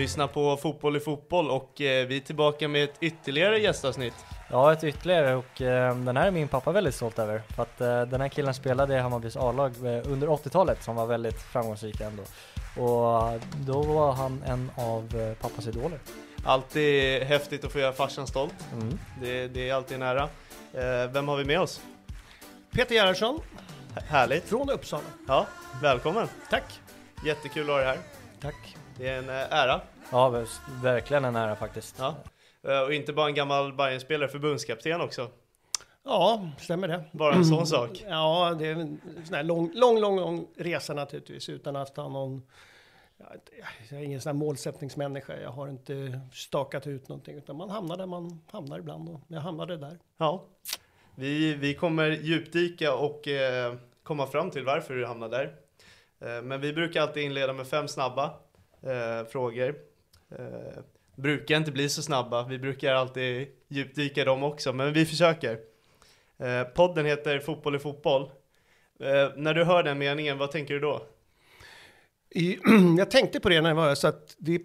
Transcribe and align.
lyssnar 0.00 0.26
på 0.26 0.56
Fotboll 0.56 0.96
i 0.96 1.00
fotboll 1.00 1.50
och 1.50 1.80
eh, 1.80 2.06
vi 2.06 2.16
är 2.16 2.20
tillbaka 2.20 2.68
med 2.68 2.84
ett 2.84 2.94
ytterligare 3.00 3.58
gästavsnitt. 3.58 4.14
Ja, 4.50 4.72
ett 4.72 4.84
ytterligare 4.84 5.34
och 5.34 5.60
eh, 5.60 5.96
den 5.96 6.16
här 6.16 6.26
är 6.26 6.30
min 6.30 6.48
pappa 6.48 6.72
väldigt 6.72 6.94
stolt 6.94 7.18
över. 7.18 7.42
För 7.56 7.62
att 7.62 7.80
eh, 7.80 8.02
den 8.02 8.20
här 8.20 8.28
killen 8.28 8.54
spelade 8.54 8.94
i 8.94 8.98
Hammarbys 8.98 9.36
A-lag 9.36 9.72
under 10.04 10.26
80-talet 10.26 10.82
som 10.82 10.96
var 10.96 11.06
väldigt 11.06 11.42
framgångsrika 11.42 12.06
ändå. 12.06 12.22
Och 12.82 13.40
då 13.66 13.82
var 13.82 14.12
han 14.12 14.42
en 14.46 14.70
av 14.76 15.34
pappas 15.40 15.66
idoler. 15.66 15.98
Alltid 16.44 17.22
häftigt 17.22 17.64
att 17.64 17.72
få 17.72 17.78
göra 17.78 17.92
farsan 17.92 18.26
stolt. 18.26 18.54
Mm. 18.72 18.98
Det, 19.20 19.48
det 19.48 19.68
är 19.68 19.74
alltid 19.74 19.98
nära. 19.98 20.28
Vem 21.12 21.28
har 21.28 21.36
vi 21.36 21.44
med 21.44 21.60
oss? 21.60 21.80
Peter 22.70 22.94
Gerhardsson 22.94 23.40
härligt. 24.08 24.48
från 24.48 24.70
Uppsala. 24.70 25.02
Ja, 25.28 25.46
välkommen. 25.82 26.28
Tack. 26.50 26.80
Jättekul 27.26 27.62
att 27.62 27.68
ha 27.68 27.76
dig 27.76 27.86
här. 27.86 27.98
Tack. 28.40 28.76
Det 29.00 29.08
är 29.08 29.18
en 29.18 29.28
ära. 29.28 29.80
Ja, 30.12 30.44
verkligen 30.82 31.24
en 31.24 31.36
ära 31.36 31.56
faktiskt. 31.56 31.96
Ja. 31.98 32.14
Eh, 32.62 32.80
och 32.80 32.94
inte 32.94 33.12
bara 33.12 33.26
en 33.26 33.34
gammal 33.34 33.72
Bayern-spelare, 33.72 34.28
förbundskapten 34.28 35.00
också. 35.00 35.30
Ja, 36.04 36.48
stämmer 36.58 36.88
det. 36.88 37.04
Bara 37.12 37.34
en 37.34 37.44
sån 37.44 37.66
sak. 37.66 38.04
Ja, 38.08 38.56
det 38.58 38.66
är 38.66 38.72
en 38.72 39.00
sån 39.24 39.34
här 39.34 39.42
lång, 39.42 39.70
lång, 39.74 40.00
lång, 40.00 40.16
lång 40.16 40.46
resa 40.56 40.94
naturligtvis 40.94 41.48
utan 41.48 41.76
att 41.76 41.96
ha 41.96 42.08
någon... 42.08 42.42
Jag 43.90 44.00
är 44.00 44.04
ingen 44.04 44.20
sån 44.20 44.30
här 44.30 44.38
målsättningsmänniska. 44.38 45.40
Jag 45.40 45.50
har 45.50 45.68
inte 45.68 46.20
stakat 46.32 46.86
ut 46.86 47.08
någonting 47.08 47.36
utan 47.36 47.56
man 47.56 47.70
hamnar 47.70 47.96
där 47.96 48.06
man 48.06 48.40
hamnar 48.50 48.78
ibland 48.78 49.08
och 49.08 49.20
jag 49.28 49.40
hamnade 49.40 49.76
där. 49.76 49.98
Ja. 50.16 50.44
Vi, 51.14 51.54
vi 51.54 51.74
kommer 51.74 52.10
djupdyka 52.10 52.94
och 52.94 53.28
eh, 53.28 53.74
komma 54.02 54.26
fram 54.26 54.50
till 54.50 54.64
varför 54.64 54.94
du 54.94 55.06
hamnade 55.06 55.36
där. 55.36 55.54
Eh, 56.20 56.42
men 56.42 56.60
vi 56.60 56.72
brukar 56.72 57.02
alltid 57.02 57.22
inleda 57.22 57.52
med 57.52 57.66
fem 57.66 57.88
snabba 57.88 58.24
eh, 58.82 59.26
frågor. 59.28 59.89
Eh, 60.38 60.82
brukar 61.16 61.56
inte 61.56 61.72
bli 61.72 61.88
så 61.88 62.02
snabba, 62.02 62.46
vi 62.46 62.58
brukar 62.58 62.94
alltid 62.94 63.48
djupdyka 63.68 64.24
dem 64.24 64.42
också, 64.42 64.72
men 64.72 64.92
vi 64.92 65.06
försöker. 65.06 65.58
Eh, 66.38 66.62
podden 66.62 67.06
heter 67.06 67.38
Fotboll 67.38 67.76
i 67.76 67.78
fotboll. 67.78 68.22
Eh, 69.00 69.28
när 69.36 69.54
du 69.54 69.64
hör 69.64 69.82
den 69.82 69.98
meningen, 69.98 70.38
vad 70.38 70.50
tänker 70.50 70.74
du 70.74 70.80
då? 70.80 71.02
I, 72.30 72.58
jag 72.98 73.10
tänkte 73.10 73.40
på 73.40 73.48
det 73.48 73.60
när 73.60 73.70
jag 73.70 73.76
var 73.76 73.88
här, 73.88 73.94
så 73.94 74.08
att 74.08 74.36
det, 74.38 74.62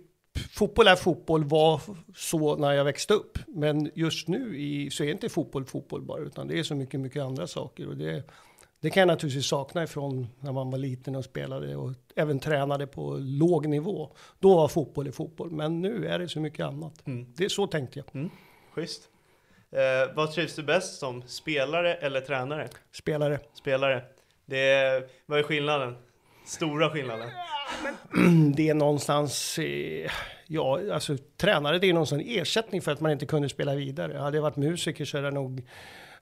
fotboll 0.51 0.87
är 0.87 0.95
fotboll 0.95 1.43
var 1.43 1.81
så 2.15 2.55
när 2.55 2.71
jag 2.71 2.85
växte 2.85 3.13
upp. 3.13 3.37
Men 3.47 3.91
just 3.95 4.27
nu 4.27 4.57
i, 4.57 4.89
så 4.89 5.03
är 5.03 5.11
inte 5.11 5.29
fotboll 5.29 5.65
fotboll 5.65 6.01
bara, 6.01 6.21
utan 6.21 6.47
det 6.47 6.59
är 6.59 6.63
så 6.63 6.75
mycket, 6.75 6.99
mycket 6.99 7.23
andra 7.23 7.47
saker. 7.47 7.87
Och 7.87 7.97
det, 7.97 8.23
det 8.81 8.89
kan 8.89 9.01
jag 9.01 9.07
naturligtvis 9.07 9.45
sakna 9.45 9.83
ifrån 9.83 10.27
när 10.39 10.51
man 10.51 10.71
var 10.71 10.77
liten 10.77 11.15
och 11.15 11.25
spelade 11.25 11.75
och 11.75 11.91
även 12.15 12.39
tränade 12.39 12.87
på 12.87 13.17
låg 13.19 13.67
nivå. 13.67 14.15
Då 14.39 14.55
var 14.55 14.67
fotboll 14.67 15.07
i 15.07 15.11
fotboll, 15.11 15.51
men 15.51 15.81
nu 15.81 16.07
är 16.07 16.19
det 16.19 16.29
så 16.29 16.39
mycket 16.39 16.65
annat. 16.65 17.07
Mm. 17.07 17.33
Det, 17.35 17.49
så 17.49 17.67
tänkte 17.67 17.99
jag. 17.99 18.29
Schysst. 18.73 19.09
Eh, 19.71 20.15
vad 20.15 20.31
trivs 20.31 20.55
du 20.55 20.63
bäst 20.63 20.99
som? 20.99 21.23
Spelare 21.27 21.95
eller 21.95 22.21
tränare? 22.21 22.69
Spelare. 22.91 23.39
Spelare. 23.53 24.03
Det 24.45 24.71
är, 24.71 25.03
vad 25.25 25.39
är 25.39 25.43
skillnaden? 25.43 25.95
Stora 26.45 26.89
skillnaden? 26.89 27.29
Det 28.55 28.69
är 28.69 28.73
någonstans, 28.73 29.59
eh, 29.59 30.11
ja, 30.47 30.79
alltså 30.93 31.17
tränare 31.37 31.79
det 31.79 31.89
är 31.89 31.93
någonstans 31.93 32.23
ersättning 32.25 32.81
för 32.81 32.91
att 32.91 32.99
man 32.99 33.11
inte 33.11 33.25
kunde 33.25 33.49
spela 33.49 33.75
vidare. 33.75 34.17
Hade 34.17 34.37
jag 34.37 34.41
varit 34.41 34.55
musiker 34.55 35.05
så 35.05 35.17
är 35.17 35.21
det 35.21 35.31
nog, 35.31 35.67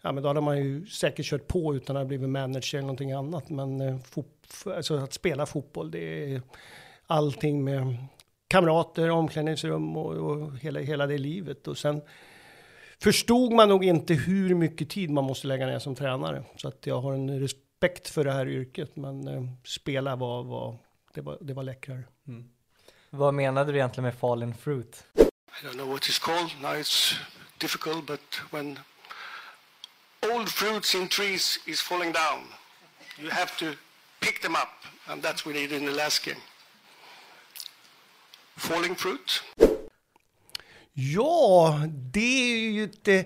ja 0.03 0.11
men 0.11 0.23
då 0.23 0.29
hade 0.29 0.41
man 0.41 0.57
ju 0.57 0.85
säkert 0.85 1.25
kört 1.25 1.47
på 1.47 1.75
utan 1.75 1.95
att 1.95 2.01
ha 2.01 2.07
blivit 2.07 2.29
manager 2.29 2.77
eller 2.77 2.81
någonting 2.81 3.11
annat. 3.11 3.49
Men 3.49 3.81
eh, 3.81 3.97
alltså 4.65 4.97
att 4.97 5.13
spela 5.13 5.45
fotboll, 5.45 5.91
det 5.91 6.33
är 6.33 6.41
allting 7.07 7.63
med 7.63 7.97
kamrater, 8.47 9.09
omklädningsrum 9.09 9.97
och, 9.97 10.13
och 10.13 10.57
hela, 10.57 10.79
hela 10.79 11.07
det 11.07 11.17
livet. 11.17 11.67
Och 11.67 11.77
sen 11.77 12.01
förstod 13.03 13.51
man 13.51 13.69
nog 13.69 13.85
inte 13.85 14.13
hur 14.13 14.55
mycket 14.55 14.89
tid 14.89 15.09
man 15.09 15.23
måste 15.23 15.47
lägga 15.47 15.65
ner 15.65 15.79
som 15.79 15.95
tränare. 15.95 16.43
Så 16.55 16.67
att 16.67 16.87
jag 16.87 17.01
har 17.01 17.13
en 17.13 17.39
respekt 17.39 18.09
för 18.09 18.23
det 18.23 18.31
här 18.31 18.47
yrket, 18.47 18.95
men 18.95 19.27
eh, 19.27 19.43
spela 19.63 20.15
var, 20.15 20.43
var, 20.43 20.77
det 21.13 21.21
var, 21.21 21.37
det 21.41 21.53
var 21.53 21.63
läckrare. 21.63 22.03
Vad 23.09 23.33
menade 23.33 23.71
du 23.71 23.77
egentligen 23.77 24.03
med 24.03 24.15
fallen 24.15 24.53
fruit? 24.53 25.05
I 25.15 25.65
don't 25.65 25.73
know 25.73 25.87
what 25.87 26.01
it's 26.01 26.21
called. 26.21 26.51
Now 26.61 26.81
it's 26.81 27.15
difficult, 27.59 28.07
but 28.07 28.21
when 28.51 28.79
old 30.43 30.51
fruits 30.51 30.93
in 30.93 31.07
trees 31.07 31.59
is 31.65 31.79
falling 31.79 32.11
down, 32.11 32.43
you 33.17 33.29
have 33.29 33.57
to 33.57 33.77
pick 34.19 34.41
them 34.41 34.55
up, 34.55 34.73
and 35.07 35.23
that's 35.23 35.45
what 35.45 35.55
we 35.55 35.67
did 35.67 35.71
in 35.81 35.85
the 35.85 35.91
last 35.91 36.25
game. 36.25 36.41
Falling 38.57 38.95
fruit. 38.95 39.41
Ja, 40.93 41.87
det 42.11 42.19
är 42.19 42.71
ju 42.71 42.83
inte... 42.83 43.25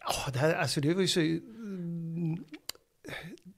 Ja, 0.00 0.30
det 0.32 0.38
här, 0.38 0.54
alltså 0.54 0.80
det 0.80 0.94
var 0.94 1.02
ju 1.02 1.08
så... 1.08 1.20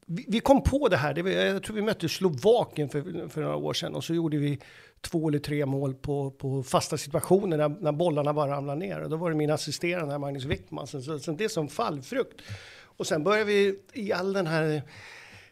Vi, 0.07 0.25
vi 0.29 0.41
kom 0.41 0.63
på 0.63 0.89
det 0.89 0.97
här, 0.97 1.15
det 1.15 1.23
var, 1.23 1.31
jag 1.31 1.63
tror 1.63 1.77
vi 1.77 1.83
mötte 1.83 2.09
Slovakien 2.09 2.89
för, 2.89 3.29
för 3.29 3.41
några 3.41 3.57
år 3.57 3.73
sedan 3.73 3.95
och 3.95 4.05
så 4.05 4.15
gjorde 4.15 4.37
vi 4.37 4.59
två 5.01 5.29
eller 5.29 5.39
tre 5.39 5.67
mål 5.67 5.95
på, 5.95 6.31
på 6.31 6.63
fasta 6.63 6.99
situationer 6.99 7.57
när, 7.57 7.69
när 7.69 7.93
bollarna 7.93 8.35
bara 8.35 8.51
ramlade 8.51 8.79
ner. 8.79 9.01
Och 9.01 9.11
då 9.11 9.17
var 9.17 9.31
det 9.31 9.37
min 9.37 9.51
assisterande 9.51 10.13
här, 10.13 10.19
Magnus 10.19 10.45
Wickman, 10.45 10.87
så, 10.87 11.03
så, 11.03 11.19
så 11.19 11.33
det 11.33 11.45
är 11.45 11.49
som 11.49 11.69
fallfrukt. 11.69 12.41
Och 12.97 13.07
sen 13.07 13.25
började 13.25 13.45
vi 13.45 13.79
i 13.93 14.13
all 14.13 14.33
den 14.33 14.47
här 14.47 14.83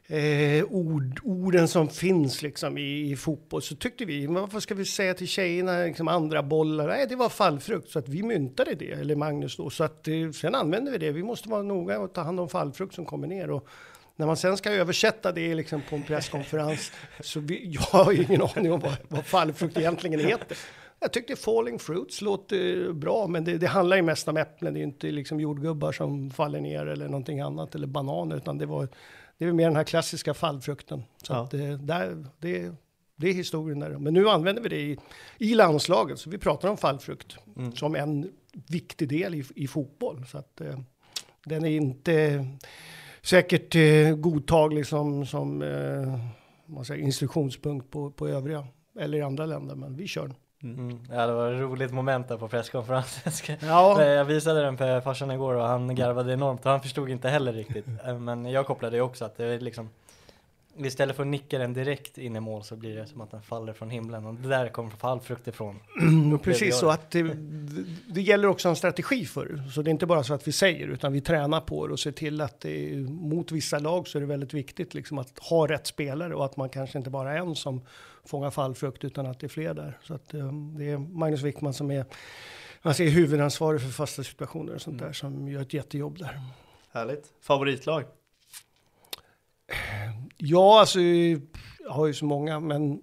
eh, 0.07 0.65
ord, 0.65 1.21
orden 1.23 1.69
som 1.69 1.89
finns 1.89 2.43
liksom 2.43 2.79
i, 2.79 3.11
i 3.11 3.17
fotboll 3.17 3.63
så 3.63 3.77
tyckte 3.77 4.05
vi, 4.05 4.29
men 4.29 4.49
vad 4.49 4.63
ska 4.63 4.75
vi 4.75 4.85
säga 4.85 5.15
till 5.15 5.29
tjejerna, 5.29 5.79
liksom 5.79 6.09
andra 6.09 6.43
bollar? 6.43 6.89
Nej, 6.89 7.07
det 7.09 7.17
var 7.17 7.29
fallfrukt, 7.29 7.91
så 7.91 7.99
att 7.99 8.09
vi 8.09 8.23
myntade 8.23 8.75
det, 8.75 8.91
eller 8.91 9.17
Magnus 9.17 9.57
då. 9.57 9.71
Så 9.71 9.85
att 9.85 10.09
eh, 10.09 10.31
sen 10.31 10.55
använde 10.55 10.91
vi 10.91 10.99
det. 10.99 11.13
Vi 11.13 11.23
måste 11.23 11.49
vara 11.49 11.63
noga 11.63 12.01
och 12.01 12.13
ta 12.13 12.21
hand 12.21 12.41
om 12.41 12.49
fallfrukt 12.49 12.95
som 12.95 13.05
kommer 13.05 13.27
ner. 13.27 13.51
Och 13.51 13.69
när 14.17 14.27
man 14.27 14.37
sen 14.37 14.57
ska 14.57 14.71
översätta 14.71 15.33
det 15.33 15.55
liksom 15.55 15.83
på 15.91 15.97
en 15.97 16.03
presskonferens 16.03 16.93
så 17.21 17.41
vi, 17.41 17.69
jag 17.71 17.81
har 17.83 18.13
ju 18.13 18.23
ingen 18.23 18.43
aning 18.43 18.73
om 18.73 18.81
vad, 18.81 18.97
vad 19.09 19.27
fallfrukt 19.27 19.77
egentligen 19.79 20.21
heter. 20.21 20.57
Jag 21.01 21.13
tyckte 21.13 21.37
falling 21.37 21.79
fruits 21.79 22.21
låter 22.21 22.93
bra, 22.93 23.27
men 23.27 23.45
det, 23.45 23.59
det 23.59 23.67
handlar 23.67 23.97
ju 23.97 24.03
mest 24.03 24.29
om 24.29 24.37
äpplen. 24.37 24.75
Det 24.75 24.79
är 24.79 24.81
ju 24.81 24.87
inte 24.87 25.07
liksom 25.11 25.41
jordgubbar 25.41 25.93
som 25.93 26.31
faller 26.31 26.61
ner 26.61 26.87
eller 26.87 27.09
någonting 27.09 27.41
annat, 27.41 27.75
eller 27.75 27.87
bananer, 27.87 28.37
utan 28.37 28.59
det 28.59 28.67
var, 28.67 28.89
det 29.39 29.45
är 29.45 29.53
mer 29.53 29.65
den 29.67 29.77
här 29.77 29.85
klassiska 29.85 30.35
fallfrukten. 30.35 31.03
Så 31.23 31.33
Ja. 31.33 31.43
att, 31.45 31.51
där, 31.87 32.27
det, 32.39 32.75
det 33.17 33.29
är 33.29 33.33
historien 33.33 33.81
där. 33.81 33.91
Men 33.91 34.15
nu 34.15 34.29
använder 34.29 34.63
vi 34.63 34.69
det 34.69 34.81
i, 34.81 34.99
i 35.39 35.55
landslaget, 35.55 36.19
så 36.19 36.31
vi 36.31 36.39
pratar 36.39 36.69
om 36.69 36.77
fallfrukt 36.77 37.37
som 37.75 37.95
en 37.97 38.31
viktig 38.69 39.09
del 39.09 39.35
i, 39.35 39.45
i 39.55 39.67
fotboll. 39.67 40.25
Så 40.31 40.39
att, 40.39 40.61
eh, 40.61 40.79
den 41.45 41.65
är 41.65 41.71
inte 41.71 42.47
säkert 43.25 43.75
eh, 43.75 44.15
godtaglig 44.17 44.87
som, 44.87 45.27
som 45.27 45.63
eh, 45.63 46.19
man 46.67 46.85
säger, 46.85 47.05
instruktionspunkt 47.05 47.91
på, 47.91 48.11
på 48.11 48.29
övriga 48.29 48.67
eller 49.01 49.19
i 49.19 49.23
andra 49.23 49.47
länder, 49.47 49.75
men 49.75 49.97
vi 49.97 50.07
kör. 50.07 50.31
Mm. 50.63 50.99
Ja, 51.13 51.27
det 51.27 51.33
var 51.33 51.53
ett 51.53 51.61
roligt 51.61 51.93
moment 51.93 52.29
där 52.29 52.37
på 52.37 52.49
presskonferensen. 52.49 53.57
Ja. 53.69 54.03
Eh, 54.03 54.09
Jag 54.09 54.25
visade 54.25 54.63
den 54.63 54.77
för 54.77 55.01
farsan 55.01 55.31
igår 55.31 55.55
och 55.55 55.65
han 55.67 55.95
garvade 55.95 56.33
enormt 56.33 56.65
och 56.65 56.71
han 56.71 56.81
förstod 56.81 57.11
inte 57.11 57.29
heller 57.29 57.53
riktigt. 57.53 57.87
Eh, 58.07 58.19
Men 58.19 58.47
jag 58.47 58.67
kopplade 58.67 58.97
ju 58.97 59.03
också 59.03 59.25
att 59.25 59.37
det 59.37 59.45
är 59.45 59.61
liksom 59.61 59.89
Istället 60.79 61.17
för 61.17 61.23
att 61.23 61.29
nicka 61.29 61.59
den 61.59 61.73
direkt 61.73 62.19
in 62.19 62.37
i 62.37 62.41
mål 62.41 62.65
så 62.65 62.77
blir 62.77 62.97
det 62.97 63.07
som 63.07 63.21
att 63.21 63.31
den 63.31 63.43
faller 63.43 63.73
från 63.73 63.91
himlen 63.91 64.27
och 64.27 64.35
det 64.35 64.49
där 64.49 64.69
kommer 64.69 64.91
fallfrukt 64.91 65.49
ifrån. 65.49 65.81
Mm, 66.01 66.39
precis 66.39 66.79
så 66.79 66.87
det. 66.87 66.93
att 66.93 67.11
det, 67.11 67.23
det 68.09 68.23
gäller 68.23 68.49
också 68.49 68.69
en 68.69 68.77
strategi 68.77 69.25
för 69.25 69.47
det. 69.47 69.71
Så 69.71 69.83
det 69.83 69.89
är 69.89 69.93
inte 69.93 70.07
bara 70.07 70.25
så 70.25 70.35
att 70.35 70.49
vi 70.49 70.53
säger 70.53 70.89
utan 70.89 71.13
vi 71.13 71.21
tränar 71.21 71.61
på 71.61 71.87
det 71.87 71.93
och 71.93 72.01
ser 72.01 72.13
till 72.13 72.41
att 72.41 72.61
det 72.61 72.97
mot 73.09 73.53
vissa 73.53 73.79
lag 73.79 74.09
så 74.09 74.19
är 74.19 74.21
det 74.21 74.27
väldigt 74.27 74.55
viktigt 74.55 74.95
liksom 74.95 75.19
att 75.19 75.39
ha 75.39 75.67
rätt 75.67 75.87
spelare 75.87 76.35
och 76.35 76.45
att 76.45 76.57
man 76.57 76.69
kanske 76.69 76.99
inte 76.99 77.11
bara 77.11 77.33
är 77.33 77.39
en 77.39 77.55
som 77.55 77.83
fångar 78.25 78.51
fallfrukt 78.51 79.05
utan 79.05 79.27
att 79.27 79.41
det 79.41 79.47
är 79.47 79.49
fler 79.49 79.75
där. 79.75 79.99
Så 80.03 80.15
att 80.15 80.35
eh, 80.35 80.53
det 80.53 80.91
är 80.91 80.99
Magnus 80.99 81.43
Wickman 81.43 81.75
som 81.75 81.91
är 81.91 82.05
man 82.85 82.95
säger, 82.95 83.11
huvudansvarig 83.11 83.81
för 83.81 83.89
fasta 83.89 84.23
situationer 84.23 84.75
och 84.75 84.81
sånt 84.81 84.99
där 84.99 85.13
som 85.13 85.49
gör 85.49 85.63
ett 85.63 85.75
jättejobb 85.75 86.19
där. 86.19 86.41
Härligt. 86.93 87.33
Favoritlag? 87.41 88.05
Ja, 90.37 90.81
alltså 90.81 91.01
jag 91.01 91.41
har 91.89 92.07
ju 92.07 92.15
så 92.15 92.25
många, 92.25 92.61
men 92.61 93.01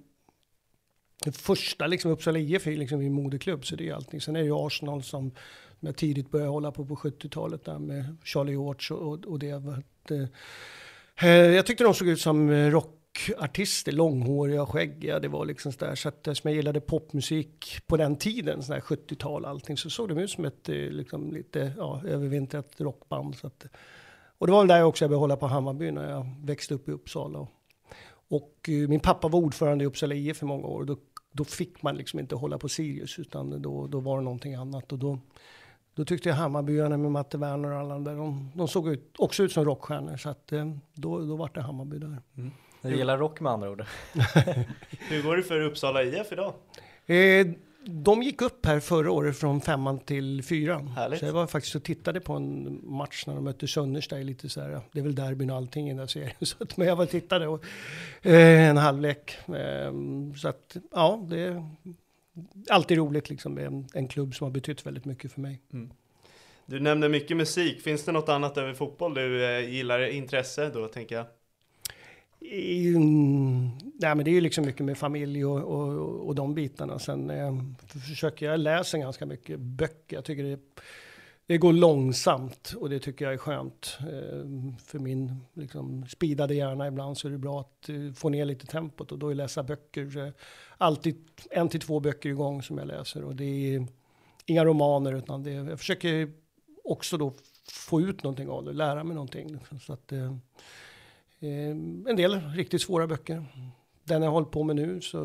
det 1.26 1.32
första 1.32 1.88
liksom 1.88 2.12
Uppsala 2.12 2.40
IF 2.40 2.68
är 2.68 2.72
liksom 2.76 3.00
min 3.00 3.14
moderklubb, 3.14 3.66
så 3.66 3.76
det 3.76 3.84
är 3.84 3.86
ju 3.86 3.92
allting. 3.94 4.22
Sen 4.22 4.36
är 4.36 4.40
det 4.40 4.46
ju 4.46 4.66
Arsenal 4.66 5.04
som 5.04 5.32
jag 5.80 5.98
tidigt 5.98 6.32
började 6.32 6.52
hålla 6.52 6.72
på 6.72 6.86
på 6.86 6.96
70-talet 6.96 7.66
där 7.66 7.80
med 7.80 8.18
Charlie 8.24 8.52
George 8.52 8.98
och, 8.98 9.26
och 9.26 9.40
det. 9.40 9.52
att, 9.52 10.12
eh, 10.12 11.30
eh, 11.30 11.56
Jag 11.56 11.66
tyckte 11.66 11.84
de 11.84 11.94
såg 11.94 12.08
ut 12.08 12.22
som 12.22 12.50
eh, 12.50 12.70
rockartister, 12.70 13.92
långhåriga 13.92 14.62
och 14.62 14.70
skäggiga. 14.70 15.20
Det 15.20 15.28
var 15.28 15.46
liksom 15.46 15.72
sådär, 15.72 15.96
så 15.96 16.10
att 16.10 16.28
eh, 16.28 16.32
eftersom 16.32 16.50
jag 16.50 16.56
gillade 16.56 16.82
popmusik 16.82 17.80
på 17.88 17.98
den 17.98 18.16
tiden, 18.16 18.64
sådär 18.64 18.80
här 18.80 18.96
70-tal 18.96 19.46
allting, 19.46 19.78
så 19.78 19.90
såg 19.90 20.10
de 20.10 20.18
ut 20.18 20.32
som 20.32 20.46
ett 20.46 20.68
liksom, 20.68 21.32
lite 21.32 21.74
ja, 21.78 22.02
övervintrat 22.08 22.74
rockband. 22.78 23.36
Så 23.36 23.48
att, 23.48 23.66
och 24.42 24.48
det 24.48 24.54
var 24.54 24.60
väl 24.60 24.68
där 24.68 24.84
också 24.84 25.04
jag 25.04 25.10
började 25.10 25.24
hålla 25.24 25.36
på 25.36 25.48
Hammarby 25.48 25.92
när 25.92 26.10
jag 26.10 26.26
växte 26.44 26.74
upp 26.74 26.90
i 26.90 26.92
Uppsala. 26.92 27.40
Och, 27.40 27.50
och 28.30 28.70
eh, 28.70 28.88
min 28.90 29.00
pappa 29.00 29.28
var 29.28 29.40
ordförande 29.40 29.84
i 29.84 29.88
Uppsala 29.88 30.16
IF 30.16 30.42
i 30.42 30.46
många 30.46 30.68
år. 30.68 30.80
Och 30.80 30.86
då, 30.86 30.98
då 31.32 31.44
fick 31.44 31.82
man 31.82 31.96
liksom 31.96 32.20
inte 32.20 32.36
hålla 32.36 32.58
på 32.58 32.70
Sirius 32.70 33.20
utan 33.20 33.62
då, 33.62 33.88
då 33.88 34.00
var 34.00 34.18
det 34.18 34.24
någonting 34.24 34.56
annat. 34.56 34.92
Och 34.92 35.00
då, 35.00 35.20
då 35.96 36.06
tyckte 36.06 36.30
jag 36.30 36.36
Hammarbyarna 36.36 36.98
med 36.98 37.12
Matte 37.12 37.38
Werner 37.38 37.72
och 37.72 37.80
alla 37.80 38.00
där, 38.00 38.16
de, 38.16 38.52
de 38.56 38.68
såg 38.68 38.90
ut, 38.90 39.16
också 39.18 39.44
ut 39.44 39.52
som 39.52 39.66
rockstjärnor. 39.66 40.18
Så 40.18 40.30
att, 40.30 40.52
eh, 40.52 40.76
då, 40.94 41.20
då 41.20 41.36
var 41.36 41.52
det 41.54 41.62
Hammarby 41.62 41.98
där. 41.98 42.18
Du 42.82 42.98
gillar 42.98 43.18
rock 43.18 43.40
med 43.40 43.52
andra 43.52 43.72
ord. 43.72 43.82
Hur 45.10 45.24
går 45.24 45.38
det 45.38 45.44
för 45.44 45.62
Uppsala 45.62 46.04
IF 46.04 46.32
idag? 46.32 46.54
Eh, 47.06 47.48
de 47.86 48.24
gick 48.24 48.42
upp 48.42 48.66
här 48.66 48.80
förra 48.80 49.12
året 49.12 49.38
från 49.38 49.62
femman 49.62 50.00
till 50.00 50.44
fyran. 50.44 50.88
Härligt. 50.88 51.20
Så 51.20 51.26
jag 51.26 51.34
var 51.34 51.48
faktiskt 51.48 51.76
och 51.76 51.84
tittade 51.84 52.20
på 52.20 52.34
en 52.34 52.80
match 52.84 53.24
när 53.28 53.36
de 53.36 53.44
mötte 53.44 53.68
Sönnersta 53.68 54.20
i 54.20 54.24
lite 54.24 54.50
så 54.50 54.62
här, 54.62 54.82
det 54.92 55.00
är 55.00 55.04
väl 55.04 55.16
derbyn 55.16 55.50
och 55.50 55.58
allting 55.58 55.86
i 55.86 55.90
den 55.90 55.98
där 55.98 56.08
serien. 56.08 56.32
Så 56.42 56.56
att, 56.60 56.78
men 56.78 56.88
jag 56.88 56.96
var 56.96 57.04
och 57.04 57.10
tittade 57.10 57.48
och, 57.48 57.64
eh, 58.22 58.70
en 58.70 58.78
halvlek. 58.78 59.38
Eh, 59.48 59.94
så 60.38 60.48
att 60.48 60.78
ja, 60.92 61.26
det 61.30 61.40
är 61.40 61.66
alltid 62.70 62.98
roligt 62.98 63.30
liksom 63.30 63.54
med 63.54 63.66
en, 63.66 63.88
en 63.94 64.08
klubb 64.08 64.36
som 64.36 64.46
har 64.46 64.52
betytt 64.52 64.86
väldigt 64.86 65.06
mycket 65.06 65.32
för 65.32 65.42
mig. 65.42 65.62
Du 66.66 66.80
nämnde 66.80 67.10
mycket 67.10 67.38
musik. 67.38 67.82
Finns 67.82 68.06
det 68.06 68.12
något 68.12 68.30
annat 68.30 68.58
över 68.58 68.74
fotboll 68.74 69.14
du 69.14 69.46
eh, 69.46 69.70
gillar 69.70 70.08
intresse 70.08 70.70
då, 70.70 70.88
tänker 70.88 71.16
jag? 71.16 71.26
Mm, 72.96 73.70
nej, 74.02 74.16
men 74.16 74.26
det 74.26 74.32
är 74.32 74.34
ju 74.34 74.42
liksom 74.42 74.66
mycket 74.66 74.86
med 74.86 74.98
familj 74.98 75.46
och, 75.46 75.60
och, 75.60 76.28
och 76.28 76.36
de 76.36 76.54
bitarna. 76.54 77.00
Sen 77.00 77.30
eh, 77.30 77.54
försöker 78.08 78.46
jag 78.46 78.60
läsa 78.60 78.98
ganska 78.98 79.26
mycket 79.26 79.60
böcker. 79.60 80.18
Jag 80.18 80.26
tycker 80.26 80.44
det, 80.44 80.60
det 81.46 81.58
går 81.58 81.74
långsamt 81.74 82.74
och 82.78 82.90
det 82.90 83.00
tycker 83.00 83.26
jag 83.26 83.34
är 83.34 83.38
skönt. 83.38 83.98
Eh, 84.00 84.76
för 84.86 85.00
min 85.00 85.36
liksom, 85.54 86.06
speedade 86.10 86.56
hjärna 86.56 86.88
ibland 86.88 87.18
så 87.18 87.28
är 87.28 87.32
det 87.32 87.38
bra 87.38 87.60
att 87.60 87.90
eh, 87.90 88.14
få 88.16 88.30
ner 88.30 88.46
lite 88.46 88.66
tempot 88.66 89.12
och 89.12 89.20
då 89.20 89.30
är 89.30 89.36
läsa 89.36 89.64
böcker. 89.64 90.18
Eh, 90.18 90.34
alltid 90.78 91.16
en 91.52 91.70
till 91.70 91.82
två 91.82 92.00
böcker 92.00 92.30
igång 92.30 92.64
som 92.64 92.78
jag 92.78 92.88
läser 92.88 93.24
och 93.24 93.36
det 93.36 93.76
är 93.76 93.88
inga 94.46 94.66
romaner 94.66 95.14
utan 95.14 95.44
det, 95.44 95.52
jag 95.52 95.80
försöker 95.80 96.32
också 96.84 97.18
då 97.18 97.34
få 97.72 98.02
ut 98.02 98.24
någonting 98.24 98.50
av 98.50 98.66
det, 98.66 98.74
lära 98.74 99.04
mig 99.04 99.16
någonting. 99.16 99.54
liksom. 99.54 99.80
Så 99.80 99.94
att, 99.94 100.12
eh, 100.12 100.34
eh, 101.40 101.70
en 102.08 102.16
del 102.16 102.42
riktigt 102.42 102.82
svåra 102.82 103.08
böcker. 103.08 103.46
Den 104.12 104.22
jag 104.22 104.32
håller 104.32 104.48
på 104.48 104.64
med 104.64 104.76
nu, 104.76 105.02
så 105.02 105.20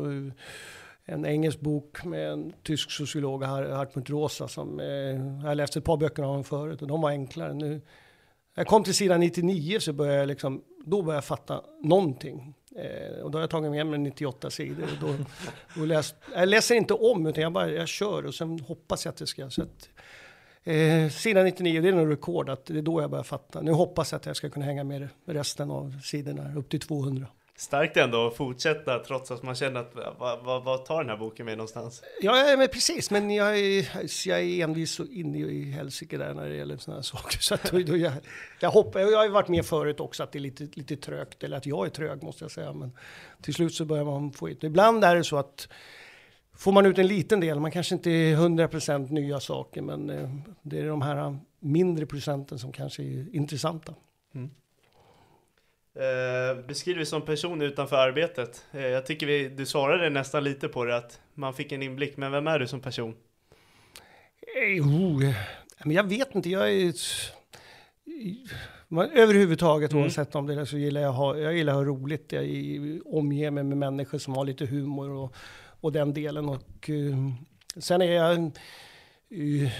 en 1.05 1.25
engelsk 1.25 1.59
bok 1.59 2.05
med 2.05 2.31
en 2.31 2.53
tysk 2.63 2.91
sociolog, 2.91 3.43
Hartmut 3.43 4.09
Rosa, 4.09 4.47
som 4.47 4.79
eh, 4.79 4.85
jag 4.85 5.47
har 5.47 5.55
läst 5.55 5.75
ett 5.75 5.83
par 5.83 5.97
böcker 5.97 6.23
av 6.23 6.29
honom 6.29 6.43
förut 6.43 6.81
och 6.81 6.87
de 6.87 7.01
var 7.01 7.09
enklare. 7.09 7.53
Nu, 7.53 7.81
jag 8.55 8.67
kom 8.67 8.83
till 8.83 8.93
sidan 8.93 9.19
99 9.19 9.79
så 9.79 9.93
började 9.93 10.17
jag 10.17 10.27
liksom, 10.27 10.61
då 10.85 11.01
började 11.01 11.17
jag 11.17 11.25
fatta 11.25 11.61
någonting. 11.83 12.53
Eh, 12.75 13.21
och 13.23 13.31
då 13.31 13.37
har 13.37 13.41
jag 13.43 13.49
tagit 13.49 13.71
med 13.71 13.87
mig 13.87 13.99
98 13.99 14.49
sidor. 14.49 14.83
Och 14.83 15.07
då, 15.07 15.15
och 15.81 15.87
läst, 15.87 16.15
jag 16.35 16.49
läser 16.49 16.75
inte 16.75 16.93
om, 16.93 17.27
utan 17.27 17.43
jag 17.43 17.53
bara 17.53 17.71
jag 17.71 17.87
kör 17.87 18.25
och 18.25 18.35
sen 18.35 18.59
hoppas 18.59 19.05
jag 19.05 19.11
att 19.11 19.17
det 19.17 19.27
ska. 19.27 19.49
Så 19.49 19.61
att, 19.61 19.89
Eh, 20.67 21.09
sidan 21.09 21.45
99, 21.45 21.81
det 21.81 21.89
är 21.89 21.93
nog 21.93 22.11
rekord, 22.11 22.49
att 22.49 22.65
det 22.65 22.77
är 22.77 22.81
då 22.81 23.01
jag 23.01 23.09
börjar 23.09 23.23
fatta. 23.23 23.61
Nu 23.61 23.71
hoppas 23.71 24.11
jag 24.11 24.19
att 24.19 24.25
jag 24.25 24.35
ska 24.35 24.49
kunna 24.49 24.65
hänga 24.65 24.83
med 24.83 25.09
resten 25.25 25.71
av 25.71 25.99
sidorna, 26.03 26.55
upp 26.55 26.69
till 26.69 26.79
200. 26.79 27.27
Starkt 27.59 27.97
ändå 27.97 28.27
att 28.27 28.35
fortsätta 28.35 28.99
trots 28.99 29.31
att 29.31 29.43
man 29.43 29.55
känner 29.55 29.79
att 29.79 29.95
vad, 30.19 30.43
vad, 30.43 30.63
vad 30.63 30.85
tar 30.85 31.01
den 31.01 31.09
här 31.09 31.17
boken 31.17 31.45
med 31.45 31.57
någonstans? 31.57 32.03
Ja, 32.21 32.55
men 32.57 32.67
precis, 32.67 33.11
men 33.11 33.31
jag 33.31 33.59
är, 33.59 34.27
jag 34.27 34.39
är 34.41 34.63
envis 34.63 34.91
så 34.91 35.05
inne 35.05 35.37
i 35.37 35.71
helsike 35.71 36.17
där 36.17 36.33
när 36.33 36.49
det 36.49 36.55
gäller 36.55 36.77
sådana 36.77 36.97
här 36.97 37.03
saker. 37.03 37.37
Så 37.39 37.53
att 37.53 37.71
då, 37.71 37.79
då 37.79 37.97
jag, 37.97 38.13
jag, 38.59 38.69
hoppar, 38.69 38.99
jag 38.99 39.17
har 39.17 39.25
ju 39.25 39.31
varit 39.31 39.47
med 39.47 39.65
förut 39.65 39.99
också 39.99 40.23
att 40.23 40.31
det 40.31 40.39
är 40.39 40.41
lite, 40.41 40.63
lite 40.73 40.95
trögt, 40.95 41.43
eller 41.43 41.57
att 41.57 41.65
jag 41.65 41.85
är 41.85 41.89
trög 41.89 42.23
måste 42.23 42.43
jag 42.43 42.51
säga. 42.51 42.73
Men 42.73 42.91
till 43.41 43.53
slut 43.53 43.73
så 43.73 43.85
börjar 43.85 44.05
man 44.05 44.31
få 44.31 44.49
ut. 44.49 44.63
Ibland 44.63 45.03
är 45.03 45.15
det 45.15 45.23
så 45.23 45.37
att 45.37 45.67
får 46.57 46.71
man 46.71 46.85
ut 46.85 46.97
en 46.97 47.07
liten 47.07 47.39
del, 47.39 47.59
man 47.59 47.71
kanske 47.71 47.95
inte 47.95 48.11
är 48.11 48.35
100% 48.35 49.11
nya 49.11 49.39
saker, 49.39 49.81
men 49.81 50.09
eh, 50.09 50.29
det 50.61 50.79
är 50.79 50.87
de 50.87 51.01
här 51.01 51.37
mindre 51.59 52.05
procenten 52.05 52.59
som 52.59 52.71
kanske 52.71 53.03
är 53.03 53.35
intressanta. 53.35 53.93
Eh, 55.99 56.65
beskriv 56.67 56.95
dig 56.95 57.05
som 57.05 57.21
person 57.21 57.61
utanför 57.61 57.95
arbetet. 57.95 58.65
Eh, 58.71 58.87
jag 58.87 59.05
tycker 59.05 59.27
vi, 59.27 59.49
du 59.49 59.65
svarade 59.65 60.09
nästan 60.09 60.43
lite 60.43 60.67
på 60.67 60.85
det, 60.85 60.97
att 60.97 61.19
man 61.33 61.53
fick 61.53 61.71
en 61.71 61.83
inblick, 61.83 62.17
men 62.17 62.31
vem 62.31 62.47
är 62.47 62.59
du 62.59 62.67
som 62.67 62.79
person? 62.79 63.15
Eh, 64.75 64.87
oh, 64.87 65.33
men 65.83 65.91
jag 65.95 66.03
vet 66.03 66.35
inte, 66.35 66.49
jag 66.49 66.71
är... 66.73 66.93
Överhuvudtaget, 69.15 69.91
Mm. 69.91 70.03
oavsett 70.03 70.35
om 70.35 70.47
det 70.47 70.53
är 70.53 70.65
så 70.65 70.77
gillar 70.77 71.01
jag, 71.01 71.11
ha, 71.11 71.37
jag 71.37 71.53
gillar 71.57 71.73
att 71.73 71.77
ha 71.77 71.85
roligt. 71.85 72.31
Jag 72.31 72.43
omger 73.05 73.51
mig 73.51 73.63
med 73.63 73.77
människor 73.77 74.17
som 74.17 74.33
har 74.33 74.45
lite 74.45 74.65
humor 74.65 75.09
och, 75.09 75.35
och 75.81 75.91
den 75.91 76.13
delen. 76.13 76.49
Och, 76.49 76.89
eh, 76.89 77.17
sen 77.77 78.01
är 78.01 78.11
jag, 78.11 78.37
eh, 78.37 79.71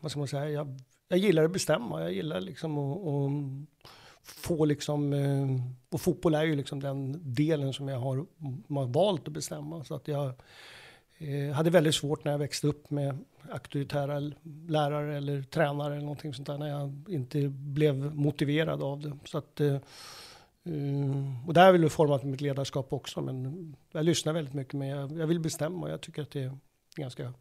vad 0.00 0.10
ska 0.10 0.18
man 0.18 0.28
säga, 0.28 0.50
jag, 0.50 0.80
jag 1.08 1.18
gillar 1.18 1.44
att 1.44 1.52
bestämma. 1.52 2.02
Jag 2.02 2.12
gillar 2.12 2.40
liksom 2.40 2.78
att 2.78 3.68
få 4.22 4.64
liksom, 4.64 5.12
eh, 5.12 5.46
och 5.90 6.00
fotboll 6.00 6.34
är 6.34 6.42
ju 6.42 6.56
liksom 6.56 6.80
den 6.80 7.20
delen 7.34 7.72
som 7.72 7.88
jag 7.88 7.98
har, 7.98 8.26
har 8.68 8.86
valt 8.86 9.28
att 9.28 9.34
bestämma. 9.34 9.84
Så 9.84 9.94
att 9.94 10.08
jag 10.08 10.32
eh, 11.18 11.54
hade 11.54 11.70
väldigt 11.70 11.94
svårt 11.94 12.24
när 12.24 12.32
jag 12.32 12.38
växte 12.38 12.66
upp 12.66 12.90
med 12.90 13.18
auktoritära 13.50 14.32
lärare 14.68 15.16
eller 15.16 15.42
tränare 15.42 15.94
eller 15.94 16.04
någonting 16.04 16.34
sånt 16.34 16.46
där 16.46 16.58
när 16.58 16.68
jag 16.68 17.04
inte 17.08 17.48
blev 17.48 18.14
motiverad 18.14 18.82
av 18.82 19.00
det. 19.00 19.18
Så 19.24 19.38
att, 19.38 19.60
eh, 19.60 19.74
eh 20.64 21.46
och 21.46 21.54
där 21.54 21.64
har 21.64 21.72
väl 21.72 21.90
format 21.90 22.24
mitt 22.24 22.40
ledarskap 22.40 22.92
också, 22.92 23.20
men 23.20 23.76
jag 23.92 24.04
lyssnar 24.04 24.32
väldigt 24.32 24.54
mycket, 24.54 24.74
men 24.74 24.88
jag, 24.88 25.12
jag 25.12 25.26
vill 25.26 25.40
bestämma 25.40 25.86
och 25.86 25.92
jag 25.92 26.00
tycker 26.00 26.22
att 26.22 26.30
det 26.30 26.42
är 26.42 26.58
ganska 26.96 27.32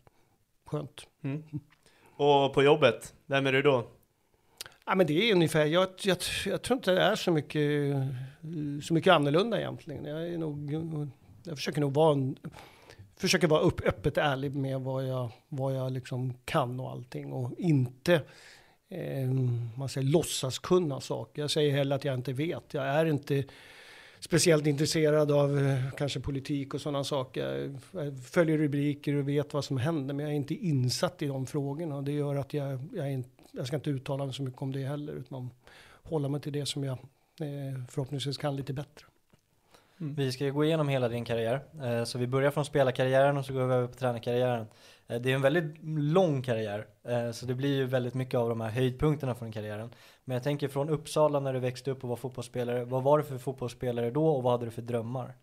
skönt. 0.66 1.08
Mm. 1.22 1.44
Och 2.16 2.54
på 2.54 2.64
jobbet, 2.64 3.14
vem 3.26 3.48
är 3.48 3.52
du 3.52 3.62
då? 3.62 3.88
Ja, 4.92 4.96
men 4.96 5.08
det 5.08 5.30
är 5.30 5.34
ungefär, 5.34 5.66
jag, 5.66 5.90
jag, 6.04 6.18
jag 6.46 6.62
tror 6.62 6.78
inte 6.78 6.92
det 6.92 7.02
är 7.02 7.16
så 7.16 7.32
mycket, 7.32 7.96
så 8.84 8.94
mycket 8.94 9.14
annorlunda 9.14 9.60
egentligen. 9.60 10.06
Jag, 10.06 10.28
är 10.28 10.38
nog, 10.38 10.72
jag 11.44 11.58
försöker 11.58 11.82
nog 11.82 11.94
vara, 11.94 12.14
en, 12.14 12.38
försöker 13.16 13.48
vara 13.48 13.62
upp, 13.62 13.82
öppet 13.86 14.18
ärlig 14.18 14.56
med 14.56 14.82
vad 14.82 15.08
jag, 15.08 15.32
vad 15.50 15.76
jag 15.76 15.92
liksom 15.92 16.34
kan 16.46 16.80
och 16.80 16.92
allting 16.92 17.34
och 17.34 17.54
inte 17.58 18.14
eh, 18.90 19.32
man 19.78 19.90
säger 19.90 20.08
låtsas 20.08 20.60
kunna 20.60 21.02
saker. 21.02 21.42
Jag 21.42 21.52
säger 21.52 21.72
hellre 21.72 21.96
att 21.96 22.06
jag 22.06 22.16
inte 22.16 22.34
vet. 22.34 22.74
Jag 22.74 22.86
är 22.86 23.06
inte 23.06 23.44
speciellt 24.20 24.68
intresserad 24.68 25.32
av 25.32 25.60
eh, 25.60 25.92
kanske 25.98 26.20
politik 26.20 26.74
och 26.74 26.82
sådana 26.82 27.04
saker. 27.04 27.76
Jag 27.92 28.20
följer 28.20 28.58
rubriker 28.58 29.16
och 29.16 29.30
vet 29.30 29.54
vad 29.54 29.66
som 29.66 29.78
händer, 29.78 30.14
men 30.14 30.26
jag 30.26 30.32
är 30.32 30.38
inte 30.38 30.56
insatt 30.56 31.22
i 31.22 31.28
de 31.28 31.46
frågorna. 31.46 32.02
Det 32.02 32.12
gör 32.12 32.36
att 32.36 32.54
jag, 32.54 32.80
jag, 32.94 33.12
inte, 33.12 33.41
jag 33.52 33.68
ska 33.68 33.76
inte 33.76 33.90
uttala 33.90 34.26
mig 34.26 34.34
så 34.34 34.44
mycket 34.44 34.62
om 34.62 34.72
det 34.72 34.84
heller, 34.84 35.14
utan 35.14 35.50
hålla 36.04 36.30
mig 36.30 36.42
till 36.42 36.54
det 36.54 36.66
som 36.66 36.84
jag 36.84 36.98
eh, 37.40 37.86
förhoppningsvis 37.90 38.38
kan 38.38 38.56
lite 38.56 38.74
bättre. 38.74 39.06
Mm. 40.02 40.16
Vi 40.16 40.32
ska 40.32 40.50
gå 40.50 40.66
igenom 40.66 40.88
hela 40.90 41.10
din 41.10 41.26
karriär, 41.26 41.64
eh, 41.84 42.04
så 42.04 42.18
vi 42.18 42.28
börjar 42.28 42.52
från 42.52 42.66
spelarkarriären 42.66 43.38
och 43.38 43.46
så 43.46 43.54
går 43.54 43.66
vi 43.66 43.74
över 43.74 43.88
på 43.88 43.94
tränarkarriären. 43.94 44.68
Eh, 45.08 45.22
det 45.22 45.32
är 45.32 45.36
en 45.36 45.42
väldigt 45.42 45.84
lång 45.84 46.42
karriär, 46.42 46.88
eh, 47.04 47.32
så 47.32 47.46
det 47.46 47.56
blir 47.56 47.76
ju 47.76 47.86
väldigt 47.86 48.14
mycket 48.14 48.36
av 48.36 48.50
de 48.50 48.62
här 48.62 48.70
höjdpunkterna 48.70 49.36
från 49.36 49.52
karriären. 49.52 49.90
Men 50.26 50.36
jag 50.36 50.44
tänker 50.44 50.68
från 50.68 50.90
Uppsala 50.90 51.40
när 51.40 51.54
du 51.54 51.60
växte 51.60 51.92
upp 51.92 52.04
och 52.04 52.10
var 52.10 52.16
fotbollsspelare, 52.16 52.86
vad 52.86 53.04
var 53.04 53.18
du 53.18 53.24
för 53.24 53.38
fotbollsspelare 53.38 54.12
då 54.12 54.28
och 54.28 54.44
vad 54.44 54.52
hade 54.52 54.66
du 54.66 54.72
för 54.72 54.82
drömmar? 54.82 55.36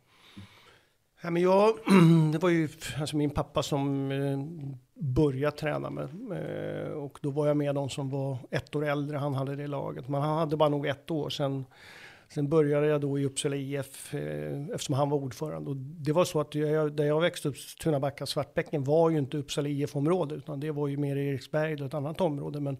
Ja, 1.22 1.30
men 1.30 1.42
jag, 1.42 1.74
det 2.32 2.38
var 2.38 2.48
ju 2.48 2.68
alltså 3.00 3.16
min 3.16 3.30
pappa 3.30 3.62
som 3.62 4.10
eh, 4.10 4.38
började 5.04 5.56
träna 5.56 5.90
med. 5.90 6.08
Eh, 6.32 6.92
och 6.92 7.18
då 7.22 7.30
var 7.30 7.46
jag 7.46 7.56
med 7.56 7.74
de 7.74 7.88
som 7.88 8.10
var 8.10 8.38
ett 8.50 8.76
år 8.76 8.84
äldre, 8.84 9.16
han 9.16 9.34
hade 9.34 9.56
det 9.56 9.66
laget. 9.66 10.08
Men 10.08 10.22
han 10.22 10.38
hade 10.38 10.56
bara 10.56 10.68
nog 10.68 10.86
ett 10.86 11.10
år, 11.10 11.30
sen 11.30 11.64
Sen 12.34 12.48
började 12.48 12.86
jag 12.86 13.00
då 13.00 13.18
i 13.18 13.24
Uppsala 13.24 13.56
IF 13.56 14.14
eh, 14.14 14.62
eftersom 14.74 14.94
han 14.94 15.10
var 15.10 15.18
ordförande. 15.18 15.70
Och 15.70 15.76
det 15.76 16.12
var 16.12 16.24
så 16.24 16.40
att 16.40 16.54
jag, 16.54 16.92
där 16.92 17.04
jag 17.04 17.20
växte 17.20 17.48
upp, 17.48 17.56
Tunabacka, 17.82 18.26
Svartbäcken, 18.26 18.84
var 18.84 19.10
ju 19.10 19.18
inte 19.18 19.38
Uppsala 19.38 19.68
IF-område, 19.68 20.34
utan 20.34 20.60
det 20.60 20.70
var 20.70 20.88
ju 20.88 20.96
mer 20.96 21.16
Eriksberg, 21.16 21.72
ett 21.72 21.94
annat 21.94 22.20
område. 22.20 22.60
Men 22.60 22.76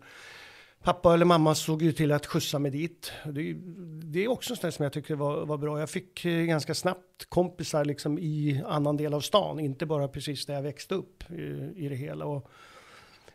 pappa 0.82 1.14
eller 1.14 1.25
mamma 1.25 1.54
såg 1.54 1.82
ju 1.82 1.92
till 1.92 2.12
att 2.12 2.26
skjutsa 2.26 2.58
mig 2.58 2.70
dit. 2.70 3.12
Det, 3.25 3.56
det 4.02 4.25
är 4.25 4.28
också 4.28 4.54
en 4.62 4.73
som 4.73 4.82
jag 4.82 4.92
tycker 4.92 5.14
var, 5.14 5.47
var 5.47 5.58
bra. 5.58 5.80
Jag 5.80 5.90
fick 5.90 6.25
eh, 6.25 6.44
ganska 6.44 6.75
snabbt 6.75 7.25
kompisar 7.28 7.85
liksom 7.85 8.18
i 8.18 8.62
annan 8.66 8.97
del 8.97 9.14
av 9.14 9.20
stan, 9.20 9.61
inte 9.61 9.87
bara 9.87 10.08
precis 10.08 10.47
där 10.47 10.54
jag 10.54 10.62
växte 10.62 10.94
upp 10.94 11.30
i, 11.30 11.73
i 11.76 11.88
det 11.88 11.94
hela. 11.94 12.25
Och, 12.25 12.50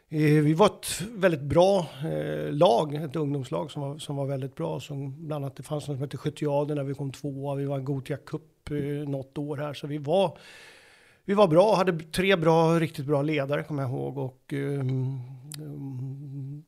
eh, 0.10 0.20
vi 0.20 0.54
var 0.54 0.66
ett 0.66 1.02
väldigt 1.02 1.42
bra 1.42 1.86
eh, 2.04 2.52
lag, 2.52 2.96
ett 2.96 3.16
ungdomslag 3.16 3.72
som 3.72 3.82
var, 3.82 3.98
som 3.98 4.16
var 4.16 4.26
väldigt 4.26 4.56
bra. 4.56 4.80
Som 4.80 5.28
bland 5.28 5.46
annat 5.46 5.56
det 5.56 5.64
fanns 5.64 5.88
något 5.88 5.98
som 5.98 6.02
hette 6.02 6.18
Skytteaden 6.18 6.78
när 6.78 6.84
vi 6.84 6.94
kom 6.94 7.12
tvåa. 7.12 7.56
Vi 7.56 7.66
var 7.66 7.80
Gothia 7.80 8.18
Cup 8.18 8.72
eh, 8.72 9.10
något 9.10 9.38
år 9.38 9.58
här. 9.58 9.74
Så 9.74 9.88
vi 9.88 9.98
var, 9.98 10.38
vi 11.26 11.34
var 11.34 11.48
bra, 11.48 11.76
hade 11.76 12.00
tre 12.00 12.36
bra, 12.36 12.80
riktigt 12.80 13.06
bra 13.06 13.22
ledare 13.22 13.64
kommer 13.64 13.84
jag 13.84 13.92
ihåg. 13.92 14.18
Och, 14.18 14.54
eh, 14.54 14.84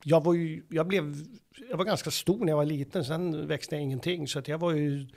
jag, 0.03 0.23
var 0.23 0.33
ju, 0.33 0.63
jag, 0.69 0.87
blev, 0.87 1.15
jag 1.69 1.77
var 1.77 1.85
ganska 1.85 2.11
stor 2.11 2.39
när 2.39 2.47
jag 2.47 2.57
var 2.57 2.65
liten, 2.65 3.05
sen 3.05 3.47
växte 3.47 3.75
jag 3.75 3.81
ingenting. 3.81 4.27
Så 4.27 4.39
att 4.39 4.47
jag 4.47 4.57
var 4.57 4.71
ju 4.71 5.07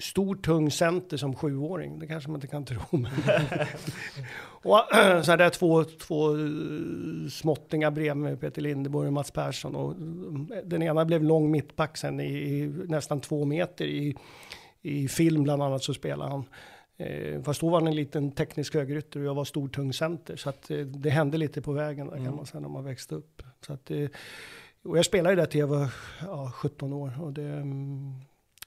stor 0.00 0.36
tung 0.36 0.70
center 0.70 1.16
som 1.16 1.34
sjuåring. 1.34 1.98
Det 1.98 2.06
kanske 2.06 2.30
man 2.30 2.36
inte 2.36 2.46
kan 2.46 2.64
tro. 2.64 2.80
och 4.62 4.80
så 5.24 5.30
hade 5.30 5.44
jag 5.44 5.52
två, 5.52 5.84
två 5.84 6.36
eh, 6.36 7.28
småttingar 7.30 7.90
bredvid 7.90 8.16
mig, 8.16 8.36
Peter 8.36 8.62
Lindeborg 8.62 9.06
och 9.06 9.12
Mats 9.12 9.30
Persson. 9.30 9.76
Och 9.76 9.90
eh, 9.92 10.64
den 10.64 10.82
ena 10.82 11.04
blev 11.04 11.24
lång 11.24 11.50
mittback 11.50 11.96
sen 11.96 12.20
i, 12.20 12.32
i 12.32 12.66
nästan 12.88 13.20
två 13.20 13.44
meter. 13.44 13.84
I, 13.84 14.16
I 14.82 15.08
film 15.08 15.42
bland 15.42 15.62
annat 15.62 15.82
så 15.82 15.94
spelade 15.94 16.30
han. 16.30 16.44
Eh, 16.98 17.42
fast 17.42 17.60
då 17.60 17.68
var 17.68 17.80
han 17.80 17.86
en 17.86 17.96
liten 17.96 18.32
teknisk 18.32 18.74
högerytter 18.74 19.20
och 19.20 19.26
jag 19.26 19.34
var 19.34 19.44
stor 19.44 19.68
tung 19.68 19.92
center. 19.92 20.36
Så 20.36 20.48
att, 20.48 20.70
eh, 20.70 20.78
det 20.78 21.10
hände 21.10 21.38
lite 21.38 21.62
på 21.62 21.72
vägen 21.72 22.06
där, 22.06 22.14
mm. 22.14 22.26
kan 22.26 22.36
man 22.36 22.46
säga 22.46 22.60
när 22.60 22.68
man 22.68 22.84
växte 22.84 23.14
upp. 23.14 23.42
Så 23.66 23.72
att, 23.72 23.90
eh, 23.90 24.08
och 24.82 24.98
jag 24.98 25.04
spelade 25.04 25.34
ju 25.34 25.36
där 25.36 25.46
till 25.46 25.60
jag 25.60 25.66
var 25.66 25.92
ja, 26.20 26.52
17 26.54 26.92
år. 26.92 27.22
Och 27.22 27.32
det, 27.32 27.42
mm, 27.42 28.14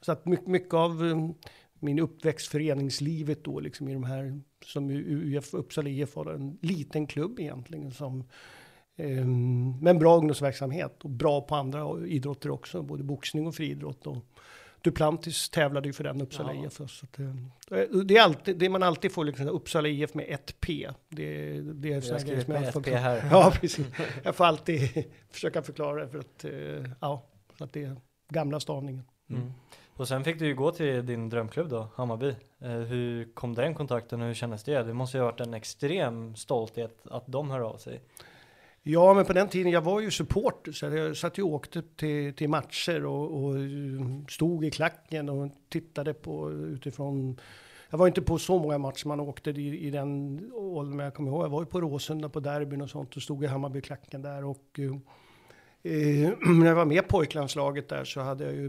så 0.01 0.11
att 0.11 0.25
mycket, 0.25 0.47
mycket 0.47 0.73
av 0.73 1.03
um, 1.03 1.33
min 1.79 1.99
uppväxt, 1.99 2.47
föreningslivet 2.47 3.43
då, 3.43 3.59
liksom 3.59 3.87
i 3.89 3.93
de 3.93 4.03
här, 4.03 4.41
som 4.65 4.89
UF 4.89 5.53
Uppsala 5.53 5.89
IF 5.89 6.15
var 6.15 6.33
en 6.33 6.57
liten 6.61 7.07
klubb 7.07 7.39
egentligen 7.39 7.91
som 7.91 8.23
um, 8.97 9.79
med 9.79 9.99
bra 9.99 10.17
ungdomsverksamhet 10.17 11.03
och 11.03 11.09
bra 11.09 11.41
på 11.41 11.55
andra 11.55 12.07
idrotter 12.07 12.51
också, 12.51 12.81
både 12.81 13.03
boxning 13.03 13.47
och 13.47 13.55
friidrott. 13.55 14.07
Och 14.07 14.17
Duplantis 14.81 15.49
tävlade 15.49 15.87
ju 15.87 15.93
för 15.93 16.03
den 16.03 16.21
Uppsala 16.21 16.53
ja. 16.53 16.65
IF. 16.65 16.73
Så 16.73 16.83
att, 16.83 17.19
uh, 17.19 18.03
det 18.03 18.17
är 18.17 18.21
alltid, 18.21 18.57
det 18.57 18.69
man 18.69 18.83
alltid 18.83 19.11
får 19.11 19.25
liksom 19.25 19.47
Uppsala 19.47 19.87
IF 19.87 20.13
med 20.13 20.25
ett 20.29 20.59
P. 20.59 20.89
Det, 21.09 21.61
det 21.61 21.93
är 21.93 22.11
jag 22.11 22.21
skrivit 22.21 22.47
med 22.47 22.63
ett 22.63 22.83
P 22.83 22.95
här. 22.95 23.27
Ja, 23.31 23.53
precis. 23.61 23.87
Jag 24.23 24.35
får 24.35 24.45
alltid 24.45 25.05
försöka 25.31 25.61
förklara 25.61 26.05
det 26.05 26.09
för 26.09 26.19
att, 26.19 26.45
uh, 26.45 26.89
ja, 27.01 27.23
så 27.57 27.63
att 27.63 27.73
det 27.73 27.83
är 27.83 27.95
gamla 28.29 28.59
stavningen. 28.59 29.03
Mm. 29.29 29.51
Och 29.99 30.07
sen 30.07 30.23
fick 30.23 30.39
du 30.39 30.47
ju 30.47 30.55
gå 30.55 30.71
till 30.71 31.05
din 31.05 31.29
drömklubb 31.29 31.69
då, 31.69 31.87
Hammarby. 31.95 32.35
Eh, 32.59 32.69
hur 32.69 33.33
kom 33.33 33.55
den 33.55 33.75
kontakten 33.75 34.21
och 34.21 34.27
hur 34.27 34.33
kändes 34.33 34.63
det? 34.63 34.83
Det 34.83 34.93
måste 34.93 35.17
ju 35.17 35.21
ha 35.21 35.31
varit 35.31 35.39
en 35.39 35.53
extrem 35.53 36.35
stolthet 36.35 37.07
att 37.11 37.23
de 37.27 37.51
hör 37.51 37.59
av 37.59 37.77
sig. 37.77 38.01
Ja, 38.83 39.13
men 39.13 39.25
på 39.25 39.33
den 39.33 39.49
tiden, 39.49 39.71
jag 39.71 39.81
var 39.81 39.99
ju 39.99 40.11
supporter, 40.11 40.71
så 40.71 40.85
jag 40.85 41.17
satt 41.17 41.37
ju 41.37 41.43
och 41.43 41.49
åkte 41.49 41.81
till, 41.95 42.33
till 42.33 42.49
matcher 42.49 43.05
och, 43.05 43.43
och, 43.43 43.55
eh, 43.55 44.25
stod 44.29 44.65
i 44.65 44.71
klacken 44.71 45.29
och 45.29 45.51
tittade 45.69 46.13
på 46.13 46.51
utifrån 46.51 47.39
jag 47.89 47.97
var 47.97 48.07
inte 48.07 48.21
på 48.21 48.37
så 48.37 48.59
många 48.59 48.77
matcher 48.77 49.07
man 49.07 49.19
åkte 49.19 49.49
i, 49.49 49.87
i 49.87 49.89
den 49.89 50.41
åldern, 50.53 50.97
men 50.97 51.03
jag 51.03 51.13
kommer 51.13 51.31
ihåg, 51.31 51.43
jag 51.43 51.49
var 51.49 51.61
ju 51.61 51.65
på 51.65 51.81
Råsunda 51.81 52.29
på 52.29 52.39
derbyn 52.39 52.81
och 52.81 52.89
sånt 52.89 53.15
och 53.15 53.21
stod 53.21 53.43
i 53.43 53.47
Hammarbyklacken 53.47 54.21
där 54.21 54.45
och 54.45 54.79
eh, 54.79 54.95
Eh, 55.83 56.31
när 56.59 56.65
jag 56.65 56.75
var 56.75 56.85
med 56.85 57.07
pojklandslaget 57.07 57.89
där 57.89 58.05
så 58.05 58.21
hade 58.21 58.43
jag 58.43 58.53
ju 58.53 58.65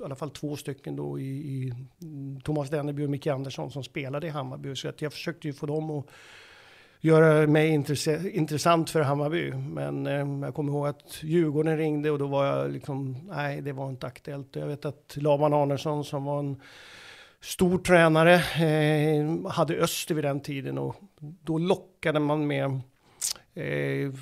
i 0.00 0.04
alla 0.04 0.14
fall 0.14 0.30
två 0.30 0.56
stycken 0.56 0.96
då 0.96 1.18
i, 1.18 1.24
i 1.24 1.72
Thomas 2.44 2.70
Denneby 2.70 3.04
och 3.04 3.10
Micke 3.10 3.26
Andersson 3.26 3.70
som 3.70 3.84
spelade 3.84 4.26
i 4.26 4.30
Hammarby. 4.30 4.76
Så 4.76 4.88
att 4.88 5.02
jag 5.02 5.12
försökte 5.12 5.48
ju 5.48 5.52
få 5.52 5.66
dem 5.66 5.90
att 5.90 6.06
göra 7.00 7.46
mig 7.46 7.68
intressant 8.32 8.90
för 8.90 9.00
Hammarby. 9.00 9.52
Men 9.52 10.06
eh, 10.06 10.46
jag 10.46 10.54
kommer 10.54 10.72
ihåg 10.72 10.86
att 10.86 11.22
Djurgården 11.22 11.76
ringde 11.76 12.10
och 12.10 12.18
då 12.18 12.26
var 12.26 12.46
jag 12.46 12.70
liksom, 12.70 13.16
nej 13.28 13.60
det 13.60 13.72
var 13.72 13.88
inte 13.88 14.06
aktuellt. 14.06 14.56
Jag 14.56 14.66
vet 14.66 14.84
att 14.84 15.16
Laban 15.16 15.54
Arnesson 15.54 16.04
som 16.04 16.24
var 16.24 16.38
en 16.38 16.60
stor 17.40 17.78
tränare 17.78 18.34
eh, 18.34 19.50
hade 19.50 19.74
Öster 19.76 20.14
vid 20.14 20.24
den 20.24 20.40
tiden 20.40 20.78
och 20.78 20.96
då 21.20 21.58
lockade 21.58 22.20
man 22.20 22.46
med 22.46 22.64
eh, 23.54 24.12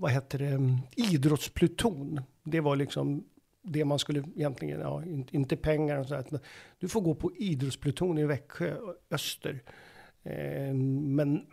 vad 0.00 0.10
heter 0.10 0.38
det, 0.38 0.78
idrottspluton. 0.96 2.20
Det 2.44 2.60
var 2.60 2.76
liksom 2.76 3.24
det 3.62 3.84
man 3.84 3.98
skulle 3.98 4.18
egentligen, 4.36 4.80
ja, 4.80 5.02
inte 5.30 5.56
pengar 5.56 5.96
och 5.96 6.06
sådär. 6.06 6.40
Du 6.78 6.88
får 6.88 7.00
gå 7.00 7.14
på 7.14 7.32
idrottspluton 7.36 8.18
i 8.18 8.24
Växjö 8.24 8.74
Öster. 9.10 9.62
Eh, 10.26 10.74
men 10.74 11.46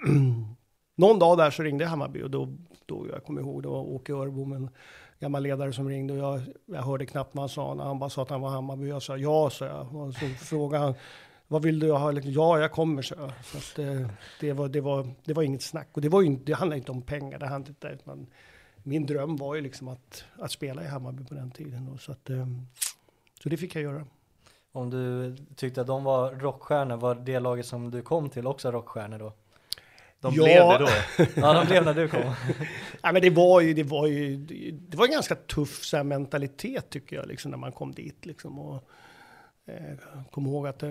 någon 0.96 1.20
dag 1.20 1.38
där 1.38 1.51
så 1.51 1.63
ringde 1.63 1.86
Hammarby 1.86 2.22
och 2.22 2.32
då, 2.32 2.58
då 2.86 3.08
jag 3.12 3.24
kommer 3.24 3.42
ihåg, 3.42 3.63
det 3.63 3.70
var 3.70 3.82
Åke 3.82 4.13
Örbom, 4.13 4.53
en 4.53 4.70
gammal 5.20 5.44
ledare 5.44 5.74
som 5.74 5.89
ringde 5.89 6.13
och 6.13 6.20
jag, 6.20 6.42
jag 6.65 6.82
hörde 6.82 7.06
knappt 7.06 7.36
vad 7.36 7.42
han 7.42 7.50
sa. 7.50 7.74
När 7.74 7.84
han 7.84 8.00
bara 8.00 8.10
sa 8.10 8.22
att 8.22 8.30
han 8.30 8.42
var 8.42 8.50
Hammarby, 8.50 8.88
jag 8.88 9.01
sa 9.01 9.18
ja, 9.18 9.50
sa 9.50 9.65
jag. 9.65 9.96
Och 9.96 10.13
så 10.13 10.25
frågade 10.25 10.84
han, 10.84 10.94
vad 11.48 11.63
vill 11.63 11.80
du 11.80 11.92
ha? 11.92 12.12
Liksom, 12.12 12.34
ja, 12.34 12.60
jag 12.60 12.72
kommer, 12.72 13.01
så. 13.01 13.15
så 13.44 13.58
att, 13.58 13.74
det, 13.75 14.10
det, 14.39 14.53
var, 14.53 14.70
det, 14.70 14.82
var, 14.82 15.08
det 15.25 15.34
var 15.34 15.44
inget 15.44 15.62
snack. 15.62 15.89
Och 15.94 16.01
det, 16.01 16.10
var 16.10 16.22
ju, 16.22 16.36
det 16.36 16.53
handlade 16.53 16.77
inte 16.77 16.92
om 16.92 17.01
pengar, 17.01 17.39
det 17.39 17.48
handlade 17.48 17.70
inte 17.70 17.88
utan 17.88 18.27
min 18.84 19.06
dröm 19.06 19.36
var 19.36 19.56
ju 19.56 19.62
liksom 19.62 19.88
att, 19.88 20.25
att 20.39 20.51
spela 20.51 20.84
i 20.84 20.88
Hammarby 20.88 21.24
på 21.24 21.34
den 21.34 21.51
tiden. 21.51 21.88
Och 21.88 22.00
så, 22.00 22.12
att, 22.12 22.30
eh, 22.30 22.48
så 23.44 23.50
det 23.50 23.58
fick 23.58 23.75
jag 23.75 23.84
göra. 23.84 24.06
Om 24.75 24.89
du 24.89 25.36
tyckte 25.56 25.82
att 25.82 25.88
de 25.88 26.03
var 26.03 26.32
rockstjärnor, 26.32 26.98
var 26.98 27.15
det 27.15 27.39
laget 27.39 27.65
som 27.65 27.92
du 27.92 28.01
kom 28.01 28.30
till 28.30 28.48
också 28.48 28.72
rockstjärnor 28.72 29.20
då? 29.20 29.34
De 30.20 30.34
ja. 30.34 30.44
blev 30.44 30.68
det 30.68 30.77
då? 30.77 31.25
ja, 31.42 31.53
de 31.53 31.65
blev 31.65 31.86
när 31.86 31.94
du 31.94 32.08
kom. 32.08 32.22
ja, 33.01 33.12
men 33.12 33.22
det 33.22 33.30
var 33.30 33.62
ju, 33.62 33.74
det 33.74 33.84
var 33.84 34.08
ju, 34.08 34.38
det 34.72 34.98
var 34.98 35.06
en 35.06 35.12
ganska 35.12 35.36
tuff 35.36 35.84
så 35.84 35.98
här, 35.98 36.03
mentalitet 36.03 36.89
tycker 36.89 37.15
jag, 37.15 37.27
liksom 37.27 37.51
när 37.51 37.58
man 37.58 37.72
kom 37.72 37.94
dit 37.94 38.25
liksom. 38.25 38.60
Och, 38.60 38.89
Eh, 39.65 39.98
kom 40.32 40.48
ihåg 40.48 40.68
att 40.68 40.80
det 40.80 40.88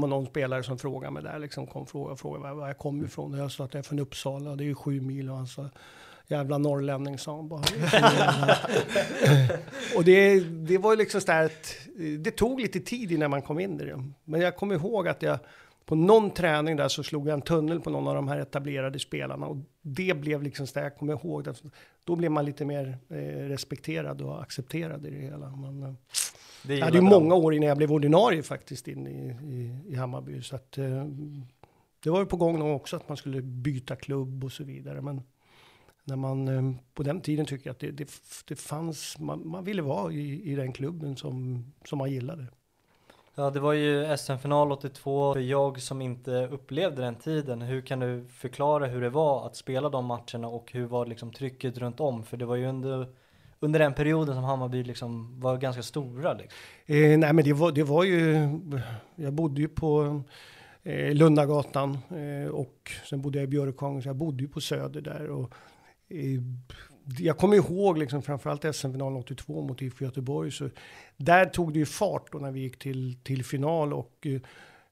var 0.00 0.08
någon 0.08 0.26
spelare 0.26 0.62
som 0.62 0.78
frågade 0.78 1.12
mig 1.12 1.22
där, 1.22 1.38
liksom 1.38 1.66
kom 1.66 1.86
fråga, 1.86 2.16
fråga 2.16 2.54
var 2.54 2.66
jag 2.66 2.78
kom 2.78 3.04
ifrån. 3.04 3.34
Och 3.34 3.40
jag 3.40 3.52
sa 3.52 3.64
att 3.64 3.74
jag 3.74 3.78
är 3.78 3.82
från 3.82 3.98
Uppsala, 3.98 4.56
det 4.56 4.64
är 4.64 4.66
ju 4.66 4.74
sju 4.74 5.00
mil. 5.00 5.30
Och 5.30 5.36
han 5.36 5.46
sa, 5.46 5.70
jävla 6.28 6.58
norrlänning 6.58 7.18
sa 7.18 7.36
han 7.36 7.48
bara. 7.48 7.62
och 9.96 10.04
det, 10.04 10.40
det 10.40 10.78
var 10.78 10.92
ju 10.92 10.98
liksom 10.98 11.20
så 11.20 11.32
att 11.32 11.76
det 12.18 12.30
tog 12.30 12.60
lite 12.60 12.80
tid 12.80 13.12
innan 13.12 13.30
man 13.30 13.42
kom 13.42 13.60
in 13.60 13.80
i 13.80 13.84
det. 13.84 14.04
Men 14.24 14.40
jag 14.40 14.56
kommer 14.56 14.74
ihåg 14.74 15.08
att 15.08 15.22
jag 15.22 15.38
på 15.86 15.94
någon 15.94 16.30
träning 16.30 16.76
där 16.76 16.88
så 16.88 17.02
slog 17.02 17.28
jag 17.28 17.34
en 17.34 17.42
tunnel 17.42 17.80
på 17.80 17.90
någon 17.90 18.08
av 18.08 18.14
de 18.14 18.28
här 18.28 18.38
etablerade 18.38 18.98
spelarna 18.98 19.46
och 19.46 19.56
det 19.82 20.20
blev 20.20 20.42
liksom 20.42 20.66
så 20.66 20.74
där, 20.74 20.82
jag 20.82 20.96
kommer 20.96 21.12
ihåg 21.12 21.44
det. 21.44 21.54
Då 22.04 22.16
blev 22.16 22.30
man 22.30 22.44
lite 22.44 22.64
mer 22.64 22.98
eh, 23.08 23.16
respekterad 23.48 24.20
och 24.20 24.42
accepterad 24.42 25.06
i 25.06 25.10
det 25.10 25.16
hela. 25.16 25.56
Men, 25.56 25.82
eh, 25.82 25.94
det 26.62 26.76
jag 26.76 26.84
hade 26.84 26.98
ju 26.98 27.02
många 27.02 27.34
år 27.34 27.54
innan 27.54 27.68
jag 27.68 27.76
blev 27.76 27.92
ordinarie 27.92 28.42
faktiskt 28.42 28.88
in 28.88 29.06
i, 29.06 29.36
i, 29.54 29.92
i 29.92 29.94
Hammarby. 29.94 30.42
Så 30.42 30.56
att, 30.56 30.78
eh, 30.78 31.04
det 32.02 32.10
var 32.10 32.20
ju 32.20 32.26
på 32.26 32.36
gång 32.36 32.62
också 32.62 32.96
att 32.96 33.08
man 33.08 33.16
skulle 33.16 33.42
byta 33.42 33.96
klubb 33.96 34.44
och 34.44 34.52
så 34.52 34.64
vidare. 34.64 35.00
Men 35.00 35.22
när 36.04 36.16
man 36.16 36.48
eh, 36.48 36.76
på 36.94 37.02
den 37.02 37.20
tiden 37.20 37.46
tycker 37.46 37.70
att 37.70 37.78
det, 37.78 37.90
det, 37.90 38.10
det 38.46 38.56
fanns, 38.56 39.18
man, 39.18 39.48
man 39.48 39.64
ville 39.64 39.82
vara 39.82 40.12
i, 40.12 40.52
i 40.52 40.54
den 40.54 40.72
klubben 40.72 41.16
som, 41.16 41.64
som 41.84 41.98
man 41.98 42.10
gillade. 42.10 42.46
Ja, 43.36 43.50
det 43.50 43.60
var 43.60 43.72
ju 43.72 44.16
SM-final 44.16 44.72
82. 44.72 45.34
För 45.34 45.40
jag 45.40 45.80
som 45.80 46.02
inte 46.02 46.48
upplevde 46.50 47.02
den 47.02 47.14
tiden, 47.14 47.62
hur 47.62 47.80
kan 47.80 48.00
du 48.00 48.24
förklara 48.30 48.86
hur 48.86 49.00
det 49.00 49.10
var 49.10 49.46
att 49.46 49.56
spela 49.56 49.88
de 49.88 50.04
matcherna 50.04 50.48
och 50.48 50.72
hur 50.72 50.86
var 50.86 51.06
liksom 51.06 51.32
trycket 51.32 51.78
runt 51.78 52.00
om? 52.00 52.24
För 52.24 52.36
det 52.36 52.44
var 52.44 52.56
ju 52.56 52.66
under, 52.66 53.06
under 53.60 53.78
den 53.78 53.94
perioden 53.94 54.34
som 54.34 54.44
Hammarby 54.44 54.84
liksom 54.84 55.40
var 55.40 55.56
ganska 55.56 55.82
stora. 55.82 56.32
Liksom. 56.32 56.58
Eh, 56.86 57.18
nej, 57.18 57.32
men 57.32 57.44
det 57.44 57.52
var, 57.52 57.72
det 57.72 57.82
var 57.82 58.04
ju, 58.04 58.48
jag 59.14 59.32
bodde 59.32 59.60
ju 59.60 59.68
på 59.68 60.22
eh, 60.82 61.14
Lundagatan 61.14 61.98
eh, 62.10 62.50
och 62.50 62.92
sen 63.10 63.22
bodde 63.22 63.38
jag 63.38 63.44
i 63.44 63.48
Björkhagen, 63.48 64.02
så 64.02 64.08
jag 64.08 64.16
bodde 64.16 64.42
ju 64.42 64.48
på 64.48 64.60
Söder 64.60 65.00
där. 65.00 65.30
Och, 65.30 65.54
jag 67.18 67.38
kommer 67.38 67.56
ihåg 67.56 67.98
liksom 67.98 68.22
framförallt 68.22 68.76
SM-finalen 68.76 69.18
82 69.18 69.62
mot 69.62 69.82
IFK 69.82 70.04
Göteborg. 70.04 70.50
Så 70.50 70.70
där 71.16 71.44
tog 71.44 71.72
det 71.72 71.78
ju 71.78 71.86
fart 71.86 72.32
då 72.32 72.38
när 72.38 72.50
vi 72.50 72.60
gick 72.60 72.78
till, 72.78 73.16
till 73.22 73.44
final 73.44 73.92
och 73.92 74.26
eh, 74.26 74.40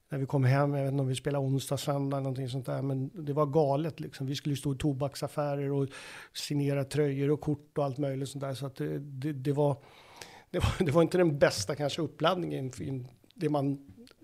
när 0.09 0.19
vi 0.19 0.25
kom 0.25 0.43
hem, 0.43 0.73
jag 0.73 0.83
vet 0.83 0.91
inte 0.91 1.01
om 1.01 1.07
vi 1.07 1.15
spelade 1.15 1.45
onsdag, 1.45 1.77
söndag 1.77 2.19
någonting 2.19 2.49
sånt 2.49 2.65
där, 2.65 2.81
men 2.81 3.25
det 3.25 3.33
var 3.33 3.45
galet 3.45 3.99
liksom. 3.99 4.27
Vi 4.27 4.35
skulle 4.35 4.55
stå 4.55 4.73
i 4.73 4.77
tobaksaffärer 4.77 5.71
och 5.71 5.87
signera 6.33 6.83
tröjor 6.83 7.31
och 7.31 7.41
kort 7.41 7.77
och 7.77 7.85
allt 7.85 7.97
möjligt 7.97 8.29
sånt 8.29 8.41
där. 8.41 8.53
Så 8.53 8.65
att 8.65 8.75
det, 8.75 8.99
det, 8.99 9.33
det 9.33 9.51
var, 9.51 9.77
det, 10.51 10.59
var, 10.59 10.85
det 10.85 10.91
var 10.91 11.01
inte 11.01 11.17
den 11.17 11.39
bästa 11.39 11.75
kanske 11.75 12.01
uppladdningen 12.01 12.71
för 12.71 13.05
det 13.35 13.49
man 13.49 13.71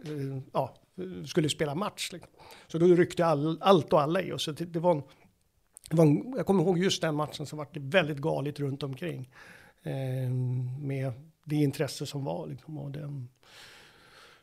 eh, 0.06 0.44
ja, 0.54 0.76
skulle 1.26 1.50
spela 1.50 1.76
match. 1.76 2.10
Liksom. 2.12 2.32
Så 2.68 2.78
då 2.78 2.86
ryckte 2.86 3.26
all, 3.26 3.58
allt 3.62 3.94
och 3.94 4.02
alla 4.02 4.22
i 4.22 4.32
oss. 4.32 4.44
Så 4.44 4.52
det, 4.52 4.66
det 4.66 4.80
var 4.80 4.90
var 4.90 4.96
en, 4.96 5.04
jag 6.36 6.46
kommer 6.46 6.64
ihåg 6.64 6.78
just 6.78 7.02
den 7.02 7.16
matchen 7.16 7.46
så 7.46 7.56
var 7.56 7.68
det 7.74 7.80
väldigt 7.80 8.18
galet 8.18 8.60
runt 8.60 8.84
omkring. 8.84 9.30
Eh, 9.84 10.32
med 10.80 11.12
det 11.44 11.56
intresse 11.56 12.06
som 12.06 12.24
var. 12.24 12.48
Liksom, 12.48 12.78
och 12.78 12.92
den, 12.92 13.30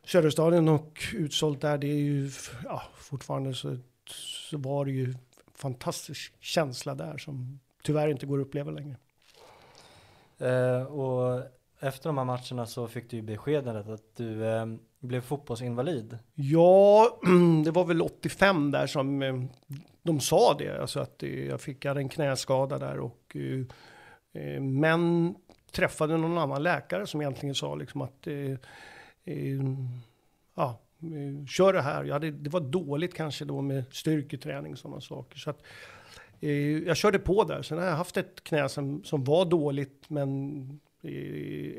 Söderstadion 0.05 0.69
och 0.69 0.99
utsålt 1.15 1.61
där, 1.61 1.79
det 1.79 1.87
är 1.87 1.99
ju 1.99 2.31
ja, 2.65 2.83
fortfarande 2.95 3.55
så, 3.55 3.77
så 4.49 4.59
var 4.59 4.85
det 4.85 4.91
ju 4.91 5.15
fantastisk 5.55 6.33
känsla 6.41 6.95
där 6.95 7.19
som 7.19 7.61
tyvärr 7.83 8.09
inte 8.09 8.27
går 8.27 8.41
att 8.41 8.47
uppleva 8.47 8.71
längre. 8.71 8.97
Eh, 10.39 10.83
och 10.83 11.43
efter 11.81 12.09
de 12.09 12.19
här 12.19 12.25
matcherna 12.25 12.67
så 12.67 12.89
fick 12.89 13.11
du 13.11 13.17
ju 13.17 13.23
beskedet 13.23 13.89
att 13.89 14.17
du 14.17 14.47
eh, 14.47 14.67
blev 15.01 15.21
fotbollsinvalid. 15.21 16.19
Ja, 16.35 17.19
det 17.65 17.71
var 17.71 17.85
väl 17.85 18.03
85 18.03 18.71
där 18.71 18.87
som 18.87 19.23
eh, 19.23 19.35
de 20.07 20.21
sa 20.21 20.55
det, 20.55 20.81
alltså 20.81 21.01
att 21.01 21.23
eh, 21.23 21.47
jag 21.47 21.61
fick 21.61 21.85
en 21.85 22.09
knäskada 22.09 22.79
där 22.79 22.99
och 23.01 23.37
eh, 23.37 24.43
eh, 24.43 24.61
men 24.61 25.35
träffade 25.73 26.17
någon 26.17 26.39
annan 26.39 26.63
läkare 26.63 27.07
som 27.07 27.21
egentligen 27.21 27.55
sa 27.55 27.75
liksom 27.75 28.01
att 28.01 28.27
eh, 28.27 28.57
ja, 30.55 30.81
kör 31.49 31.73
det 31.73 31.83
här. 31.83 32.05
Jag 32.05 32.21
det, 32.21 32.31
det, 32.31 32.51
var 32.51 32.61
dåligt 32.61 33.15
kanske 33.15 33.45
då 33.45 33.61
med 33.61 33.85
styrketräning 33.91 34.73
och 34.73 34.79
sådana 34.79 35.01
saker. 35.01 35.39
Så 35.39 35.51
att, 35.51 35.63
jag 36.87 36.97
körde 36.97 37.19
på 37.19 37.45
där. 37.45 37.63
Sen 37.63 37.79
har 37.79 37.85
jag 37.85 37.97
haft 37.97 38.17
ett 38.17 38.45
knä 38.45 38.69
som, 38.69 39.05
som 39.05 39.25
var 39.25 39.45
dåligt, 39.45 40.05
men 40.09 40.81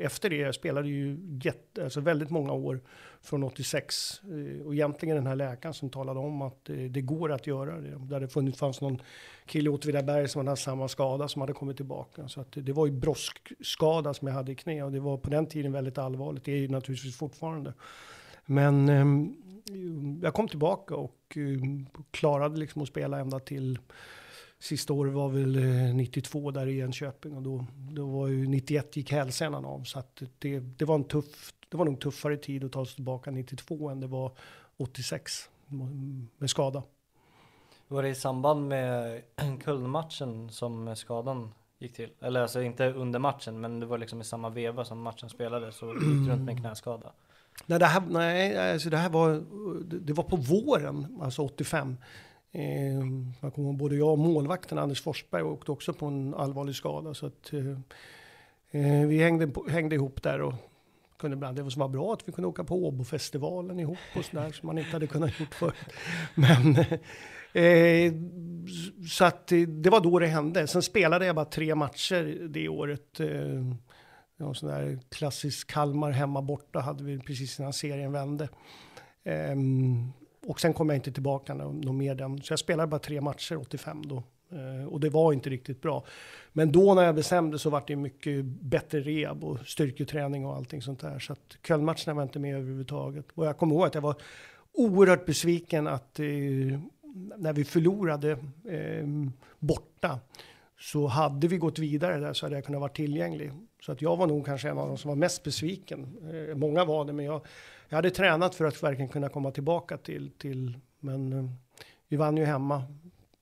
efter 0.00 0.30
det, 0.30 0.36
jag 0.36 0.54
spelade 0.54 0.88
ju 0.88 1.16
jätte, 1.42 1.84
alltså 1.84 2.00
väldigt 2.00 2.30
många 2.30 2.52
år 2.52 2.80
från 3.22 3.42
86. 3.42 4.20
Eh, 4.24 4.66
och 4.66 4.74
egentligen 4.74 5.16
den 5.16 5.26
här 5.26 5.36
läkaren 5.36 5.74
som 5.74 5.90
talade 5.90 6.20
om 6.20 6.42
att 6.42 6.70
eh, 6.70 6.76
det 6.76 7.00
går 7.00 7.32
att 7.32 7.46
göra 7.46 7.80
det. 7.80 7.98
Där 7.98 8.20
det 8.20 8.28
funnits, 8.28 8.58
fanns 8.58 8.80
någon 8.80 8.98
kille 9.46 9.70
i 9.70 9.72
Åtvidaberg 9.72 10.28
som 10.28 10.46
hade 10.46 10.60
samma 10.60 10.88
skada 10.88 11.28
som 11.28 11.40
hade 11.40 11.52
kommit 11.52 11.76
tillbaka. 11.76 12.28
Så 12.28 12.40
att 12.40 12.52
det 12.52 12.72
var 12.72 12.86
ju 12.86 12.92
broskskada 12.92 14.14
som 14.14 14.28
jag 14.28 14.34
hade 14.34 14.52
i 14.52 14.54
knä 14.54 14.82
och 14.82 14.92
det 14.92 15.00
var 15.00 15.16
på 15.16 15.30
den 15.30 15.46
tiden 15.46 15.72
väldigt 15.72 15.98
allvarligt. 15.98 16.44
Det 16.44 16.52
är 16.52 16.56
ju 16.56 16.68
naturligtvis 16.68 17.16
fortfarande. 17.16 17.74
Men 18.46 18.88
ehm, 18.88 19.34
jag 20.22 20.34
kom 20.34 20.48
tillbaka 20.48 20.94
och 20.94 21.36
eh, 21.36 21.92
klarade 22.10 22.56
liksom 22.56 22.82
att 22.82 22.88
spela 22.88 23.18
ända 23.18 23.38
till 23.38 23.78
Sista 24.60 24.92
året 24.92 25.12
var 25.12 25.28
väl 25.28 25.56
92 25.94 26.48
eh, 26.48 26.52
där 26.52 26.66
i 26.66 26.80
Enköping 26.80 27.36
och 27.36 27.42
då, 27.42 27.66
då 27.90 28.06
var 28.06 28.26
ju 28.26 28.46
91 28.46 28.96
gick 28.96 29.12
hälsenan 29.12 29.64
av. 29.64 29.84
Så 29.84 29.98
att 29.98 30.22
det, 30.38 30.60
det 30.60 30.84
var 30.84 30.94
en 30.94 31.04
tuff, 31.04 31.52
det 31.68 31.76
var 31.76 31.84
nog 31.84 32.00
tuffare 32.00 32.36
tid 32.36 32.64
att 32.64 32.72
ta 32.72 32.86
sig 32.86 32.94
tillbaka 32.94 33.30
92 33.30 33.88
än 33.88 34.00
det 34.00 34.06
var 34.06 34.32
86 34.76 35.48
med 36.38 36.50
skada. 36.50 36.82
Var 37.88 38.02
det 38.02 38.08
i 38.08 38.14
samband 38.14 38.68
med 38.68 39.22
Köln-matchen 39.64 40.50
som 40.50 40.96
skadan 40.96 41.54
gick 41.78 41.94
till? 41.94 42.10
Eller 42.20 42.40
alltså 42.40 42.62
inte 42.62 42.92
under 42.92 43.18
matchen, 43.18 43.60
men 43.60 43.80
det 43.80 43.86
var 43.86 43.98
liksom 43.98 44.20
i 44.20 44.24
samma 44.24 44.50
veva 44.50 44.84
som 44.84 45.02
matchen 45.02 45.28
spelades 45.28 45.82
och 45.82 45.94
gick 45.94 46.28
runt 46.28 46.44
med 46.44 46.54
en 46.54 46.60
knäskada? 46.60 47.12
Nej, 47.66 47.78
det 47.78 47.86
här, 47.86 48.02
nej, 48.08 48.72
alltså 48.72 48.90
det 48.90 48.96
här 48.96 49.10
var, 49.10 49.42
det 49.84 50.12
var 50.12 50.24
på 50.24 50.36
våren, 50.36 51.18
alltså 51.20 51.42
85. 51.42 51.96
Eh, 52.58 53.04
jag 53.40 53.54
kommer 53.54 53.72
både 53.72 53.96
jag 53.96 54.08
och 54.08 54.18
målvakten 54.18 54.78
Anders 54.78 55.02
Forsberg 55.02 55.42
åkte 55.42 55.72
också 55.72 55.92
på 55.92 56.06
en 56.06 56.34
allvarlig 56.34 56.74
skada. 56.74 57.14
Så 57.14 57.26
att, 57.26 57.52
eh, 57.52 57.68
eh 58.70 59.06
vi 59.06 59.22
hängde, 59.22 59.52
hängde 59.68 59.94
ihop 59.94 60.22
där 60.22 60.40
och 60.40 60.54
kunde 61.18 61.34
ibland, 61.34 61.56
det 61.56 61.62
var 61.62 61.88
bra 61.88 62.12
att 62.12 62.28
vi 62.28 62.32
kunde 62.32 62.48
åka 62.48 62.64
på 62.64 62.86
Åbofestivalen 62.86 63.80
ihop 63.80 63.98
och 64.16 64.24
sådär 64.24 64.52
som 64.52 64.66
man 64.66 64.78
inte 64.78 64.90
hade 64.90 65.06
kunnat 65.06 65.40
gjort 65.40 65.54
förut. 65.54 65.74
Men 66.34 66.76
eh, 67.52 68.12
så 69.08 69.24
att 69.24 69.46
det 69.68 69.90
var 69.90 70.00
då 70.00 70.18
det 70.18 70.26
hände. 70.26 70.66
Sen 70.66 70.82
spelade 70.82 71.26
jag 71.26 71.36
bara 71.36 71.44
tre 71.44 71.74
matcher 71.74 72.48
det 72.48 72.68
året. 72.68 73.20
Eh, 73.20 73.62
en 74.40 74.54
sån 74.54 74.68
där 74.68 74.98
klassisk 75.08 75.70
Kalmar 75.70 76.10
hemma 76.10 76.42
borta 76.42 76.80
hade 76.80 77.04
vi 77.04 77.18
precis 77.18 77.60
innan 77.60 77.72
serien 77.72 78.12
vände. 78.12 78.48
Um, 79.24 80.12
och 80.48 80.60
sen 80.60 80.74
kom 80.74 80.88
jag 80.88 80.96
inte 80.96 81.12
tillbaka 81.12 81.54
någon 81.54 81.96
mer 81.96 82.14
den. 82.14 82.42
Så 82.42 82.52
jag 82.52 82.58
spelade 82.58 82.86
bara 82.86 82.98
tre 82.98 83.20
matcher 83.20 83.56
85 83.56 84.02
då. 84.06 84.22
Eh, 84.52 84.88
och 84.88 85.00
det 85.00 85.10
var 85.10 85.32
inte 85.32 85.50
riktigt 85.50 85.82
bra. 85.82 86.04
Men 86.52 86.72
då 86.72 86.94
när 86.94 87.02
jag 87.02 87.14
bestämde 87.14 87.58
så 87.58 87.70
var 87.70 87.84
det 87.86 87.96
mycket 87.96 88.44
bättre 88.44 89.00
rehab 89.00 89.44
och 89.44 89.58
styrketräning 89.66 90.46
och 90.46 90.56
allting 90.56 90.82
sånt 90.82 91.00
där. 91.00 91.18
Så 91.18 91.32
att 91.32 91.56
Kölnmatcherna 91.66 92.14
var 92.14 92.22
inte 92.22 92.38
med 92.38 92.56
överhuvudtaget. 92.56 93.26
Och 93.34 93.46
jag 93.46 93.56
kommer 93.56 93.74
ihåg 93.74 93.86
att 93.86 93.94
jag 93.94 94.02
var 94.02 94.14
oerhört 94.72 95.26
besviken 95.26 95.86
att 95.86 96.18
eh, 96.18 96.26
när 97.36 97.52
vi 97.52 97.64
förlorade 97.64 98.30
eh, 98.68 99.06
borta 99.58 100.20
så 100.80 101.06
hade 101.06 101.48
vi 101.48 101.58
gått 101.58 101.78
vidare 101.78 102.20
där 102.20 102.32
så 102.32 102.46
hade 102.46 102.56
jag 102.56 102.64
kunnat 102.64 102.80
vara 102.80 102.92
tillgänglig. 102.92 103.52
Så 103.82 103.92
att 103.92 104.02
jag 104.02 104.16
var 104.16 104.26
nog 104.26 104.46
kanske 104.46 104.68
en 104.68 104.78
av 104.78 104.88
de 104.88 104.98
som 104.98 105.08
var 105.08 105.16
mest 105.16 105.42
besviken. 105.42 106.16
Eh, 106.32 106.56
många 106.56 106.84
var 106.84 107.04
det, 107.04 107.12
men 107.12 107.24
jag, 107.24 107.46
jag 107.88 107.96
hade 107.96 108.10
tränat 108.10 108.54
för 108.54 108.64
att 108.64 108.82
verkligen 108.82 109.08
kunna 109.08 109.28
komma 109.28 109.50
tillbaka 109.50 109.96
till, 109.96 110.30
till 110.30 110.78
men 111.00 111.32
eh, 111.32 111.44
vi 112.08 112.16
vann 112.16 112.36
ju 112.36 112.44
hemma 112.44 112.82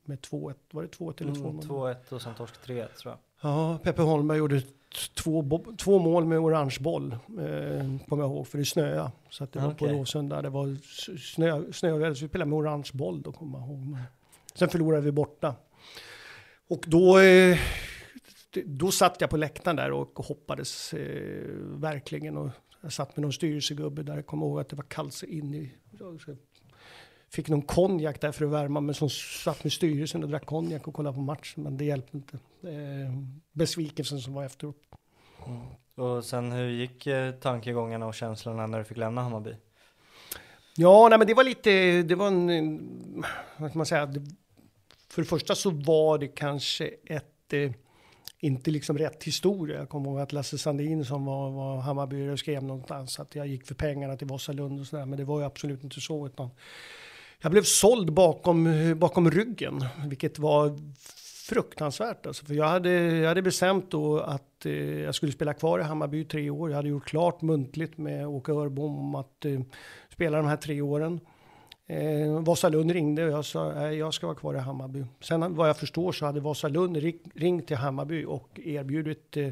med 0.04 0.18
2-1. 0.18 0.54
Var 0.70 0.82
det 0.82 0.88
2-1 0.88 1.22
eller 1.22 1.32
2-0? 1.32 1.48
Mm, 1.48 1.60
2-1 1.60 2.12
och 2.12 2.22
sen 2.22 2.34
torsk 2.34 2.54
3-1 2.66 2.86
tror 2.94 3.12
jag. 3.12 3.18
Ja, 3.50 3.78
Peppe 3.82 4.02
Holmberg 4.02 4.38
gjorde 4.38 4.62
två, 5.14 5.60
två 5.78 5.98
mål 5.98 6.24
med 6.24 6.38
orange 6.38 6.76
boll, 6.80 7.12
eh, 7.12 7.18
kommer 8.08 8.22
jag 8.22 8.30
ihåg, 8.30 8.48
för 8.48 8.58
det 8.58 8.64
snöade. 8.64 9.10
Så 9.30 9.44
att 9.44 9.52
det 9.52 9.58
var 9.58 9.68
okay. 9.68 9.88
på 9.88 9.94
Råsunda, 9.94 10.42
det 10.42 10.50
var 10.50 10.76
snö, 11.18 11.72
snö, 11.72 12.14
så 12.14 12.24
vi 12.24 12.28
spelade 12.28 12.50
med 12.50 12.58
orange 12.58 12.90
boll 12.92 13.22
då, 13.22 13.32
kommer 13.32 13.58
jag 13.58 13.68
ihåg. 13.68 13.96
Sen 14.54 14.68
förlorade 14.68 15.02
vi 15.02 15.12
borta. 15.12 15.54
Och 16.68 16.84
då, 16.86 17.18
eh, 17.18 17.58
då 18.64 18.90
satt 18.90 19.20
jag 19.20 19.30
på 19.30 19.36
läktaren 19.36 19.76
där 19.76 19.92
och 19.92 20.18
hoppades 20.18 20.92
eh, 20.92 21.46
verkligen. 21.60 22.36
Och 22.36 22.50
jag 22.86 22.92
satt 22.92 23.16
med 23.16 23.22
någon 23.22 23.32
styrelsegubbe 23.32 24.02
där, 24.02 24.14
jag 24.14 24.26
kommer 24.26 24.46
ihåg 24.46 24.60
att 24.60 24.68
det 24.68 24.76
var 24.76 24.84
kallt 24.84 25.22
in 25.22 25.54
i... 25.54 25.70
Fick 27.28 27.48
någon 27.48 27.62
konjak 27.62 28.20
där 28.20 28.32
för 28.32 28.44
att 28.44 28.50
värma, 28.50 28.80
men 28.80 28.94
som 28.94 29.10
satt 29.10 29.64
med 29.64 29.72
styrelsen 29.72 30.22
och 30.22 30.28
drack 30.28 30.46
konjak 30.46 30.88
och 30.88 30.94
kollade 30.94 31.14
på 31.14 31.20
matchen, 31.20 31.62
men 31.62 31.76
det 31.76 31.84
hjälpte 31.84 32.16
inte. 32.16 32.38
Eh, 32.62 33.12
besvikelsen 33.52 34.20
som 34.20 34.34
var 34.34 34.44
efteråt. 34.44 34.76
Mm. 35.46 35.60
Och 35.94 36.24
sen 36.24 36.52
hur 36.52 36.68
gick 36.68 37.06
eh, 37.06 37.32
tankegångarna 37.32 38.06
och 38.06 38.14
känslorna 38.14 38.66
när 38.66 38.78
du 38.78 38.84
fick 38.84 38.96
lämna 38.96 39.22
Hammarby? 39.22 39.54
Ja, 40.76 41.08
nej 41.08 41.18
men 41.18 41.26
det 41.26 41.34
var 41.34 41.44
lite, 41.44 42.02
det 42.02 42.14
var 42.14 42.26
en, 42.26 43.24
vad 43.56 43.70
ska 43.70 43.78
man 43.78 43.86
säga, 43.86 44.06
det, 44.06 44.20
för 45.08 45.22
det 45.22 45.28
första 45.28 45.54
så 45.54 45.70
var 45.70 46.18
det 46.18 46.28
kanske 46.28 46.90
ett, 47.04 47.52
eh, 47.52 47.72
inte 48.38 48.70
liksom 48.70 48.98
rätt 48.98 49.24
historia. 49.24 49.78
Jag 49.78 49.88
kommer 49.88 50.10
ihåg 50.10 50.20
att 50.20 50.32
Lasse 50.32 50.58
Sandin 50.58 51.04
som 51.04 51.24
var, 51.24 51.50
var 51.50 51.76
Hammarbyare 51.76 52.36
skrev 52.36 52.62
någonstans 52.62 53.20
att 53.20 53.34
jag 53.34 53.46
gick 53.46 53.66
för 53.66 53.74
pengarna 53.74 54.16
till 54.16 54.26
Vasalund 54.26 54.80
och 54.80 54.86
sådär. 54.86 55.06
Men 55.06 55.18
det 55.18 55.24
var 55.24 55.40
ju 55.40 55.46
absolut 55.46 55.84
inte 55.84 56.00
så. 56.00 56.26
Utan 56.26 56.50
jag 57.40 57.52
blev 57.52 57.62
såld 57.62 58.12
bakom, 58.12 58.68
bakom 58.98 59.30
ryggen, 59.30 59.84
vilket 60.08 60.38
var 60.38 60.78
fruktansvärt. 61.48 62.26
Alltså, 62.26 62.44
för 62.44 62.54
jag 62.54 62.68
hade, 62.68 62.90
jag 62.90 63.28
hade 63.28 63.42
bestämt 63.42 63.90
då 63.90 64.20
att 64.20 64.66
eh, 64.66 65.00
jag 65.00 65.14
skulle 65.14 65.32
spela 65.32 65.54
kvar 65.54 65.78
i 65.78 65.82
Hammarby 65.82 66.24
tre 66.24 66.50
år. 66.50 66.70
Jag 66.70 66.76
hade 66.76 66.88
gjort 66.88 67.08
klart 67.08 67.42
muntligt 67.42 67.98
med 67.98 68.26
Åke 68.26 68.52
Örbom 68.52 68.98
om 68.98 69.14
att 69.14 69.44
eh, 69.44 69.60
spela 70.12 70.36
de 70.36 70.46
här 70.46 70.56
tre 70.56 70.80
åren. 70.80 71.20
Eh, 71.86 72.40
Vasalund 72.40 72.90
ringde 72.90 73.24
och 73.24 73.30
jag 73.30 73.44
sa 73.44 73.72
nej, 73.72 73.96
jag 73.96 74.14
ska 74.14 74.26
vara 74.26 74.36
kvar 74.36 74.54
i 74.54 74.58
Hammarby. 74.58 75.04
Sen 75.20 75.54
vad 75.54 75.68
jag 75.68 75.76
förstår 75.76 76.12
så 76.12 76.26
hade 76.26 76.40
Vasalund 76.40 76.96
ringt 77.34 77.66
till 77.66 77.76
Hammarby 77.76 78.24
och 78.24 78.60
erbjudit 78.64 79.36
eh, 79.36 79.50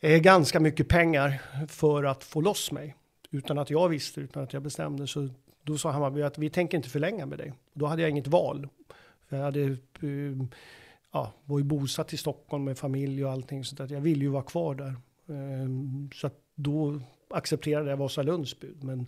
eh, 0.00 0.18
ganska 0.18 0.60
mycket 0.60 0.88
pengar 0.88 1.42
för 1.68 2.04
att 2.04 2.24
få 2.24 2.40
loss 2.40 2.72
mig. 2.72 2.94
Utan 3.30 3.58
att 3.58 3.70
jag 3.70 3.88
visste, 3.88 4.20
utan 4.20 4.42
att 4.42 4.52
jag 4.52 4.62
bestämde. 4.62 5.06
Så 5.06 5.28
då 5.62 5.78
sa 5.78 5.90
Hammarby 5.90 6.22
att 6.22 6.38
vi 6.38 6.50
tänker 6.50 6.76
inte 6.76 6.88
förlänga 6.88 7.26
med 7.26 7.38
dig. 7.38 7.52
Då 7.72 7.86
hade 7.86 8.02
jag 8.02 8.10
inget 8.10 8.26
val. 8.26 8.68
För 9.28 9.36
jag 9.36 9.44
hade, 9.44 9.60
eh, 9.60 10.46
ja, 11.12 11.32
var 11.44 11.58
ju 11.58 11.64
bosatt 11.64 12.12
i 12.12 12.16
Stockholm 12.16 12.64
med 12.64 12.78
familj 12.78 13.24
och 13.24 13.32
allting. 13.32 13.64
Så 13.64 13.82
att 13.82 13.90
jag 13.90 14.00
ville 14.00 14.24
ju 14.24 14.30
vara 14.30 14.42
kvar 14.42 14.74
där. 14.74 14.94
Eh, 15.28 15.68
så 16.14 16.26
att 16.26 16.36
då 16.54 17.00
accepterade 17.30 17.90
jag 17.90 17.96
Vasalunds 17.96 18.60
bud. 18.60 18.84
Men 18.84 19.06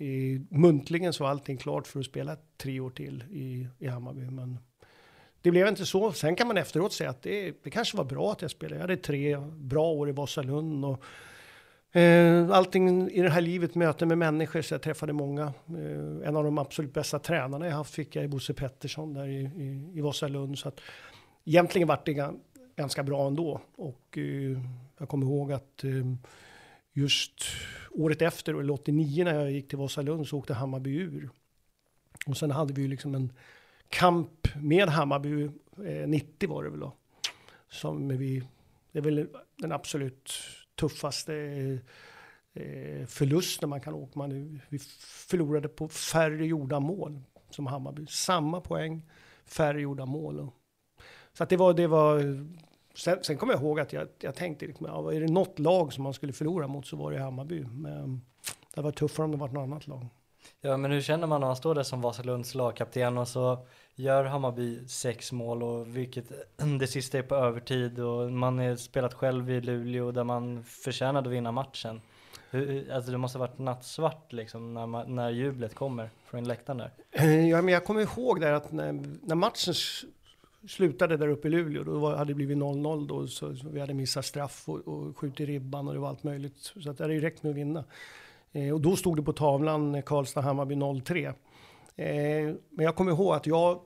i, 0.00 0.40
muntligen 0.50 1.12
så 1.12 1.24
var 1.24 1.30
allting 1.30 1.56
klart 1.56 1.86
för 1.86 2.00
att 2.00 2.06
spela 2.06 2.36
tre 2.56 2.80
år 2.80 2.90
till 2.90 3.24
i, 3.30 3.66
i 3.78 3.86
Hammarby. 3.88 4.30
Men 4.30 4.58
det 5.42 5.50
blev 5.50 5.68
inte 5.68 5.86
så. 5.86 6.12
Sen 6.12 6.36
kan 6.36 6.46
man 6.46 6.56
efteråt 6.56 6.92
säga 6.92 7.10
att 7.10 7.22
det, 7.22 7.54
det 7.62 7.70
kanske 7.70 7.96
var 7.96 8.04
bra 8.04 8.32
att 8.32 8.42
jag 8.42 8.50
spelade. 8.50 8.74
Jag 8.74 8.80
hade 8.80 8.96
tre 8.96 9.36
bra 9.56 9.86
år 9.86 10.08
i 10.08 10.12
Vasalund. 10.12 10.84
Och, 10.84 11.04
eh, 12.00 12.50
allting 12.50 13.10
i 13.10 13.22
det 13.22 13.30
här 13.30 13.40
livet, 13.40 13.74
möten 13.74 14.08
med 14.08 14.18
människor, 14.18 14.62
så 14.62 14.74
jag 14.74 14.82
träffade 14.82 15.12
många. 15.12 15.42
Eh, 15.68 16.28
en 16.28 16.36
av 16.36 16.44
de 16.44 16.58
absolut 16.58 16.94
bästa 16.94 17.18
tränarna 17.18 17.66
jag 17.66 17.74
haft 17.74 17.94
fick 17.94 18.16
jag 18.16 18.24
i 18.24 18.28
Bosse 18.28 18.54
Pettersson 18.54 19.14
där 19.14 19.28
i, 19.28 19.40
i, 19.40 19.98
i 19.98 20.00
Vasalund. 20.00 20.58
Så 20.58 20.68
att 20.68 20.80
egentligen 21.44 21.88
vart 21.88 22.06
det 22.06 22.30
ganska 22.76 23.02
bra 23.02 23.26
ändå. 23.26 23.60
Och 23.76 24.18
eh, 24.18 24.58
jag 24.98 25.08
kommer 25.08 25.26
ihåg 25.26 25.52
att 25.52 25.84
eh, 25.84 25.90
just 26.92 27.44
året 27.90 28.22
efter, 28.22 28.54
eller 28.54 28.72
89 28.72 29.24
när 29.24 29.34
jag 29.34 29.52
gick 29.52 29.68
till 29.68 29.78
Vasalund, 29.78 30.26
så 30.26 30.38
åkte 30.38 30.54
Hammarby 30.54 30.90
ur. 30.90 31.30
Och 32.26 32.36
sen 32.36 32.50
hade 32.50 32.72
vi 32.72 32.82
ju 32.82 32.88
liksom 32.88 33.14
en 33.14 33.32
kamp 33.88 34.48
med 34.56 34.88
Hammarby, 34.88 35.44
eh, 35.86 36.08
90 36.08 36.48
var 36.48 36.64
det 36.64 36.70
väl 36.70 36.80
då. 36.80 36.92
Som 37.68 38.08
vi, 38.08 38.42
det 38.92 38.98
är 38.98 39.02
väl 39.02 39.28
den 39.56 39.72
absolut 39.72 40.32
tuffaste 40.74 41.34
eh, 42.54 43.06
förlusten 43.06 43.68
man 43.68 43.80
kan 43.80 43.94
åka. 43.94 44.18
Man, 44.18 44.60
vi 44.68 44.78
förlorade 45.28 45.68
på 45.68 45.88
färre 45.88 46.46
gjorda 46.46 46.80
mål 46.80 47.20
som 47.50 47.66
Hammarby. 47.66 48.06
Samma 48.06 48.60
poäng, 48.60 49.02
färre 49.44 49.80
gjorda 49.80 50.06
mål. 50.06 50.50
Så 51.32 51.42
att 51.42 51.48
det 51.48 51.56
var, 51.56 51.74
det 51.74 51.86
var 51.86 52.18
Sen, 53.00 53.18
sen 53.24 53.36
kommer 53.36 53.52
jag 53.52 53.62
ihåg 53.62 53.80
att 53.80 53.92
jag, 53.92 54.08
jag 54.18 54.34
tänkte, 54.34 54.66
liksom, 54.66 54.86
ja, 54.86 55.12
är 55.12 55.20
det 55.20 55.32
något 55.32 55.58
lag 55.58 55.92
som 55.92 56.04
man 56.04 56.14
skulle 56.14 56.32
förlora 56.32 56.66
mot 56.66 56.86
så 56.86 56.96
var 56.96 57.12
det 57.12 57.18
Hammarby. 57.18 57.64
Men 57.64 58.24
det 58.74 58.80
var 58.80 58.92
tuffare 58.92 59.24
om 59.24 59.30
det 59.30 59.36
var 59.36 59.48
något 59.48 59.62
annat 59.62 59.86
lag. 59.86 60.06
Ja, 60.60 60.76
men 60.76 60.90
hur 60.90 61.00
känner 61.00 61.26
man 61.26 61.40
när 61.40 61.46
man 61.46 61.56
står 61.56 61.74
där 61.74 61.82
som 61.82 62.00
Vasalunds 62.00 62.54
lagkapten 62.54 63.18
och 63.18 63.28
så 63.28 63.66
gör 63.94 64.24
Hammarby 64.24 64.88
sex 64.88 65.32
mål 65.32 65.62
och 65.62 65.96
vilket 65.96 66.32
det 66.80 66.86
sista 66.86 67.18
är 67.18 67.22
på 67.22 67.34
övertid 67.34 68.00
och 68.00 68.32
man 68.32 68.58
är 68.58 68.76
spelat 68.76 69.14
själv 69.14 69.50
i 69.50 69.60
Luleå 69.60 70.12
där 70.12 70.24
man 70.24 70.64
förtjänade 70.64 71.28
att 71.28 71.34
vinna 71.34 71.52
matchen. 71.52 72.00
Hur, 72.50 72.92
alltså 72.92 73.10
det 73.10 73.18
måste 73.18 73.38
ha 73.38 73.46
varit 73.46 73.58
nattsvart 73.58 74.32
liksom 74.32 74.74
när, 74.74 74.86
man, 74.86 75.14
när 75.14 75.30
jublet 75.30 75.74
kommer 75.74 76.10
från 76.24 76.44
läktaren 76.44 76.78
där. 76.78 76.92
Ja, 77.50 77.62
men 77.62 77.74
jag 77.74 77.84
kommer 77.84 78.00
ihåg 78.00 78.40
där 78.40 78.52
att 78.52 78.72
när, 78.72 78.92
när 79.22 79.34
matchen 79.34 79.74
slutade 80.68 81.16
där 81.16 81.28
uppe 81.28 81.48
i 81.48 81.50
Luleå. 81.50 81.84
Då 81.84 81.98
var, 81.98 82.16
hade 82.16 82.30
det 82.30 82.34
blivit 82.34 82.58
0-0 82.58 83.08
då. 83.08 83.26
Så, 83.26 83.56
så, 83.56 83.68
vi 83.68 83.80
hade 83.80 83.94
missat 83.94 84.24
straff 84.24 84.68
och, 84.68 84.88
och 84.88 85.18
skjutit 85.18 85.48
ribban 85.48 85.88
och 85.88 85.94
det 85.94 86.00
var 86.00 86.08
allt 86.08 86.22
möjligt. 86.22 86.56
Så 86.58 86.90
att 86.90 86.98
det 86.98 87.04
hade 87.04 87.14
ju 87.14 87.20
räckt 87.20 87.42
med 87.42 87.50
att 87.50 87.56
vinna. 87.56 87.84
Eh, 88.52 88.74
och 88.74 88.80
då 88.80 88.96
stod 88.96 89.16
det 89.16 89.22
på 89.22 89.32
tavlan 89.32 89.94
eh, 89.94 90.02
Karlstad-Hammarby 90.02 90.74
0-3. 90.74 91.26
Eh, 91.96 92.54
men 92.70 92.84
jag 92.84 92.96
kommer 92.96 93.12
ihåg 93.12 93.34
att 93.34 93.46
jag, 93.46 93.80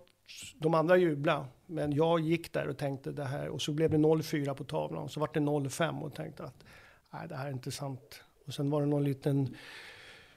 de 0.59 0.75
andra 0.75 0.97
jublade. 0.97 1.45
Men 1.67 1.93
jag 1.93 2.21
gick 2.21 2.53
där 2.53 2.69
och 2.69 2.79
tänkte 2.79 3.13
det 3.13 3.25
här. 3.25 3.49
Och 3.49 3.63
så 3.63 3.73
blev 3.73 3.91
det 3.91 3.97
0-4 3.97 4.55
på 4.55 4.65
tavlan. 4.65 5.09
Så 5.09 5.21
var 5.21 5.31
det 5.33 5.41
0-5 5.41 6.01
och 6.01 6.15
tänkte 6.15 6.45
att 6.45 6.65
nej, 7.13 7.29
det 7.29 7.37
här 7.37 7.47
är 7.47 7.53
inte 7.53 7.71
sant. 7.71 8.21
Och 8.47 8.55
sen 8.55 8.71
var 8.71 8.81
det 8.81 8.87
någon 8.87 9.05
liten 9.05 9.57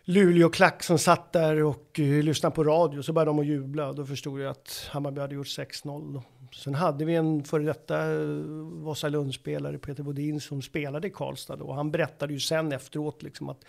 Luleå-klack 0.10 0.84
som 0.84 1.00
satt 1.00 1.34
där 1.34 1.64
och 1.64 2.00
uh, 2.00 2.24
lyssnade 2.24 2.56
på 2.56 2.64
radio. 2.64 3.02
Så 3.02 3.14
började 3.14 3.30
de 3.30 3.40
att 3.40 3.46
jubla 3.46 3.90
och 3.90 3.96
då 3.96 4.06
förstod 4.06 4.42
jag 4.42 4.52
att 4.52 4.90
Hammarby 4.92 5.22
hade 5.22 5.36
gjort 5.36 5.48
6-0. 5.48 6.22
Sen 6.54 6.76
hade 6.76 7.06
vi 7.06 7.16
en 7.16 7.44
före 7.44 7.64
detta 7.64 8.12
eh, 8.12 8.20
uh, 8.20 8.84
Vasalundsspelare, 8.84 9.78
Peter 9.78 10.04
Bodin, 10.04 10.42
som 10.42 10.62
spelade 10.62 11.08
i 11.08 11.12
Karlstad. 11.12 11.54
Och 11.54 11.76
han 11.76 11.92
berättade 11.92 12.34
ju 12.34 12.40
sen 12.40 12.72
efteråt 12.72 13.24
liksom 13.24 13.50
att 13.50 13.66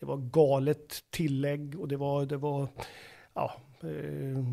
det 0.00 0.06
var 0.06 0.16
galet 0.16 1.04
tillägg 1.10 1.80
och 1.80 1.88
det 1.88 1.96
var, 1.96 2.26
det 2.26 2.36
var 2.36 2.68
ja, 3.34 3.54
eh, 3.82 4.44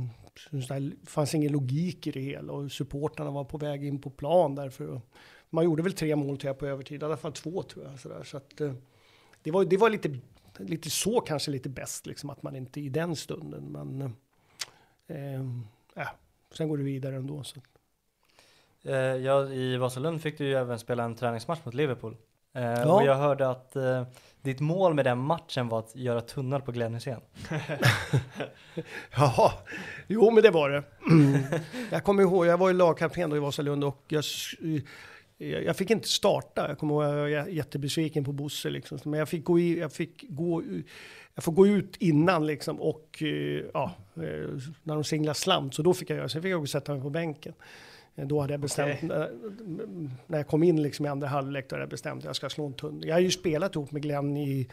det 0.52 1.10
fanns 1.10 1.36
ingen 1.36 1.52
logik 1.52 2.08
i 2.08 2.12
det 2.12 2.21
hela 2.21 2.54
och 2.54 2.71
supportarna 2.71 3.32
var 3.32 3.43
på 3.43 3.58
väg 3.58 3.86
in 3.86 4.02
på 4.02 4.10
plan 4.10 4.56
därför. 4.56 5.02
Man 5.50 5.65
gjorde 5.65 5.84
väl 5.84 5.93
tre 5.93 6.15
mål 6.15 6.38
till 6.38 6.54
på 6.54 6.65
övertid, 6.65 7.02
i 7.02 7.06
alla 7.06 7.17
fall 7.17 7.34
två 7.34 7.63
tror 7.63 7.86
jag. 7.86 8.00
Så, 8.00 8.10
där. 8.10 8.23
så 8.23 8.38
att, 8.38 8.62
eh, 8.62 8.73
det, 9.43 9.52
var, 9.52 9.65
det 9.65 9.78
var 9.78 9.89
lite 9.89 10.19
lite 10.60 10.89
så 10.89 11.22
kanske 11.22 11.52
lite 11.52 11.70
bäst, 11.70 12.06
liksom 12.06 12.30
att 12.30 12.43
man 12.43 12.56
inte 12.56 12.82
i 12.82 12.89
den 12.89 13.15
stunden. 13.15 13.63
Men 13.63 14.02
eh, 15.08 15.41
äh, 16.04 16.10
sen 16.54 16.70
går 16.70 16.78
det 16.78 16.84
vidare 16.84 17.15
ändå. 17.15 17.43
Så. 17.43 17.60
Eh, 18.84 18.96
ja, 18.96 19.50
i 19.50 19.78
Vasalund 19.78 20.22
fick 20.22 20.38
du 20.38 20.46
ju 20.46 20.56
även 20.56 20.80
spela 20.80 21.04
en 21.04 21.15
träningsmatch 21.15 21.60
mot 21.65 21.74
Liverpool. 21.74 22.15
Eh, 22.54 22.63
ja. 22.63 22.93
Och 22.93 23.06
jag 23.06 23.15
hörde 23.15 23.50
att 23.50 23.76
eh, 23.76 24.04
ditt 24.41 24.60
mål 24.60 24.93
med 24.93 25.06
den 25.06 25.17
matchen 25.17 25.70
var 25.70 25.80
att 25.80 25.96
göra 25.96 26.22
tunnel 26.22 26.62
på 26.62 26.72
Glenn 26.72 26.93
Hysén. 26.93 27.22
ja, 29.17 29.54
jo 30.08 30.32
men 30.32 30.43
det 30.43 30.52
var 30.52 30.70
det. 30.70 30.84
jag 31.91 32.04
kommer 32.04 32.24
ihåg, 32.24 32.46
jag 32.46 32.58
var 32.58 32.67
ju 32.67 32.74
lagkapten 32.74 33.30
då 33.30 33.38
i 33.38 33.39
Vasalund 33.39 33.84
och 33.84 34.04
jag 34.08 34.24
jag 35.38 35.78
fick 35.78 35.89
inte 35.91 36.08
starta. 36.08 36.67
Jag 36.67 36.78
kommer 36.78 36.93
ihåg 36.93 37.30
jag 37.30 37.43
var 37.43 37.50
jättebesviken 37.50 38.23
på 38.23 38.32
Bosse. 38.32 38.69
Liksom. 38.69 39.00
Men 39.04 39.19
jag 39.19 39.30
fick, 39.30 39.43
gå 39.43 39.60
i, 39.60 39.80
jag 39.80 39.93
fick 39.93 40.26
gå 40.30 40.63
jag 41.38 41.43
får 41.43 41.52
gå 41.52 41.67
ut 41.67 41.97
innan 42.00 42.47
liksom 42.47 42.82
och 42.82 43.23
eh, 43.23 43.63
ja, 43.73 43.91
eh, 44.15 44.21
när 44.84 44.93
de 44.93 45.04
singlar 45.04 45.34
slant 45.34 45.76
så 45.76 45.82
då 45.82 45.93
fick 45.93 46.10
jag 46.10 46.17
göra. 46.17 46.30
Sen 46.30 46.41
fick 46.41 46.52
jag 46.52 46.69
sätta 46.69 46.93
mig 46.93 47.02
på 47.02 47.10
bänken. 47.10 47.54
Eh, 48.15 48.28
då 48.28 48.41
hade 48.41 48.54
jag 48.54 48.60
bestämt, 48.60 49.04
okay. 49.04 49.28
när 50.28 50.38
jag 50.38 50.47
kom 50.47 50.63
in 50.63 50.82
liksom 50.82 51.06
i 51.06 51.10
andra 51.10 51.28
halvlek, 51.28 51.69
då 51.69 51.76
hade 51.76 51.84
jag 51.84 51.89
bestämt 51.89 52.19
att 52.19 52.26
jag 52.26 52.36
ska 52.36 52.50
slå 52.50 52.65
en 52.65 52.73
tunn. 52.73 53.02
Jag 53.06 53.15
har 53.15 53.19
ju 53.19 53.32
spelat 53.32 53.76
ihop 53.76 53.91
med 53.91 54.02
Glenn 54.02 54.38
i 54.38 54.67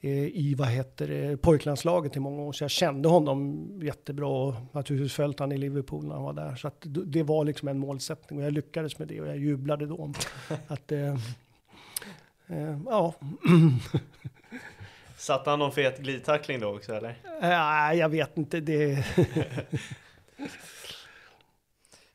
i 0.00 0.54
vad 0.58 0.68
heter 0.68 1.08
det, 1.08 1.36
pojklandslaget 1.36 2.16
i 2.16 2.20
många 2.20 2.42
år. 2.42 2.52
Så 2.52 2.64
jag 2.64 2.70
kände 2.70 3.08
honom 3.08 3.68
jättebra 3.82 4.28
och 4.28 4.54
naturligtvis 4.72 5.12
följt 5.12 5.40
han 5.40 5.52
i 5.52 5.58
Liverpool 5.58 6.06
när 6.06 6.14
han 6.14 6.24
var 6.24 6.32
där. 6.32 6.56
Så 6.56 6.68
att 6.68 6.84
det 6.84 7.22
var 7.22 7.44
liksom 7.44 7.68
en 7.68 7.78
målsättning 7.78 8.38
och 8.38 8.44
jag 8.44 8.52
lyckades 8.52 8.98
med 8.98 9.08
det 9.08 9.20
och 9.20 9.26
jag 9.26 9.36
jublade 9.36 9.86
då. 9.86 10.12
att, 10.66 10.92
eh, 10.92 11.14
eh, 12.46 12.78
ja. 12.86 13.14
Satte 15.16 15.50
han 15.50 15.58
någon 15.58 15.72
fet 15.72 15.98
glidtackling 15.98 16.60
då 16.60 16.76
också 16.76 16.94
eller? 16.94 17.18
Nej, 17.40 17.94
äh, 17.94 18.00
jag 18.00 18.08
vet 18.08 18.38
inte. 18.38 18.60
Det 18.60 19.04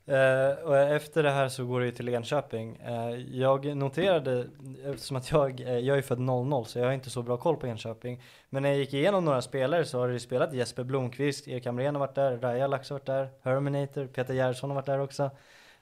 Uh, 0.10 0.64
och 0.64 0.78
efter 0.78 1.24
det 1.24 1.32
här 1.32 1.50
så 1.50 1.66
går 1.66 1.80
det 1.80 1.86
ju 1.86 1.92
till 1.92 2.10
Enköping. 2.10 2.80
Uh, 2.88 3.38
jag 3.38 3.78
noterade, 3.78 4.48
eftersom 4.86 5.18
att 5.18 5.32
jag, 5.32 5.60
uh, 5.60 5.80
jag 5.80 5.98
är 5.98 6.02
född 6.02 6.20
00 6.20 6.66
så 6.66 6.80
jag 6.80 6.86
har 6.86 6.94
inte 6.94 7.10
så 7.10 7.22
bra 7.22 7.38
koll 7.38 7.58
på 7.58 7.68
Enköping. 7.68 8.22
Men 8.50 8.64
när 8.64 8.70
jag 8.70 8.78
gick 8.78 8.94
igenom 8.94 9.26
några 9.26 9.42
spelare 9.42 9.86
så 9.86 10.00
har 10.00 10.08
det 10.08 10.20
spelat 10.20 10.54
Jesper 10.54 10.84
Blomqvist, 10.84 11.48
Erik 11.48 11.66
Hamrén 11.66 11.96
har 11.96 12.00
varit 12.00 12.16
där, 12.16 12.38
Raja 12.38 12.68
Lax 12.68 12.90
har 12.90 12.96
varit 12.96 13.06
där, 13.06 13.30
Herminator, 13.42 14.08
Peter 14.08 14.34
Gerhardsson 14.34 14.70
har 14.70 14.76
varit 14.76 14.86
där 14.86 15.00
också. 15.00 15.32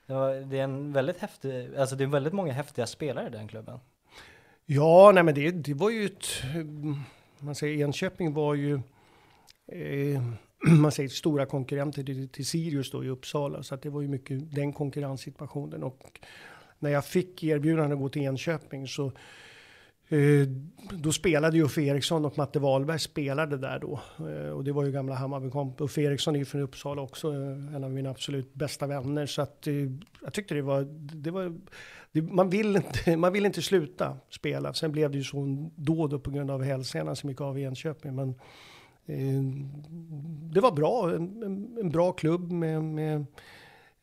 Det, 0.06 0.14
var, 0.14 0.34
det, 0.34 0.58
är 0.58 0.64
en 0.64 0.92
väldigt 0.92 1.18
häftig, 1.18 1.76
alltså 1.76 1.96
det 1.96 2.04
är 2.04 2.08
väldigt 2.08 2.32
många 2.32 2.52
häftiga 2.52 2.86
spelare 2.86 3.26
i 3.26 3.30
den 3.30 3.48
klubben. 3.48 3.80
Ja, 4.66 5.12
nej 5.14 5.22
men 5.22 5.34
det, 5.34 5.50
det 5.50 5.74
var 5.74 5.90
ju 5.90 6.04
ett, 6.04 6.26
man 7.38 7.54
säger 7.54 7.84
Enköping 7.84 8.34
var 8.34 8.54
ju 8.54 8.80
man 10.80 10.92
säger 10.92 11.08
stora 11.08 11.46
konkurrenter 11.46 12.02
till, 12.02 12.28
till 12.28 12.46
Sirius 12.46 12.90
då 12.90 13.04
i 13.04 13.08
Uppsala. 13.08 13.62
Så 13.62 13.74
att 13.74 13.82
det 13.82 13.90
var 13.90 14.02
ju 14.02 14.08
mycket 14.08 14.54
den 14.54 14.72
konkurrenssituationen. 14.72 15.82
Och 15.82 16.20
när 16.78 16.90
jag 16.90 17.04
fick 17.04 17.44
erbjudande 17.44 17.94
att 17.94 18.00
gå 18.00 18.08
till 18.08 18.22
Enköping 18.22 18.86
så 18.86 19.06
eh, 20.08 20.48
då 20.92 21.12
spelade 21.12 21.56
ju 21.56 21.64
Uffe 21.64 21.82
Eriksson 21.82 22.24
och 22.24 22.38
Matte 22.38 22.58
Wahlberg 22.58 22.98
spelade 22.98 23.56
där 23.56 23.78
då. 23.78 24.00
Eh, 24.18 24.50
och 24.50 24.64
det 24.64 24.72
var 24.72 24.84
ju 24.84 24.92
gamla 24.92 25.14
Hammarbykomp. 25.14 25.80
Uffe 25.80 26.02
Eriksson 26.02 26.34
är 26.34 26.38
ju 26.38 26.44
från 26.44 26.60
Uppsala 26.60 27.02
också, 27.02 27.28
eh, 27.32 27.74
en 27.74 27.84
av 27.84 27.90
mina 27.90 28.10
absolut 28.10 28.54
bästa 28.54 28.86
vänner. 28.86 29.26
Så 29.26 29.42
att 29.42 29.66
eh, 29.66 29.74
jag 30.22 30.32
tyckte 30.32 30.54
det 30.54 30.62
var, 30.62 30.82
det 31.14 31.30
var 31.30 31.60
det, 32.12 32.22
man, 32.22 32.50
vill 32.50 32.76
inte, 32.76 33.16
man 33.16 33.32
vill 33.32 33.46
inte 33.46 33.62
sluta 33.62 34.16
spela. 34.30 34.72
Sen 34.72 34.92
blev 34.92 35.10
det 35.10 35.18
ju 35.18 35.24
så 35.24 35.70
då, 35.76 36.06
då 36.06 36.18
på 36.18 36.30
grund 36.30 36.50
av 36.50 36.62
hälsenan 36.62 37.16
som 37.16 37.30
gick 37.30 37.40
av 37.40 37.58
i 37.58 37.62
Enköping. 37.62 38.14
Men 38.14 38.34
Eh, 39.10 39.42
det 40.52 40.60
var 40.60 40.72
bra, 40.72 41.10
en, 41.14 41.42
en, 41.80 41.90
bra 41.90 42.12
klubb 42.12 42.52
med, 42.52 42.84
med 42.84 43.26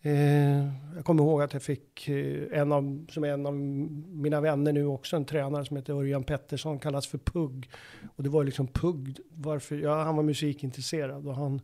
eh, 0.01 0.67
jag 0.95 1.05
kommer 1.05 1.23
ihåg 1.23 1.41
att 1.41 1.53
jag 1.53 1.63
fick 1.63 2.09
eh, 2.09 2.59
en 2.59 2.71
av, 2.71 3.05
som 3.09 3.23
är 3.23 3.27
en 3.27 3.45
av 3.45 3.53
mina 3.53 4.41
vänner 4.41 4.73
nu 4.73 4.85
också, 4.85 5.15
en 5.15 5.25
tränare 5.25 5.65
som 5.65 5.77
heter 5.77 5.93
Örjan 5.93 6.23
Pettersson, 6.23 6.79
kallas 6.79 7.07
för 7.07 7.17
Pugg. 7.17 7.69
Och 8.15 8.23
det 8.23 8.29
var 8.29 8.43
liksom 8.43 8.67
Pugg, 8.67 9.19
varför? 9.29 9.75
Ja, 9.75 10.03
han 10.03 10.15
var 10.15 10.23
musikintresserad 10.23 11.27
och 11.27 11.35
han, 11.35 11.61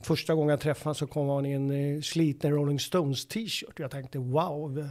första 0.00 0.34
gången 0.34 0.50
jag 0.50 0.60
träffade 0.60 0.84
honom 0.84 0.94
så 0.94 1.06
kom 1.06 1.28
han 1.28 1.46
i 1.46 1.52
en 1.52 2.02
sliten 2.02 2.52
Rolling 2.52 2.80
Stones 2.80 3.26
t-shirt. 3.26 3.78
Jag 3.78 3.90
tänkte 3.90 4.18
wow, 4.18 4.88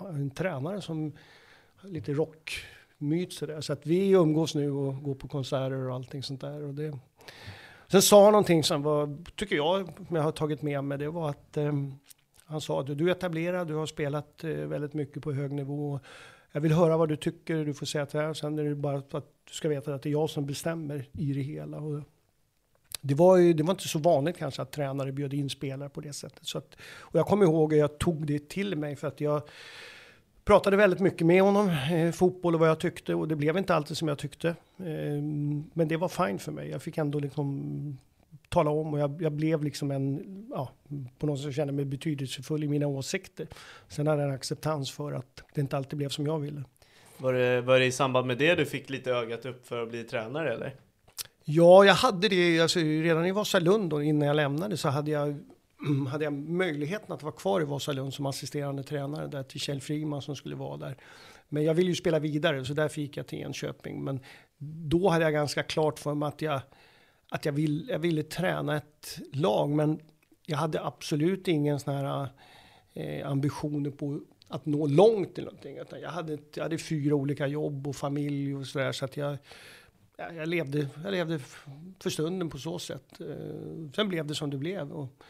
en 0.00 0.30
tränare 0.30 0.80
som 0.80 1.12
lite 1.82 2.12
rockmyt 2.12 3.32
sådär. 3.32 3.60
Så 3.60 3.72
att 3.72 3.86
vi 3.86 4.10
umgås 4.10 4.54
nu 4.54 4.70
och 4.70 5.02
går 5.02 5.14
på 5.14 5.28
konserter 5.28 5.88
och 5.88 5.94
allting 5.94 6.22
sånt 6.22 6.40
där. 6.40 6.62
Och 6.62 6.74
det, 6.74 6.98
Sen 7.90 8.02
sa 8.02 8.24
han 8.24 8.32
någonting 8.32 8.64
som 8.64 8.82
var, 8.82 9.24
tycker 9.36 9.56
jag, 9.56 9.88
jag 10.10 10.22
har 10.22 10.32
tagit 10.32 10.62
med 10.62 10.84
mig, 10.84 10.98
det 10.98 11.10
var 11.10 11.30
att 11.30 11.56
eh, 11.56 11.72
han 12.44 12.60
sa 12.60 12.80
att 12.80 12.98
du 12.98 13.08
är 13.08 13.12
etablerad, 13.12 13.68
du 13.68 13.74
har 13.74 13.86
spelat 13.86 14.44
eh, 14.44 14.50
väldigt 14.50 14.94
mycket 14.94 15.22
på 15.22 15.32
hög 15.32 15.52
nivå. 15.52 16.00
Jag 16.52 16.60
vill 16.60 16.72
höra 16.72 16.96
vad 16.96 17.08
du 17.08 17.16
tycker, 17.16 17.64
du 17.64 17.74
får 17.74 17.86
säga 17.86 18.06
till 18.06 18.20
här. 18.20 18.34
Sen 18.34 18.58
är 18.58 18.64
det 18.64 18.74
bara 18.74 18.98
att 18.98 19.10
du 19.44 19.52
ska 19.52 19.68
veta 19.68 19.94
att 19.94 20.02
det 20.02 20.08
är 20.08 20.12
jag 20.12 20.30
som 20.30 20.46
bestämmer 20.46 21.08
i 21.12 21.32
det 21.32 21.40
hela. 21.40 21.76
Och 21.76 22.00
det 23.00 23.14
var, 23.14 23.36
ju, 23.36 23.52
det 23.52 23.62
var 23.62 23.70
inte 23.70 23.88
så 23.88 23.98
vanligt 23.98 24.38
kanske 24.38 24.62
att 24.62 24.70
tränare 24.70 25.12
bjöd 25.12 25.34
in 25.34 25.50
spelare 25.50 25.88
på 25.88 26.00
det 26.00 26.12
sättet. 26.12 26.46
Så 26.46 26.58
att, 26.58 26.76
och 27.00 27.18
jag 27.18 27.26
kommer 27.26 27.44
ihåg 27.44 27.74
att 27.74 27.78
jag 27.78 27.98
tog 27.98 28.26
det 28.26 28.48
till 28.48 28.76
mig 28.76 28.96
för 28.96 29.08
att 29.08 29.20
jag 29.20 29.42
pratade 30.48 30.76
väldigt 30.76 31.00
mycket 31.00 31.26
med 31.26 31.42
honom, 31.42 31.68
eh, 31.68 32.12
fotboll 32.12 32.54
och 32.54 32.60
vad 32.60 32.68
jag 32.68 32.78
tyckte 32.78 33.14
och 33.14 33.28
det 33.28 33.36
blev 33.36 33.58
inte 33.58 33.74
alltid 33.74 33.96
som 33.96 34.08
jag 34.08 34.18
tyckte. 34.18 34.48
Eh, 34.78 35.22
men 35.72 35.88
det 35.88 35.96
var 35.96 36.08
fine 36.08 36.38
för 36.38 36.52
mig. 36.52 36.70
Jag 36.70 36.82
fick 36.82 36.98
ändå 36.98 37.20
liksom 37.20 37.98
tala 38.48 38.70
om 38.70 38.94
och 38.94 39.00
jag, 39.00 39.22
jag 39.22 39.32
blev 39.32 39.64
liksom 39.64 39.90
en, 39.90 40.22
ja, 40.50 40.70
på 41.18 41.26
något 41.26 41.40
sätt 41.40 41.54
kände 41.54 41.72
mig 41.72 41.84
betydelsefull 41.84 42.64
i 42.64 42.68
mina 42.68 42.86
åsikter. 42.86 43.46
Sen 43.88 44.06
hade 44.06 44.22
jag 44.22 44.28
en 44.28 44.34
acceptans 44.34 44.90
för 44.90 45.12
att 45.12 45.42
det 45.54 45.60
inte 45.60 45.76
alltid 45.76 45.96
blev 45.96 46.08
som 46.08 46.26
jag 46.26 46.38
ville. 46.38 46.62
Var 47.18 47.32
det, 47.32 47.60
var 47.60 47.78
det 47.78 47.86
i 47.86 47.92
samband 47.92 48.26
med 48.26 48.38
det 48.38 48.54
du 48.54 48.66
fick 48.66 48.90
lite 48.90 49.10
ögat 49.10 49.46
upp 49.46 49.66
för 49.66 49.82
att 49.82 49.88
bli 49.88 50.04
tränare 50.04 50.54
eller? 50.54 50.74
Ja, 51.44 51.84
jag 51.84 51.94
hade 51.94 52.28
det, 52.28 52.60
alltså, 52.60 52.78
redan 52.78 53.26
i 53.26 53.32
Vasalund 53.32 53.90
då, 53.90 54.02
innan 54.02 54.28
jag 54.28 54.36
lämnade 54.36 54.76
så 54.76 54.88
hade 54.88 55.10
jag 55.10 55.36
Mm, 55.86 56.06
hade 56.06 56.24
jag 56.24 56.32
möjligheten 56.32 57.12
att 57.12 57.22
vara 57.22 57.32
kvar 57.32 57.60
i 57.60 57.64
Vasalund 57.64 58.14
som 58.14 58.26
assisterande 58.26 58.82
tränare 58.82 59.26
där 59.26 59.42
till 59.42 59.60
Kjell 59.60 59.80
Friman 59.80 60.22
som 60.22 60.36
skulle 60.36 60.56
vara 60.56 60.76
där. 60.76 60.96
Men 61.48 61.64
jag 61.64 61.74
ville 61.74 61.90
ju 61.90 61.96
spela 61.96 62.18
vidare 62.18 62.64
så 62.64 62.74
därför 62.74 63.00
gick 63.00 63.16
jag 63.16 63.26
till 63.26 63.38
Enköping. 63.38 64.04
Men 64.04 64.20
då 64.88 65.08
hade 65.08 65.24
jag 65.24 65.32
ganska 65.32 65.62
klart 65.62 65.98
för 65.98 66.14
mig 66.14 66.26
att 66.26 66.42
jag, 66.42 66.60
att 67.28 67.44
jag, 67.44 67.52
vill, 67.52 67.88
jag 67.90 67.98
ville 67.98 68.22
träna 68.22 68.76
ett 68.76 69.18
lag. 69.32 69.70
Men 69.70 70.00
jag 70.46 70.58
hade 70.58 70.84
absolut 70.84 71.48
ingen 71.48 71.80
sån 71.80 71.94
här 71.94 72.28
eh, 72.94 73.30
ambitioner 73.30 73.90
på 73.90 74.20
att 74.48 74.66
nå 74.66 74.86
långt 74.86 75.38
eller 75.38 75.46
någonting. 75.46 75.78
Utan 75.78 76.00
jag, 76.00 76.10
hade, 76.10 76.38
jag 76.54 76.62
hade 76.62 76.78
fyra 76.78 77.14
olika 77.14 77.46
jobb 77.46 77.88
och 77.88 77.96
familj 77.96 78.54
och 78.56 78.66
sådär. 78.66 78.92
Så 78.92 79.04
att 79.04 79.16
jag, 79.16 79.36
jag, 80.16 80.48
levde, 80.48 80.88
jag 81.04 81.12
levde 81.12 81.38
för 82.00 82.10
stunden 82.10 82.50
på 82.50 82.58
så 82.58 82.78
sätt. 82.78 83.20
Eh, 83.20 83.90
sen 83.94 84.08
blev 84.08 84.26
det 84.26 84.34
som 84.34 84.50
det 84.50 84.58
blev. 84.58 84.92
Och, 84.92 85.22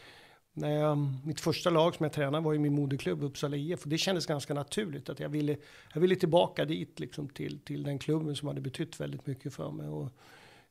när 0.59 0.79
jag, 0.79 0.97
mitt 1.25 1.39
första 1.39 1.69
lag 1.69 1.95
som 1.95 2.03
jag 2.03 2.13
tränade 2.13 2.43
var 2.43 2.53
ju 2.53 2.59
min 2.59 2.73
moderklubb 2.73 3.23
Uppsala 3.23 3.57
IF 3.57 3.83
och 3.83 3.89
det 3.89 3.97
kändes 3.97 4.25
ganska 4.25 4.53
naturligt 4.53 5.09
att 5.09 5.19
jag 5.19 5.29
ville, 5.29 5.57
jag 5.93 6.01
ville 6.01 6.15
tillbaka 6.15 6.65
dit 6.65 6.99
liksom 6.99 7.29
till, 7.29 7.59
till 7.59 7.83
den 7.83 7.99
klubben 7.99 8.35
som 8.35 8.47
hade 8.47 8.61
betytt 8.61 8.99
väldigt 8.99 9.27
mycket 9.27 9.53
för 9.53 9.71
mig. 9.71 9.87
Och, 9.87 10.11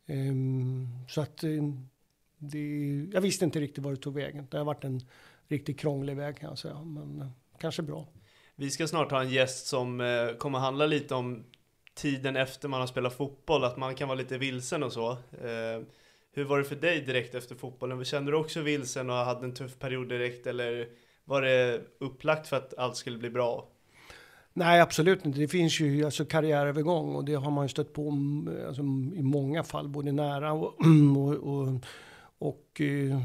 um, 0.06 0.88
så 1.08 1.20
att 1.20 1.44
eh, 1.44 1.50
det, 2.38 3.08
jag 3.12 3.20
visste 3.20 3.44
inte 3.44 3.60
riktigt 3.60 3.84
var 3.84 3.90
det 3.90 3.96
tog 3.96 4.14
vägen. 4.14 4.46
Det 4.50 4.58
har 4.58 4.64
varit 4.64 4.84
en 4.84 5.00
riktigt 5.48 5.80
krånglig 5.80 6.16
väg 6.16 6.36
kan 6.38 6.48
jag 6.48 6.58
säga, 6.58 6.82
men 6.84 7.20
eh, 7.20 7.28
kanske 7.58 7.82
bra. 7.82 8.06
Vi 8.56 8.70
ska 8.70 8.86
snart 8.86 9.10
ha 9.10 9.22
en 9.22 9.30
gäst 9.30 9.66
som 9.66 10.00
eh, 10.00 10.36
kommer 10.38 10.58
handla 10.58 10.86
lite 10.86 11.14
om 11.14 11.44
tiden 11.94 12.36
efter 12.36 12.68
man 12.68 12.80
har 12.80 12.86
spelat 12.86 13.14
fotboll, 13.16 13.64
att 13.64 13.76
man 13.76 13.94
kan 13.94 14.08
vara 14.08 14.18
lite 14.18 14.38
vilsen 14.38 14.82
och 14.82 14.92
så. 14.92 15.16
Hur 16.38 16.44
var 16.44 16.58
det 16.58 16.64
för 16.64 16.76
dig 16.76 17.00
direkt 17.00 17.34
efter 17.34 17.54
fotbollen? 17.54 18.04
Kände 18.04 18.30
du 18.30 18.36
också 18.36 18.60
vilsen 18.60 19.10
och 19.10 19.16
hade 19.16 19.44
en 19.44 19.54
tuff 19.54 19.78
period 19.78 20.08
direkt 20.08 20.46
eller 20.46 20.88
var 21.24 21.42
det 21.42 21.80
upplagt 21.98 22.48
för 22.48 22.56
att 22.56 22.78
allt 22.78 22.96
skulle 22.96 23.18
bli 23.18 23.30
bra? 23.30 23.68
Nej, 24.52 24.80
absolut 24.80 25.24
inte. 25.24 25.38
Det 25.38 25.48
finns 25.48 25.80
ju 25.80 26.04
alltså 26.04 26.24
karriärövergång 26.24 27.14
och 27.14 27.24
det 27.24 27.34
har 27.34 27.50
man 27.50 27.64
ju 27.64 27.68
stött 27.68 27.92
på 27.92 28.08
mm, 28.08 28.66
alltså, 28.66 28.82
i 29.16 29.22
många 29.22 29.64
fall, 29.64 29.88
både 29.88 30.12
nära 30.12 30.52
och, 30.52 30.74
och, 31.16 31.34
och, 31.34 31.68
och 32.38 32.80
eh, 32.80 33.20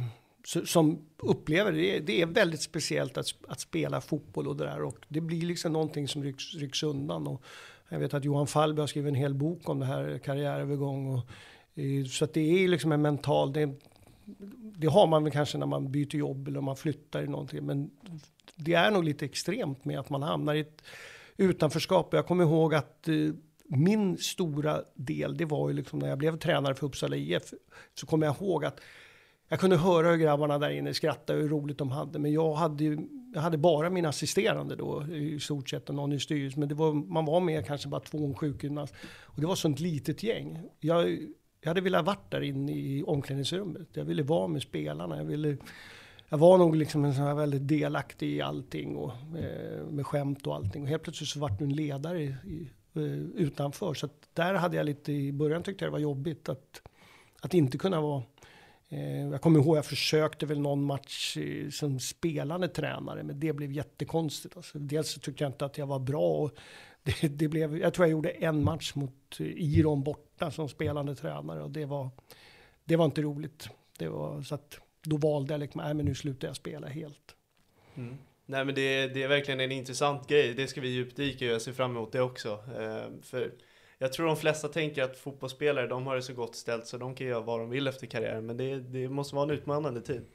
som 0.65 1.05
upplever 1.17 1.71
det. 1.71 1.99
Det 1.99 2.21
är 2.21 2.25
väldigt 2.25 2.61
speciellt 2.61 3.17
att, 3.17 3.27
att 3.47 3.59
spela 3.59 4.01
fotboll 4.01 4.47
och 4.47 4.55
det 4.55 4.65
där 4.65 4.81
och 4.81 4.97
det 5.07 5.21
blir 5.21 5.41
liksom 5.41 5.73
någonting 5.73 6.07
som 6.07 6.23
rycks, 6.23 6.53
rycks 6.53 6.83
undan. 6.83 7.27
Och 7.27 7.43
jag 7.89 7.99
vet 7.99 8.13
att 8.13 8.25
Johan 8.25 8.47
Fallby 8.47 8.79
har 8.79 8.87
skrivit 8.87 9.09
en 9.09 9.15
hel 9.15 9.33
bok 9.33 9.69
om 9.69 9.79
det 9.79 9.85
här 9.85 10.17
karriärövergång 10.17 11.13
och 11.13 11.29
Eh, 11.75 12.05
så 12.05 12.25
att 12.25 12.33
det 12.33 12.63
är 12.63 12.67
liksom 12.67 12.91
en 12.91 13.01
mental, 13.01 13.53
det, 13.53 13.69
det, 14.77 14.87
har 14.87 15.07
man 15.07 15.23
väl 15.23 15.33
kanske 15.33 15.57
när 15.57 15.65
man 15.65 15.91
byter 15.91 16.15
jobb 16.15 16.47
eller 16.47 16.61
man 16.61 16.75
flyttar 16.75 17.23
i 17.23 17.27
någonting. 17.27 17.65
Men 17.65 17.91
det 18.55 18.73
är 18.73 18.91
nog 18.91 19.03
lite 19.03 19.25
extremt 19.25 19.85
med 19.85 19.99
att 19.99 20.09
man 20.09 20.23
hamnar 20.23 20.53
i 20.53 20.59
ett 20.59 20.81
utanförskap. 21.37 22.13
Jag 22.13 22.27
kommer 22.27 22.43
ihåg 22.43 22.73
att 22.75 23.07
eh, 23.07 23.15
min 23.65 24.17
stora 24.17 24.81
del, 24.93 25.37
det 25.37 25.45
var 25.45 25.69
ju 25.69 25.75
liksom 25.75 25.99
när 25.99 26.09
jag 26.09 26.17
blev 26.17 26.37
tränare 26.37 26.75
för 26.75 26.87
Uppsala 26.87 27.15
IF. 27.15 27.53
Så 27.93 28.05
kommer 28.05 28.25
jag 28.25 28.35
ihåg 28.41 28.65
att 28.65 28.79
jag 29.47 29.59
kunde 29.59 29.77
höra 29.77 30.09
hur 30.09 30.17
grabbarna 30.17 30.59
där 30.59 30.69
inne 30.69 30.93
skrattade 30.93 31.39
hur 31.39 31.49
roligt 31.49 31.77
de 31.77 31.91
hade. 31.91 32.19
Men 32.19 32.31
jag 32.33 32.53
hade, 32.53 32.97
jag 33.33 33.41
hade 33.41 33.57
bara 33.57 33.89
min 33.89 34.05
assisterande 34.05 34.75
då 34.75 35.07
i 35.07 35.39
stort 35.39 35.69
sett 35.69 35.89
och 35.89 35.95
någon 35.95 36.13
i 36.13 36.19
styrelsen. 36.19 36.59
Men 36.59 36.69
det 36.69 36.75
var, 36.75 36.93
man 36.93 37.25
var 37.25 37.39
med 37.39 37.65
kanske 37.65 37.87
bara 37.87 38.01
två 38.01 38.33
sjukgymnast. 38.33 38.93
Och 39.21 39.41
det 39.41 39.47
var 39.47 39.55
sånt 39.55 39.79
litet 39.79 40.23
gäng. 40.23 40.61
Jag 40.79 41.17
jag 41.63 41.69
hade 41.69 41.81
velat 41.81 42.05
varit 42.05 42.31
där 42.31 42.41
inne 42.41 42.71
i 42.71 43.03
omklädningsrummet. 43.03 43.87
Jag 43.93 44.05
ville 44.05 44.23
vara 44.23 44.47
med 44.47 44.61
spelarna. 44.61 45.17
Jag, 45.17 45.23
ville, 45.23 45.57
jag 46.29 46.37
var 46.37 46.57
nog 46.57 46.75
liksom 46.75 47.05
en 47.05 47.13
sån 47.13 47.23
här 47.23 47.35
väldigt 47.35 47.67
delaktig 47.67 48.29
i 48.29 48.41
allting 48.41 48.95
och 48.95 49.13
eh, 49.37 49.85
med 49.85 50.07
skämt 50.07 50.47
och 50.47 50.55
allting. 50.55 50.83
Och 50.83 50.89
helt 50.89 51.03
plötsligt 51.03 51.29
så 51.29 51.39
vart 51.39 51.59
du 51.59 51.65
en 51.65 51.73
ledare 51.73 52.21
i, 52.21 52.35
i, 52.45 52.69
eh, 52.93 53.03
utanför. 53.35 53.93
Så 53.93 54.09
där 54.33 54.53
hade 54.53 54.77
jag 54.77 54.85
lite, 54.85 55.11
i 55.11 55.31
början 55.31 55.63
tyckte 55.63 55.85
jag 55.85 55.91
det 55.91 55.93
var 55.93 55.99
jobbigt 55.99 56.49
att, 56.49 56.81
att 57.41 57.53
inte 57.53 57.77
kunna 57.77 58.01
vara 58.01 58.23
eh, 58.89 59.27
jag 59.27 59.41
kommer 59.41 59.59
ihåg 59.59 59.77
jag 59.77 59.85
försökte 59.85 60.45
väl 60.45 60.59
någon 60.59 60.83
match 60.83 61.37
eh, 61.37 61.69
som 61.69 61.99
spelande 61.99 62.67
tränare, 62.67 63.23
men 63.23 63.39
det 63.39 63.53
blev 63.53 63.71
jättekonstigt. 63.71 64.57
Alltså, 64.57 64.79
dels 64.79 65.11
så 65.11 65.19
tyckte 65.19 65.43
jag 65.43 65.49
inte 65.49 65.65
att 65.65 65.77
jag 65.77 65.87
var 65.87 65.99
bra. 65.99 66.31
Och 66.31 66.51
det, 67.03 67.27
det, 67.27 67.47
blev, 67.47 67.77
jag 67.77 67.93
tror 67.93 68.07
jag 68.07 68.11
gjorde 68.11 68.29
en 68.29 68.63
match 68.63 68.95
mot 68.95 69.39
Iron 69.39 70.03
borta 70.03 70.51
som 70.51 70.69
spelande 70.69 71.15
tränare 71.15 71.63
och 71.63 71.71
det 71.71 71.85
var, 71.85 72.09
det 72.85 72.95
var 72.95 73.05
inte 73.05 73.21
roligt. 73.21 73.69
Det 73.97 74.07
var, 74.07 74.41
så 74.41 74.55
att 74.55 74.79
då 75.03 75.17
valde 75.17 75.53
jag 75.53 75.59
liksom, 75.59 75.81
nej 75.81 75.93
men 75.93 76.05
nu 76.05 76.15
slutar 76.15 76.47
jag 76.47 76.55
spela 76.55 76.87
helt. 76.87 77.35
Mm. 77.95 78.17
Nej 78.45 78.65
men 78.65 78.75
det, 78.75 79.07
det 79.07 79.23
är 79.23 79.27
verkligen 79.27 79.59
en 79.59 79.71
intressant 79.71 80.27
grej, 80.27 80.53
det 80.53 80.67
ska 80.67 80.81
vi 80.81 80.87
djupdyka 80.87 81.45
i 81.45 81.49
och 81.49 81.53
jag 81.53 81.61
ser 81.61 81.73
fram 81.73 81.91
emot 81.91 82.11
det 82.11 82.21
också. 82.21 82.49
Eh, 82.51 83.21
för 83.21 83.51
jag 83.97 84.13
tror 84.13 84.27
de 84.27 84.37
flesta 84.37 84.67
tänker 84.67 85.03
att 85.03 85.17
fotbollsspelare, 85.17 85.87
de 85.87 86.07
har 86.07 86.15
det 86.15 86.21
så 86.21 86.33
gott 86.33 86.55
ställt 86.55 86.87
så 86.87 86.97
de 86.97 87.15
kan 87.15 87.27
göra 87.27 87.41
vad 87.41 87.59
de 87.59 87.69
vill 87.69 87.87
efter 87.87 88.07
karriären, 88.07 88.45
men 88.45 88.57
det, 88.57 88.79
det 88.79 89.09
måste 89.09 89.35
vara 89.35 89.43
en 89.43 89.57
utmanande 89.57 90.01
tid. 90.01 90.25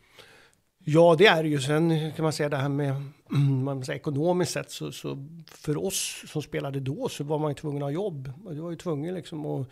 Ja, 0.91 1.15
det 1.19 1.27
är 1.27 1.43
det 1.43 1.49
ju. 1.49 1.61
Sen 1.61 2.13
kan 2.13 2.23
man 2.23 2.33
säga 2.33 2.49
det 2.49 2.57
här 2.57 2.69
med 2.69 2.95
man 3.65 3.85
säger, 3.85 3.99
ekonomiskt 3.99 4.53
sett 4.53 4.71
så, 4.71 4.93
så, 4.93 5.27
för 5.47 5.85
oss 5.85 6.25
som 6.27 6.43
spelade 6.43 6.81
då 6.81 7.09
så 7.09 7.25
var 7.25 7.39
man 7.39 7.51
ju 7.51 7.55
tvungen 7.55 7.83
att 7.83 7.87
ha 7.87 7.91
jobb. 7.91 8.33
Du 8.51 8.61
var 8.61 8.71
ju 8.71 8.77
tvungen 8.77 9.15
liksom 9.15 9.47
att 9.47 9.69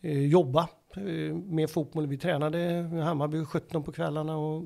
eh, 0.00 0.26
jobba 0.26 0.68
eh, 0.96 1.34
med 1.34 1.70
fotboll. 1.70 2.06
Vi 2.06 2.18
tränade 2.18 2.58
i 2.92 3.00
Hammarby 3.00 3.44
17 3.44 3.82
på 3.82 3.92
kvällarna 3.92 4.36
och 4.36 4.64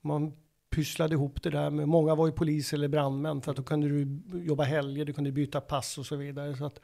man 0.00 0.32
pysslade 0.70 1.14
ihop 1.14 1.42
det 1.42 1.50
där 1.50 1.70
med, 1.70 1.88
många 1.88 2.14
var 2.14 2.26
ju 2.26 2.32
polis 2.32 2.72
eller 2.72 2.88
brandmän 2.88 3.42
för 3.42 3.50
att 3.50 3.56
då 3.56 3.62
kunde 3.62 3.88
du 3.88 4.20
jobba 4.38 4.64
helger, 4.64 5.04
du 5.04 5.12
kunde 5.12 5.32
byta 5.32 5.60
pass 5.60 5.98
och 5.98 6.06
så 6.06 6.16
vidare. 6.16 6.56
Så 6.56 6.66
att, 6.66 6.80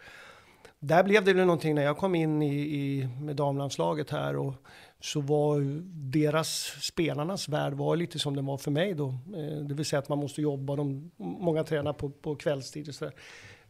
där 0.85 1.05
blev 1.05 1.25
det 1.25 1.35
någonting 1.35 1.75
när 1.75 1.83
jag 1.83 1.97
kom 1.97 2.14
in 2.14 2.42
i, 2.42 2.55
i 2.55 3.09
med 3.21 3.37
damlandslaget 3.37 4.11
här 4.11 4.37
och 4.37 4.55
så 5.01 5.21
var 5.21 5.83
deras, 6.12 6.77
spelarnas 6.81 7.49
värld 7.49 7.73
var 7.73 7.97
lite 7.97 8.18
som 8.18 8.37
den 8.37 8.47
var 8.47 8.59
för 8.59 8.71
mig 8.71 8.95
då. 8.95 9.09
Eh, 9.09 9.64
det 9.64 9.75
vill 9.75 9.87
säga 9.87 10.01
att 10.01 10.09
man 10.09 10.18
måste 10.18 10.42
jobba, 10.42 10.77
de, 10.77 11.11
många 11.16 11.64
tränar 11.64 11.92
på, 11.92 12.11
på 12.11 12.37
kvällstid 12.37 12.88
och 12.88 12.95
sådär. 12.95 13.14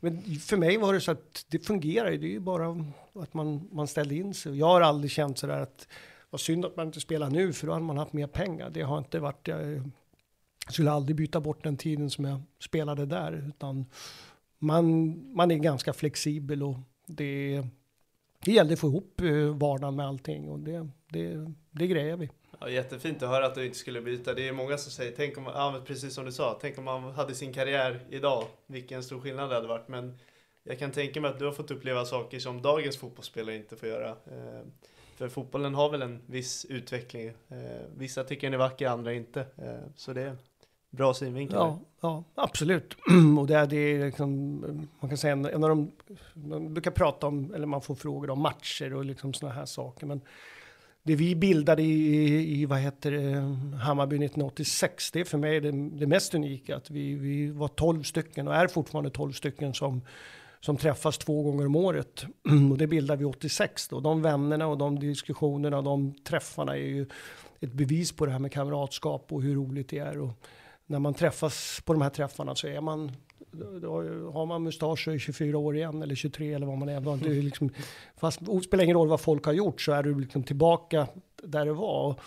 Men 0.01 0.22
för 0.22 0.57
mig 0.57 0.77
var 0.77 0.92
det 0.92 1.01
så 1.01 1.11
att 1.11 1.46
det 1.48 1.59
fungerar 1.59 2.11
det 2.11 2.27
är 2.27 2.31
ju 2.31 2.40
bara 2.40 2.85
att 3.14 3.35
man, 3.35 3.68
man 3.72 3.87
ställde 3.87 4.14
in 4.14 4.35
sig. 4.35 4.59
Jag 4.59 4.66
har 4.66 4.81
aldrig 4.81 5.11
känt 5.11 5.38
sådär 5.38 5.61
att 5.61 5.88
vad 6.31 6.40
synd 6.40 6.64
att 6.64 6.77
man 6.77 6.87
inte 6.87 7.01
spelar 7.01 7.31
nu 7.31 7.53
för 7.53 7.66
då 7.66 7.72
hade 7.72 7.85
man 7.85 7.98
haft 7.98 8.12
mer 8.12 8.27
pengar. 8.27 8.70
Det 8.70 8.83
har 8.83 8.98
inte 8.98 9.18
varit, 9.18 9.48
jag 9.48 9.90
skulle 10.68 10.90
aldrig 10.90 11.16
byta 11.16 11.40
bort 11.40 11.64
den 11.64 11.77
tiden 11.77 12.11
som 12.11 12.25
jag 12.25 12.42
spelade 12.61 13.07
där. 13.07 13.48
Utan 13.48 13.87
man, 14.59 15.16
man 15.35 15.51
är 15.51 15.57
ganska 15.57 15.92
flexibel 15.92 16.62
och 16.62 16.77
det, 17.16 17.62
det 18.44 18.53
gällde 18.53 18.72
att 18.72 18.81
få 18.81 18.87
ihop 18.87 19.20
eh, 19.20 19.57
vardagen 19.57 19.96
med 19.96 20.07
allting 20.07 20.48
och 20.48 20.59
det, 20.59 20.88
det, 21.09 21.53
det 21.70 21.87
grejer 21.87 22.16
vi. 22.16 22.31
Ja, 22.61 22.68
jättefint 22.68 23.22
att 23.22 23.29
höra 23.29 23.46
att 23.46 23.55
du 23.55 23.66
inte 23.66 23.79
skulle 23.79 24.01
byta. 24.01 24.35
Det 24.35 24.48
är 24.48 24.53
många 24.53 24.79
som 24.79 24.92
säger, 24.92 25.12
tänk 25.16 25.38
om, 25.38 25.44
ja, 25.44 25.83
precis 25.87 26.14
som 26.14 26.25
du 26.25 26.33
sa, 26.33 26.59
tänk 26.61 26.79
om 26.79 26.85
man 26.85 27.12
hade 27.12 27.35
sin 27.35 27.53
karriär 27.53 28.07
idag, 28.11 28.44
vilken 28.66 29.03
stor 29.03 29.20
skillnad 29.20 29.51
det 29.51 29.55
hade 29.55 29.68
varit. 29.68 29.88
Men 29.88 30.18
jag 30.62 30.79
kan 30.79 30.90
tänka 30.90 31.20
mig 31.20 31.31
att 31.31 31.38
du 31.38 31.44
har 31.44 31.53
fått 31.53 31.70
uppleva 31.70 32.05
saker 32.05 32.38
som 32.38 32.62
dagens 32.62 32.96
fotbollsspelare 32.96 33.57
inte 33.57 33.77
får 33.77 33.88
göra. 33.88 34.09
Eh, 34.09 34.66
för 35.16 35.29
fotbollen 35.29 35.75
har 35.75 35.90
väl 35.90 36.03
en 36.03 36.22
viss 36.27 36.64
utveckling. 36.64 37.27
Eh, 37.29 37.35
vissa 37.96 38.25
tycker 38.25 38.46
den 38.46 38.55
är 38.55 38.59
vacker, 38.59 38.87
andra 38.87 39.12
inte. 39.12 39.46
Så 39.96 40.12
det 40.12 40.22
är 40.22 40.37
bra 40.92 41.14
synvinkel. 41.14 41.57
Ja, 41.59 41.81
ja, 42.00 42.24
absolut. 42.35 42.96
och 43.38 43.46
det 43.46 43.57
är, 43.57 43.66
det 43.66 43.76
är 43.76 44.07
liksom, 44.07 44.61
man 45.00 45.09
kan 45.09 45.18
säga 45.18 45.33
en, 45.33 45.44
en 45.44 45.64
av 45.64 45.68
de, 45.68 45.92
man 46.35 46.74
brukar 46.74 46.90
prata 46.90 47.26
om, 47.26 47.55
eller 47.55 47.66
man 47.66 47.83
får 47.83 47.94
frågor 47.94 48.31
om 48.31 48.40
matcher 48.40 48.94
och 48.94 49.05
liksom 49.05 49.35
sådana 49.35 49.55
här 49.55 49.66
saker. 49.66 50.07
Men 50.07 50.20
det 51.02 51.16
vi 51.16 51.35
bildade 51.35 51.83
i, 51.83 52.61
i 52.61 52.66
vad 52.66 52.78
heter 52.78 53.12
det, 53.12 53.35
Hammarby 53.76 54.16
1986, 54.16 55.11
det 55.11 55.20
är 55.20 55.24
för 55.24 55.38
mig 55.38 55.61
det, 55.61 55.70
det 55.72 56.07
mest 56.07 56.35
unika. 56.35 56.76
Att 56.76 56.90
vi, 56.90 57.14
vi 57.14 57.50
var 57.50 57.68
12 57.68 58.02
stycken 58.02 58.48
och 58.48 58.55
är 58.55 58.66
fortfarande 58.66 59.11
12 59.11 59.33
stycken 59.33 59.74
som, 59.74 60.02
som 60.61 60.76
träffas 60.76 61.18
två 61.18 61.42
gånger 61.42 61.66
om 61.66 61.76
året. 61.76 62.24
Och 62.72 62.78
det 62.78 62.87
bildade 62.87 63.18
vi 63.18 63.24
86 63.24 63.88
då. 63.88 64.00
De 64.00 64.22
vännerna 64.22 64.66
och 64.66 64.78
de 64.78 64.98
diskussionerna 64.98 65.78
och 65.78 65.85
de 65.85 66.14
träffarna 66.14 66.76
är 66.76 66.87
ju 66.87 67.07
ett 67.61 67.72
bevis 67.72 68.12
på 68.12 68.26
det 68.26 68.33
här 68.33 68.38
med 68.38 68.52
kamratskap 68.52 69.33
och 69.33 69.42
hur 69.42 69.55
roligt 69.55 69.88
det 69.88 69.98
är. 69.98 70.18
Och 70.18 70.33
när 70.87 70.99
man 70.99 71.14
träffas 71.14 71.81
på 71.85 71.92
de 71.92 72.03
här 72.03 72.11
träffarna 72.11 72.55
så 72.55 72.66
är 72.66 72.81
man 72.81 73.12
har 74.33 74.47
man 74.47 74.62
mustasch 74.62 75.09
och 75.09 75.14
är 75.14 75.18
24 75.18 75.59
år 75.59 75.77
igen 75.77 76.03
eller 76.03 76.14
23 76.14 76.55
eller 76.55 76.66
vad 76.66 76.79
man 76.79 76.88
är. 76.88 77.01
Det 77.01 77.38
är 77.38 77.42
liksom, 77.42 77.71
fast 78.16 78.40
det 78.40 78.61
spelar 78.61 78.85
ingen 78.85 78.97
roll 78.97 79.09
vad 79.09 79.21
folk 79.21 79.45
har 79.45 79.53
gjort 79.53 79.81
så 79.81 79.92
är 79.92 80.03
du 80.03 80.21
liksom 80.21 80.42
tillbaka 80.42 81.07
där 81.42 81.66
det 81.66 81.73
var. 81.73 82.21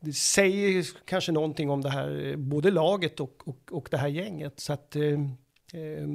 Det 0.00 0.12
säger 0.12 0.86
kanske 1.04 1.32
någonting 1.32 1.70
om 1.70 1.80
det 1.80 1.90
här, 1.90 2.34
både 2.36 2.70
laget 2.70 3.20
och, 3.20 3.48
och, 3.48 3.58
och 3.70 3.88
det 3.90 3.96
här 3.96 4.08
gänget. 4.08 4.60
Så 4.60 4.72
att, 4.72 4.96
eh, 4.96 5.02
eh 5.02 6.08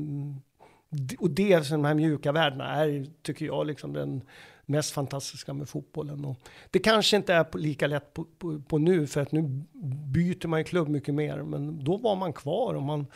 och 1.19 1.29
det, 1.29 1.69
de 1.69 1.85
här 1.85 1.93
mjuka 1.93 2.31
värdena 2.31 2.65
är, 2.65 3.05
tycker 3.21 3.45
jag, 3.45 3.67
liksom 3.67 3.93
den 3.93 4.21
mest 4.65 4.91
fantastiska 4.91 5.53
med 5.53 5.69
fotbollen. 5.69 6.25
Och 6.25 6.37
det 6.71 6.79
kanske 6.79 7.17
inte 7.17 7.33
är 7.33 7.57
lika 7.57 7.87
lätt 7.87 8.13
på, 8.13 8.25
på, 8.37 8.61
på, 8.67 8.77
nu, 8.77 9.07
för 9.07 9.21
att 9.21 9.31
nu 9.31 9.41
byter 10.13 10.47
man 10.47 10.59
ju 10.59 10.63
klubb 10.63 10.87
mycket 10.87 11.13
mer. 11.13 11.43
Men 11.43 11.83
då 11.83 11.97
var 11.97 12.15
man 12.15 12.33
kvar 12.33 12.73
och 12.73 12.83
man, 12.83 13.07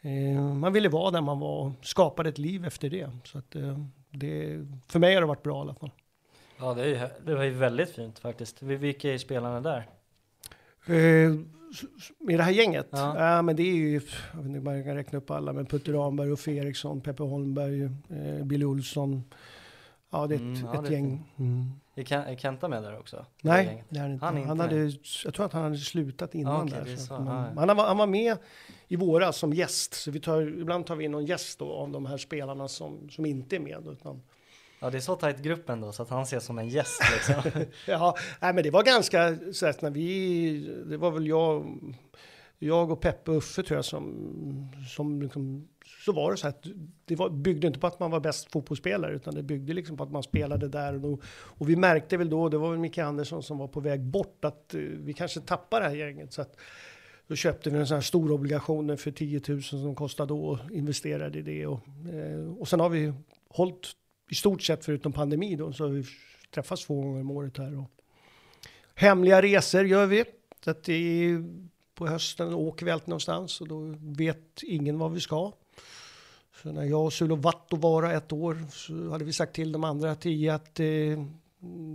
eh, 0.00 0.54
man 0.54 0.72
ville 0.72 0.88
vara 0.88 1.10
där 1.10 1.20
man 1.20 1.40
var 1.40 1.66
och 1.66 1.72
skapade 1.82 2.28
ett 2.28 2.38
liv 2.38 2.64
efter 2.64 2.90
det. 2.90 3.10
Så 3.24 3.38
att, 3.38 3.54
eh, 3.56 3.78
det, 4.10 4.58
för 4.88 4.98
mig 4.98 5.14
har 5.14 5.20
det 5.20 5.26
varit 5.26 5.42
bra 5.42 5.58
i 5.58 5.60
alla 5.60 5.74
fall. 5.74 5.90
Ja, 6.58 6.74
det, 6.74 6.96
är, 6.96 7.10
det 7.24 7.34
var 7.34 7.44
ju 7.44 7.50
väldigt 7.50 7.90
fint 7.90 8.18
faktiskt. 8.18 8.62
Vilka 8.62 9.14
är 9.14 9.18
spelarna 9.18 9.60
där? 9.60 9.88
Eh, 10.86 11.34
med 12.18 12.38
det 12.38 12.42
här 12.42 12.52
gänget? 12.52 12.88
Ja. 12.90 13.18
ja. 13.18 13.42
men 13.42 13.56
det 13.56 13.62
är 13.62 13.74
ju, 13.74 13.92
jag 14.32 14.38
vet 14.38 14.46
inte 14.46 14.60
man 14.60 14.84
kan 14.84 14.94
räkna 14.94 15.18
upp 15.18 15.30
alla, 15.30 15.52
men 15.52 15.66
Putte 15.66 15.92
Ramberg, 15.92 16.30
Uffe 16.30 16.52
Eriksson, 16.52 17.00
Peppe 17.00 17.22
Holmberg, 17.22 17.82
eh, 17.82 18.44
Billy 18.44 18.64
Olsson. 18.64 19.22
Ja, 20.10 20.26
det 20.26 20.34
är 20.34 20.36
ett, 20.36 20.42
mm, 20.42 20.64
ja, 20.64 20.84
ett 20.84 20.90
gäng. 20.90 21.32
Mm. 21.38 21.72
Är 21.94 22.36
Kenta 22.36 22.68
med 22.68 22.82
där 22.82 22.98
också? 22.98 23.26
Nej, 23.42 23.84
det 23.88 23.98
är 23.98 24.08
inte. 24.08 24.24
Han, 24.24 24.44
han 24.44 24.60
hade, 24.60 24.92
jag 25.24 25.34
tror 25.34 25.46
att 25.46 25.52
han 25.52 25.62
hade 25.62 25.78
slutat 25.78 26.34
innan 26.34 26.66
okay, 26.66 26.84
där. 26.84 26.96
Så. 26.96 27.12
Man, 27.18 27.58
han, 27.58 27.76
var, 27.76 27.86
han 27.86 27.96
var 27.96 28.06
med 28.06 28.36
i 28.88 28.96
våras 28.96 29.36
som 29.36 29.52
gäst, 29.52 29.94
så 29.94 30.10
vi 30.10 30.20
tar, 30.20 30.42
ibland 30.42 30.86
tar 30.86 30.96
vi 30.96 31.04
in 31.04 31.10
någon 31.10 31.26
gäst 31.26 31.58
då, 31.58 31.72
av 31.72 31.90
de 31.90 32.06
här 32.06 32.18
spelarna 32.18 32.68
som, 32.68 33.10
som 33.10 33.26
inte 33.26 33.56
är 33.56 33.60
med. 33.60 33.86
Utan, 33.86 34.22
Ja, 34.80 34.90
det 34.90 34.98
är 34.98 35.00
så 35.00 35.14
tajt 35.16 35.38
grupp 35.38 35.70
ändå 35.70 35.92
så 35.92 36.02
att 36.02 36.10
han 36.10 36.22
ses 36.22 36.44
som 36.44 36.58
en 36.58 36.68
gäst 36.68 37.02
liksom. 37.12 37.64
ja, 37.86 38.16
nej, 38.40 38.52
men 38.52 38.64
det 38.64 38.70
var 38.70 38.82
ganska 38.82 39.38
så 39.52 39.66
att 39.66 39.82
när 39.82 39.90
vi, 39.90 40.82
det 40.86 40.96
var 40.96 41.10
väl 41.10 41.26
jag, 41.26 41.78
jag 42.58 42.90
och 42.90 43.00
Peppe 43.00 43.30
och 43.30 43.36
Uffe 43.36 43.62
tror 43.62 43.76
jag 43.78 43.84
som, 43.84 44.68
som 44.88 45.22
liksom, 45.22 45.68
så 46.04 46.12
var 46.12 46.30
det 46.30 46.36
så 46.36 46.48
att 46.48 46.66
det 47.04 47.16
var, 47.16 47.30
byggde 47.30 47.66
inte 47.66 47.78
på 47.78 47.86
att 47.86 48.00
man 48.00 48.10
var 48.10 48.20
bäst 48.20 48.52
fotbollsspelare 48.52 49.14
utan 49.14 49.34
det 49.34 49.42
byggde 49.42 49.72
liksom 49.72 49.96
på 49.96 50.02
att 50.02 50.12
man 50.12 50.22
spelade 50.22 50.68
där 50.68 50.94
och 50.94 51.00
då. 51.00 51.18
Och 51.28 51.68
vi 51.68 51.76
märkte 51.76 52.16
väl 52.16 52.30
då, 52.30 52.48
det 52.48 52.58
var 52.58 52.70
väl 52.70 52.78
Micke 52.78 52.98
Andersson 52.98 53.42
som 53.42 53.58
var 53.58 53.68
på 53.68 53.80
väg 53.80 54.02
bort, 54.02 54.44
att 54.44 54.74
eh, 54.74 54.80
vi 54.80 55.12
kanske 55.12 55.40
tappar 55.40 55.80
det 55.80 55.88
här 55.88 55.94
gänget. 55.94 56.32
Så 56.32 56.42
att, 56.42 56.56
då 57.26 57.36
köpte 57.36 57.70
vi 57.70 57.78
en 57.78 57.86
sån 57.86 57.94
här 57.94 58.02
stor 58.02 58.32
obligationer 58.32 58.96
för 58.96 59.10
10 59.10 59.40
000 59.48 59.62
som 59.62 59.94
kostade 59.94 60.28
då 60.28 60.44
och 60.44 60.58
investerade 60.70 61.38
i 61.38 61.42
det. 61.42 61.66
Och, 61.66 61.80
eh, 62.12 62.52
och 62.58 62.68
sen 62.68 62.80
har 62.80 62.88
vi 62.88 63.12
hållit 63.48 63.96
i 64.30 64.34
stort 64.34 64.62
sett 64.62 64.84
förutom 64.84 65.12
pandemi 65.12 65.56
då, 65.56 65.72
så 65.72 65.84
har 65.84 65.90
vi 65.90 66.04
träffats 66.54 66.86
två 66.86 67.02
gånger 67.02 67.20
om 67.20 67.30
året 67.30 67.58
här. 67.58 67.78
Och 67.78 67.90
hemliga 68.94 69.42
resor 69.42 69.86
gör 69.86 70.06
vi. 70.06 70.24
Så 70.64 70.70
att 70.70 70.84
det 70.84 70.92
är, 70.92 71.44
på 71.96 72.06
hösten 72.06 72.54
åker 72.54 72.86
vi 72.86 72.92
alltid 72.92 73.08
någonstans 73.08 73.60
och 73.60 73.68
då 73.68 73.94
vet 74.00 74.62
ingen 74.62 74.98
vad 74.98 75.12
vi 75.12 75.20
ska. 75.20 75.52
Så 76.62 76.72
när 76.72 76.84
jag 76.84 77.04
och 77.04 77.12
Sulovatto 77.12 77.76
var 77.76 78.12
ett 78.12 78.32
år 78.32 78.64
så 78.70 79.10
hade 79.10 79.24
vi 79.24 79.32
sagt 79.32 79.54
till 79.54 79.72
de 79.72 79.84
andra 79.84 80.14
tio 80.14 80.54
att 80.54 80.80
eh, 80.80 80.86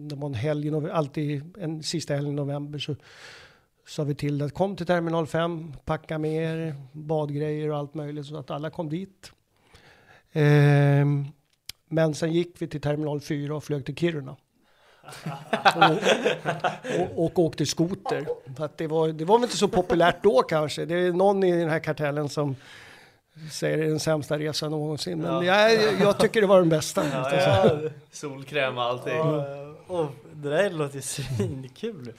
det 0.10 0.16
var 0.16 0.28
en 0.28 0.34
helg, 0.34 0.90
alltid 0.92 1.58
en 1.58 1.84
sista 1.84 2.16
helg 2.16 2.30
i 2.30 2.32
november 2.32 2.80
så 2.80 2.96
sa 3.88 4.04
vi 4.04 4.16
till 4.16 4.42
att 4.42 4.54
kom 4.54 4.76
till 4.76 4.86
terminal 4.86 5.28
5, 5.28 5.74
packa 5.86 6.18
med 6.18 6.34
er 6.34 6.76
badgrejer 6.92 7.70
och 7.70 7.78
allt 7.78 7.94
möjligt 7.94 8.26
så 8.26 8.38
att 8.38 8.52
alla 8.52 8.70
kom 8.70 8.90
dit. 8.90 9.32
Eh, 10.32 11.06
men 11.88 12.14
sen 12.14 12.34
gick 12.34 12.62
vi 12.62 12.68
till 12.68 12.82
terminal 12.82 13.22
4 13.22 13.56
och 13.56 13.64
flög 13.64 13.86
till 13.86 13.96
Kiruna. 13.96 14.36
och, 15.76 15.84
och, 17.00 17.26
och 17.26 17.40
åkte 17.40 17.66
skoter. 17.66 18.26
För 18.58 18.66
att 18.66 18.78
det, 18.78 18.88
var, 18.88 19.08
det 19.08 19.26
var 19.26 19.38
väl 19.38 19.44
inte 19.44 19.58
så 19.58 19.68
populärt 19.68 20.24
då 20.24 20.44
kanske. 20.44 20.86
Det 20.86 20.96
är 20.96 21.12
någon 21.12 21.44
i 21.44 21.52
den 21.52 21.70
här 21.70 21.80
kartellen 21.80 22.30
som 22.30 22.56
säger 23.52 23.78
det 23.78 23.84
är 23.84 23.88
den 23.88 24.00
sämsta 24.00 24.38
resan 24.38 24.72
någonsin. 24.72 25.20
Men 25.20 25.46
ja. 25.46 25.70
jag, 25.70 26.02
jag 26.02 26.18
tycker 26.20 26.42
det 26.42 26.48
var 26.48 26.60
den 26.60 26.70
bästa. 26.70 27.04
Ja, 27.14 27.36
ja. 27.36 27.80
Solkräm 28.12 28.78
och 28.78 28.84
allting. 28.84 29.18
Ja, 29.18 29.46
och 29.88 30.08
det 30.34 30.50
där 30.50 30.70
låter 30.70 30.96
ju 30.96 31.02
svinkul. 31.02 32.14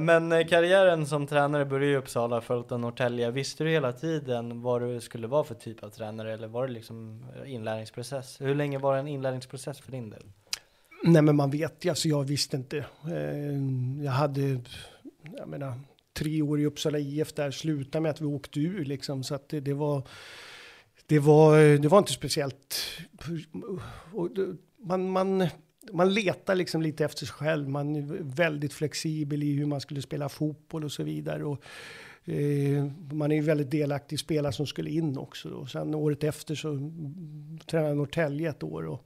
Men 0.00 0.32
eh, 0.32 0.46
karriären 0.46 1.06
som 1.06 1.26
tränare 1.26 1.64
började 1.64 1.92
i 1.92 1.96
Uppsala, 1.96 2.40
följt 2.40 2.72
av 2.72 2.80
Norrtälje. 2.80 3.30
Visste 3.30 3.64
du 3.64 3.70
hela 3.70 3.92
tiden 3.92 4.62
vad 4.62 4.82
du 4.82 5.00
skulle 5.00 5.26
vara 5.26 5.44
för 5.44 5.54
typ 5.54 5.82
av 5.84 5.88
tränare 5.88 6.32
eller 6.32 6.48
var 6.48 6.66
det 6.66 6.72
liksom 6.72 7.26
inlärningsprocess? 7.46 8.40
Hur 8.40 8.54
länge 8.54 8.78
var 8.78 8.94
det 8.94 9.00
en 9.00 9.08
inlärningsprocess 9.08 9.80
för 9.80 9.92
din 9.92 10.10
del? 10.10 10.22
Nej 11.02 11.22
men 11.22 11.36
man 11.36 11.50
vet 11.50 11.84
ju, 11.84 11.88
alltså 11.88 12.08
jag 12.08 12.24
visste 12.24 12.56
inte. 12.56 12.78
Eh, 13.04 14.04
jag 14.04 14.12
hade, 14.12 14.60
jag 15.36 15.48
menar, 15.48 15.72
tre 16.12 16.42
år 16.42 16.60
i 16.60 16.66
Uppsala 16.66 16.98
IF 16.98 17.34
där, 17.34 17.50
slutade 17.50 18.02
med 18.02 18.10
att 18.10 18.20
vi 18.20 18.26
åkte 18.26 18.60
ur 18.60 18.84
liksom. 18.84 19.24
Så 19.24 19.34
att 19.34 19.48
det, 19.48 19.60
det 19.60 19.74
var, 19.74 20.08
det 21.06 21.18
var, 21.18 21.78
det 21.78 21.88
var 21.88 21.98
inte 21.98 22.12
speciellt. 22.12 22.76
Man, 24.82 25.10
man, 25.10 25.48
man 25.92 26.14
letar 26.14 26.54
liksom 26.54 26.82
lite 26.82 27.04
efter 27.04 27.26
sig 27.26 27.34
själv. 27.34 27.68
Man 27.68 27.96
är 27.96 28.02
väldigt 28.20 28.72
flexibel 28.72 29.42
i 29.42 29.52
hur 29.52 29.66
man 29.66 29.80
skulle 29.80 30.02
spela 30.02 30.28
fotboll 30.28 30.84
och 30.84 30.92
så 30.92 31.02
vidare. 31.02 31.44
Och, 31.44 31.62
eh, 32.24 32.86
man 33.12 33.32
är 33.32 33.36
ju 33.36 33.42
väldigt 33.42 33.70
delaktig 33.70 34.16
i 34.16 34.18
spelare 34.18 34.52
som 34.52 34.66
skulle 34.66 34.90
in 34.90 35.18
också. 35.18 35.50
Då. 35.50 35.66
Sen 35.66 35.94
året 35.94 36.24
efter 36.24 36.54
så 36.54 36.68
tränade 37.66 37.88
jag 37.88 37.96
Norrtälje 37.96 38.50
ett 38.50 38.62
år. 38.62 38.86
Och, 38.86 39.04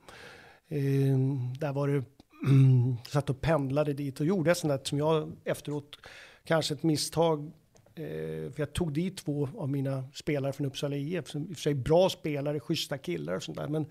Ehm, 0.73 1.55
där 1.61 1.73
var 1.73 1.89
det, 1.89 2.05
mm, 2.49 2.97
satt 3.09 3.31
och 3.31 3.41
pendlade 3.41 3.93
dit 3.93 4.21
och 4.21 4.27
gjorde 4.27 4.55
sånt 4.55 4.71
där 4.73 4.81
som 4.85 4.99
jag 4.99 5.33
efteråt 5.45 5.97
kanske 6.45 6.75
ett 6.75 6.83
misstag. 6.83 7.53
Eh, 7.95 8.53
för 8.53 8.55
jag 8.57 8.73
tog 8.73 8.93
dit 8.93 9.17
två 9.17 9.49
av 9.59 9.69
mina 9.69 10.05
spelare 10.15 10.53
från 10.53 10.67
Uppsala 10.67 10.97
IF, 10.97 11.29
som 11.29 11.43
i 11.43 11.53
och 11.53 11.57
för 11.57 11.63
sig 11.63 11.75
bra 11.75 12.09
spelare, 12.09 12.61
schyssta 12.61 12.99
killar 12.99 13.37
och 13.37 13.43
sånt 13.43 13.59
där. 13.59 13.69
Men 13.69 13.87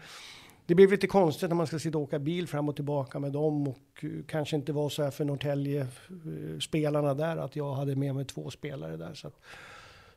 det 0.65 0.75
blev 0.75 0.91
lite 0.91 1.07
konstigt 1.07 1.49
när 1.49 1.55
man 1.55 1.67
ska 1.67 1.79
sitta 1.79 1.97
och 1.97 2.03
åka 2.03 2.19
bil 2.19 2.47
fram 2.47 2.69
och 2.69 2.75
tillbaka 2.75 3.19
med 3.19 3.31
dem 3.31 3.67
och 3.67 4.03
eh, 4.03 4.09
kanske 4.27 4.55
inte 4.55 4.73
var 4.73 4.89
så 4.89 5.03
här 5.03 5.11
för 5.11 5.25
Norrtälje 5.25 5.81
eh, 5.81 6.59
spelarna 6.59 7.13
där 7.13 7.37
att 7.37 7.55
jag 7.55 7.73
hade 7.73 7.95
med 7.95 8.15
mig 8.15 8.25
två 8.25 8.49
spelare 8.49 8.97
där. 8.97 9.13
Så, 9.13 9.27
att, 9.27 9.39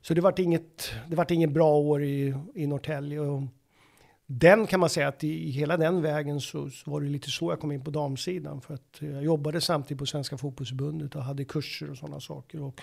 så 0.00 0.14
det 0.14 0.20
vart 0.20 0.38
inget, 0.38 0.90
det 1.08 1.16
vart 1.16 1.30
inget 1.30 1.52
bra 1.52 1.76
år 1.76 2.02
i, 2.02 2.34
i 2.54 2.66
Norrtälje. 2.66 3.20
Och 3.20 3.42
den 4.26 4.66
kan 4.66 4.80
man 4.80 4.90
säga 4.90 5.08
att 5.08 5.24
i, 5.24 5.50
hela 5.50 5.76
den 5.76 6.02
vägen 6.02 6.40
så, 6.40 6.70
så, 6.70 6.90
var 6.90 7.00
det 7.00 7.08
lite 7.08 7.30
så 7.30 7.52
jag 7.52 7.60
kom 7.60 7.72
in 7.72 7.84
på 7.84 7.90
damsidan. 7.90 8.60
För 8.60 8.74
att 8.74 9.02
eh, 9.02 9.10
jag 9.10 9.24
jobbade 9.24 9.60
samtidigt 9.60 9.98
på 9.98 10.06
Svenska 10.06 10.38
fotbollsförbundet 10.38 11.14
och 11.14 11.22
hade 11.22 11.44
kurser 11.44 11.90
och 11.90 11.96
sådana 11.96 12.20
saker. 12.20 12.62
Och 12.62 12.80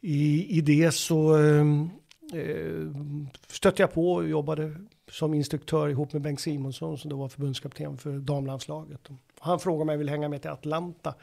i, 0.00 0.58
I 0.58 0.60
det 0.60 0.94
så 0.94 1.36
ehm, 1.36 1.90
eh, 2.32 3.02
stötte 3.46 3.82
jag 3.82 3.92
på 3.92 4.12
och 4.12 4.28
jobbade 4.28 4.76
som 5.10 5.34
instruktör 5.34 5.88
ihop 5.88 6.12
med 6.12 6.22
Bengt 6.22 6.40
Simonsson 6.40 6.98
som 6.98 7.10
då 7.10 7.16
var 7.16 7.28
förbundskapten 7.28 7.96
för 7.96 8.18
damlandslaget. 8.18 9.08
Han 9.38 9.60
frågade 9.60 9.82
om 9.82 9.88
jag 9.88 9.98
ville 9.98 10.10
hänga 10.10 10.28
med 10.28 10.42
till 10.42 10.50
Atlanta 10.50 11.14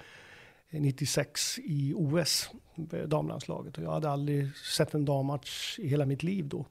eh, 0.69 0.81
96 0.81 1.59
i 1.59 1.93
OS, 1.95 2.49
eh, 2.91 2.99
damlandslaget. 2.99 3.77
Och 3.77 3.83
jag 3.83 3.91
hade 3.91 4.09
aldrig 4.09 4.55
sett 4.55 4.93
en 4.93 5.05
dammatch 5.05 5.79
i 5.79 5.87
hela 5.87 6.05
mitt 6.05 6.23
liv 6.23 6.47
då. 6.47 6.65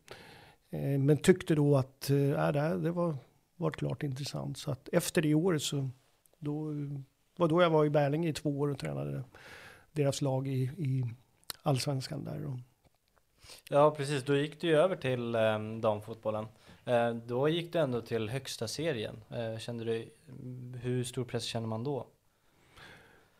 Eh, 0.72 0.98
men 0.98 1.16
tyckte 1.16 1.54
då 1.54 1.76
att 1.76 2.10
eh, 2.10 2.46
äh, 2.46 2.52
det, 2.52 2.78
det 2.78 2.90
var, 2.90 3.16
var 3.56 3.70
klart 3.70 4.02
intressant. 4.02 4.58
Så 4.58 4.70
att 4.70 4.88
efter 4.92 5.22
det 5.22 5.34
året 5.34 5.62
så 5.62 5.88
då 6.38 6.74
var 7.36 7.48
då 7.48 7.62
jag 7.62 7.70
var 7.70 7.84
i 7.84 7.90
Berlinge 7.90 8.28
i 8.28 8.32
två 8.32 8.60
år 8.60 8.68
och 8.68 8.78
tränade 8.78 9.24
deras 9.92 10.22
lag 10.22 10.48
i, 10.48 10.62
i 10.62 11.04
allsvenskan 11.62 12.24
där. 12.24 12.46
Och, 12.46 12.58
Ja, 13.70 13.90
precis. 13.90 14.24
Då 14.24 14.36
gick 14.36 14.60
du 14.60 14.66
ju 14.66 14.76
över 14.76 14.96
till 14.96 15.34
eh, 15.34 15.58
damfotbollen. 15.80 16.46
Eh, 16.84 17.14
då 17.14 17.48
gick 17.48 17.72
du 17.72 17.78
ändå 17.78 18.00
till 18.00 18.28
högsta 18.28 18.68
serien. 18.68 19.24
Eh, 19.30 19.58
kände 19.58 19.84
du, 19.84 20.08
hur 20.82 21.04
stor 21.04 21.24
press 21.24 21.44
känner 21.44 21.66
man 21.66 21.84
då? 21.84 22.06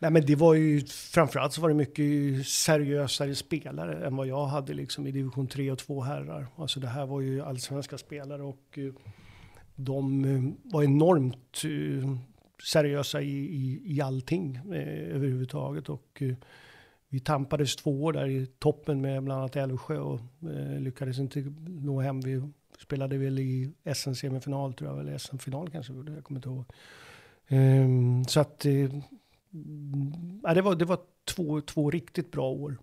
Nej, 0.03 0.11
men 0.11 0.27
det 0.27 0.35
var 0.35 0.55
ju 0.55 0.81
framförallt 0.87 1.53
så 1.53 1.61
var 1.61 1.69
det 1.69 1.75
mycket 1.75 2.47
seriösare 2.47 3.35
spelare 3.35 4.07
än 4.07 4.17
vad 4.17 4.27
jag 4.27 4.47
hade 4.47 4.75
liksom 4.75 5.07
i 5.07 5.13
division 5.13 5.47
3 5.47 5.71
och 5.71 5.79
2 5.79 6.01
herrar. 6.01 6.47
Alltså 6.57 6.81
det 6.81 6.87
här 6.87 7.07
var 7.07 7.21
ju 7.21 7.43
allsvenska 7.43 7.99
spelare 7.99 8.43
och 8.43 8.79
eh, 8.79 8.93
de 9.75 10.25
eh, 10.25 10.71
var 10.73 10.83
enormt 10.83 11.63
eh, 11.65 12.17
seriösa 12.73 13.23
i, 13.23 13.39
i, 13.39 13.83
i 13.85 14.01
allting 14.01 14.57
eh, 14.57 15.15
överhuvudtaget 15.15 15.89
och 15.89 16.23
eh, 16.23 16.35
vi 17.09 17.21
tampades 17.21 17.77
två 17.77 18.05
år 18.05 18.13
där 18.13 18.29
i 18.29 18.47
toppen 18.47 19.01
med 19.01 19.23
bland 19.23 19.41
annat 19.41 19.57
Älvsjö 19.57 19.99
och 19.99 20.21
eh, 20.43 20.81
lyckades 20.81 21.19
inte 21.19 21.53
nå 21.67 22.01
hem. 22.01 22.21
Vi 22.21 22.43
spelade 22.79 23.19
väl 23.19 23.39
i 23.39 23.73
SM-semifinal 23.95 24.75
tror 24.75 24.91
jag, 24.91 25.01
eller 25.01 25.19
SM-final 25.19 25.71
kanske, 25.71 25.93
jag 25.93 26.25
kommer 26.25 26.39
inte 26.39 26.49
ihåg. 26.49 26.65
Eh, 27.47 28.27
så 28.29 28.41
att 28.41 28.67
eh, 28.67 28.91
ja, 30.43 30.55
det 30.55 30.63
var, 30.63 30.75
det 30.75 30.85
var 30.85 30.99
två, 31.25 31.61
två 31.61 31.91
riktigt 31.91 32.31
bra 32.31 32.51
år. 32.51 32.79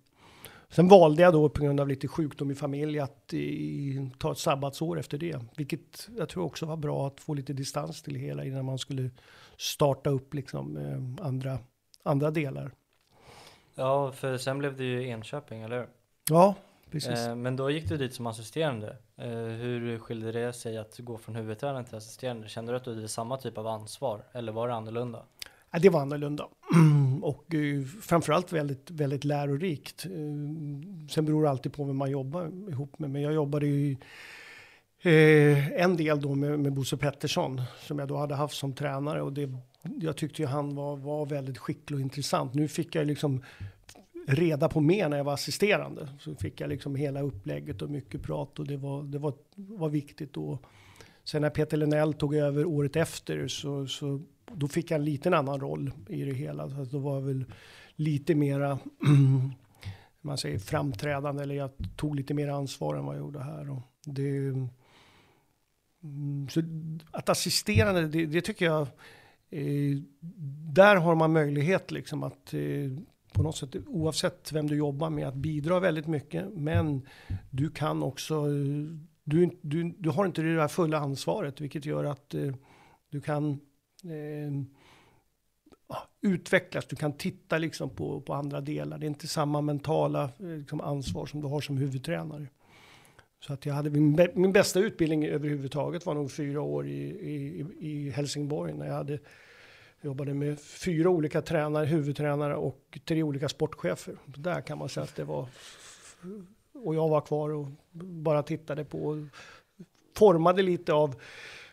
Sen 0.68 0.88
valde 0.88 1.22
jag 1.22 1.32
då 1.32 1.48
på 1.48 1.62
grund 1.62 1.80
av 1.80 1.88
lite 1.88 2.08
sjukdom 2.08 2.50
i 2.50 2.54
familj 2.54 2.98
att 2.98 3.34
i, 3.34 4.10
ta 4.18 4.32
ett 4.32 4.38
sabbatsår 4.38 4.98
efter 4.98 5.18
det. 5.18 5.40
Vilket 5.56 6.08
jag 6.16 6.28
tror 6.28 6.44
också 6.44 6.66
var 6.66 6.76
bra 6.76 7.06
att 7.06 7.20
få 7.20 7.34
lite 7.34 7.52
distans 7.52 8.02
till 8.02 8.14
det 8.14 8.20
hela 8.20 8.44
innan 8.44 8.64
man 8.64 8.78
skulle 8.78 9.10
starta 9.56 10.10
upp 10.10 10.34
liksom 10.34 10.76
eh, 10.76 11.26
andra, 11.26 11.58
andra 12.02 12.30
delar. 12.30 12.72
Ja, 13.74 14.12
för 14.12 14.36
sen 14.36 14.58
blev 14.58 14.76
det 14.76 14.84
ju 14.84 15.08
Enköping, 15.08 15.62
eller 15.62 15.78
hur? 15.78 15.88
Ja, 16.30 16.54
precis. 16.90 17.18
Eh, 17.18 17.34
men 17.34 17.56
då 17.56 17.70
gick 17.70 17.88
du 17.88 17.96
dit 17.96 18.14
som 18.14 18.26
assisterande. 18.26 18.96
Eh, 19.16 19.28
hur 19.30 19.98
skilde 19.98 20.32
det 20.32 20.52
sig 20.52 20.78
att 20.78 20.98
gå 20.98 21.18
från 21.18 21.34
huvudtränare 21.34 21.84
till 21.84 21.94
assisterande? 21.94 22.48
Kände 22.48 22.72
du 22.72 22.76
att 22.76 22.84
du 22.84 22.94
hade 22.94 23.08
samma 23.08 23.36
typ 23.36 23.58
av 23.58 23.66
ansvar 23.66 24.24
eller 24.32 24.52
var 24.52 24.68
det 24.68 24.74
annorlunda? 24.74 25.24
Ja, 25.72 25.78
det 25.78 25.88
var 25.88 26.00
annorlunda. 26.00 26.48
Och 27.22 27.54
eh, 27.54 27.82
framförallt 28.02 28.52
väldigt, 28.52 28.90
väldigt 28.90 29.24
lärorikt. 29.24 30.06
Eh, 30.06 30.10
sen 31.10 31.24
beror 31.24 31.42
det 31.42 31.50
alltid 31.50 31.72
på 31.72 31.84
vem 31.84 31.96
man 31.96 32.10
jobbar 32.10 32.70
ihop 32.70 32.98
med. 32.98 33.10
Men 33.10 33.22
jag 33.22 33.32
jobbade 33.32 33.66
ju 33.66 33.96
eh, 35.02 35.82
en 35.82 35.96
del 35.96 36.20
då 36.20 36.34
med, 36.34 36.58
med 36.58 36.72
Bosse 36.72 36.96
Pettersson 36.96 37.62
som 37.80 37.98
jag 37.98 38.08
då 38.08 38.16
hade 38.16 38.34
haft 38.34 38.56
som 38.56 38.74
tränare. 38.74 39.22
Och 39.22 39.32
det, 39.32 39.50
jag 39.82 40.16
tyckte 40.16 40.42
ju 40.42 40.48
han 40.48 40.74
var, 40.74 40.96
var 40.96 41.26
väldigt 41.26 41.58
skicklig 41.58 41.96
och 41.96 42.00
intressant. 42.00 42.54
Nu 42.54 42.68
fick 42.68 42.94
jag 42.94 43.06
liksom 43.06 43.42
reda 44.26 44.68
på 44.68 44.80
mer 44.80 45.08
när 45.08 45.16
jag 45.16 45.24
var 45.24 45.34
assisterande. 45.34 46.08
Så 46.20 46.34
fick 46.34 46.60
jag 46.60 46.68
liksom 46.68 46.96
hela 46.96 47.22
upplägget 47.22 47.82
och 47.82 47.90
mycket 47.90 48.22
prat 48.22 48.58
och 48.58 48.66
det 48.66 48.76
var, 48.76 49.02
det 49.02 49.18
var, 49.18 49.34
var 49.54 49.88
viktigt. 49.88 50.36
Och 50.36 50.62
sen 51.24 51.42
när 51.42 51.50
Peter 51.50 51.76
Lenell 51.76 52.14
tog 52.14 52.34
över 52.34 52.64
året 52.64 52.96
efter 52.96 53.48
så, 53.48 53.86
så 53.86 54.20
då 54.54 54.68
fick 54.68 54.90
jag 54.90 54.98
en 54.98 55.04
liten 55.04 55.34
annan 55.34 55.60
roll 55.60 55.92
i 56.08 56.24
det 56.24 56.34
hela. 56.34 56.70
Så 56.70 56.84
då 56.84 56.98
var 56.98 57.14
jag 57.14 57.22
väl 57.22 57.44
lite 57.96 58.34
mera 58.34 58.78
man 60.20 60.38
säger 60.38 60.58
framträdande 60.58 61.42
eller 61.42 61.54
jag 61.54 61.70
tog 61.96 62.16
lite 62.16 62.34
mer 62.34 62.48
ansvar 62.48 62.96
än 62.96 63.04
vad 63.04 63.14
jag 63.14 63.20
gjorde 63.20 63.42
här. 63.42 63.70
Och 63.70 63.82
det, 64.04 64.28
mm, 66.02 66.48
så 66.50 66.62
att 67.10 67.28
assisterande, 67.28 68.08
det, 68.08 68.26
det 68.26 68.40
tycker 68.40 68.64
jag, 68.64 68.80
eh, 69.50 69.98
där 70.74 70.96
har 70.96 71.14
man 71.14 71.32
möjlighet 71.32 71.90
liksom 71.90 72.22
att 72.22 72.54
eh, 72.54 72.60
på 73.32 73.42
något 73.42 73.56
sätt, 73.56 73.76
oavsett 73.86 74.52
vem 74.52 74.66
du 74.66 74.76
jobbar 74.76 75.10
med, 75.10 75.28
att 75.28 75.34
bidra 75.34 75.80
väldigt 75.80 76.06
mycket. 76.06 76.46
Men 76.54 77.06
du 77.50 77.70
kan 77.70 78.02
också, 78.02 78.34
eh, 78.34 78.96
du, 79.24 79.50
du, 79.62 79.94
du 79.98 80.10
har 80.10 80.26
inte 80.26 80.42
det 80.42 80.56
där 80.56 80.68
fulla 80.68 80.98
ansvaret, 80.98 81.60
vilket 81.60 81.84
gör 81.84 82.04
att 82.04 82.34
eh, 82.34 82.54
du 83.10 83.20
kan 83.20 83.60
Ehm, 84.04 84.66
utvecklas. 86.20 86.86
Du 86.86 86.96
kan 86.96 87.12
titta 87.12 87.58
liksom 87.58 87.90
på, 87.90 88.20
på 88.20 88.34
andra 88.34 88.60
delar. 88.60 88.98
Det 88.98 89.06
är 89.06 89.08
inte 89.08 89.28
samma 89.28 89.60
mentala 89.60 90.24
eh, 90.24 90.46
liksom, 90.46 90.80
ansvar 90.80 91.26
som 91.26 91.40
du 91.40 91.46
har 91.46 91.60
som 91.60 91.76
huvudtränare. 91.76 92.46
Så 93.40 93.52
att 93.52 93.66
jag 93.66 93.74
hade 93.74 93.90
min, 93.90 94.28
min 94.34 94.52
bästa 94.52 94.80
utbildning 94.80 95.26
överhuvudtaget 95.26 96.06
var 96.06 96.14
nog 96.14 96.32
fyra 96.32 96.60
år 96.60 96.86
i, 96.86 97.00
i, 97.00 97.66
i 97.78 98.10
Helsingborg 98.10 98.72
när 98.72 98.86
jag 98.86 98.94
hade 98.94 99.18
jobbade 100.02 100.34
med 100.34 100.60
fyra 100.60 101.10
olika 101.10 101.42
tränare, 101.42 101.86
huvudtränare 101.86 102.56
och 102.56 102.98
tre 103.04 103.22
olika 103.22 103.48
sportchefer. 103.48 104.16
Där 104.26 104.60
kan 104.60 104.78
man 104.78 104.88
säga 104.88 105.04
att 105.04 105.16
det 105.16 105.24
var 105.24 105.48
och 106.72 106.94
jag 106.94 107.08
var 107.08 107.20
kvar 107.20 107.50
och 107.50 107.66
bara 107.92 108.42
tittade 108.42 108.84
på 108.84 109.04
och 109.04 109.16
formade 110.16 110.62
lite 110.62 110.92
av 110.92 111.14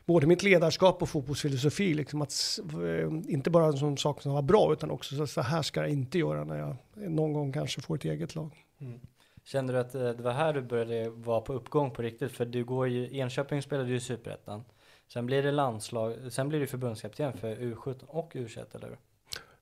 både 0.08 0.28
mitt 0.28 0.44
ledarskap 0.44 1.02
och 1.02 1.10
fotbollsfilosofi. 1.10 1.94
Liksom 1.94 2.22
att, 2.22 2.60
eh, 2.74 3.34
inte 3.34 3.50
bara 3.50 3.74
som 3.74 3.98
saker 3.98 4.22
som 4.22 4.34
var 4.34 4.42
bra, 4.42 4.74
utan 4.74 4.92
också 4.92 5.16
så, 5.16 5.28
så 5.28 5.42
här 5.42 5.62
ska 5.62 5.80
jag 5.80 5.90
inte 5.90 6.20
göra 6.20 6.44
när 6.44 6.58
jag 6.58 6.76
någon 7.10 7.34
gång 7.34 7.52
kanske 7.54 7.82
får 7.82 7.96
ett 7.96 8.06
eget 8.06 8.36
lag. 8.36 8.66
Mm. 8.80 9.00
Kände 9.44 9.74
du 9.74 9.80
att 9.80 9.96
eh, 9.96 10.10
det 10.10 10.24
var 10.24 10.32
här 10.32 10.54
du 10.54 10.62
började 10.62 11.10
vara 11.10 11.42
på 11.42 11.54
uppgång 11.54 11.92
på 11.92 12.02
riktigt? 12.02 12.32
För 12.32 12.46
du 12.46 12.64
går 12.64 12.88
ju, 12.88 13.18
Enköping 13.18 13.62
spelade 13.62 13.90
ju 13.90 13.96
i 13.96 14.00
Superettan. 14.00 14.64
Sen 15.14 15.26
blir 15.26 15.44
det 15.44 15.52
landslag, 15.52 16.14
sen 16.30 16.50
blir 16.50 16.60
du 16.60 16.68
förbundskapten 16.68 17.34
för 17.34 17.56
U17 17.56 18.04
och 18.08 18.34
U21, 18.34 18.76
eller 18.76 18.88
hur? 18.88 18.98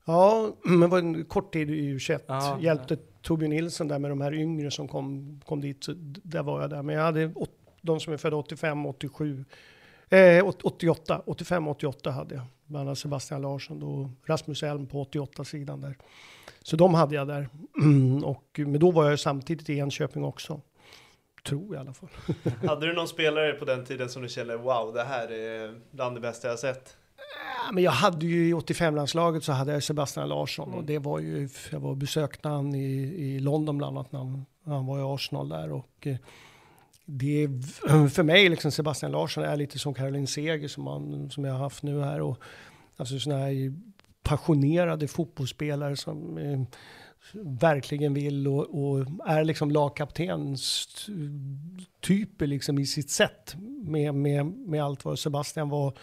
Ja, 0.05 0.53
men 0.63 0.89
var 0.89 0.97
en 0.97 1.25
kort 1.25 1.53
tid 1.53 1.69
i 1.69 1.95
U21. 1.95 2.19
Ja, 2.27 2.57
Hjälpte 2.61 2.97
Torbjörn 3.21 3.49
Nilsson 3.49 3.87
där 3.87 3.99
med 3.99 4.11
de 4.11 4.21
här 4.21 4.33
yngre 4.33 4.71
som 4.71 4.87
kom, 4.87 5.41
kom 5.45 5.61
dit. 5.61 5.83
Så 5.83 5.93
där 6.23 6.43
var 6.43 6.61
jag 6.61 6.69
där. 6.69 6.81
Men 6.81 6.95
jag 6.95 7.03
hade 7.03 7.33
de 7.81 7.99
som 7.99 8.13
är 8.13 8.17
födda 8.17 8.35
85, 8.35 8.85
87, 8.85 9.45
Eh, 10.09 10.45
88, 10.63 11.21
85, 11.25 11.67
88 11.67 12.11
hade 12.11 12.35
jag. 12.35 12.43
Bland 12.65 12.87
annat 12.87 12.97
Sebastian 12.97 13.41
Larsson 13.41 13.83
och 13.83 14.09
Rasmus 14.29 14.63
Elm 14.63 14.87
på 14.87 15.03
88-sidan 15.03 15.81
där. 15.81 15.97
Så 16.61 16.75
de 16.75 16.93
hade 16.93 17.15
jag 17.15 17.27
där. 17.27 17.49
och, 18.23 18.59
men 18.59 18.79
då 18.79 18.91
var 18.91 19.09
jag 19.09 19.19
samtidigt 19.19 19.69
i 19.69 19.77
Enköping 19.77 20.23
också. 20.23 20.61
Tror 21.47 21.75
jag 21.75 21.75
i 21.75 21.77
alla 21.77 21.93
fall. 21.93 22.09
hade 22.67 22.87
du 22.87 22.93
någon 22.93 23.07
spelare 23.07 23.53
på 23.53 23.65
den 23.65 23.85
tiden 23.85 24.09
som 24.09 24.21
du 24.21 24.29
kände 24.29 24.57
wow, 24.57 24.93
det 24.93 25.03
här 25.03 25.31
är 25.31 25.81
bland 25.91 26.15
det 26.15 26.21
bästa 26.21 26.47
jag 26.47 26.59
sett? 26.59 26.97
Ja, 27.65 27.71
men 27.71 27.83
jag 27.83 27.91
hade 27.91 28.25
ju 28.25 28.49
i 28.49 28.53
85-landslaget 28.53 29.43
så 29.43 29.51
hade 29.51 29.73
jag 29.73 29.83
Sebastian 29.83 30.29
Larsson 30.29 30.67
mm. 30.67 30.79
och 30.79 30.85
det 30.85 30.99
var 30.99 31.19
ju, 31.19 31.49
jag 31.71 31.79
var 31.79 31.95
besökte 31.95 32.47
han 32.47 32.75
i, 32.75 32.85
i 33.17 33.39
London 33.39 33.77
bland 33.77 33.97
annat 33.97 34.11
när 34.11 34.19
han, 34.19 34.45
när 34.63 34.75
han 34.75 34.85
var 34.85 34.99
i 34.99 35.15
Arsenal 35.15 35.49
där 35.49 35.71
och 35.71 36.07
eh, 36.07 36.15
det 37.05 37.43
är, 37.43 38.07
för 38.07 38.23
mig, 38.23 38.49
liksom 38.49 38.71
Sebastian 38.71 39.11
Larsson 39.11 39.43
är 39.43 39.55
lite 39.55 39.79
som 39.79 39.93
Caroline 39.93 40.27
Seger 40.27 40.67
som, 40.67 40.83
man, 40.83 41.29
som 41.29 41.45
jag 41.45 41.53
har 41.53 41.59
haft 41.59 41.83
nu 41.83 42.01
här. 42.01 42.21
Och, 42.21 42.39
alltså 42.97 43.19
sådana 43.19 43.41
här 43.45 43.73
passionerade 44.23 45.07
fotbollsspelare 45.07 45.95
som 45.95 46.37
eh, 46.37 46.61
verkligen 47.43 48.13
vill 48.13 48.47
och, 48.47 48.89
och, 48.89 49.05
är 49.25 49.43
liksom 49.43 49.71
lagkaptens 49.71 50.87
typer 52.01 52.47
liksom 52.47 52.79
i 52.79 52.85
sitt 52.85 53.09
sätt 53.09 53.55
med, 53.83 54.15
med, 54.15 54.45
med 54.45 54.83
allt 54.83 55.05
vad 55.05 55.19
Sebastian 55.19 55.69
var. 55.69 55.97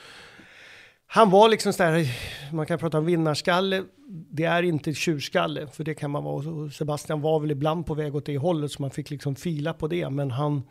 Han 1.14 1.30
var 1.30 1.48
liksom 1.48 1.72
sådär, 1.72 2.06
man 2.52 2.66
kan 2.66 2.78
prata 2.78 2.98
om 2.98 3.04
vinnarskalle, 3.04 3.84
det 4.08 4.44
är 4.44 4.62
inte 4.62 4.94
tjurskalle, 4.94 5.66
för 5.66 5.84
det 5.84 5.94
kan 5.94 6.10
man 6.10 6.24
vara. 6.24 6.70
Sebastian 6.70 7.20
var 7.20 7.40
väl 7.40 7.50
ibland 7.50 7.86
på 7.86 7.94
väg 7.94 8.16
åt 8.16 8.26
det 8.26 8.38
hållet, 8.38 8.72
så 8.72 8.82
man 8.82 8.90
fick 8.90 9.10
liksom 9.10 9.36
fila 9.36 9.74
på 9.74 9.88
det, 9.88 10.10
men 10.10 10.30
han, 10.30 10.62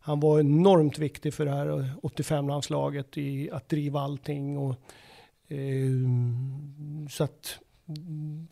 han 0.00 0.20
var 0.20 0.40
enormt 0.40 0.98
viktig 0.98 1.34
för 1.34 1.44
det 1.44 1.50
här 1.50 1.90
85-landslaget 2.02 3.18
i 3.18 3.50
att 3.50 3.68
driva 3.68 4.00
allting. 4.00 4.58
Och, 4.58 4.74
eh, 5.48 5.90
så 7.10 7.24
att 7.24 7.58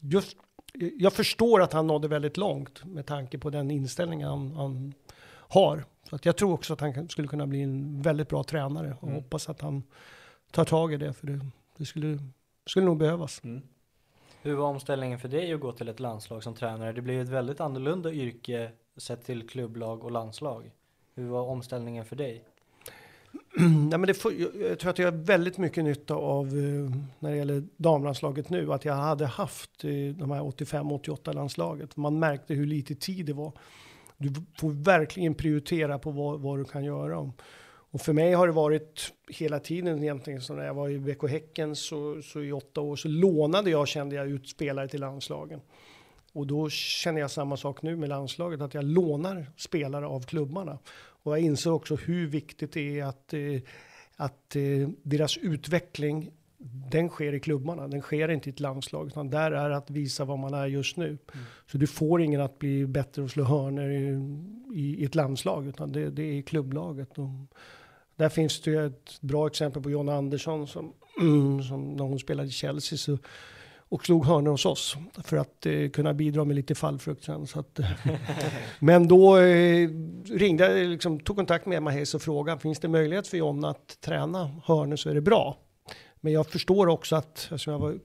just, 0.00 0.36
jag 0.98 1.12
förstår 1.12 1.62
att 1.62 1.72
han 1.72 1.86
nådde 1.86 2.08
väldigt 2.08 2.36
långt 2.36 2.84
med 2.84 3.06
tanke 3.06 3.38
på 3.38 3.50
den 3.50 3.70
inställningen 3.70 4.28
han, 4.28 4.52
han 4.52 4.94
har. 5.34 5.84
Så 6.08 6.16
att 6.16 6.26
jag 6.26 6.36
tror 6.36 6.52
också 6.52 6.72
att 6.72 6.80
han 6.80 7.08
skulle 7.08 7.28
kunna 7.28 7.46
bli 7.46 7.62
en 7.62 8.02
väldigt 8.02 8.28
bra 8.28 8.44
tränare 8.44 8.96
och 9.00 9.08
mm. 9.08 9.14
hoppas 9.14 9.48
att 9.48 9.60
han 9.60 9.82
tar 10.53 10.64
tag 10.64 10.92
i 10.92 10.96
det, 10.96 11.12
för 11.12 11.26
det, 11.26 11.40
det 11.76 11.84
skulle, 11.84 12.18
skulle 12.66 12.86
nog 12.86 12.98
behövas. 12.98 13.40
Mm. 13.44 13.62
Hur 14.42 14.55
var 14.55 14.66
omställningen 14.66 15.18
för 15.18 15.28
dig 15.28 15.53
att 15.53 15.61
gå 15.61 15.72
till 15.72 15.88
ett 15.88 16.00
landslag 16.00 16.42
som 16.42 16.55
tränare? 16.55 16.92
Det 16.92 17.03
blir 17.03 17.22
ett 17.22 17.28
väldigt 17.28 17.61
annorlunda 17.61 18.12
yrke 18.12 18.70
sett 18.96 19.24
till 19.24 19.48
klubblag 19.48 20.05
och 20.05 20.11
landslag. 20.11 20.70
Hur 21.14 21.28
var 21.28 21.42
omställningen 21.42 22.05
för 22.05 22.16
dig? 22.16 22.44
Nej, 23.59 23.98
men 23.98 24.03
det 24.03 24.24
jag 24.68 24.78
tror 24.78 24.90
att 24.90 24.98
jag 24.98 25.12
har 25.12 25.18
väldigt 25.18 25.59
mycket 25.59 25.84
nytta 25.84 26.14
av 26.14 26.46
eh, 26.46 26.96
när 27.18 27.30
det 27.30 27.36
gäller 27.36 27.64
damlandslaget 27.76 28.50
nu. 28.50 28.72
Att 28.72 28.84
jag 28.84 28.94
hade 28.94 29.26
haft 29.26 29.84
eh, 29.84 29.90
de 29.90 30.30
här 30.30 30.40
85-88 30.40 31.34
landslaget. 31.34 31.96
Man 31.96 32.18
märkte 32.18 32.55
hur 32.55 32.66
lite 32.66 32.94
tid 32.94 33.26
det 33.26 33.32
var. 33.32 33.53
Du 34.16 34.34
får 34.59 34.70
verkligen 34.70 35.34
prioritera 35.34 35.98
på 35.98 36.11
vad, 36.11 36.40
vad 36.40 36.59
du 36.59 36.64
kan 36.64 36.84
göra. 36.84 37.32
Och 37.93 38.01
för 38.01 38.12
mig 38.12 38.32
har 38.32 38.47
det 38.47 38.53
varit 38.53 39.12
hela 39.28 39.61
tiden 39.61 40.03
egentligen 40.03 40.40
så 40.40 40.55
när 40.55 40.64
jag 40.64 40.74
var 40.74 40.88
i 40.88 40.99
BK 40.99 41.28
Häcken 41.28 41.76
så, 41.76 42.22
så 42.22 42.43
i 42.43 42.53
åtta 42.53 42.80
år 42.80 42.97
så 42.97 43.09
lånade 43.09 43.70
jag 43.70 43.88
kände 43.88 44.16
jag 44.16 44.28
ut 44.28 44.49
spelare 44.49 44.88
till 44.88 45.01
landslagen. 45.01 45.61
Och 46.32 46.47
då 46.47 46.68
känner 46.70 47.20
jag 47.20 47.30
samma 47.30 47.57
sak 47.57 47.82
nu 47.82 47.97
med 47.97 48.09
landslaget, 48.09 48.61
att 48.61 48.74
jag 48.74 48.84
lånar 48.84 49.47
spelare 49.57 50.07
av 50.07 50.20
klubbarna. 50.20 50.78
Och 50.95 51.32
jag 51.32 51.40
inser 51.40 51.72
också 51.72 51.97
hur 51.97 52.26
viktigt 52.26 52.72
det 52.72 53.01
är 53.01 53.05
att, 53.05 53.34
eh, 53.34 53.61
att 54.16 54.57
eh, 54.57 54.88
deras 55.03 55.36
utveckling, 55.36 56.30
den 56.90 57.09
sker 57.09 57.32
i 57.32 57.40
klubbarna. 57.40 57.88
Den 57.88 58.01
sker 58.01 58.28
inte 58.28 58.49
i 58.49 58.53
ett 58.53 58.61
landslag, 58.61 59.07
utan 59.07 59.30
där 59.30 59.51
är 59.51 59.70
att 59.70 59.90
visa 59.90 60.24
vad 60.24 60.38
man 60.38 60.55
är 60.55 60.66
just 60.66 60.97
nu. 60.97 61.07
Mm. 61.07 61.18
Så 61.66 61.78
du 61.78 61.86
får 61.86 62.22
ingen 62.22 62.40
att 62.40 62.59
bli 62.59 62.86
bättre 62.86 63.22
och 63.22 63.30
slå 63.30 63.45
hörnor 63.45 63.90
i, 63.90 64.18
i, 64.80 65.03
i 65.03 65.05
ett 65.05 65.14
landslag, 65.14 65.66
utan 65.66 65.93
det, 65.93 66.11
det 66.11 66.22
är 66.22 66.32
i 66.32 66.43
klubblaget. 66.43 67.18
Och 67.18 67.28
där 68.22 68.28
finns 68.28 68.60
det 68.60 68.70
ju 68.70 68.86
ett 68.86 69.20
bra 69.20 69.46
exempel 69.46 69.82
på 69.82 69.90
John 69.90 70.08
Andersson 70.08 70.66
som, 70.66 70.92
som 71.68 71.92
när 71.96 72.04
hon 72.04 72.18
spelade 72.18 72.48
i 72.48 72.52
Chelsea 72.52 72.98
så 72.98 73.18
och 73.92 74.04
slog 74.04 74.26
hörnor 74.26 74.50
hos 74.50 74.66
oss 74.66 74.96
för 75.24 75.36
att 75.36 75.66
eh, 75.66 75.88
kunna 75.88 76.14
bidra 76.14 76.44
med 76.44 76.56
lite 76.56 76.74
fallfrukt 76.74 77.24
sen. 77.24 77.46
Så 77.46 77.60
att, 77.60 77.80
men 78.78 79.08
då 79.08 79.38
eh, 79.38 79.88
ringde 80.24 80.78
jag, 80.78 80.88
liksom, 80.88 81.20
tog 81.20 81.36
kontakt 81.36 81.66
med 81.66 81.78
Emma 81.78 81.90
Hayes 81.90 82.14
och 82.14 82.22
frågade, 82.22 82.60
finns 82.60 82.80
det 82.80 82.88
möjlighet 82.88 83.28
för 83.28 83.36
John 83.36 83.64
att 83.64 84.00
träna 84.00 84.50
hörnor 84.64 84.96
så 84.96 85.10
är 85.10 85.14
det 85.14 85.20
bra. 85.20 85.56
Men 86.20 86.32
jag 86.32 86.46
förstår 86.46 86.86
också 86.86 87.16
att, 87.16 87.38
eftersom 87.38 87.72
jag 87.72 87.80
var, 87.80 87.98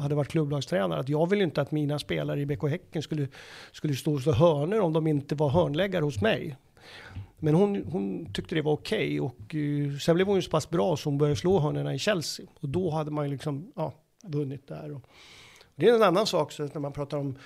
hade 0.00 0.14
varit 0.14 0.28
klubblagstränare, 0.28 1.00
att 1.00 1.08
jag 1.08 1.30
vill 1.30 1.42
inte 1.42 1.60
att 1.62 1.70
mina 1.70 1.98
spelare 1.98 2.40
i 2.40 2.46
BK 2.46 2.68
Häcken 2.68 3.02
skulle, 3.02 3.28
skulle 3.72 3.94
stå 3.94 4.14
och 4.14 4.20
slå 4.20 4.32
hörnor 4.32 4.80
om 4.80 4.92
de 4.92 5.06
inte 5.06 5.34
var 5.34 5.48
hörnläggare 5.48 6.04
hos 6.04 6.20
mig. 6.20 6.56
Men 7.44 7.54
hon, 7.54 7.84
hon 7.92 8.32
tyckte 8.32 8.54
det 8.54 8.62
var 8.62 8.72
okej 8.72 9.20
okay 9.20 9.20
och 9.20 9.54
uh, 9.54 9.98
sen 9.98 10.14
blev 10.14 10.26
hon 10.26 10.36
ju 10.36 10.42
så 10.42 10.50
pass 10.50 10.70
bra 10.70 10.96
så 10.96 11.08
hon 11.08 11.18
började 11.18 11.36
slå 11.36 11.58
hörnorna 11.58 11.94
i 11.94 11.98
Chelsea. 11.98 12.46
Och 12.60 12.68
då 12.68 12.90
hade 12.90 13.10
man 13.10 13.24
ju 13.24 13.30
liksom, 13.32 13.72
ja, 13.76 13.92
vunnit 14.24 14.68
där. 14.68 14.92
Och 14.92 15.02
det 15.74 15.88
är 15.88 15.94
en 15.94 16.02
annan 16.02 16.26
sak 16.26 16.52
så 16.52 16.62
när 16.62 16.80
man 16.80 16.92
pratar 16.92 17.18
om, 17.18 17.38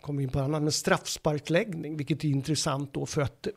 kommer 0.00 0.22
in 0.22 0.28
på 0.28 0.40
annat, 0.40 0.62
men 0.62 0.72
straffsparkläggning, 0.72 1.96
vilket 1.96 2.24
är 2.24 2.28
intressant 2.28 2.92
då 2.92 3.06
för 3.06 3.22
att 3.22 3.48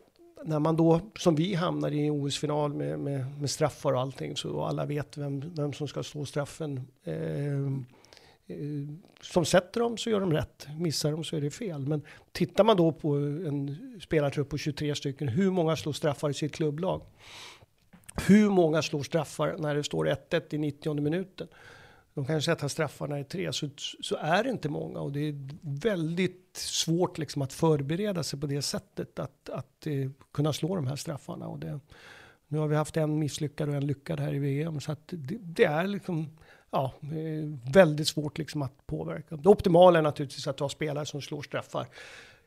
när 0.46 0.60
man 0.60 0.76
då, 0.76 1.02
som 1.20 1.36
vi 1.36 1.54
hamnar 1.56 1.92
i 1.92 2.10
OS-final 2.10 2.74
med, 2.74 3.00
med, 3.00 3.40
med, 3.42 3.50
straffar 3.50 3.94
och 3.94 4.02
allting, 4.02 4.38
så 4.38 4.64
alla 4.64 4.86
vet 4.86 5.18
vem, 5.18 5.54
vem 5.56 5.74
som 5.74 5.88
ska 5.88 6.04
slå 6.04 6.26
straffen. 6.26 6.88
Eh, 7.04 7.14
Eh, 8.50 8.56
som 9.22 9.46
sätter 9.46 9.80
dem 9.80 9.98
så 9.98 10.10
gör 10.10 10.20
de 10.20 10.34
rätt, 10.34 10.68
missar 10.78 11.12
de 11.12 11.24
så 11.24 11.36
är 11.36 11.42
det 11.42 11.52
fel. 11.52 11.88
Men 11.88 12.02
tittar 12.32 12.64
man 12.64 12.78
då 12.78 12.92
på 12.92 13.16
en 13.16 13.78
spelartrupp 14.02 14.50
på 14.50 14.58
23 14.58 14.96
stycken, 14.96 15.28
hur 15.28 15.52
många 15.52 15.76
slår 15.76 15.94
straffar 15.94 16.30
i 16.30 16.34
sitt 16.34 16.56
klubblag? 16.56 17.02
Hur 18.28 18.50
många 18.50 18.82
slår 18.82 19.04
straffar 19.04 19.56
när 19.60 19.76
det 19.76 19.84
står 19.84 20.06
1-1 20.06 20.56
i 20.56 20.58
90 20.58 21.02
minuten? 21.02 21.48
de 22.20 22.26
kan 22.26 22.42
sätta 22.42 22.70
straffarna 22.70 23.20
i 23.20 23.24
tre, 23.24 23.54
så, 23.54 23.70
så 23.78 24.16
är 24.16 24.44
det 24.44 24.50
inte 24.50 24.70
många. 24.70 25.00
Och 25.00 25.12
det 25.12 25.20
är 25.20 25.36
väldigt 25.62 26.58
svårt 26.58 27.18
liksom 27.18 27.42
att 27.42 27.54
förbereda 27.54 28.24
sig 28.24 28.40
på 28.40 28.48
det 28.48 28.62
sättet, 28.62 29.20
att, 29.20 29.50
att 29.50 29.88
eh, 29.88 30.10
kunna 30.34 30.54
slå 30.54 30.76
de 30.76 30.88
här 30.88 30.96
straffarna. 30.96 31.48
Och 31.48 31.60
det, 31.60 31.80
nu 32.48 32.58
har 32.58 32.68
vi 32.68 32.76
haft 32.76 32.98
en 32.98 33.20
misslyckad 33.20 33.70
och 33.70 33.76
en 33.76 33.88
lyckad 33.88 34.20
här 34.20 34.34
i 34.34 34.40
VM, 34.40 34.80
så 34.80 34.92
att 34.92 35.08
det, 35.08 35.38
det 35.42 35.64
är 35.64 35.88
liksom 35.88 36.38
ja, 36.72 36.94
väldigt 37.74 38.08
svårt 38.08 38.38
liksom 38.38 38.62
att 38.62 38.88
påverka. 38.88 39.36
Det 39.36 39.50
optimala 39.50 40.00
är 40.00 40.04
naturligtvis 40.04 40.48
att 40.48 40.60
ha 40.60 40.70
spelare 40.70 41.06
som 41.06 41.22
slår 41.22 41.42
straffar 41.42 41.88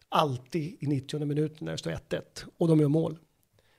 alltid 0.09 0.77
i 0.81 0.87
90 0.87 1.25
minuten 1.25 1.65
när 1.65 1.73
det 1.73 1.79
står 1.79 1.91
1-1 1.91 2.21
och 2.59 2.69
de 2.69 2.81
gör 2.81 2.89
mål. 2.89 3.19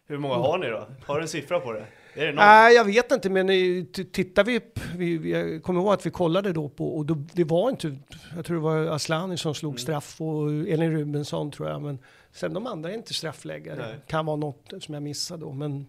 Hur 0.07 0.17
många 0.17 0.35
har 0.35 0.57
ni 0.57 0.67
då? 0.67 0.87
Har 1.05 1.15
du 1.15 1.21
en 1.21 1.27
siffra 1.27 1.59
på 1.59 1.73
det? 1.73 1.85
Nej, 2.15 2.75
jag 2.75 2.85
vet 2.85 3.11
inte, 3.11 3.29
men 3.29 3.47
tittar 4.11 4.43
vi, 4.43 4.61
vi, 4.95 5.31
jag 5.31 5.63
kommer 5.63 5.81
ihåg 5.81 5.93
att 5.93 6.05
vi 6.05 6.09
kollade 6.09 6.53
då 6.53 6.69
på, 6.69 6.95
och 6.95 7.05
då, 7.05 7.17
det 7.33 7.43
var 7.43 7.69
inte, 7.69 7.97
jag 8.35 8.45
tror 8.45 8.57
det 8.57 8.63
var 8.63 8.85
Aslani 8.85 9.37
som 9.37 9.55
slog 9.55 9.71
mm. 9.71 9.77
straff 9.77 10.21
och 10.21 10.49
Elin 10.49 10.91
Rubensson 10.91 11.51
tror 11.51 11.69
jag, 11.69 11.81
men 11.81 11.99
sen 12.31 12.53
de 12.53 12.67
andra 12.67 12.91
är 12.91 12.93
inte 12.93 13.13
straffläggare. 13.13 13.87
Nej. 13.87 13.95
Kan 14.07 14.25
vara 14.25 14.37
något 14.37 14.73
som 14.79 14.93
jag 14.93 15.03
missade 15.03 15.41
då, 15.41 15.51
men 15.51 15.85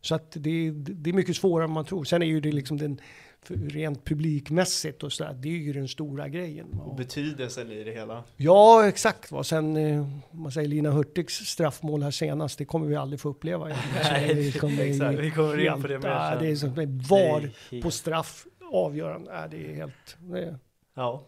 så 0.00 0.14
att 0.14 0.30
det, 0.30 0.70
det 0.70 1.10
är 1.10 1.14
mycket 1.14 1.36
svårare 1.36 1.64
än 1.64 1.72
man 1.72 1.84
tror. 1.84 2.04
Sen 2.04 2.22
är 2.22 2.26
ju 2.26 2.40
det 2.40 2.52
liksom 2.52 2.78
den, 2.78 3.00
rent 3.48 4.04
publikmässigt 4.04 5.02
och 5.02 5.12
sådär, 5.12 5.32
det 5.32 5.48
är 5.48 5.52
ju 5.52 5.72
den 5.72 5.88
stora 5.88 6.28
grejen. 6.28 6.80
Och 6.84 6.96
betydelsen 6.96 7.72
i 7.72 7.84
det 7.84 7.92
hela. 7.92 8.24
Ja, 8.36 8.88
exakt. 8.88 9.32
Va. 9.32 9.44
Sen, 9.44 9.76
eh, 9.76 10.06
man 10.30 10.52
säger 10.52 10.68
Lina 10.68 10.90
Hurtigs 10.90 11.34
straffmål 11.34 12.02
här 12.02 12.10
senast, 12.10 12.58
det 12.58 12.64
kommer 12.64 12.86
vi 12.86 12.96
aldrig 12.96 13.20
få 13.20 13.28
uppleva. 13.28 13.68
Nej, 14.02 14.34
vi 14.34 14.52
kommer, 14.52 14.82
exakt. 14.82 15.18
Vi 15.18 15.30
kommer 15.30 15.58
in 15.58 15.82
på 15.82 15.88
det 15.88 15.98
mer 15.98 16.38
Det 16.40 16.50
är 16.50 16.56
som 16.56 16.74
VAR 17.08 17.50
på 17.82 17.90
straff 17.90 18.46
avgörande. 18.72 19.32
Äh, 19.32 19.50
det 19.50 19.70
är 19.70 19.74
helt... 19.74 20.16
Det 20.18 20.38
är... 20.38 20.58
Ja. 20.94 21.22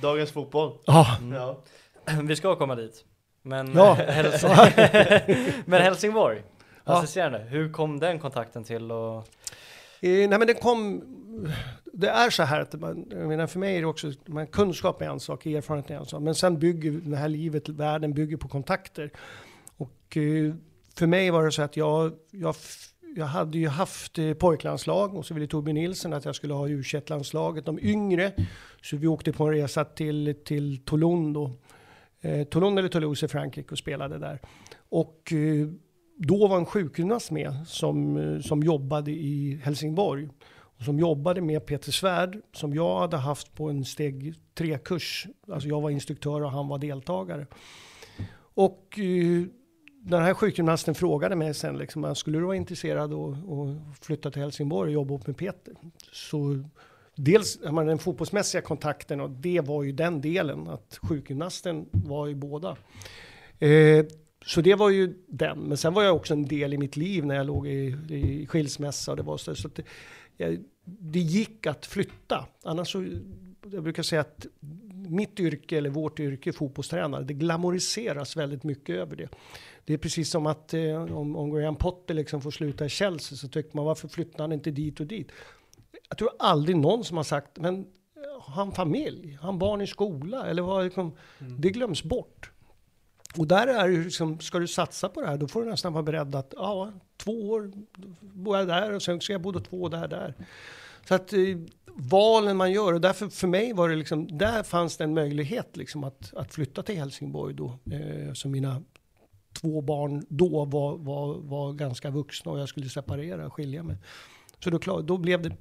Dagens 0.00 0.32
fotboll. 0.32 0.78
Ah. 0.86 1.16
Mm. 1.16 1.32
Ja. 1.32 1.58
Vi 2.22 2.36
ska 2.36 2.56
komma 2.56 2.74
dit. 2.74 3.04
Men, 3.42 3.72
ja. 3.74 3.98
men 5.64 5.82
Helsingborg, 5.82 6.42
assisterande, 6.84 7.38
hur 7.38 7.72
kom 7.72 8.00
den 8.00 8.18
kontakten 8.18 8.64
till? 8.64 8.92
Och... 8.92 9.16
Eh, 10.00 10.28
nej 10.28 10.28
men 10.28 10.46
det 10.46 10.54
kom, 10.54 11.02
det 11.92 12.08
är 12.08 12.30
så 12.30 12.42
här 12.42 12.60
att 12.60 12.80
man, 12.80 13.06
jag 13.10 13.28
menar 13.28 13.46
för 13.46 13.58
mig 13.58 13.76
är 13.76 13.80
det 13.80 13.86
också, 13.86 14.12
man, 14.26 14.46
kunskap 14.46 15.02
är 15.02 15.06
en 15.06 15.20
sak, 15.20 15.46
erfarenhet 15.46 15.90
är 15.90 15.94
en 15.94 16.06
sak, 16.06 16.22
men 16.22 16.34
sen 16.34 16.58
bygger 16.58 16.92
det 16.92 17.16
här 17.16 17.28
livet, 17.28 17.68
världen 17.68 18.14
bygger 18.14 18.36
på 18.36 18.48
kontakter. 18.48 19.10
Och 19.76 20.16
eh, 20.16 20.54
för 20.98 21.06
mig 21.06 21.30
var 21.30 21.44
det 21.44 21.52
så 21.52 21.62
att 21.62 21.76
jag, 21.76 22.12
jag, 22.30 22.54
jag 23.16 23.26
hade 23.26 23.58
ju 23.58 23.68
haft 23.68 24.18
eh, 24.18 24.34
pojklandslag 24.34 25.14
och 25.14 25.26
så 25.26 25.34
ville 25.34 25.46
Torbjörn 25.46 25.74
Nilsson 25.74 26.12
att 26.12 26.24
jag 26.24 26.34
skulle 26.34 26.54
ha 26.54 26.68
u 26.68 26.82
landslaget 27.06 27.66
de 27.66 27.78
yngre. 27.78 28.32
Så 28.82 28.96
vi 28.96 29.06
åkte 29.06 29.32
på 29.32 29.44
en 29.44 29.52
resa 29.52 29.84
till, 29.84 30.34
till 30.44 30.84
Toulon 30.84 31.32
då, 31.32 31.52
eh, 32.20 32.44
Toulon 32.44 32.78
eller 32.78 32.88
Toulouse 32.88 33.26
i 33.26 33.28
Frankrike 33.28 33.70
och 33.70 33.78
spelade 33.78 34.18
där. 34.18 34.40
Och 34.88 35.32
eh, 35.32 35.68
då 36.18 36.48
var 36.48 36.56
en 36.56 36.66
sjukgymnast 36.66 37.30
med 37.30 37.52
som, 37.66 38.16
eh, 38.16 38.40
som 38.40 38.62
jobbade 38.62 39.10
i 39.10 39.60
Helsingborg. 39.62 40.28
Och 40.78 40.84
som 40.84 40.98
jobbade 40.98 41.40
med 41.40 41.66
Peter 41.66 41.92
Svärd 41.92 42.38
som 42.52 42.74
jag 42.74 42.98
hade 42.98 43.16
haft 43.16 43.54
på 43.54 43.68
en 43.68 43.84
steg 43.84 44.34
3-kurs. 44.54 45.26
Alltså 45.52 45.68
jag 45.68 45.80
var 45.80 45.90
instruktör 45.90 46.42
och 46.42 46.50
han 46.50 46.68
var 46.68 46.78
deltagare. 46.78 47.46
Och 48.54 48.98
uh, 48.98 49.46
den 50.02 50.22
här 50.22 50.34
sjukgymnasten 50.34 50.94
frågade 50.94 51.36
mig 51.36 51.54
sen, 51.54 51.78
liksom, 51.78 52.04
ah, 52.04 52.14
skulle 52.14 52.38
du 52.38 52.44
vara 52.44 52.56
intresserad 52.56 53.12
att 53.12 53.36
flytta 54.00 54.30
till 54.30 54.42
Helsingborg 54.42 54.88
och 54.88 54.94
jobba 54.94 55.14
upp 55.14 55.26
med 55.26 55.36
Peter? 55.36 55.74
Så 56.12 56.64
dels 57.14 57.58
man, 57.70 57.86
den 57.86 57.98
fotbollsmässiga 57.98 58.62
kontakten 58.62 59.20
och 59.20 59.30
det 59.30 59.60
var 59.60 59.82
ju 59.82 59.92
den 59.92 60.20
delen, 60.20 60.68
att 60.68 60.98
sjukgymnasten 61.02 61.86
var 61.92 62.26
ju 62.26 62.34
båda. 62.34 62.76
Eh, 63.58 64.06
så 64.46 64.60
det 64.60 64.74
var 64.74 64.90
ju 64.90 65.14
den. 65.26 65.58
Men 65.58 65.76
sen 65.76 65.94
var 65.94 66.02
jag 66.02 66.16
också 66.16 66.34
en 66.34 66.46
del 66.46 66.74
i 66.74 66.78
mitt 66.78 66.96
liv 66.96 67.26
när 67.26 67.34
jag 67.34 67.46
låg 67.46 67.66
i, 67.66 67.96
i 68.08 68.46
skilsmässa. 68.46 69.10
Och 69.10 69.16
det, 69.16 69.22
var 69.22 69.36
så, 69.36 69.54
så 69.54 69.68
det, 69.74 69.82
det 70.84 71.20
gick 71.20 71.66
att 71.66 71.86
flytta. 71.86 72.46
Annars 72.62 72.92
så, 72.92 73.06
jag 73.72 73.82
brukar 73.82 74.02
säga 74.02 74.20
att 74.20 74.46
mitt 75.08 75.40
yrke, 75.40 75.78
eller 75.78 75.90
vårt 75.90 76.20
yrke, 76.20 76.52
fotbollstränare, 76.52 77.24
det 77.24 77.34
glamoriseras 77.34 78.36
väldigt 78.36 78.64
mycket 78.64 78.96
över 78.96 79.16
det. 79.16 79.28
Det 79.84 79.94
är 79.94 79.98
precis 79.98 80.30
som 80.30 80.46
att 80.46 80.74
eh, 80.74 81.02
om, 81.16 81.36
om 81.36 81.50
Graham 81.50 81.76
Potter 81.76 82.14
liksom 82.14 82.40
får 82.40 82.50
sluta 82.50 82.84
i 82.84 82.88
Chelsea 82.88 83.36
så 83.36 83.48
tycker 83.48 83.76
man 83.76 83.84
varför 83.84 84.08
flyttar 84.08 84.44
han 84.44 84.52
inte 84.52 84.70
dit 84.70 85.00
och 85.00 85.06
dit? 85.06 85.32
Jag 86.08 86.18
tror 86.18 86.30
aldrig 86.38 86.76
någon 86.76 87.04
som 87.04 87.16
har 87.16 87.24
sagt, 87.24 87.58
men 87.58 87.86
har 88.40 88.54
han 88.54 88.72
familj? 88.72 89.38
Har 89.40 89.46
han 89.46 89.58
barn 89.58 89.80
i 89.80 89.86
skola? 89.86 90.46
Eller 90.46 90.62
vad, 90.62 90.84
liksom, 90.84 91.12
mm. 91.38 91.60
Det 91.60 91.70
glöms 91.70 92.02
bort. 92.02 92.50
Och 93.36 93.46
där 93.46 93.66
är 93.66 93.88
det 93.88 94.04
liksom, 94.04 94.40
ska 94.40 94.58
du 94.58 94.68
satsa 94.68 95.08
på 95.08 95.20
det 95.20 95.26
här, 95.26 95.36
då 95.36 95.48
får 95.48 95.64
du 95.64 95.70
nästan 95.70 95.92
vara 95.92 96.02
beredd 96.02 96.34
att, 96.34 96.54
ja, 96.56 96.92
två 97.16 97.50
år 97.50 97.72
bor 98.20 98.56
jag 98.56 98.68
där 98.68 98.92
och 98.92 99.02
sen 99.02 99.20
ska 99.20 99.32
jag 99.32 99.42
bo 99.42 99.52
då 99.52 99.60
två 99.60 99.88
där, 99.88 100.08
där. 100.08 100.34
Så 101.08 101.14
att 101.14 101.32
eh, 101.32 101.40
valen 101.94 102.56
man 102.56 102.72
gör, 102.72 102.92
och 102.92 103.00
därför 103.00 103.28
för 103.28 103.48
mig 103.48 103.72
var 103.72 103.88
det 103.88 103.96
liksom, 103.96 104.38
där 104.38 104.62
fanns 104.62 104.96
det 104.96 105.04
en 105.04 105.14
möjlighet 105.14 105.76
liksom 105.76 106.04
att, 106.04 106.34
att 106.34 106.54
flytta 106.54 106.82
till 106.82 106.96
Helsingborg 106.96 107.54
då. 107.54 107.78
Eh, 107.90 108.32
så 108.32 108.48
mina 108.48 108.82
två 109.60 109.80
barn 109.80 110.26
då 110.28 110.64
var, 110.64 110.96
var, 110.96 111.34
var 111.34 111.72
ganska 111.72 112.10
vuxna 112.10 112.52
och 112.52 112.58
jag 112.58 112.68
skulle 112.68 112.88
separera, 112.88 113.46
och 113.46 113.52
skilja 113.52 113.82
mig. 113.82 113.96
Så 114.64 114.70
då, 114.70 115.00
då 115.00 115.18
blev 115.18 115.42
det, 115.42 115.52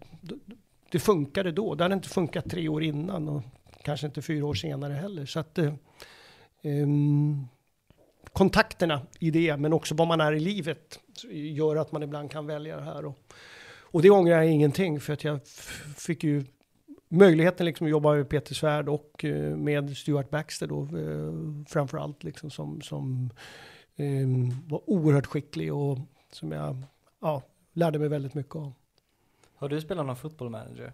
det 0.91 0.99
funkade 0.99 1.51
då. 1.51 1.76
Det 1.76 1.84
hade 1.84 1.95
inte 1.95 2.09
funkat 2.09 2.49
tre 2.49 2.70
år 2.70 2.84
innan 2.84 3.30
och 3.30 3.43
kanske 3.84 4.07
inte 4.07 4.22
fyra 4.22 4.45
år 4.45 4.53
senare 4.53 4.93
heller. 4.93 5.26
Så 5.26 5.39
att, 5.39 5.57
eh, 5.57 5.74
um, 6.63 7.47
kontakterna 8.34 9.01
i 9.19 9.32
det, 9.32 9.57
men 9.57 9.73
också 9.73 9.95
vad 9.95 10.07
man 10.07 10.21
är 10.21 10.34
i 10.34 10.39
livet, 10.39 10.99
gör 11.32 11.75
att 11.75 11.91
man 11.91 12.03
ibland 12.03 12.32
kan 12.32 12.47
välja 12.47 12.75
det 12.75 12.84
här. 12.84 13.05
Och, 13.05 13.17
och 13.80 14.01
det 14.01 14.09
ångrar 14.09 14.36
jag 14.36 14.51
ingenting, 14.51 14.99
för 14.99 15.13
att 15.13 15.23
jag 15.23 15.39
fick 15.97 16.23
ju 16.23 16.45
möjligheten 17.09 17.65
liksom 17.65 17.88
att 17.88 17.91
jobba 17.91 18.13
med 18.13 18.30
Peter 18.30 18.55
Svärd 18.55 18.89
och 18.89 19.23
uh, 19.23 19.55
med 19.57 19.97
Stuart 19.97 20.30
Baxter 20.30 20.67
då, 20.67 20.82
eh, 20.82 21.03
uh, 21.03 21.65
framför 21.67 21.97
allt, 21.97 22.23
liksom 22.23 22.49
som, 22.49 22.82
som 22.82 23.30
um, 23.97 24.53
var 24.67 24.89
oerhört 24.89 25.25
skicklig 25.25 25.73
och 25.73 25.97
som 26.32 26.51
jag 26.51 26.84
ja, 27.21 27.41
lärde 27.73 27.99
mig 27.99 28.09
väldigt 28.09 28.34
mycket 28.34 28.55
av. 28.55 28.73
Har 29.55 29.69
du 29.69 29.82
spelat 29.82 30.05
någon 30.05 30.15
football 30.15 30.49
manager? 30.49 30.93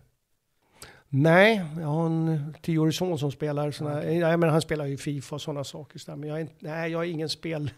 Nej, 1.16 1.62
jag 1.80 1.88
har 1.88 2.06
en 2.06 2.56
tioårig 2.62 2.94
son 2.94 3.20
som 3.20 3.32
spelar 3.32 3.72
såna, 3.72 3.96
nej, 3.96 4.38
men 4.38 4.50
han 4.50 4.62
spelar 4.62 4.86
ju 4.86 4.98
Fifa 4.98 5.36
och 5.36 5.42
sådana 5.42 5.64
saker. 5.64 6.00
Så 6.00 6.12
där, 6.12 6.18
men 6.18 6.30
jag 6.30 6.42
är, 6.42 6.48
nej, 6.60 6.92
jag 6.92 7.06
är 7.06 7.10
ingen 7.10 7.30
spel... 7.30 7.72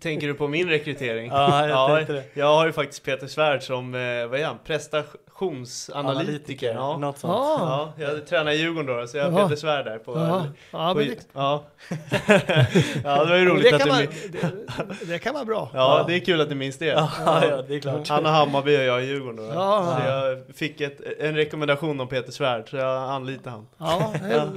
Tänker 0.00 0.26
du 0.26 0.34
på 0.34 0.48
min 0.48 0.68
rekrytering? 0.68 1.30
Ja, 1.30 1.68
jag 1.68 1.96
tänkte 1.96 2.12
det. 2.12 2.24
jag 2.34 2.46
har 2.46 2.66
ju 2.66 2.72
faktiskt 2.72 3.04
Peter 3.04 3.26
Svärd 3.26 3.62
som, 3.62 3.94
eh, 3.94 4.00
vad 4.26 4.40
är 4.40 4.44
han, 4.44 4.58
prestationsanalytiker. 4.64 6.74
Ja. 6.74 6.96
Något 6.96 7.18
sånt. 7.18 7.32
Ah. 7.34 7.92
Ja, 7.96 8.04
jag 8.04 8.26
tränar 8.26 8.52
i 8.52 8.56
Djurgården 8.56 8.96
då, 8.96 9.06
så 9.06 9.16
jag 9.16 9.30
har. 9.30 9.42
Peter 9.42 9.56
Svärd 9.56 9.84
där 9.84 9.98
på... 9.98 10.16
Ja, 10.18 10.46
ja, 10.70 10.94
på 10.94 11.00
det, 11.00 11.26
ja. 11.32 11.64
ja, 13.04 13.24
det 13.24 13.30
var 13.30 13.36
ju 13.36 13.44
roligt 13.44 13.64
det, 13.70 13.74
att 13.76 13.80
kan 13.80 13.88
du... 13.88 13.94
vara, 13.94 14.00
min- 14.00 14.10
det, 15.00 15.04
det 15.12 15.18
kan 15.18 15.34
vara 15.34 15.44
bra. 15.44 15.70
Ja, 15.74 16.04
det 16.08 16.14
är 16.14 16.20
kul 16.20 16.40
att 16.40 16.48
du 16.48 16.54
minns 16.54 16.78
det. 16.78 16.86
Ja, 16.86 17.10
det 17.68 17.74
är 17.74 17.80
klart. 17.80 18.08
Han 18.08 18.24
har 18.24 18.32
Hammarby 18.32 18.78
och 18.78 18.82
jag 18.82 19.02
i 19.04 19.06
Djurgården 19.06 19.36
då. 19.36 19.44
Ja. 19.54 19.98
Så 20.00 20.06
jag 20.08 20.42
fick 20.56 20.80
ett, 20.80 21.00
en 21.18 21.36
rekommendation 21.36 22.00
om 22.00 22.08
Peter 22.08 22.32
Svärd, 22.32 22.68
så 22.70 22.76
jag 22.76 23.10
anlitade 23.10 23.50
han. 23.50 23.66
Ja, 23.78 24.12
det 24.22 24.34
är, 24.34 24.48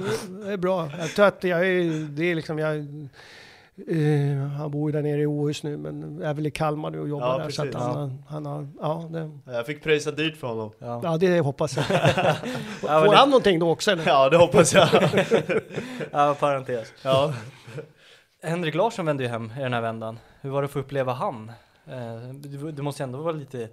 det 0.46 0.52
är 0.52 0.56
bra. 0.56 0.88
Jag 0.98 1.08
tror 1.10 1.26
att 1.26 1.44
jag 1.44 1.60
är, 1.60 2.08
det 2.08 2.30
är 2.30 2.34
liksom, 2.34 2.58
jag, 2.58 2.86
eh, 3.88 4.46
han 4.48 4.70
bor 4.70 4.90
ju 4.90 4.92
där 4.92 5.02
nere 5.02 5.20
i 5.20 5.26
Åhus 5.26 5.62
nu, 5.62 5.76
men 5.76 6.22
är 6.22 6.34
väl 6.34 6.46
i 6.46 6.50
Kalmar 6.50 6.90
nu 6.90 7.00
och 7.00 7.08
jobbar 7.08 7.26
Ja, 7.28 7.38
där. 7.38 7.50
Så 7.50 7.62
att 7.62 7.68
precis. 7.68 7.82
han, 7.86 7.96
har- 7.96 8.10
han 8.28 8.46
har, 8.46 8.68
ja, 8.80 9.08
det, 9.10 9.52
Jag 9.52 9.66
fick 9.66 9.82
pröjsa 9.82 10.10
dyrt 10.10 10.36
för 10.36 10.46
honom. 10.48 10.70
Ja. 10.78 11.00
ja, 11.04 11.16
det 11.16 11.40
hoppas 11.40 11.76
jag. 11.76 11.84
Ja, 11.90 13.00
Får 13.00 13.10
det- 13.10 13.16
han 13.16 13.30
någonting 13.30 13.58
då 13.58 13.70
också 13.70 13.90
eller? 13.90 14.06
Ja, 14.06 14.28
det 14.30 14.36
hoppas 14.36 14.74
jag. 14.74 14.88
Ja, 16.10 16.36
parentes. 16.40 16.92
ja. 17.04 17.34
Henrik 18.42 18.74
Larsson 18.74 19.06
vände 19.06 19.22
ju 19.22 19.28
hem 19.28 19.52
i 19.58 19.60
den 19.62 19.72
här 19.72 19.80
vändan. 19.80 20.18
Hur 20.40 20.50
var 20.50 20.62
det 20.62 20.66
att 20.66 20.70
få 20.72 20.78
uppleva 20.78 21.12
han? 21.12 21.52
Eh, 21.86 22.34
Det 22.34 22.72
det 22.72 22.82
måste 22.82 23.02
ju 23.02 23.04
ändå 23.04 23.18
vara 23.22 23.32
lite 23.32 23.68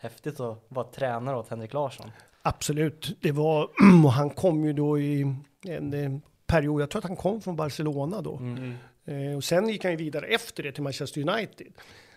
häftigt 0.00 0.40
att 0.40 0.64
vara 0.68 0.86
tränare 0.86 1.36
åt 1.36 1.48
Henrik 1.50 1.72
Larsson. 1.72 2.10
Absolut, 2.42 3.16
det 3.20 3.32
var, 3.32 3.62
och 4.04 4.12
han 4.12 4.30
kom 4.30 4.64
ju 4.64 4.72
då 4.72 4.98
i 4.98 5.34
en 5.66 5.94
eh, 5.94 6.18
period, 6.46 6.82
jag 6.82 6.90
tror 6.90 6.98
att 7.00 7.08
han 7.08 7.16
kom 7.16 7.40
från 7.40 7.56
Barcelona 7.56 8.20
då. 8.20 8.36
Mm. 8.36 8.74
Eh, 9.04 9.36
och 9.36 9.44
sen 9.44 9.68
gick 9.68 9.84
han 9.84 9.92
ju 9.92 9.96
vidare 9.96 10.26
efter 10.26 10.62
det 10.62 10.72
till 10.72 10.82
Manchester 10.82 11.28
United. 11.28 11.72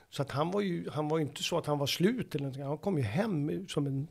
Så 0.10 0.22
att 0.22 0.32
han 0.32 0.52
var 0.52 0.62
ju, 0.62 0.90
han 0.90 1.08
var 1.08 1.18
ju 1.18 1.24
inte 1.24 1.44
så 1.44 1.58
att 1.58 1.66
han 1.66 1.78
var 1.78 1.88
slut 1.88 2.36
eller 2.36 2.44
någonting. 2.44 2.64
Han 2.64 2.78
kom 2.78 2.98
ju 2.98 3.04
hem 3.04 3.68
som 3.68 3.88
en... 3.88 4.08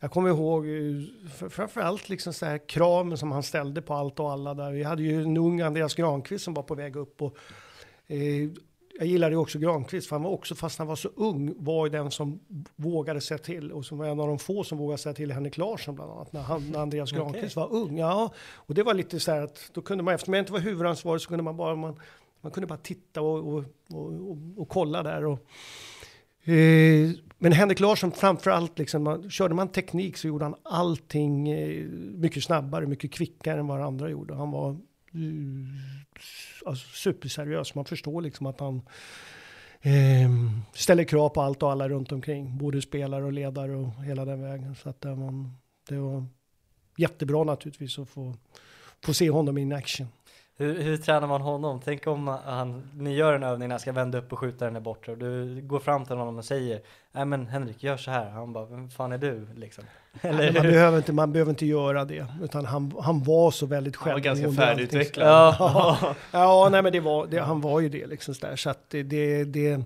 Jag 0.00 0.10
kommer 0.10 0.28
ihåg 0.28 0.66
eh, 0.66 1.48
framförallt 1.48 2.08
liksom 2.08 2.32
så 2.32 2.46
här 2.46 2.68
kraven 2.68 3.18
som 3.18 3.32
han 3.32 3.42
ställde 3.42 3.82
på 3.82 3.94
allt 3.94 4.20
och 4.20 4.32
alla 4.32 4.54
där. 4.54 4.72
Vi 4.72 4.82
hade 4.82 5.02
ju 5.02 5.22
en 5.22 5.36
ung 5.36 5.60
Andreas 5.60 5.94
Granqvist 5.94 6.44
som 6.44 6.54
var 6.54 6.62
på 6.62 6.74
väg 6.74 6.96
upp 6.96 7.22
och 7.22 7.36
eh, 8.06 8.50
jag 9.02 9.08
gillade 9.08 9.34
ju 9.34 9.38
också 9.38 9.58
Granqvist 9.58 10.08
för 10.08 10.16
han 10.16 10.22
var 10.22 10.30
också, 10.30 10.54
fast 10.54 10.78
han 10.78 10.88
var 10.88 10.96
så 10.96 11.08
ung, 11.16 11.54
var 11.58 11.86
ju 11.86 11.92
den 11.92 12.10
som 12.10 12.40
vågade 12.76 13.20
säga 13.20 13.38
till 13.38 13.72
och 13.72 13.84
som 13.84 13.98
var 13.98 14.06
en 14.06 14.20
av 14.20 14.28
de 14.28 14.38
få 14.38 14.64
som 14.64 14.78
vågade 14.78 14.98
säga 14.98 15.14
till 15.14 15.32
Henrik 15.32 15.56
Larsson 15.56 15.94
bland 15.94 16.10
annat 16.10 16.32
när, 16.32 16.40
han, 16.40 16.70
när 16.70 16.78
Andreas. 16.78 17.12
Granqvist 17.12 17.56
var 17.56 17.72
ung. 17.72 17.98
Ja, 17.98 18.32
och 18.54 18.74
det 18.74 18.82
var 18.82 18.94
lite 18.94 19.20
så 19.20 19.32
här 19.32 19.42
att 19.42 19.70
då 19.72 19.80
kunde 19.80 20.04
man, 20.04 20.14
eftersom 20.14 20.34
jag 20.34 20.42
inte 20.42 20.52
var 20.52 20.60
huvudansvarig 20.60 21.20
så 21.20 21.28
kunde 21.28 21.44
man 21.44 21.56
bara, 21.56 21.76
man, 21.76 22.00
man 22.40 22.52
kunde 22.52 22.66
bara 22.66 22.78
titta 22.78 23.20
och, 23.20 23.38
och, 23.38 23.64
och, 23.92 24.12
och, 24.56 24.68
kolla 24.68 25.02
där. 25.02 25.24
Och, 25.24 25.38
eh, 26.48 27.10
men 27.38 27.52
Henrik 27.52 27.80
Larsson 27.80 28.12
framför 28.12 28.50
allt, 28.50 28.78
liksom, 28.78 29.02
man, 29.02 29.30
körde 29.30 29.54
man 29.54 29.68
teknik 29.68 30.16
så 30.16 30.28
gjorde 30.28 30.44
han 30.44 30.54
allting 30.62 31.48
eh, 31.48 31.84
mycket 32.14 32.44
snabbare, 32.44 32.86
mycket 32.86 33.12
kvickare 33.12 33.60
än 33.60 33.66
vad 33.66 33.80
andra 33.80 34.08
gjorde. 34.08 34.34
Han 34.34 34.50
var 34.50 34.76
Eh, 35.14 36.68
alltså, 36.68 36.88
superseriös. 36.88 37.74
Man 37.74 37.84
förstår 37.84 38.22
liksom 38.22 38.46
att 38.46 38.60
han 38.60 38.82
eh, 39.80 40.30
ställer 40.74 41.04
krav 41.04 41.28
på 41.28 41.42
allt 41.42 41.62
och 41.62 41.72
alla 41.72 41.88
runt 41.88 42.12
omkring. 42.12 42.58
Både 42.58 42.82
spelare 42.82 43.24
och 43.24 43.32
ledare 43.32 43.76
och 43.76 44.04
hela 44.04 44.24
den 44.24 44.42
vägen. 44.42 44.74
Så 44.74 44.88
att 44.88 45.00
det 45.00 45.14
var, 45.14 45.50
det 45.88 45.98
var 45.98 46.26
jättebra 46.96 47.44
naturligtvis 47.44 47.98
att 47.98 48.08
få, 48.08 48.34
få 49.04 49.14
se 49.14 49.30
honom 49.30 49.58
in 49.58 49.72
action. 49.72 50.06
Hur, 50.56 50.82
hur 50.82 50.96
tränar 50.96 51.26
man 51.26 51.40
honom? 51.40 51.80
Tänk 51.84 52.06
om 52.06 52.28
han, 52.28 52.90
ni 52.94 53.14
gör 53.14 53.32
en 53.32 53.42
övning 53.42 53.68
när 53.68 53.74
han 53.74 53.80
ska 53.80 53.92
vända 53.92 54.18
upp 54.18 54.32
och 54.32 54.38
skjuta 54.38 54.64
den 54.64 54.74
där 54.74 54.80
borta 54.80 55.12
och 55.12 55.18
du 55.18 55.62
går 55.62 55.78
fram 55.78 56.04
till 56.04 56.16
honom 56.16 56.38
och 56.38 56.44
säger 56.44 56.82
Nej 57.12 57.24
men 57.24 57.46
Henrik, 57.46 57.82
gör 57.82 57.96
så 57.96 58.10
här. 58.10 58.30
Han 58.30 58.52
bara, 58.52 58.66
vem 58.66 58.90
fan 58.90 59.12
är 59.12 59.18
du 59.18 59.46
liksom? 59.54 59.84
Eller 60.20 60.52
man, 60.52 60.62
behöver 60.62 60.98
inte, 60.98 61.12
man 61.12 61.32
behöver 61.32 61.50
inte 61.50 61.66
göra 61.66 62.04
det. 62.04 62.26
Utan 62.42 62.64
han, 62.64 62.92
han 63.00 63.22
var 63.22 63.50
så 63.50 63.66
väldigt 63.66 63.96
Han 63.96 64.12
var 64.12 64.20
ganska 64.20 64.52
färdigutvecklad. 64.52 65.26
Ja, 65.58 66.14
Ja, 66.32 66.68
nej 66.72 66.82
men 66.82 66.92
det 66.92 67.00
var, 67.00 67.26
det, 67.26 67.38
han 67.38 67.60
var 67.60 67.80
ju 67.80 67.88
det 67.88 68.06
liksom 68.06 68.34
så 68.34 68.46
där. 68.46 68.56
Så 68.56 68.70
att 68.70 68.90
det, 68.90 69.02
det, 69.02 69.44
det, 69.44 69.82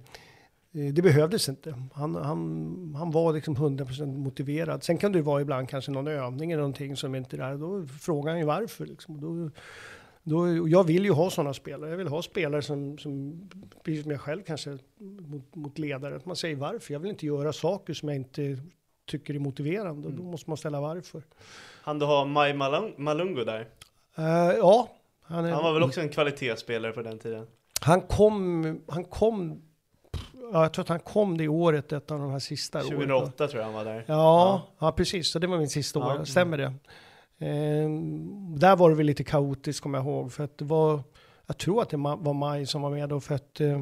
det 0.72 1.02
behövdes 1.02 1.48
inte. 1.48 1.74
Han, 1.92 2.14
han, 2.14 2.94
han 2.98 3.10
var 3.10 3.32
liksom 3.32 3.56
100% 3.56 4.16
motiverad. 4.18 4.82
Sen 4.82 4.98
kan 4.98 5.12
det 5.12 5.22
vara 5.22 5.40
ibland 5.40 5.68
kanske 5.68 5.90
någon 5.90 6.06
övning 6.06 6.52
eller 6.52 6.62
någonting 6.62 6.96
som 6.96 7.14
inte 7.14 7.36
är 7.36 7.38
där. 7.38 7.56
Då 7.56 7.86
frågar 7.86 8.30
han 8.30 8.40
ju 8.40 8.46
varför. 8.46 8.86
Liksom. 8.86 9.20
Då, 9.20 9.50
då, 10.22 10.68
jag 10.68 10.84
vill 10.84 11.04
ju 11.04 11.12
ha 11.12 11.30
sådana 11.30 11.54
spelare. 11.54 11.90
Jag 11.90 11.96
vill 11.96 12.08
ha 12.08 12.22
spelare 12.22 12.62
som, 12.62 12.98
som 12.98 13.40
precis 13.84 14.02
som 14.02 14.10
jag 14.10 14.20
själv 14.20 14.42
kanske, 14.42 14.78
mot, 15.00 15.54
mot 15.54 15.78
ledare. 15.78 16.16
Att 16.16 16.26
man 16.26 16.36
säger 16.36 16.56
varför. 16.56 16.92
Jag 16.92 17.00
vill 17.00 17.10
inte 17.10 17.26
göra 17.26 17.52
saker 17.52 17.94
som 17.94 18.08
jag 18.08 18.16
inte 18.16 18.58
tycker 19.06 19.34
är 19.34 19.38
motiverande. 19.38 20.10
Då 20.10 20.22
måste 20.22 20.50
man 20.50 20.56
ställa 20.56 20.80
varför. 20.80 21.22
Han 21.82 21.98
du 21.98 22.06
har 22.06 22.24
Maj 22.26 22.52
Malung- 22.52 22.94
Malungo 22.98 23.44
där. 23.44 23.68
Eh, 24.16 24.24
ja, 24.58 24.88
han, 25.22 25.44
är, 25.44 25.50
Han 25.52 25.64
var 25.64 25.72
väl 25.72 25.82
också 25.82 26.00
en 26.00 26.08
kvalitetsspelare 26.08 26.92
på 26.92 27.02
den 27.02 27.18
tiden? 27.18 27.46
Han 27.80 28.00
kom, 28.00 28.80
han 28.88 29.04
kom, 29.04 29.62
ja, 30.52 30.62
jag 30.62 30.72
tror 30.72 30.82
att 30.82 30.88
han 30.88 31.00
kom 31.00 31.38
det 31.38 31.48
året, 31.48 31.92
ett 31.92 32.10
av 32.10 32.18
de 32.18 32.30
här 32.30 32.38
sista 32.38 32.78
åren. 32.78 32.88
2008 32.88 33.48
tror 33.48 33.58
jag 33.60 33.64
han 33.64 33.74
var 33.74 33.84
där. 33.84 34.04
Ja, 34.08 34.62
ja, 34.78 34.92
precis. 34.92 35.32
Så 35.32 35.38
det 35.38 35.46
var 35.46 35.58
min 35.58 35.68
sista 35.68 35.98
Ja. 35.98 36.20
år, 36.20 36.24
stämmer 36.24 36.58
det? 36.58 36.74
Ehm, 37.38 38.58
där 38.58 38.76
var 38.76 38.90
det 38.90 38.96
väl 38.96 39.06
lite 39.06 39.24
kaotiskt, 39.24 39.82
kommer 39.82 39.98
jag 39.98 40.04
ihåg. 40.06 40.32
För 40.32 40.44
att 40.44 40.58
det 40.58 40.64
var, 40.64 41.00
jag 41.46 41.58
tror 41.58 41.82
att 41.82 41.90
det 41.90 41.96
var 41.96 42.32
Maj 42.34 42.66
som 42.66 42.82
var 42.82 42.90
med 42.90 43.08
då, 43.08 43.20
för 43.20 43.34
att 43.34 43.60
eh, 43.60 43.80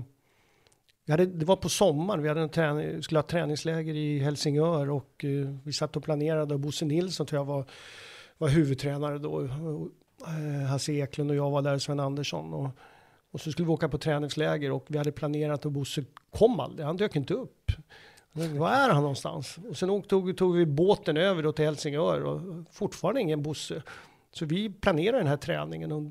hade, 1.12 1.26
det 1.26 1.44
var 1.44 1.56
på 1.56 1.68
sommaren, 1.68 2.22
vi 2.22 2.28
hade 2.28 2.40
en 2.40 2.48
träning, 2.48 3.02
skulle 3.02 3.18
ha 3.18 3.22
träningsläger 3.26 3.94
i 3.94 4.18
Helsingör 4.18 4.90
och 4.90 5.24
eh, 5.24 5.56
vi 5.64 5.72
satt 5.72 5.96
och 5.96 6.04
planerade 6.04 6.54
och 6.54 6.60
Bosse 6.60 6.84
Nilsson 6.84 7.26
tror 7.26 7.40
jag 7.40 7.44
var, 7.44 7.64
var 8.38 8.48
huvudtränare 8.48 9.18
då. 9.18 9.30
Och, 9.30 9.48
eh, 10.28 10.66
Hasse 10.66 10.92
Eklund 10.92 11.30
och 11.30 11.36
jag 11.36 11.50
var 11.50 11.62
där, 11.62 11.78
Sven 11.78 12.00
Andersson. 12.00 12.54
Och, 12.54 12.68
och 13.32 13.40
så 13.40 13.52
skulle 13.52 13.66
vi 13.66 13.72
åka 13.72 13.88
på 13.88 13.98
träningsläger 13.98 14.70
och 14.70 14.84
vi 14.88 14.98
hade 14.98 15.12
planerat 15.12 15.66
och 15.66 15.72
Bosse 15.72 16.04
kom 16.30 16.60
aldrig, 16.60 16.86
han 16.86 16.96
dök 16.96 17.16
inte 17.16 17.34
upp. 17.34 17.72
Var 18.32 18.70
är 18.70 18.90
han 18.90 19.02
någonstans? 19.02 19.58
Och 19.68 19.76
sen 19.76 19.90
åkte, 19.90 20.08
tog, 20.08 20.36
tog 20.36 20.56
vi 20.56 20.66
båten 20.66 21.16
över 21.16 21.42
då 21.42 21.52
till 21.52 21.64
Helsingör 21.64 22.24
och 22.24 22.40
fortfarande 22.72 23.20
ingen 23.20 23.42
Bosse. 23.42 23.82
Så 24.34 24.44
vi 24.44 24.70
planerade 24.70 25.18
den 25.18 25.26
här 25.26 25.36
träningen 25.36 25.92
och 25.92 26.02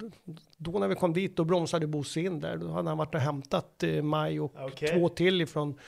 då 0.57 0.71
när 0.79 0.87
vi 0.87 0.95
kom 0.95 1.13
dit 1.13 1.35
då 1.37 1.43
bromsade 1.43 1.87
Bosse 1.87 2.19
in 2.19 2.39
där. 2.39 2.57
Då 2.57 2.71
hade 2.71 2.89
han 2.89 2.97
varit 2.97 3.15
och 3.15 3.21
hämtat 3.21 3.83
eh, 3.83 4.01
Maj 4.01 4.39
och 4.39 4.53
Okej. 4.59 4.87
två 4.87 5.09
till 5.09 5.41
ifrån, 5.41 5.79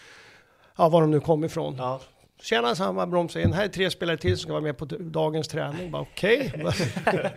ja 0.78 0.90
var 0.90 1.02
de 1.02 1.12
nu 1.12 1.20
kom 1.20 1.44
ifrån. 1.44 1.76
Ja. 1.78 2.02
Tjena, 2.42 2.76
sa 2.76 2.84
han, 2.84 2.96
bara 2.96 3.08
bromsade 3.08 3.46
in. 3.46 3.54
Här 3.54 3.64
är 3.64 3.68
tre 3.68 3.92
spelare 3.92 4.18
till 4.18 4.38
som 4.38 4.42
ska 4.42 4.52
vara 4.52 4.62
med 4.62 4.78
på 4.78 4.86
dagens 4.86 5.48
träning. 5.48 5.92
Bara 5.92 6.02
okej. 6.02 6.54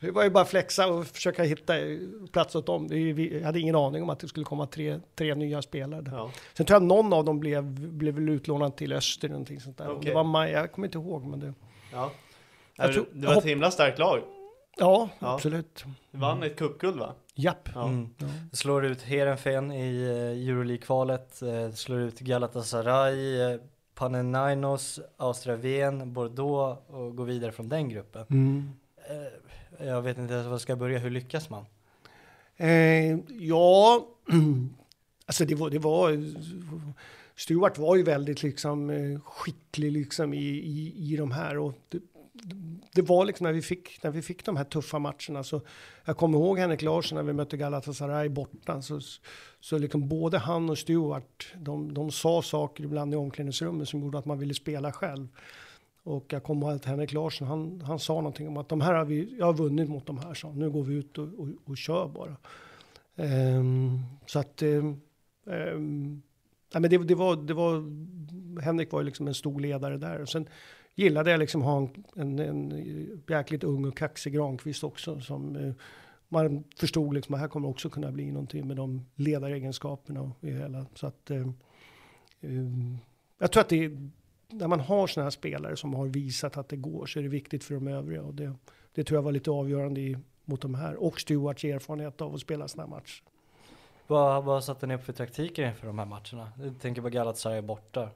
Det 0.00 0.10
var 0.10 0.24
ju 0.24 0.30
bara 0.30 0.44
flexa 0.44 0.86
och 0.86 1.06
försöka 1.06 1.42
hitta 1.42 1.78
eh, 1.78 1.98
plats 2.32 2.54
åt 2.54 2.66
dem. 2.66 2.88
Vi 2.88 3.42
hade 3.44 3.60
ingen 3.60 3.74
aning 3.74 4.02
om 4.02 4.10
att 4.10 4.20
det 4.20 4.28
skulle 4.28 4.44
komma 4.44 4.66
tre, 4.66 5.00
tre 5.14 5.34
nya 5.34 5.62
spelare. 5.62 6.04
Ja. 6.06 6.30
Sen 6.54 6.66
tror 6.66 6.74
jag 6.74 6.82
någon 6.82 7.12
av 7.12 7.24
dem 7.24 7.40
blev, 7.40 7.64
blev 7.80 8.18
utlånad 8.18 8.76
till 8.76 8.92
Öster 8.92 9.28
eller 9.28 9.32
någonting 9.32 9.60
sånt 9.60 9.78
där. 9.78 9.90
Okej. 9.90 10.08
Det 10.08 10.14
var 10.14 10.24
Maja, 10.24 10.60
jag 10.60 10.72
kommer 10.72 10.88
inte 10.88 10.98
ihåg 10.98 11.24
men 11.24 11.40
det. 11.40 11.54
Ja. 11.92 12.10
Jag 12.78 12.92
tror- 12.92 13.06
det 13.12 13.26
var 13.26 13.36
ett 13.36 13.44
himla 13.44 13.70
starkt 13.70 13.98
lag. 13.98 14.20
Ja, 14.76 15.08
Ja. 15.18 15.34
absolut. 15.34 15.84
Du 16.10 16.18
vann 16.18 16.42
ett 16.42 16.56
cupguld 16.56 16.98
va? 16.98 17.14
Japp. 17.34 17.68
Ja. 17.74 17.88
Mm. 17.88 18.08
Slår 18.52 18.84
ut 18.84 19.02
Heerenveen 19.02 19.72
i 19.72 20.02
eh, 20.02 20.48
Euroleague-kvalet, 20.48 21.42
eh, 21.42 21.70
slår 21.70 22.00
ut 22.00 22.20
Galatasaray, 22.20 23.40
eh, 23.40 23.60
Panathinaikos, 23.94 25.00
Austria 25.16 25.56
Wien, 25.56 26.12
Bordeaux 26.12 26.80
och 26.88 27.16
går 27.16 27.24
vidare 27.24 27.52
från 27.52 27.68
den 27.68 27.88
gruppen. 27.88 28.26
Mm. 28.30 28.70
Jag 29.80 30.02
vet 30.02 30.18
inte 30.18 30.32
ens 30.34 30.44
var 30.46 30.52
jag 30.52 30.60
ska 30.60 30.76
börja, 30.76 30.98
hur 30.98 31.10
lyckas 31.10 31.50
man? 31.50 31.64
Eh, 32.56 33.16
ja, 33.28 34.06
alltså 35.26 35.44
det 35.44 35.54
var, 35.54 35.70
det 35.70 35.78
var, 35.78 36.18
Stuart 37.36 37.78
var 37.78 37.96
ju 37.96 38.02
väldigt 38.02 38.42
liksom 38.42 38.90
skicklig 39.24 39.92
liksom 39.92 40.34
i, 40.34 40.46
i, 40.46 40.94
i 41.12 41.16
de 41.16 41.30
här 41.30 41.58
och 41.58 41.74
det, 42.92 43.02
var 43.02 43.24
liksom 43.24 43.44
när 43.44 43.52
vi 43.52 43.62
fick, 43.62 44.02
när 44.02 44.10
vi 44.10 44.22
fick 44.22 44.44
de 44.44 44.56
här 44.56 44.64
tuffa 44.64 44.98
matcherna 44.98 45.42
så 45.42 45.60
jag 46.04 46.16
kommer 46.16 46.38
ihåg 46.38 46.58
Henrik 46.58 46.82
Larsson 46.82 47.16
när 47.16 47.22
vi 47.22 47.32
mötte 47.32 47.56
Galatasaray 47.56 48.28
borta 48.28 48.82
så, 48.82 49.00
så 49.60 49.78
liksom 49.78 50.08
både 50.08 50.38
han 50.38 50.70
och 50.70 50.78
Stuart 50.78 51.52
de, 51.56 51.94
de 51.94 52.10
sa 52.10 52.42
saker 52.42 52.84
ibland 52.84 53.14
i 53.14 53.16
omklädningsrummet 53.16 53.88
som 53.88 54.00
gjorde 54.00 54.18
att 54.18 54.26
man 54.26 54.38
ville 54.38 54.54
spela 54.54 54.92
själv. 54.92 55.28
Och 56.02 56.32
jag 56.32 56.42
kommer 56.42 56.66
ihåg 56.66 56.76
att 56.76 56.84
Henrik 56.84 57.12
Larsson, 57.12 57.48
han, 57.48 57.80
han 57.80 57.98
sa 57.98 58.14
någonting 58.14 58.48
om 58.48 58.56
att 58.56 58.68
de 58.68 58.80
här 58.80 58.94
har 58.94 59.04
vi, 59.04 59.36
jag 59.38 59.46
har 59.46 59.54
vunnit 59.54 59.88
mot 59.88 60.06
de 60.06 60.18
här, 60.18 60.34
så 60.34 60.52
nu 60.52 60.70
går 60.70 60.82
vi 60.82 60.94
ut 60.94 61.18
och, 61.18 61.28
och, 61.38 61.48
och 61.64 61.76
kör 61.76 62.08
bara. 62.08 62.36
Um, 63.16 64.02
så 64.26 64.38
att, 64.38 64.62
um, 64.62 65.00
nej 66.74 66.80
men 66.80 66.90
det, 66.90 66.98
det, 66.98 67.14
var, 67.14 67.36
det 67.36 67.54
var, 67.54 67.82
Henrik 68.60 68.92
var 68.92 69.00
ju 69.00 69.06
liksom 69.06 69.28
en 69.28 69.34
stor 69.34 69.60
ledare 69.60 69.96
där. 69.96 70.20
Och 70.20 70.28
sen 70.28 70.48
gillade 70.98 71.30
jag 71.30 71.40
liksom 71.40 71.62
ha 71.62 71.78
en, 71.78 71.88
en, 72.16 72.38
en 72.38 73.22
jäkligt 73.28 73.64
ung 73.64 73.84
och 73.84 73.96
kaxig 73.96 74.34
Granqvist 74.34 74.84
också 74.84 75.20
som 75.20 75.56
eh, 75.56 75.72
man 76.28 76.64
förstod 76.76 77.14
liksom 77.14 77.34
att 77.34 77.40
här 77.40 77.48
kommer 77.48 77.68
också 77.68 77.90
kunna 77.90 78.12
bli 78.12 78.30
någonting 78.32 78.66
med 78.66 78.76
de 78.76 79.06
ledaregenskaperna 79.14 80.20
och 80.20 80.30
det 80.40 80.50
hela. 80.50 80.86
Så 80.94 81.06
att 81.06 81.30
eh, 81.30 81.48
eh, 82.40 82.66
jag 83.38 83.52
tror 83.52 83.60
att 83.60 83.68
det 83.68 83.84
är, 83.84 84.10
när 84.48 84.68
man 84.68 84.80
har 84.80 85.06
sådana 85.06 85.24
här 85.24 85.30
spelare 85.30 85.76
som 85.76 85.94
har 85.94 86.06
visat 86.06 86.56
att 86.56 86.68
det 86.68 86.76
går 86.76 87.06
så 87.06 87.18
är 87.18 87.22
det 87.22 87.28
viktigt 87.28 87.64
för 87.64 87.74
de 87.74 87.88
övriga 87.88 88.22
och 88.22 88.34
det, 88.34 88.52
det 88.94 89.04
tror 89.04 89.16
jag 89.16 89.22
var 89.22 89.32
lite 89.32 89.50
avgörande 89.50 90.00
i, 90.00 90.16
mot 90.44 90.60
de 90.60 90.74
här 90.74 90.96
och 90.96 91.20
Stuarts 91.20 91.64
erfarenhet 91.64 92.20
av 92.20 92.34
att 92.34 92.40
spela 92.40 92.68
sådana 92.68 92.88
här 92.88 92.96
matcher. 92.96 93.22
Vad, 94.06 94.44
vad 94.44 94.64
satte 94.64 94.86
ni 94.86 94.94
upp 94.94 95.04
för 95.04 95.12
taktiker 95.12 95.68
inför 95.68 95.86
de 95.86 95.98
här 95.98 96.06
matcherna? 96.06 96.52
Jag 96.58 96.80
tänker 96.80 97.02
på 97.02 97.08
Galatasaray 97.08 97.60
borta. 97.60 98.10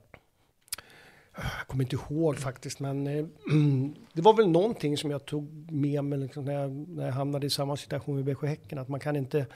Jag 1.36 1.66
kommer 1.66 1.84
inte 1.84 1.96
ihåg 1.96 2.38
faktiskt, 2.38 2.80
men 2.80 3.06
eh, 3.06 3.24
det 4.12 4.22
var 4.22 4.36
väl 4.36 4.48
någonting 4.48 4.96
som 4.96 5.10
jag 5.10 5.24
tog 5.24 5.72
med 5.72 6.04
mig 6.04 6.18
liksom, 6.18 6.44
när, 6.44 6.52
jag, 6.52 6.70
när 6.70 7.06
jag 7.06 7.12
hamnade 7.12 7.46
i 7.46 7.50
samma 7.50 7.76
situation 7.76 8.16
med 8.16 8.24
BK 8.24 8.42
Häcken, 8.42 8.78
att 8.78 8.88
man 8.88 9.00
kan 9.00 9.16
inte 9.16 9.46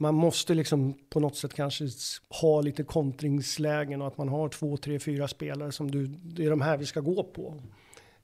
man 0.00 0.14
måste 0.14 0.54
liksom 0.54 0.94
på 1.10 1.20
något 1.20 1.36
sätt 1.36 1.54
kanske 1.54 1.88
ha 2.42 2.60
lite 2.60 2.84
kontringslägen 2.84 4.02
och 4.02 4.08
att 4.08 4.18
man 4.18 4.28
har 4.28 4.48
två, 4.48 4.76
tre, 4.76 4.98
fyra 4.98 5.28
spelare 5.28 5.72
som 5.72 5.90
du, 5.90 6.06
det 6.06 6.44
är 6.44 6.50
de 6.50 6.60
här 6.60 6.76
vi 6.76 6.86
ska 6.86 7.00
gå 7.00 7.24
på. 7.24 7.54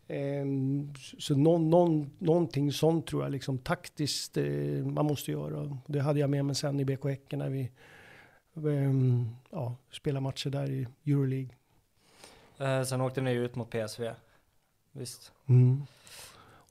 Um, 0.08 0.94
så 1.18 1.36
någon, 1.36 1.70
någon, 1.70 2.10
någonting 2.18 2.72
sånt 2.72 3.06
tror 3.06 3.22
jag 3.22 3.32
liksom 3.32 3.58
taktiskt 3.58 4.36
uh, 4.36 4.86
man 4.86 5.06
måste 5.06 5.30
göra. 5.30 5.78
Det 5.86 6.00
hade 6.00 6.20
jag 6.20 6.30
med 6.30 6.44
mig 6.44 6.54
sen 6.54 6.80
i 6.80 6.84
BK 6.84 7.04
Häcken 7.04 7.38
när 7.38 7.50
vi 7.50 7.70
ehm, 8.56 9.28
ja, 9.50 9.76
spelade 9.92 10.22
matcher 10.22 10.50
där 10.50 10.70
i 10.70 10.86
Euroleague. 11.06 11.50
Eh, 12.58 12.82
sen 12.82 13.00
åkte 13.00 13.20
ni 13.20 13.32
ut 13.32 13.54
mot 13.54 13.70
PSV. 13.70 14.10
Visst. 14.92 15.32
Mm. 15.48 15.82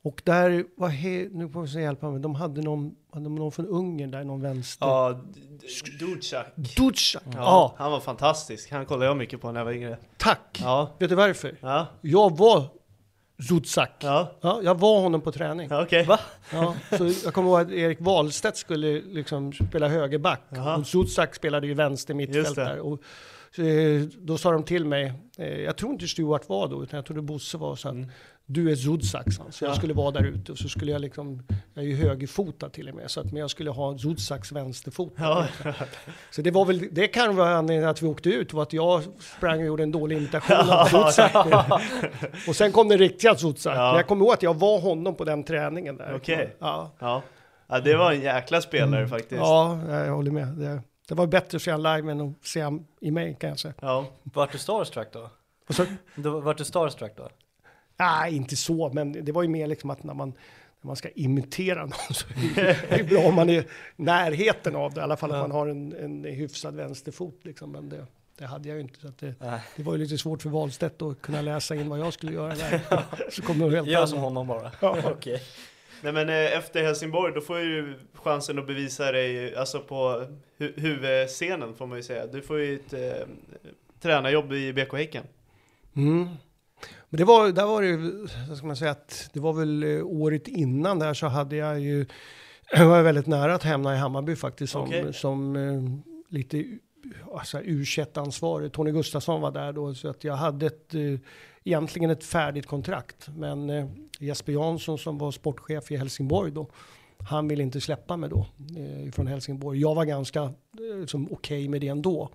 Och 0.02 0.22
där 0.26 0.66
var 0.78 0.88
he, 0.90 1.28
nu 1.32 1.50
får 1.50 1.62
vi 1.62 1.68
se 1.68 1.82
hjälpa 1.82 2.10
mig, 2.10 2.20
de 2.22 2.36
hade 2.36 2.62
någon, 2.62 2.96
hade 3.14 3.30
någon 3.30 3.52
från 3.52 3.68
Ungern 3.68 4.12
där, 4.12 4.24
någon 4.24 4.42
vänster. 4.42 4.86
Ja, 4.88 5.20
Ducak. 6.00 6.46
Ducak! 6.56 7.24
Ja, 7.26 7.32
Ja, 7.36 7.74
Han 7.78 7.92
var 7.92 8.00
fantastisk. 8.00 8.72
Han 8.72 8.86
kollade 8.86 9.06
jag 9.06 9.18
mycket 9.18 9.42
på 9.42 9.52
när 9.52 9.60
jag 9.60 9.66
var 9.66 9.72
yngre. 9.72 9.98
tack! 10.18 10.60
Ja. 10.64 10.90
Vet 11.00 11.10
du 11.10 11.16
varför? 11.16 11.58
Ja. 11.62 11.88
Jag 12.02 12.38
var 12.38 12.64
Zuzak. 13.50 13.92
Ja. 14.00 14.32
Ja, 14.42 14.60
jag 14.64 14.80
var 14.80 15.02
honom 15.02 15.22
på 15.22 15.32
träning. 15.32 15.68
Ja, 15.72 15.84
Okej. 15.84 16.06
Va? 16.06 16.20
Ja, 16.52 16.76
så 16.98 17.12
jag 17.24 17.34
kommer 17.34 17.50
ihåg 17.50 17.60
att 17.62 17.72
Erik 17.72 17.98
Wahlstedt 18.02 18.58
skulle 18.58 19.02
liksom 19.02 19.54
spela 19.54 19.88
högerback. 19.88 20.42
Jaha. 20.50 20.78
Och 20.78 20.88
Zuzak 20.88 21.36
spelade 21.36 21.68
ju 21.68 21.74
vänster 21.74 22.14
Just 22.36 22.56
det. 23.56 23.96
eh, 23.96 24.02
då 24.02 24.38
sa 24.38 24.52
de 24.52 24.64
till 24.64 24.86
mig, 24.86 25.14
eh, 25.38 25.48
jag 25.62 25.78
tror 25.78 25.92
inte 25.92 26.08
Stuart 26.08 26.50
var 26.50 26.68
då, 26.68 26.84
utan 26.84 26.98
jag 26.98 27.06
trodde 27.06 27.22
Bosse 27.22 27.58
var 27.58 27.76
så 27.76 27.88
att 27.90 27.94
Mm. 27.96 28.10
du 28.46 28.72
är 28.72 28.76
Zuzak. 28.76 29.34
sa 29.34 29.44
han. 29.44 29.52
Så 29.52 29.64
jag 29.66 29.72
Ja. 29.72 29.76
skulle 29.76 29.94
vara 29.94 30.12
där 30.12 30.24
ute 30.24 30.52
och 30.52 30.58
så 30.58 30.70
skulle 30.70 30.92
jag 30.92 31.02
liksom, 31.02 31.44
jag 31.74 31.84
är 31.86 31.88
ju 31.90 31.96
högerfotad 31.96 32.70
till 32.70 32.90
och 32.90 32.96
med, 32.96 33.12
så 33.12 33.20
att, 33.20 33.26
men 33.26 33.36
jag 33.36 33.50
skulle 33.50 33.70
ha 33.70 33.98
Zuzaks 33.98 34.52
vänsterfot. 34.52 35.14
Ja. 35.18 35.48
Så 36.32 36.42
det 36.42 36.52
var 36.52 36.66
väl, 36.66 36.88
det 36.92 37.08
kan 37.08 37.36
vara 37.36 37.56
anledningen 37.58 37.90
att 37.90 38.02
vi 38.02 38.08
åkte 38.08 38.30
ut, 38.30 38.54
var 38.54 38.64
att 38.64 38.74
jag 38.74 39.04
sprang 39.20 39.60
och 39.60 39.66
gjorde 39.66 39.84
en 39.84 39.92
dålig 39.92 40.18
imitation 40.18 40.70
av 40.70 40.86
Zuzak. 40.86 41.48
Och 42.48 42.56
sen 42.56 42.72
kom 42.72 42.88
den 42.90 42.98
riktiga 42.98 43.36
Zuzak. 43.36 43.78
Ja. 43.78 43.96
Jag 43.98 44.08
kommer 44.08 44.26
ihåg 44.26 44.34
att 44.34 44.44
jag 44.44 44.60
var 44.60 44.80
honom 44.80 45.16
på 45.16 45.24
den 45.24 45.44
träningen 45.44 45.98
där. 45.98 46.14
Okej. 46.16 46.56
Ja. 46.60 46.92
Ja. 47.00 47.22
ja, 47.70 47.80
det 47.80 47.96
var 47.98 48.12
en 48.12 48.22
jäkla 48.22 48.62
spelare 48.62 49.08
faktiskt. 49.08 49.42
Ja, 49.42 49.80
jag 49.90 50.16
håller 50.16 50.32
med. 50.32 50.48
Det, 50.48 50.82
det 51.08 51.16
var 51.16 51.28
bättre 51.28 51.56
att 51.56 51.62
se 51.62 51.72
han 51.72 51.84
live 51.84 52.12
än 52.12 52.22
att 52.22 52.48
se 52.48 52.62
han 52.62 52.88
i 53.00 53.12
mig 53.12 53.38
kan 53.40 53.50
jag 53.50 53.60
säga. 53.60 53.74
Ja. 53.82 54.06
Vart 54.24 54.52
du 54.52 54.58
starstruck 54.58 55.08
då? 55.14 55.30
Och 55.68 55.76
så, 55.76 55.86
då 56.16 56.40
vart 56.40 56.58
du 56.58 56.66
starstruck 56.66 57.18
då? 57.18 57.30
nej, 57.98 58.36
inte 58.36 58.56
så, 58.56 58.92
men 58.94 59.26
det 59.26 59.32
var 59.32 59.44
ju 59.44 59.50
mer 59.50 59.68
liksom 59.68 59.90
att 59.90 60.04
när 60.04 60.14
man, 60.14 60.30
när 60.82 60.88
man 60.88 60.96
ska 60.96 61.10
imitera 61.10 61.82
någon 61.82 61.92
så 62.14 62.28
är 62.56 62.98
det, 62.98 63.04
bra 63.04 63.20
om 63.20 63.36
man 63.36 63.50
är 63.50 63.62
i 63.62 63.66
närheten 63.96 64.76
av 64.76 64.94
det. 64.94 65.00
I 65.00 65.04
alla 65.04 65.18
fall 65.18 65.32
att 65.32 65.42
man 65.42 65.52
har 65.52 65.68
en, 65.68 65.94
en 65.94 66.24
hyfsad 66.24 66.76
vänsterfot 66.76 67.40
liksom. 67.42 67.72
Men 67.72 67.90
det, 67.90 68.06
det 68.38 68.46
hade 68.46 68.70
jag 68.70 68.76
ju 68.76 68.82
inte. 68.82 69.00
Så 69.00 69.12
det, 69.20 69.36
Nej. 69.40 69.60
det 69.76 69.84
var 69.84 69.94
ju 69.94 70.00
lite 70.00 70.18
svårt 70.18 70.42
för 70.42 70.50
Wahlstedt 70.50 71.02
att 71.02 71.22
kunna 71.22 71.42
läsa 71.42 71.76
in 71.76 71.90
vad 71.90 72.00
jag 72.00 72.14
skulle 72.14 72.32
göra 72.32 72.56
där. 72.56 72.82
Så 73.32 73.42
kom 73.42 73.60
det 73.60 73.70
helt 73.70 73.88
annat. 73.88 74.10
som 74.10 74.20
honom 74.20 74.48
bara. 74.48 74.72
Ja. 74.80 74.98
Okej. 75.12 75.42
Nej 76.04 76.14
men 76.14 76.30
eh, 76.30 76.58
efter 76.58 76.84
Helsingborg, 76.84 77.34
då 77.34 77.42
får 77.42 77.60
ju 77.60 78.00
chansen 78.14 78.60
att 78.60 78.68
bevisa 78.68 79.12
dig, 79.12 79.56
alltså 79.56 79.80
på 79.80 80.26
hu 80.58 80.74
huvudscenen 80.76 81.76
får 81.76 81.88
man 81.88 81.98
ju 81.98 82.04
säga. 82.04 82.28
Du 82.28 82.42
får 82.42 82.60
ju 82.60 82.76
ett 82.76 82.94
eh, 82.94 83.28
tränarjobb 84.02 84.54
i 84.54 84.74
BK 84.74 84.94
Häcken. 84.94 85.24
Mm. 85.96 86.28
Men 87.10 87.18
det 87.18 87.24
var, 87.24 87.52
där 87.52 87.66
var 87.66 87.82
det 87.82 87.88
ju, 87.88 88.28
ska 88.58 88.68
man 88.68 88.76
säga, 88.76 88.92
att 88.92 89.30
det 89.34 89.40
var 89.40 89.54
väl 89.54 89.84
eh, 89.84 90.06
året 90.06 90.48
innan 90.48 91.00
där 91.00 91.14
så 91.14 91.28
hade 91.28 91.56
jag 91.56 91.80
ju, 91.80 92.06
jag 92.72 92.86
var 92.86 93.02
väldigt 93.02 93.28
nära 93.28 93.56
att 93.56 93.64
hamna 93.64 93.96
i 93.96 93.98
Hammarby 93.98 94.36
faktiskt 94.36 94.74
som, 94.74 94.84
Okej. 94.84 95.14
som 95.14 95.56
eh, 95.56 96.36
lite 96.36 96.66
alltså, 97.34 97.62
u 97.62 97.86
ansvarig 98.14 98.72
Tony 98.72 98.92
Gustafsson 98.92 99.42
var 99.42 99.52
där 99.52 99.74
då, 99.74 99.94
så 99.94 100.10
att 100.10 100.24
jag 100.24 100.36
hade 100.36 100.66
ett, 100.66 100.94
eh, 100.94 101.20
egentligen 101.64 102.10
ett 102.10 102.24
färdigt 102.24 102.66
kontrakt. 102.66 103.30
Men 103.36 103.70
eh, 103.70 103.86
Jesper 104.20 104.54
Jansson 104.54 104.98
som 104.98 105.18
var 105.18 105.32
sportchef 105.32 105.92
i 105.92 105.98
Helsingborg 105.98 106.52
då, 106.52 106.70
han 107.18 107.48
ville 107.48 107.64
inte 107.64 107.82
släppa 107.82 108.18
mig 108.18 108.30
då 108.30 108.46
eh, 108.78 109.12
från 109.12 109.28
Helsingborg. 109.28 109.80
Jag 109.80 109.96
var 109.96 110.06
ganska 110.06 110.42
eh, 110.42 111.06
som 111.08 111.32
okej 111.32 111.68
med 111.68 111.82
det 111.82 111.88
ändå. 111.88 112.30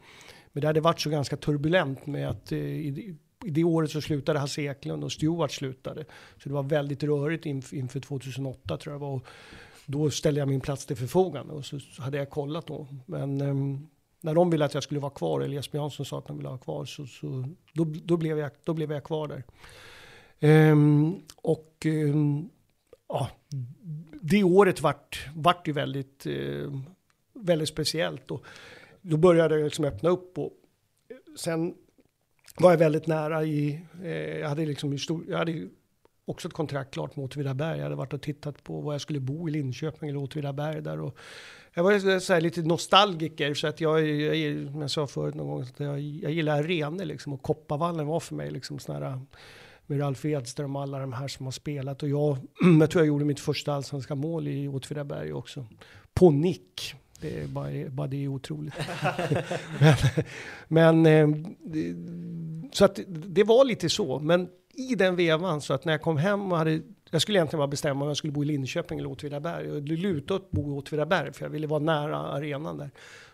Men 0.52 0.60
det 0.60 0.66
hade 0.66 0.80
varit 0.80 1.00
så 1.00 1.10
ganska 1.10 1.36
turbulent 1.36 2.06
med 2.06 2.28
att 2.28 2.52
eh, 2.52 2.58
i, 2.58 3.16
i 3.44 3.50
det 3.50 3.64
året 3.64 3.90
så 3.90 4.00
slutade 4.00 4.38
Hasse 4.38 4.62
Eklund 4.62 5.04
och 5.04 5.12
Stewart 5.12 5.52
slutade. 5.52 6.04
Så 6.42 6.48
det 6.48 6.54
var 6.54 6.62
väldigt 6.62 7.02
rörigt 7.02 7.46
inf, 7.46 7.72
inför 7.72 8.00
2008 8.00 8.76
tror 8.76 8.94
jag 8.94 9.00
det 9.00 9.04
var. 9.06 9.14
Och 9.14 9.26
då 9.86 10.10
ställde 10.10 10.40
jag 10.40 10.48
min 10.48 10.60
plats 10.60 10.86
till 10.86 10.96
förfogande 10.96 11.52
och 11.52 11.64
så, 11.64 11.80
så 11.80 12.02
hade 12.02 12.18
jag 12.18 12.30
kollat 12.30 12.66
då. 12.66 12.86
Men 13.06 13.40
ehm, 13.40 13.88
när 14.20 14.34
de 14.34 14.50
ville 14.50 14.64
att 14.64 14.74
jag 14.74 14.82
skulle 14.82 15.00
vara 15.00 15.10
kvar, 15.10 15.40
eller 15.40 15.54
Jesper 15.54 15.78
Jansson 15.78 16.06
sa 16.06 16.18
att 16.18 16.26
de 16.26 16.36
ville 16.36 16.48
ha 16.48 16.58
kvar, 16.58 16.84
så, 16.84 17.06
så 17.06 17.44
då, 17.72 17.84
då, 17.84 18.16
blev 18.16 18.38
jag, 18.38 18.50
då 18.64 18.74
blev 18.74 18.92
jag 18.92 19.04
kvar 19.04 19.28
där. 19.28 19.44
Um, 20.70 21.22
och 21.36 21.86
um, 21.86 22.50
ja, 23.08 23.30
det 24.22 24.44
året 24.44 24.80
vart, 24.80 25.28
vart 25.34 25.68
ju 25.68 25.72
väldigt, 25.72 26.26
uh, 26.26 26.80
väldigt 27.32 27.68
speciellt. 27.68 28.30
Och 28.30 28.44
då 29.00 29.16
började 29.16 29.54
jag 29.54 29.64
liksom 29.64 29.84
öppna 29.84 30.08
upp 30.08 30.38
och 30.38 30.52
sen 31.36 31.74
var 32.56 32.70
jag 32.70 32.78
väldigt 32.78 33.06
nära 33.06 33.44
i, 33.44 33.80
eh, 34.02 34.38
jag 34.38 34.48
hade 34.48 34.66
liksom 34.66 34.92
i 34.92 34.98
stor, 34.98 35.24
jag 35.28 35.38
hade 35.38 35.68
också 36.28 36.48
ett 36.48 36.54
kontrakt 36.54 36.94
klart 36.94 37.16
med 37.16 37.24
Åtvidaberg. 37.24 37.76
Jag 37.76 37.84
hade 37.84 37.94
varit 37.96 38.12
och 38.12 38.22
tittat 38.22 38.64
på 38.64 38.80
var 38.80 38.94
jag 38.94 39.00
skulle 39.00 39.20
bo 39.20 39.48
i 39.48 39.52
Linköping 39.52 40.08
eller 40.08 40.22
Åtvidaberg 40.22 40.82
där. 40.82 41.00
Och 41.00 41.18
jag 41.74 41.82
var 41.82 42.18
så 42.20 42.32
här 42.32 42.40
lite 42.40 42.62
nostalgiker 42.62 43.54
så 43.54 43.66
att 43.66 43.80
jag, 43.80 44.08
jag, 44.08 44.70
som 44.70 44.80
jag 44.80 44.90
sa 44.90 45.06
förut 45.06 45.34
någon 45.34 45.48
gång, 45.48 45.62
att 45.62 45.80
jag, 45.80 46.00
jag 46.00 46.32
gillar 46.32 46.58
arenor 46.58 47.04
liksom 47.04 47.32
och 47.32 47.42
Kopparvallen 47.42 48.06
var 48.06 48.20
för 48.20 48.34
mig 48.34 48.50
liksom 48.50 48.78
sån 48.78 48.94
här 48.94 49.20
med 49.86 50.00
Ralf 50.00 50.24
Edström 50.24 50.76
och 50.76 50.82
alla 50.82 50.98
de 50.98 51.12
här 51.12 51.28
som 51.28 51.46
har 51.46 51.52
spelat. 51.52 52.02
Och 52.02 52.08
jag, 52.08 52.36
jag 52.80 52.90
tror 52.90 53.02
jag 53.02 53.08
gjorde 53.08 53.24
mitt 53.24 53.40
första 53.40 53.72
allsvenska 53.72 54.14
mål 54.14 54.48
i 54.48 54.68
Åtvidaberg 54.68 55.32
också. 55.32 55.66
På 56.14 56.30
nick. 56.30 56.94
Det 57.20 57.40
är 57.40 57.46
bara, 57.46 57.90
bara 57.90 58.06
det 58.06 58.24
är 58.24 58.28
otroligt. 58.28 58.74
men, 60.68 61.02
men 61.02 61.06
eh, 61.06 61.28
så 62.72 62.84
att 62.84 63.00
det 63.06 63.44
var 63.44 63.64
lite 63.64 63.88
så. 63.88 64.18
Men 64.18 64.48
i 64.78 64.94
den 64.94 65.16
vevan 65.16 65.60
så 65.60 65.74
att 65.74 65.84
när 65.84 65.92
jag 65.92 66.02
kom 66.02 66.16
hem 66.16 66.52
och 66.52 66.58
hade 66.58 66.80
jag 67.10 67.22
skulle 67.22 67.38
egentligen 67.38 67.58
bara 67.58 67.68
bestämma 67.68 68.02
om 68.02 68.08
jag 68.08 68.16
skulle 68.16 68.32
bo 68.32 68.42
i 68.42 68.46
Linköping 68.46 68.98
eller 68.98 69.10
Åtvidaberg. 69.10 69.66
Jag 69.66 69.88
lutade 69.88 70.34
åt 70.34 70.44
att 70.44 70.50
bo 70.50 70.70
i 70.70 70.78
Åtvidaberg 70.78 71.32
för 71.32 71.44
jag 71.44 71.50
ville 71.50 71.66
vara 71.66 71.80
nära 71.80 72.16
arenan 72.16 72.78
där. 72.78 72.90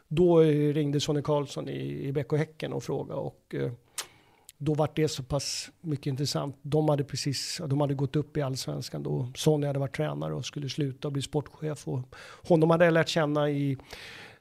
Då 0.08 0.42
eh, 0.42 0.74
ringde 0.74 1.00
Sonny 1.00 1.22
Karlsson 1.22 1.68
i, 1.68 2.08
i 2.08 2.24
och 2.28 2.38
Häcken 2.38 2.72
och 2.72 2.82
frågade 2.82 3.20
och 3.20 3.54
eh, 3.54 3.72
då 4.58 4.74
var 4.74 4.90
det 4.94 5.08
så 5.08 5.22
pass 5.22 5.70
mycket 5.80 6.06
intressant. 6.06 6.56
De 6.62 6.88
hade 6.88 7.04
precis, 7.04 7.60
de 7.66 7.80
hade 7.80 7.94
gått 7.94 8.16
upp 8.16 8.36
i 8.36 8.42
allsvenskan 8.42 9.02
då. 9.02 9.32
Sonny 9.36 9.66
hade 9.66 9.78
varit 9.78 9.96
tränare 9.96 10.34
och 10.34 10.44
skulle 10.44 10.68
sluta 10.68 11.08
och 11.08 11.12
bli 11.12 11.22
sportchef. 11.22 11.88
Och 11.88 12.14
honom 12.48 12.70
hade 12.70 12.84
jag 12.84 12.94
lärt 12.94 13.08
känna 13.08 13.50
i, 13.50 13.78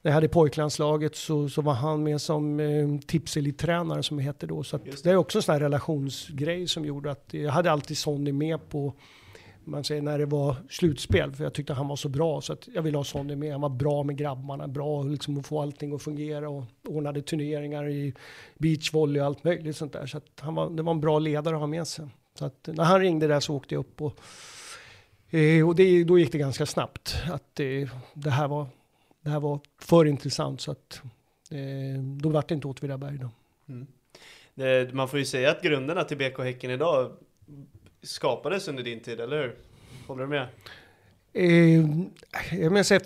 jag 0.05 0.11
hade 0.11 0.27
pojklandslaget 0.27 1.15
så, 1.15 1.49
så 1.49 1.61
var 1.61 1.73
han 1.73 2.03
med 2.03 2.21
som 2.21 2.59
eh, 2.59 2.99
tipselittränare 3.07 4.03
som 4.03 4.17
det 4.17 4.23
heter 4.23 4.47
då. 4.47 4.63
Så 4.63 4.75
att 4.75 4.85
Just 4.85 5.03
det 5.03 5.11
är 5.11 5.15
också 5.15 5.37
en 5.37 5.41
sån 5.43 5.53
här 5.53 5.59
relationsgrej 5.59 6.67
som 6.67 6.85
gjorde 6.85 7.11
att 7.11 7.27
jag 7.31 7.51
hade 7.51 7.71
alltid 7.71 7.97
Sonny 7.97 8.31
med 8.31 8.69
på 8.69 8.93
man 9.65 9.83
säger 9.83 10.01
när 10.01 10.19
det 10.19 10.25
var 10.25 10.55
slutspel, 10.69 11.31
för 11.31 11.43
jag 11.43 11.53
tyckte 11.53 11.73
han 11.73 11.87
var 11.87 11.95
så 11.95 12.09
bra 12.09 12.41
så 12.41 12.53
att 12.53 12.67
jag 12.73 12.81
ville 12.81 12.97
ha 12.97 13.03
Sonny 13.03 13.35
med. 13.35 13.51
Han 13.51 13.61
var 13.61 13.69
bra 13.69 14.03
med 14.03 14.17
grabbarna, 14.17 14.67
bra 14.67 15.03
liksom 15.03 15.37
att 15.37 15.47
få 15.47 15.61
allting 15.61 15.95
att 15.95 16.01
fungera 16.01 16.49
och 16.49 16.63
ordnade 16.87 17.21
turneringar 17.21 17.89
i 17.89 18.13
beachvolley 18.57 19.21
och 19.21 19.25
allt 19.25 19.43
möjligt 19.43 19.77
sånt 19.77 19.93
där. 19.93 20.05
Så 20.05 20.17
att 20.17 20.39
han 20.39 20.55
var, 20.55 20.69
det 20.69 20.83
var 20.83 20.91
en 20.91 21.01
bra 21.01 21.19
ledare 21.19 21.55
att 21.55 21.59
ha 21.59 21.67
med 21.67 21.87
sig. 21.87 22.07
Så 22.39 22.45
att 22.45 22.69
när 22.73 22.83
han 22.83 22.99
ringde 22.99 23.27
där 23.27 23.39
så 23.39 23.55
åkte 23.55 23.75
jag 23.75 23.79
upp 23.79 24.01
och, 24.01 24.19
eh, 25.35 25.67
och 25.67 25.75
det, 25.75 26.03
då 26.03 26.19
gick 26.19 26.31
det 26.31 26.37
ganska 26.37 26.65
snabbt. 26.65 27.15
Att 27.31 27.59
eh, 27.59 27.89
det, 28.13 28.29
här 28.29 28.47
var, 28.47 28.67
det 29.23 29.29
här 29.29 29.39
var 29.39 29.59
för 29.79 30.05
intressant 30.05 30.61
så 30.61 30.71
att 30.71 31.01
eh, 31.51 32.01
då 32.03 32.29
vart 32.29 32.47
det 32.47 32.55
inte 32.55 32.67
Åtvidaberg 32.67 33.17
då. 33.17 33.29
Det, 34.55 34.93
man 34.93 35.07
får 35.07 35.19
ju 35.19 35.25
säga 35.25 35.51
att 35.51 35.61
grunderna 35.61 36.03
till 36.03 36.17
BK 36.17 36.39
Häcken 36.39 36.71
idag 36.71 37.11
skapades 38.01 38.67
under 38.67 38.83
din 38.83 38.99
tid, 38.99 39.19
eller 39.19 39.41
hur? 39.41 39.55
Håller 40.07 40.21
du 40.23 40.29
med? 40.29 40.47
Eh, 41.33 41.79
jag 42.61 42.71
menar, 42.71 42.83
så 42.83 42.93
här, 42.93 43.03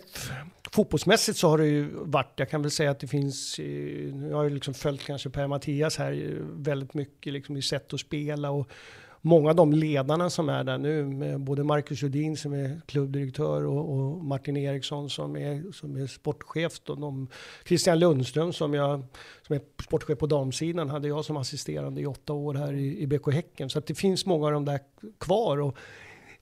fotbollsmässigt 0.72 1.38
så 1.38 1.50
har 1.50 1.58
det 1.58 1.66
ju 1.66 1.90
varit, 1.94 2.34
jag 2.36 2.50
kan 2.50 2.62
väl 2.62 2.72
säga 2.72 2.92
att 2.92 3.00
det 3.00 3.08
finns, 3.08 3.60
eh, 3.60 4.28
jag 4.30 4.38
har 4.38 4.44
ju 4.44 4.50
liksom 4.50 4.74
följt 4.74 5.06
kanske 5.06 5.30
Per-Mattias 5.30 5.98
här 5.98 6.12
eh, 6.12 6.30
väldigt 6.42 6.94
mycket 6.94 7.34
liksom 7.34 7.58
i 7.58 7.62
sätt 7.62 7.94
att 7.94 8.00
spela 8.00 8.50
och 8.52 8.70
många 9.28 9.50
av 9.50 9.56
de 9.56 9.74
ledarna 9.74 10.30
som 10.30 10.50
är 10.50 10.64
där 10.64 10.78
nu, 10.78 11.06
med 11.06 11.40
både 11.40 11.64
Marcus 11.64 12.04
Judin 12.04 12.38
som 12.38 12.54
är 12.54 12.82
klubbdirektör 12.86 13.66
och, 13.66 13.90
och 13.90 14.26
Martin 14.26 14.58
Eriksson 14.58 15.10
som 15.10 15.38
är, 15.38 15.72
som 15.72 15.96
är 15.96 16.08
sportchef 16.08 16.80
och 16.88 17.00
de, 17.00 17.28
Christian 17.66 18.00
Lundström 18.00 18.54
som, 18.54 18.74
jag, 18.74 19.04
som 19.48 19.56
är 19.56 19.62
sportchef 19.84 20.20
på 20.20 20.28
damsidan 20.28 20.90
hade 20.90 21.08
jag 21.08 21.26
som 21.26 21.38
assisterande 21.38 22.02
i 22.02 22.06
åtta 22.06 22.34
år 22.34 22.54
här 22.54 22.74
i, 22.74 23.00
i 23.00 23.08
BK 23.08 23.34
Häcken. 23.34 23.70
Så 23.70 23.80
att 23.80 23.86
det 23.86 23.96
finns 23.96 24.26
många 24.26 24.46
av 24.46 24.52
de 24.52 24.66
där 24.66 24.80
kvar. 25.20 25.58
Och 25.58 25.78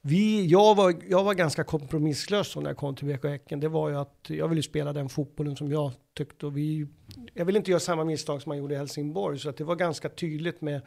vi, 0.01 0.45
jag, 0.45 0.75
var, 0.75 0.95
jag 1.09 1.23
var 1.23 1.33
ganska 1.33 1.63
kompromisslös 1.63 2.55
när 2.55 2.69
jag 2.69 2.77
kom 2.77 2.95
till 2.95 3.07
BK 3.07 3.23
Häcken. 3.23 3.59
Det 3.59 3.67
var 3.67 3.89
ju 3.89 3.97
att 3.97 4.25
jag 4.27 4.47
ville 4.47 4.63
spela 4.63 4.93
den 4.93 5.09
fotbollen 5.09 5.55
som 5.55 5.71
jag 5.71 5.91
tyckte. 6.17 6.45
Och 6.45 6.57
vi, 6.57 6.87
jag 7.33 7.45
ville 7.45 7.57
inte 7.57 7.71
göra 7.71 7.79
samma 7.79 8.03
misstag 8.03 8.41
som 8.41 8.49
man 8.49 8.57
gjorde 8.57 8.73
i 8.73 8.77
Helsingborg. 8.77 9.39
Så 9.39 9.49
att 9.49 9.57
det 9.57 9.63
var 9.63 9.75
ganska 9.75 10.09
tydligt 10.09 10.61
med 10.61 10.81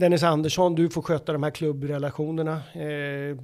Dennis 0.00 0.22
Andersson, 0.22 0.74
du 0.74 0.88
får 0.88 1.02
sköta 1.02 1.32
de 1.32 1.42
här 1.42 1.50
klubbrelationerna. 1.50 2.62
Eh, 2.72 3.38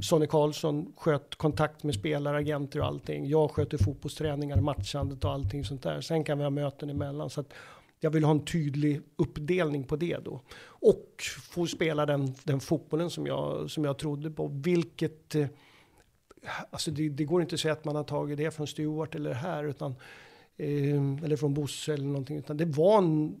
Sonny 0.00 0.26
Karlsson 0.26 0.92
sköt 0.96 1.34
kontakt 1.34 1.82
med 1.82 1.94
spelare, 1.94 2.36
agenter 2.36 2.80
och 2.80 2.86
allting. 2.86 3.26
Jag 3.26 3.50
sköter 3.50 3.78
fotbollsträningar, 3.78 4.60
matchandet 4.60 5.24
och 5.24 5.32
allting 5.32 5.64
sånt 5.64 5.82
där. 5.82 6.00
Sen 6.00 6.24
kan 6.24 6.38
vi 6.38 6.44
ha 6.44 6.50
möten 6.50 6.90
emellan. 6.90 7.30
Så 7.30 7.40
att 7.40 7.52
jag 8.00 8.10
vill 8.10 8.24
ha 8.24 8.30
en 8.30 8.44
tydlig 8.44 9.00
uppdelning 9.16 9.84
på 9.84 9.96
det 9.96 10.18
då. 10.24 10.40
Och 10.64 11.22
få 11.42 11.66
spela 11.66 12.06
den, 12.06 12.34
den 12.44 12.60
fotbollen 12.60 13.10
som 13.10 13.26
jag, 13.26 13.70
som 13.70 13.84
jag 13.84 13.98
trodde 13.98 14.30
på. 14.30 14.46
Vilket... 14.48 15.34
Eh, 15.34 15.46
alltså 16.70 16.90
det, 16.90 17.08
det 17.08 17.24
går 17.24 17.42
inte 17.42 17.54
att 17.54 17.60
säga 17.60 17.72
att 17.72 17.84
man 17.84 17.96
har 17.96 18.04
tagit 18.04 18.38
det 18.38 18.50
från 18.50 18.66
Stewart 18.66 19.14
eller 19.14 19.32
här, 19.32 19.64
utan... 19.64 19.94
Eh, 20.56 21.24
eller 21.24 21.36
från 21.36 21.54
Bosse 21.54 21.94
eller 21.94 22.06
någonting. 22.06 22.36
Utan 22.36 22.56
det 22.56 22.64
var 22.64 22.98
en... 22.98 23.40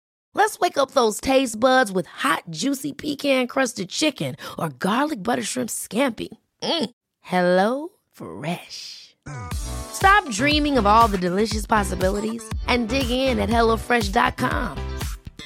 Let's 0.33 0.59
wake 0.59 0.77
up 0.77 0.91
those 0.91 1.21
taste 1.21 1.59
buds 1.59 1.91
with 1.91 2.07
hot, 2.07 2.43
juicy 2.49 2.93
pecan-crusted 2.93 3.89
chicken 3.89 4.35
or 4.57 4.69
garlic 4.69 5.23
butter 5.23 5.43
shrimp 5.43 5.69
scampi. 5.69 6.29
Mm. 6.63 6.89
Hello 7.21 7.89
Fresh. 8.11 9.15
Stop 9.53 10.27
dreaming 10.29 10.77
of 10.77 10.85
all 10.85 11.07
the 11.07 11.17
delicious 11.17 11.65
possibilities 11.65 12.43
and 12.67 12.89
dig 12.89 13.09
in 13.09 13.39
at 13.39 13.49
HelloFresh.com. 13.49 14.77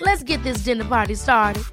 Let's 0.02 0.24
get 0.24 0.42
this 0.44 0.60
dinner 0.60 0.86
party 0.86 1.16
started. 1.16 1.64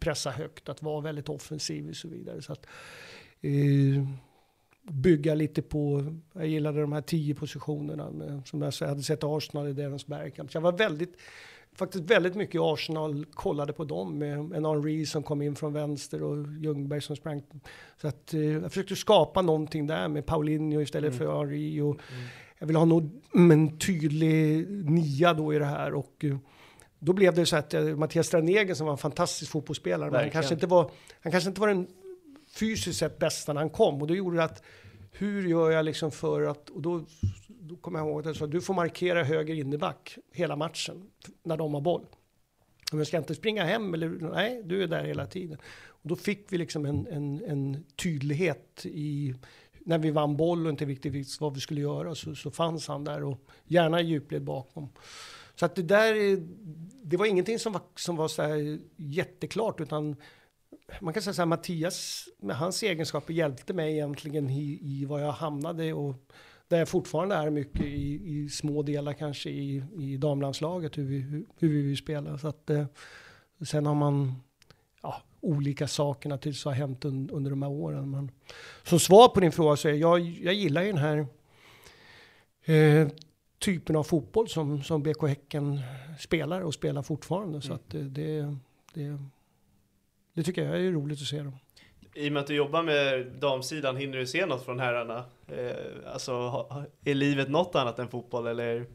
pressa 0.00 0.30
högt, 0.30 0.68
att 0.68 0.82
vara 0.82 1.00
väldigt 1.00 1.28
offensiv 1.28 1.88
och 1.88 1.96
så 1.96 2.08
vidare. 2.08 2.42
Så 2.42 2.52
att, 2.52 2.66
eh, 3.40 4.06
bygga 4.82 5.34
lite 5.34 5.62
på, 5.62 6.04
jag 6.32 6.46
gillade 6.46 6.80
de 6.80 6.92
här 6.92 7.00
tio 7.00 7.34
positionerna 7.34 8.10
med, 8.10 8.42
som 8.44 8.62
jag 8.62 8.88
hade 8.88 9.02
sett 9.02 9.24
Arsenal 9.24 9.68
i 9.68 9.72
deras 9.72 10.06
Bergkamp. 10.06 10.52
Så 10.52 10.56
jag 10.56 10.62
var 10.62 10.72
väldigt, 10.72 11.16
faktiskt 11.74 12.04
väldigt 12.04 12.34
mycket 12.34 12.54
i 12.54 12.58
Arsenal, 12.58 13.24
kollade 13.24 13.72
på 13.72 13.84
dem 13.84 14.18
med 14.18 14.38
en 14.38 14.64
Henri 14.64 15.06
som 15.06 15.22
kom 15.22 15.42
in 15.42 15.56
från 15.56 15.72
vänster 15.72 16.22
och 16.22 16.46
Ljungberg 16.60 17.00
som 17.00 17.16
sprang. 17.16 17.42
Så 18.00 18.08
att 18.08 18.34
eh, 18.34 18.40
jag 18.40 18.72
försökte 18.72 18.96
skapa 18.96 19.42
någonting 19.42 19.86
där 19.86 20.08
med 20.08 20.26
Paulinho 20.26 20.80
istället 20.80 21.14
för 21.14 21.38
Henri 21.38 21.80
och 21.80 22.00
jag 22.58 22.66
ville 22.66 22.78
ha 22.78 22.86
någon, 22.86 23.20
en 23.32 23.78
tydlig 23.78 24.66
nia 24.70 25.34
då 25.34 25.54
i 25.54 25.58
det 25.58 25.64
här 25.64 25.94
och 25.94 26.24
eh, 26.24 26.36
då 26.98 27.12
blev 27.12 27.34
det 27.34 27.46
så 27.46 27.56
att 27.56 27.74
eh, 27.74 27.82
Mattias 27.82 28.26
Stranegen 28.26 28.76
som 28.76 28.86
var 28.86 28.92
en 28.92 28.98
fantastisk 28.98 29.50
fotbollsspelare, 29.50 30.10
men 30.10 30.20
han 30.20 30.30
kanske, 30.30 30.54
inte 30.54 30.66
var, 30.66 30.90
han 31.20 31.32
kanske 31.32 31.48
inte 31.48 31.60
var 31.60 31.68
den 31.68 31.86
fysiskt 32.52 32.98
sett 32.98 33.18
bästa 33.18 33.52
när 33.52 33.60
han 33.60 33.70
kom. 33.70 34.00
Och 34.02 34.06
då 34.06 34.14
gjorde 34.14 34.36
det 34.36 34.44
att, 34.44 34.62
hur 35.12 35.48
gör 35.48 35.70
jag 35.70 35.84
liksom 35.84 36.10
för 36.10 36.42
att, 36.42 36.70
och 36.70 36.82
då, 36.82 37.04
då 37.48 37.76
kommer 37.76 37.98
jag 37.98 38.08
ihåg 38.08 38.20
att 38.20 38.26
jag 38.26 38.36
sa, 38.36 38.46
du 38.46 38.60
får 38.60 38.74
markera 38.74 39.24
höger 39.24 39.54
inneback 39.54 40.18
hela 40.32 40.56
matchen 40.56 41.02
när 41.42 41.56
de 41.56 41.74
har 41.74 41.80
boll. 41.80 42.06
Men 42.92 42.98
jag 42.98 43.06
ska 43.06 43.16
inte 43.18 43.34
springa 43.34 43.64
hem, 43.64 43.94
eller 43.94 44.08
nej, 44.08 44.62
du 44.64 44.82
är 44.82 44.86
där 44.86 45.04
hela 45.04 45.26
tiden. 45.26 45.58
Och 45.86 46.08
då 46.08 46.16
fick 46.16 46.46
vi 46.52 46.58
liksom 46.58 46.86
en, 46.86 47.06
en, 47.06 47.42
en 47.46 47.84
tydlighet 47.96 48.80
i, 48.84 49.34
när 49.78 49.98
vi 49.98 50.10
vann 50.10 50.36
boll 50.36 50.66
och 50.66 50.70
inte 50.70 50.84
riktigt 50.84 51.12
visste 51.12 51.44
vad 51.44 51.54
vi 51.54 51.60
skulle 51.60 51.80
göra, 51.80 52.14
så, 52.14 52.34
så 52.34 52.50
fanns 52.50 52.88
han 52.88 53.04
där 53.04 53.24
och 53.24 53.38
gärna 53.66 54.00
i 54.00 54.04
djupled 54.04 54.42
bakom. 54.42 54.88
Så 55.54 55.66
att 55.66 55.74
det 55.74 55.82
där, 55.82 56.14
är- 56.14 56.48
det 57.02 57.16
var 57.16 57.26
ingenting 57.26 57.58
som 57.58 57.72
var, 57.72 57.82
som 57.96 58.16
var 58.16 58.28
så 58.28 58.42
här 58.42 58.78
jätteklart, 58.96 59.80
utan 59.80 60.16
man 61.00 61.14
kan 61.14 61.22
säga 61.22 61.34
så 61.34 61.42
här, 61.42 61.46
Mattias 61.46 62.28
med 62.38 62.56
hans 62.56 62.82
egenskaper 62.82 63.34
hjälpte 63.34 63.72
mig 63.72 63.92
egentligen 63.92 64.50
i, 64.50 64.78
i 64.82 65.04
vad 65.04 65.22
jag 65.22 65.32
hamnade 65.32 65.92
och 65.92 66.14
där 66.68 66.78
jag 66.78 66.88
fortfarande 66.88 67.34
är 67.34 67.50
mycket 67.50 67.82
i, 67.82 68.20
i 68.24 68.48
små 68.48 68.82
delar 68.82 69.12
kanske 69.12 69.50
i, 69.50 69.84
i 69.98 70.16
damlandslaget, 70.16 70.98
hur 70.98 71.04
vi, 71.04 71.18
hur, 71.18 71.44
hur 71.58 71.68
vi 71.68 71.82
vill 71.82 71.96
spela. 71.96 72.38
Så 72.38 72.48
att, 72.48 72.70
eh, 72.70 72.84
sen 73.66 73.86
har 73.86 73.94
man 73.94 74.34
ja, 75.02 75.22
olika 75.40 75.88
saker 75.88 76.28
naturligtvis 76.28 76.64
har 76.64 76.72
hänt 76.72 77.04
un, 77.04 77.30
under 77.30 77.50
de 77.50 77.62
här 77.62 77.70
åren. 77.70 78.10
Men 78.10 78.30
som 78.82 79.00
svar 79.00 79.28
på 79.28 79.40
din 79.40 79.52
fråga 79.52 79.76
så 79.76 79.88
är 79.88 79.92
jag, 79.92 80.20
jag 80.20 80.54
gillar 80.54 80.82
ju 80.82 80.92
den 80.92 80.98
här 80.98 81.26
eh, 82.64 83.08
typen 83.58 83.96
av 83.96 84.02
fotboll 84.02 84.48
som, 84.48 84.82
som 84.82 85.02
BK 85.02 85.22
Häcken 85.28 85.80
spelar 86.18 86.60
och 86.60 86.74
spelar 86.74 87.02
fortfarande. 87.02 87.60
Så 87.60 87.72
att 87.72 87.90
det, 87.90 88.48
det, 88.94 89.18
det, 90.34 90.40
det 90.40 90.42
tycker 90.42 90.64
jag 90.64 90.80
är 90.86 90.90
roligt 90.92 91.20
att 91.20 91.26
se. 91.28 91.38
Dem. 91.38 91.56
I 92.14 92.28
och 92.28 92.32
med 92.32 92.40
att 92.40 92.46
du 92.46 92.54
jobbar 92.54 92.82
med 92.82 93.26
damsidan, 93.26 93.96
hinner 93.96 94.18
du 94.18 94.26
se 94.26 94.46
något 94.46 94.64
från 94.64 94.80
herrarna? 94.80 95.24
Eh, 95.48 96.12
alltså, 96.12 96.32
är 97.04 97.14
livet 97.14 97.48
något 97.50 97.74
annat 97.74 97.98
än 97.98 98.08
fotboll 98.08 98.46
eller 98.46 98.86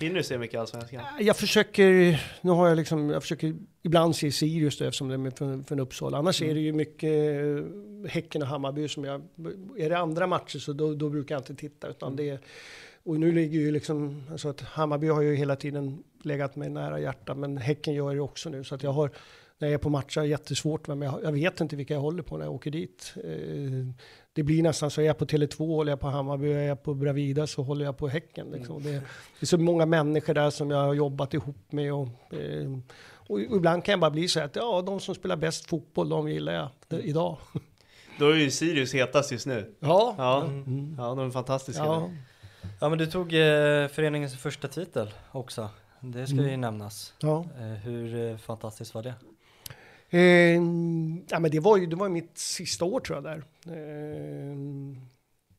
hinner 0.00 0.14
du 0.16 0.22
se 0.22 0.38
mycket 0.38 0.60
allsvenskan? 0.60 1.02
Jag 1.20 1.36
försöker, 1.36 2.20
nu 2.40 2.50
har 2.50 2.68
jag 2.68 2.76
liksom, 2.76 3.10
jag 3.10 3.22
försöker 3.22 3.54
ibland 3.82 4.16
se 4.16 4.32
Sirius 4.32 4.78
då, 4.78 4.84
eftersom 4.84 5.08
det 5.08 5.14
är 5.14 5.30
från, 5.36 5.64
från 5.64 5.80
Uppsala. 5.80 6.18
Annars 6.18 6.42
är 6.42 6.54
det 6.54 6.60
ju 6.60 6.72
mycket 6.72 7.12
eh, 7.40 8.10
Häcken 8.10 8.42
och 8.42 8.48
Hammarby 8.48 8.88
som 8.88 9.04
jag, 9.04 9.22
är 9.78 9.90
det 9.90 9.98
andra 9.98 10.26
matcher 10.26 10.58
så 10.58 10.72
då, 10.72 10.94
då 10.94 11.08
brukar 11.08 11.34
jag 11.34 11.40
inte 11.40 11.54
titta. 11.54 11.88
Utan 11.88 12.16
det, 12.16 12.28
är- 12.30 12.40
och 13.04 13.20
nu 13.20 13.32
ligger 13.32 13.60
ju 13.60 13.70
liksom, 13.70 14.22
alltså 14.30 14.48
att 14.48 14.60
Hammarby 14.60 15.08
har 15.08 15.20
ju 15.22 15.34
hela 15.34 15.56
tiden 15.56 16.02
legat 16.22 16.56
mig 16.56 16.70
nära 16.70 17.00
hjärtat, 17.00 17.36
men 17.38 17.56
Häcken 17.56 17.94
gör 17.94 18.14
det 18.14 18.20
också 18.20 18.48
nu. 18.50 18.64
Så 18.64 18.74
att 18.74 18.82
jag 18.82 18.92
har, 18.92 19.10
när 19.60 19.68
jag 19.68 19.74
är 19.74 19.78
på 19.78 19.90
matcher, 19.90 20.22
jättesvårt, 20.22 20.88
men 20.88 21.02
jag, 21.02 21.24
jag 21.24 21.32
vet 21.32 21.60
inte 21.60 21.76
vilka 21.76 21.94
jag 21.94 22.00
håller 22.00 22.22
på 22.22 22.36
när 22.36 22.44
jag 22.44 22.54
åker 22.54 22.70
dit. 22.70 23.12
Eh, 23.16 23.94
det 24.32 24.42
blir 24.42 24.62
nästan 24.62 24.90
så, 24.90 25.00
är 25.00 25.04
jag 25.04 25.18
på 25.18 25.24
Tele2 25.24 25.66
håller 25.66 25.92
jag 25.92 26.00
på 26.00 26.08
Hammarby, 26.08 26.52
är 26.52 26.62
jag 26.62 26.82
på 26.82 26.94
Bravida 26.94 27.46
så 27.46 27.62
håller 27.62 27.84
jag 27.84 27.96
på 27.96 28.08
Häcken. 28.08 28.50
Liksom. 28.50 28.82
Det, 28.82 28.90
det 28.92 29.00
är 29.40 29.46
så 29.46 29.58
många 29.58 29.86
människor 29.86 30.34
där 30.34 30.50
som 30.50 30.70
jag 30.70 30.78
har 30.78 30.94
jobbat 30.94 31.34
ihop 31.34 31.72
med. 31.72 31.92
Och, 31.94 32.08
eh, 32.34 32.78
och 33.28 33.40
ibland 33.40 33.84
kan 33.84 33.92
jag 33.92 34.00
bara 34.00 34.10
bli 34.10 34.28
så 34.28 34.40
att 34.40 34.56
ja, 34.56 34.82
de 34.86 35.00
som 35.00 35.14
spelar 35.14 35.36
bäst 35.36 35.66
fotboll, 35.66 36.08
de 36.08 36.28
gillar 36.28 36.52
jag 36.52 36.68
det, 36.88 37.00
idag. 37.00 37.36
Då 38.18 38.30
är 38.30 38.36
ju 38.36 38.50
Sirius 38.50 38.94
hetast 38.94 39.32
just 39.32 39.46
nu. 39.46 39.74
Ja, 39.80 40.14
Ja, 40.18 40.44
ja 40.98 41.14
de 41.14 41.18
är 41.26 41.30
fantastiska. 41.30 41.84
ja. 41.84 42.10
Ja 42.80 42.88
men 42.88 42.98
du 42.98 43.06
tog 43.06 43.32
eh, 43.32 43.88
föreningens 43.88 44.36
första 44.38 44.68
titel 44.68 45.10
också. 45.32 45.68
Det 46.00 46.26
ska 46.26 46.36
ju 46.36 46.56
nämnas. 46.56 47.14
ja. 47.20 47.44
Eh, 47.58 47.64
hur 47.66 48.30
eh, 48.30 48.36
fantastiskt 48.36 48.94
var 48.94 49.02
det? 49.02 49.14
Eh, 50.10 50.54
ja, 51.28 51.38
men 51.40 51.50
det 51.50 51.60
var 51.60 51.76
ju 51.76 51.86
det 51.86 51.96
var 51.96 52.08
mitt 52.08 52.38
sista 52.38 52.84
år 52.84 53.00
tror 53.00 53.16
jag 53.16 53.24
där. 53.24 53.44
Eh, 53.66 54.52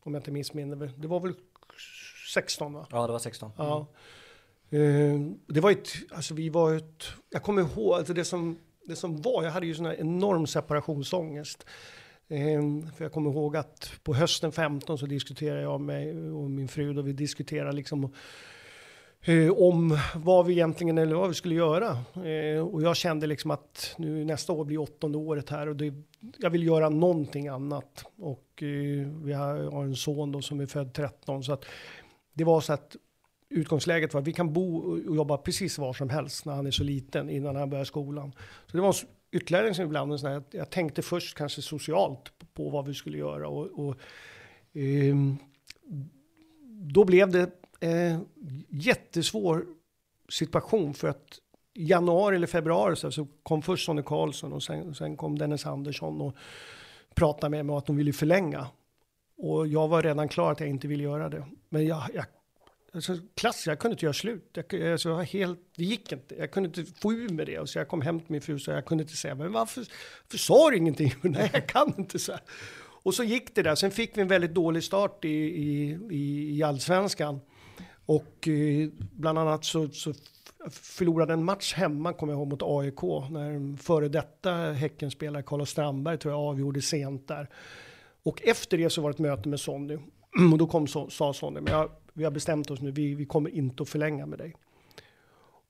om 0.04 0.14
jag 0.14 0.16
inte 0.16 0.32
missminner 0.32 0.76
mig. 0.76 0.90
Det 0.98 1.08
var 1.08 1.20
väl 1.20 1.34
16 2.34 2.74
va? 2.74 2.88
Ja 2.92 3.08
det 3.08 3.12
var 3.12 3.20
16. 3.20 3.52
Ja. 3.58 3.88
Eh, 4.70 5.20
det 5.48 5.60
var 5.60 5.72
ett, 5.72 5.90
alltså 6.12 6.34
vi 6.34 6.50
var 6.50 6.76
ett, 6.76 7.04
jag 7.30 7.44
kommer 7.44 7.62
ihåg, 7.62 7.94
alltså 7.94 8.14
det 8.14 8.26
som, 8.26 8.58
det 8.86 8.96
som 8.96 9.22
var, 9.22 9.44
jag 9.44 9.52
hade 9.52 9.66
ju 9.66 9.76
sån 9.76 9.86
här 9.86 10.00
enorm 10.00 10.48
separationsångest. 10.48 11.66
Eh, 12.28 12.62
för 12.96 13.06
jag 13.06 13.12
kommer 13.12 13.32
ihåg 13.32 13.58
att 13.58 13.92
på 14.04 14.14
hösten 14.14 14.52
15 14.52 14.98
så 14.98 15.06
diskuterade 15.06 15.62
jag 15.62 15.82
med 15.82 16.32
och 16.34 16.50
min 16.50 16.68
fru 16.68 16.98
och 16.98 17.08
vi 17.08 17.14
diskuterade 17.14 17.72
liksom 17.72 18.14
eh, 19.24 19.52
om 19.52 19.98
vad 20.16 20.46
vi 20.46 20.54
egentligen 20.54 20.98
eller 20.98 21.16
vad 21.16 21.30
vi 21.30 21.36
skulle 21.36 21.56
göra. 21.56 21.90
Eh, 22.26 22.62
och 22.62 22.82
jag 22.82 22.96
kände 22.96 23.28
liksom 23.28 23.52
att 23.52 23.96
nu 23.98 24.26
nästa 24.26 24.54
år 24.54 24.66
blir 24.66 24.78
åttonde 24.78 25.18
året 25.18 25.50
här 25.50 25.68
och 25.68 25.76
det, 25.76 25.94
jag 26.38 26.50
vill 26.50 26.64
göra 26.64 26.90
någonting 26.90 27.48
annat. 27.48 28.06
Och 28.18 28.64
eh, 28.64 29.08
vi 29.24 29.34
har, 29.34 29.72
har 29.72 29.84
en 29.84 29.96
son 29.96 30.32
då 30.32 30.42
som 30.42 30.60
är 30.60 30.66
född 30.66 30.94
13 30.94 31.44
så 31.44 31.54
att 31.54 31.66
det 32.34 32.44
var 32.44 32.62
så 32.62 32.74
att 32.74 32.96
utgångsläget 33.50 34.14
var 34.14 34.22
att 34.22 34.28
vi 34.28 34.34
kan 34.34 34.54
bo 34.54 34.78
och 34.78 35.16
jobba 35.16 35.38
precis 35.38 35.78
var 35.78 35.94
som 35.94 36.10
helst 36.10 36.46
när 36.46 36.54
han 36.54 36.68
är 36.68 36.72
så 36.72 36.84
liten 36.84 37.30
innan 37.30 37.56
han 37.56 37.70
börjar 37.70 37.86
skolan. 37.86 38.32
Så 38.68 38.78
det 38.78 38.84
var 38.84 38.96
ytterligare 39.32 39.70
en 39.70 39.86
ibland 39.86 40.12
en 40.12 40.20
sån 40.20 40.32
här, 40.32 40.44
jag 40.52 40.70
tänkte 40.70 41.02
först 41.02 41.38
kanske 41.38 41.62
socialt 41.62 42.34
på, 42.40 42.46
på 42.46 42.70
vad 42.70 42.88
vi 42.88 42.94
skulle 42.94 43.18
göra 43.18 43.48
och, 43.48 43.88
och 43.88 43.96
eh, 44.74 45.16
då 46.68 47.06
blev 47.06 47.32
det 47.32 47.61
eh, 47.82 48.20
jättesvår 48.70 49.66
situation 50.30 50.94
för 50.94 51.08
att 51.08 51.40
i 51.74 51.86
januari 51.86 52.36
eller 52.36 52.48
februari 52.48 52.96
så, 52.96 53.12
så 53.12 53.28
kom 53.44 53.62
först 53.62 53.86
Sonny 53.86 54.02
Karlsson 54.02 54.54
och 54.54 54.64
sen, 54.64 54.96
sen 54.96 55.18
kom 55.18 55.38
Dennis 55.38 55.66
Andersson 55.66 56.22
och 56.22 56.36
pratade 57.16 57.50
med 57.50 57.66
mig 57.66 57.74
om 57.74 57.78
att 57.78 57.86
de 57.86 57.96
ville 57.96 58.14
förlänga. 58.14 58.68
Och 59.38 59.68
jag 59.68 59.88
var 59.88 60.04
redan 60.04 60.30
klar 60.30 60.52
att 60.52 60.60
jag 60.60 60.70
inte 60.70 60.88
ville 60.88 61.04
göra 61.04 61.30
det. 61.30 61.46
Men 61.70 61.86
jag, 61.86 62.04
jag 62.14 62.26
alltså, 62.94 63.18
klass, 63.36 63.68
jag 63.68 63.80
kunde 63.80 63.94
inte 63.94 64.06
göra 64.06 64.14
slut. 64.14 64.50
Jag, 64.54 64.92
alltså, 64.92 65.10
jag 65.10 65.16
var 65.16 65.24
helt, 65.24 65.60
det 65.76 65.84
gick 65.84 66.12
inte. 66.12 66.36
Jag 66.36 66.52
kunde 66.52 66.68
inte 66.68 67.00
få 67.00 67.14
ur 67.14 67.30
med 67.30 67.48
det. 67.48 67.60
Och 67.60 67.70
så 67.70 67.78
jag 67.78 67.88
kom 67.88 68.02
hem 68.02 68.20
till 68.20 68.32
min 68.32 68.42
fru 68.42 68.56
och 68.56 68.62
jag 68.68 68.86
kunde 68.86 69.02
inte 69.02 69.18
säga, 69.18 69.36
men 69.36 69.52
varför, 69.52 69.86
varför 70.24 70.38
sa 70.38 70.70
du 70.70 70.78
ingenting? 70.78 71.14
Nej, 71.22 71.50
jag 71.54 71.68
kan 71.68 71.94
inte 71.98 72.20
så 72.20 72.32
här. 72.32 72.42
Och 73.04 73.14
så 73.14 73.24
gick 73.24 73.56
det 73.56 73.62
där. 73.62 73.76
Sen 73.76 73.92
fick 73.92 74.18
vi 74.18 74.22
en 74.22 74.28
väldigt 74.28 74.54
dålig 74.54 74.84
start 74.84 75.26
i, 75.26 75.30
i, 75.30 76.00
i, 76.12 76.58
i 76.58 76.64
allsvenskan. 76.64 77.40
Och 78.12 78.48
eh, 78.48 78.90
bland 78.98 79.40
annat 79.40 79.66
så, 79.66 79.90
så 79.90 80.14
förlorade 80.70 81.34
en 81.34 81.44
match 81.44 81.74
hemma, 81.74 82.14
kommer 82.14 82.34
jag 82.34 82.40
ihåg, 82.40 82.48
mot 82.48 82.62
AIK. 82.64 83.30
När 83.32 83.52
en 83.52 83.78
före 83.78 84.08
detta 84.08 84.52
Häckenspelare, 84.54 85.44
Carlos 85.44 85.70
Strandberg, 85.70 86.18
tror 86.18 86.34
jag 86.34 86.42
avgjorde 86.42 86.82
sent 86.82 87.28
där. 87.28 87.50
Och 88.24 88.42
efter 88.44 88.78
det 88.78 88.90
så 88.90 89.02
var 89.02 89.10
det 89.10 89.14
ett 89.14 89.20
möte 89.20 89.50
med 89.50 89.60
Sonny. 89.60 89.96
Och 90.52 90.58
då 90.58 90.68
kom, 90.68 90.88
sa 90.88 91.34
Sonny, 91.34 91.62
men 91.62 91.74
jag, 91.74 91.90
vi 92.14 92.24
har 92.24 92.32
bestämt 92.32 92.72
oss 92.72 92.82
nu, 92.82 92.92
vi, 92.92 93.16
vi 93.16 93.26
kommer 93.26 93.50
inte 93.50 93.84
att 93.84 93.90
förlänga 93.90 94.26
med 94.26 94.40
dig. 94.40 94.56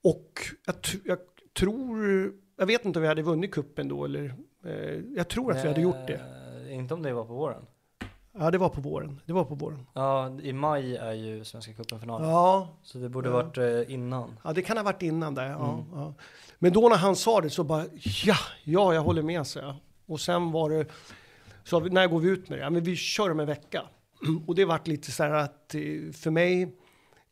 Och 0.04 0.42
jag, 0.66 0.76
jag 1.04 1.20
tror, 1.60 2.34
jag 2.58 2.66
vet 2.66 2.86
inte 2.86 3.00
om 3.00 3.02
vi 3.02 3.08
hade 3.08 3.22
vunnit 3.22 3.52
kuppen 3.52 3.88
då 3.88 4.06
eller, 4.06 4.34
eh, 4.66 5.00
jag 5.16 5.28
tror 5.28 5.52
att 5.52 5.64
vi 5.64 5.68
hade 5.68 5.82
gjort 5.82 6.08
det. 6.08 6.22
Eh, 6.68 6.76
inte 6.76 6.94
om 6.94 7.02
det 7.02 7.14
var 7.14 7.26
på 7.26 7.34
våren. 7.34 7.66
Ja, 8.34 8.52
det 8.52 8.58
var 8.58 8.70
på 8.70 8.82
våren. 8.82 9.22
Det 9.26 9.34
var 9.34 9.44
på 9.44 9.56
våren. 9.56 9.88
Ja, 9.94 10.40
i 10.42 10.54
maj 10.54 10.96
är 10.96 11.14
ju 11.14 11.46
Svenska 11.46 11.74
cupen-finalen. 11.74 12.30
Ja. 12.30 12.68
Så 12.84 12.98
det 12.98 13.10
borde 13.10 13.30
ja. 13.30 13.34
varit 13.34 13.58
eh, 13.58 13.94
innan. 13.94 14.40
Ja, 14.44 14.54
det 14.54 14.62
kan 14.62 14.78
ha 14.78 14.84
varit 14.84 15.02
innan 15.02 15.36
där. 15.36 15.50
Ja, 15.50 15.74
mm. 15.74 15.86
ja. 15.94 16.14
Men 16.60 16.74
då 16.74 16.90
när 16.90 16.98
han 16.98 17.16
sa 17.16 17.42
det 17.42 17.50
så 17.50 17.64
bara, 17.64 17.86
ja, 18.26 18.36
ja, 18.64 18.94
jag 18.94 19.02
håller 19.02 19.22
med, 19.22 19.48
sig. 19.48 19.64
Och 20.06 20.20
sen 20.20 20.52
var 20.52 20.70
det, 20.70 20.86
så 21.64 21.80
när 21.80 22.08
går 22.08 22.20
vi 22.20 22.30
ut 22.30 22.50
med 22.50 22.60
det? 22.60 22.64
Ja, 22.64 22.70
men 22.70 22.84
vi 22.84 22.96
kör 22.96 23.32
om 23.32 23.40
en 23.40 23.48
vecka. 23.48 23.84
Och 24.48 24.56
det 24.56 24.66
vart 24.66 24.88
lite 24.88 25.12
så 25.12 25.24
här 25.24 25.32
att 25.32 25.76
eh, 25.76 25.82
för 26.14 26.30
mig 26.30 26.76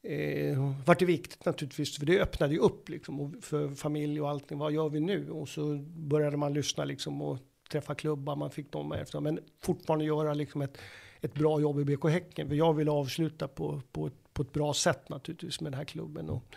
eh, 0.04 0.74
vart 0.86 1.00
det 1.00 1.06
viktigt 1.06 1.46
naturligtvis, 1.46 1.98
för 1.98 2.06
det 2.06 2.22
öppnade 2.22 2.54
ju 2.54 2.60
upp 2.60 2.90
liksom, 2.90 3.42
för 3.42 3.70
familj 3.70 4.22
och 4.22 4.30
allting. 4.30 4.58
Vad 4.58 4.72
gör 4.72 4.90
vi 4.90 5.00
nu? 5.00 5.32
Och 5.32 5.50
så 5.50 5.78
började 5.96 6.38
man 6.38 6.54
lyssna 6.54 6.86
liksom 6.86 7.22
och 7.22 7.40
träffa 7.70 7.96
klubbar, 7.96 8.36
man 8.36 8.52
fick 8.52 8.72
dem 8.72 8.90
med. 8.90 9.08
Men 9.22 9.40
fortfarande 9.60 10.06
göra 10.06 10.34
liksom 10.34 10.62
ett, 10.62 10.78
ett 11.22 11.34
bra 11.34 11.62
jobb 11.62 11.80
i 11.80 11.86
BK 11.86 12.10
Häcken. 12.10 12.48
För 12.48 12.56
jag 12.56 12.74
vill 12.74 12.90
avsluta 12.90 13.48
på, 13.48 13.82
på, 13.92 14.08
ett, 14.08 14.34
på 14.34 14.42
ett 14.42 14.54
bra 14.54 14.74
sätt 14.74 15.10
naturligtvis 15.10 15.62
med 15.62 15.72
den 15.72 15.78
här 15.78 15.86
klubben. 15.86 16.30
Och 16.30 16.56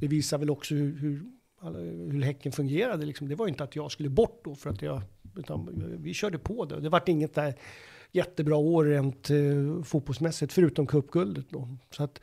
det 0.00 0.08
visar 0.08 0.38
väl 0.38 0.50
också 0.50 0.74
hur, 0.74 0.98
hur, 0.98 1.24
hur 2.10 2.22
Häcken 2.22 2.52
fungerade. 2.52 3.06
Liksom. 3.06 3.28
Det 3.28 3.34
var 3.34 3.48
inte 3.48 3.64
att 3.64 3.76
jag 3.76 3.90
skulle 3.90 4.08
bort 4.08 4.40
då 4.44 4.54
för 4.54 4.70
att 4.70 4.82
jag, 4.82 5.02
utan 5.36 5.84
vi 5.98 6.14
körde 6.14 6.38
på 6.38 6.64
det. 6.64 6.80
Det 6.80 6.88
vart 6.88 7.08
inget 7.08 7.34
där 7.34 7.54
jättebra 8.12 8.56
år 8.56 8.84
rent 8.84 9.30
eh, 9.30 9.82
fotbollsmässigt, 9.84 10.52
förutom 10.52 10.86
cupguldet 10.86 11.50
då. 11.50 11.68
Så 11.90 12.04
att 12.04 12.20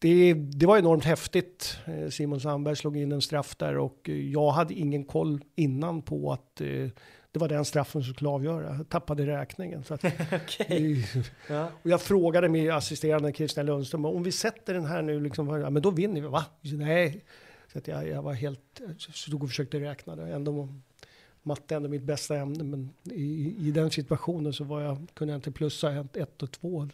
det, 0.00 0.34
det 0.34 0.66
var 0.66 0.78
enormt 0.78 1.04
häftigt. 1.04 1.76
Eh, 1.84 2.08
Simon 2.08 2.40
Sandberg 2.40 2.76
slog 2.76 2.96
in 2.96 3.12
en 3.12 3.22
straff 3.22 3.56
där 3.56 3.78
och 3.78 4.08
eh, 4.08 4.30
jag 4.30 4.50
hade 4.50 4.74
ingen 4.74 5.04
koll 5.04 5.40
innan 5.54 6.02
på 6.02 6.32
att 6.32 6.60
eh, 6.60 6.88
det 7.34 7.40
var 7.40 7.48
den 7.48 7.64
straffen 7.64 8.04
som 8.04 8.14
skulle 8.14 8.30
avgöra. 8.30 8.76
Jag 8.76 8.88
tappade 8.88 9.26
räkningen. 9.26 9.84
Så 9.84 9.94
att, 9.94 10.04
okay. 10.32 11.02
ja. 11.48 11.68
Och 11.82 11.90
jag 11.90 12.02
frågade 12.02 12.48
min 12.48 12.70
assisterande 12.70 13.32
Christian 13.32 13.66
Lundström, 13.66 14.04
om 14.04 14.22
vi 14.22 14.32
sätter 14.32 14.74
den 14.74 14.84
här 14.84 15.02
nu, 15.02 15.20
liksom, 15.20 15.48
ja, 15.60 15.70
men 15.70 15.82
då 15.82 15.90
vinner 15.90 16.20
vi, 16.20 16.26
va? 16.26 16.44
Nej. 16.60 17.24
Så 17.72 17.78
att 17.78 17.88
jag, 17.88 18.08
jag 18.08 18.22
var 18.22 18.32
helt, 18.32 18.80
stod 18.98 19.42
och 19.42 19.48
försökte 19.48 19.80
räkna 19.80 20.16
det. 20.16 20.34
Ändå, 20.34 20.68
matte 21.42 21.74
är 21.74 21.76
ändå 21.76 21.88
mitt 21.88 22.02
bästa 22.02 22.36
ämne, 22.36 22.64
men 22.64 22.90
i, 23.04 23.56
i 23.58 23.70
den 23.70 23.90
situationen 23.90 24.52
så 24.52 24.64
var 24.64 24.80
jag, 24.80 25.06
kunde 25.14 25.32
jag 25.32 25.38
inte 25.38 25.52
plussa 25.52 25.92
ett, 25.92 26.16
ett 26.16 26.42
och 26.42 26.50
två. 26.50 26.88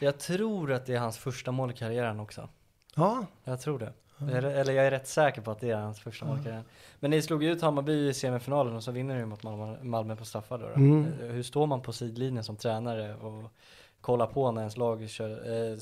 Jag 0.00 0.18
tror 0.18 0.72
att 0.72 0.86
det 0.86 0.94
är 0.94 0.98
hans 0.98 1.18
första 1.18 1.52
mål 1.52 1.70
i 1.70 1.74
karriären 1.74 2.20
också. 2.20 2.48
Ja. 2.94 3.26
Jag 3.44 3.60
tror 3.60 3.78
det. 3.78 3.92
Eller 4.18 4.72
jag 4.72 4.86
är 4.86 4.90
rätt 4.90 5.08
säker 5.08 5.40
på 5.40 5.50
att 5.50 5.60
det 5.60 5.70
är 5.70 5.76
hans 5.76 6.00
första 6.00 6.26
mål 6.26 6.38
i 6.40 6.42
karriären. 6.42 6.64
Men 7.00 7.10
ni 7.10 7.22
slog 7.22 7.42
ju 7.42 7.52
ut 7.52 7.62
Hammarby 7.62 8.08
i 8.08 8.14
semifinalen 8.14 8.76
och 8.76 8.82
så 8.82 8.92
vinner 8.92 9.18
ni 9.18 9.24
mot 9.24 9.42
Malmö, 9.42 9.76
Malmö 9.82 10.16
på 10.16 10.24
straffar 10.24 10.58
då. 10.58 10.66
då. 10.66 10.74
Mm. 10.74 11.12
Hur 11.20 11.42
står 11.42 11.66
man 11.66 11.82
på 11.82 11.92
sidlinjen 11.92 12.44
som 12.44 12.56
tränare 12.56 13.14
och 13.14 13.50
kollar 14.00 14.26
på 14.26 14.52
när 14.52 14.60
ens 14.60 14.76
lag 14.76 15.08
kör, 15.08 15.30
äh, 15.72 15.78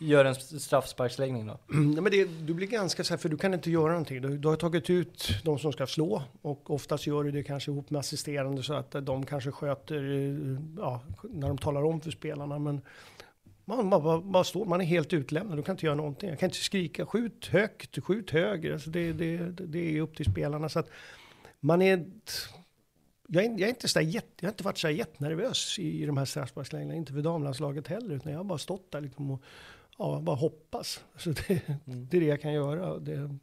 gör 0.00 0.24
en 0.24 0.34
straffsparksläggning 0.34 1.46
då? 1.46 1.58
Mm, 1.72 2.04
men 2.04 2.12
det, 2.12 2.24
du 2.24 2.54
blir 2.54 2.66
ganska 2.66 3.04
så 3.04 3.12
här, 3.12 3.18
för 3.18 3.28
du 3.28 3.36
kan 3.36 3.54
inte 3.54 3.70
göra 3.70 3.88
någonting. 3.88 4.22
Du, 4.22 4.38
du 4.38 4.48
har 4.48 4.56
tagit 4.56 4.90
ut 4.90 5.28
de 5.44 5.58
som 5.58 5.72
ska 5.72 5.86
slå 5.86 6.22
och 6.42 6.70
oftast 6.70 7.06
gör 7.06 7.24
du 7.24 7.30
det 7.30 7.42
kanske 7.42 7.70
ihop 7.70 7.90
med 7.90 7.98
assisterande 7.98 8.62
så 8.62 8.74
att 8.74 8.90
de 9.02 9.26
kanske 9.26 9.50
sköter, 9.50 10.02
ja, 10.78 11.00
när 11.22 11.48
de 11.48 11.58
talar 11.58 11.84
om 11.84 12.00
för 12.00 12.10
spelarna. 12.10 12.58
Men 12.58 12.80
man, 13.68 13.88
man, 13.88 14.30
man, 14.30 14.44
står, 14.44 14.64
man 14.64 14.80
är 14.80 14.84
helt 14.84 15.12
utlämnad, 15.12 15.58
du 15.58 15.62
kan 15.62 15.72
inte 15.72 15.86
göra 15.86 15.96
någonting. 15.96 16.30
Jag 16.30 16.38
kan 16.38 16.46
inte 16.46 16.58
skrika, 16.58 17.06
skjut 17.06 17.46
högt, 17.46 18.04
skjut 18.04 18.30
högre. 18.30 18.72
Alltså 18.72 18.90
det, 18.90 19.12
det, 19.12 19.36
det 19.50 19.96
är 19.96 20.00
upp 20.00 20.16
till 20.16 20.32
spelarna. 20.32 20.68
Så 20.68 20.78
att 20.78 20.90
man 21.60 21.82
är, 21.82 22.10
jag, 23.28 23.44
är, 23.44 23.50
jag 23.50 23.60
är 23.60 23.68
inte 23.68 23.88
så 23.88 24.00
jätte, 24.00 24.28
jag 24.40 24.46
har 24.46 24.52
inte 24.52 24.64
varit 24.64 24.78
så 24.78 24.90
jättenervös 24.90 25.78
i, 25.78 26.02
i 26.02 26.06
de 26.06 26.16
här 26.16 26.24
straffsparkslägena, 26.24 26.94
inte 26.94 27.12
för 27.12 27.22
damlandslaget 27.22 27.88
heller, 27.88 28.14
utan 28.14 28.32
jag 28.32 28.38
har 28.38 28.44
bara 28.44 28.58
stått 28.58 28.92
där 28.92 29.00
liksom 29.00 29.30
och 29.30 29.42
ja, 29.98 30.20
bara 30.22 30.36
hoppas. 30.36 31.04
Så 31.16 31.30
det, 31.30 31.68
mm. 31.68 32.08
det 32.10 32.16
är 32.16 32.20
det 32.20 32.26
jag 32.26 32.40
kan 32.40 32.52
göra. 32.52 32.98
Det, 32.98 33.36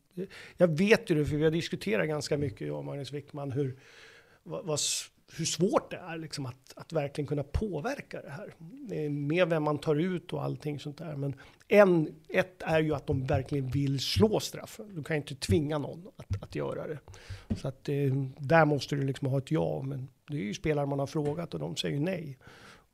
jag 0.57 0.77
vet 0.77 1.09
ju 1.09 1.15
det, 1.15 1.25
för 1.25 1.35
vi 1.35 1.43
har 1.43 1.51
diskuterat 1.51 2.07
ganska 2.07 2.37
mycket, 2.37 2.67
jag 2.67 2.77
och 2.77 2.85
Magnus 2.85 3.11
Wickman, 3.11 3.51
hur, 3.51 3.79
vad, 4.43 4.65
vad 4.65 4.79
hur 5.37 5.45
svårt 5.45 5.91
det 5.91 5.97
är 5.97 6.17
liksom 6.17 6.45
att, 6.45 6.73
att 6.75 6.93
verkligen 6.93 7.27
kunna 7.27 7.43
påverka 7.43 8.21
det 8.21 8.29
här. 8.29 8.53
Med 9.09 9.49
vem 9.49 9.63
man 9.63 9.77
tar 9.77 9.95
ut 9.95 10.33
och 10.33 10.43
allting 10.43 10.79
sånt 10.79 10.97
där. 10.97 11.15
Men 11.15 11.35
en, 11.67 12.15
ett 12.29 12.61
är 12.61 12.79
ju 12.79 12.95
att 12.95 13.07
de 13.07 13.25
verkligen 13.25 13.69
vill 13.69 13.99
slå 13.99 14.39
straffen. 14.39 14.95
Du 14.95 15.03
kan 15.03 15.15
inte 15.17 15.35
tvinga 15.35 15.77
någon 15.77 16.07
att, 16.17 16.43
att 16.43 16.55
göra 16.55 16.87
det. 16.87 16.99
Så 17.55 17.67
att 17.67 17.89
eh, 17.89 18.13
där 18.37 18.65
måste 18.65 18.95
du 18.95 19.03
liksom 19.03 19.27
ha 19.27 19.37
ett 19.37 19.51
ja. 19.51 19.81
Men 19.81 20.07
det 20.27 20.37
är 20.37 20.41
ju 20.41 20.53
spelare 20.53 20.85
man 20.85 20.99
har 20.99 21.07
frågat 21.07 21.53
och 21.53 21.59
de 21.59 21.75
säger 21.75 21.99
nej. 21.99 22.37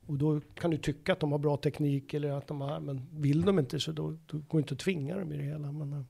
Och 0.06 0.14
då 0.14 0.40
kan 0.54 0.70
du 0.70 0.76
tycka 0.76 1.12
att 1.12 1.20
de 1.20 1.32
har 1.32 1.38
bra 1.38 1.56
teknik 1.56 2.14
eller 2.14 2.30
att 2.30 2.46
de 2.46 2.60
har, 2.60 2.80
men 2.80 3.06
vill 3.10 3.42
de 3.42 3.58
inte 3.58 3.80
så 3.80 3.92
då, 3.92 4.18
då 4.26 4.38
går 4.38 4.58
det 4.58 4.62
inte 4.62 4.74
att 4.74 4.80
tvinga 4.80 5.18
dem 5.18 5.32
i 5.32 5.36
det 5.36 5.44
hela. 5.44 5.72
Men, 5.72 5.92
eh, 5.92 6.02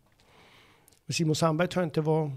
men 1.07 1.15
Simon 1.15 1.35
Sandberg 1.35 1.69
tror 1.69 1.83
jag 1.83 1.87
inte 1.87 2.01
var 2.01 2.33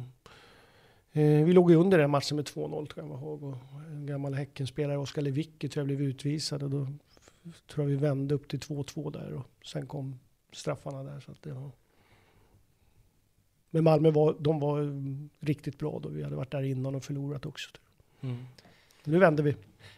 vi 1.21 1.53
låg 1.53 1.71
ju 1.71 1.77
under 1.77 1.97
den 1.97 2.09
matchen 2.09 2.35
med 2.35 2.45
2-0 2.45 2.87
tror 2.87 3.07
jag 3.07 3.19
ihåg. 3.19 3.43
Och 3.43 3.55
en 3.91 4.05
gammal 4.05 4.33
Häckenspelare, 4.33 4.97
Oskar 4.97 5.21
Lewicki, 5.21 5.69
tror 5.69 5.81
jag 5.81 5.97
blev 5.97 6.09
utvisad. 6.09 6.63
Och 6.63 6.69
då 6.69 6.87
tror 7.67 7.85
jag 7.85 7.85
vi 7.85 7.95
vände 7.95 8.35
upp 8.35 8.47
till 8.47 8.59
2-2 8.59 9.11
där. 9.11 9.33
Och 9.33 9.45
sen 9.65 9.87
kom 9.87 10.19
straffarna 10.51 11.03
där. 11.03 11.19
Så 11.19 11.31
att 11.31 11.41
det 11.41 11.53
var... 11.53 11.71
Men 13.69 13.83
Malmö 13.83 14.11
var, 14.11 14.35
de 14.39 14.59
var 14.59 15.01
riktigt 15.45 15.79
bra 15.79 15.99
då. 16.03 16.09
Vi 16.09 16.23
hade 16.23 16.35
varit 16.35 16.51
där 16.51 16.63
innan 16.63 16.95
och 16.95 17.03
förlorat 17.03 17.45
också. 17.45 17.69
Mm. 18.21 18.45
Nu 19.03 19.19
vänder 19.19 19.43
vi. 19.43 19.55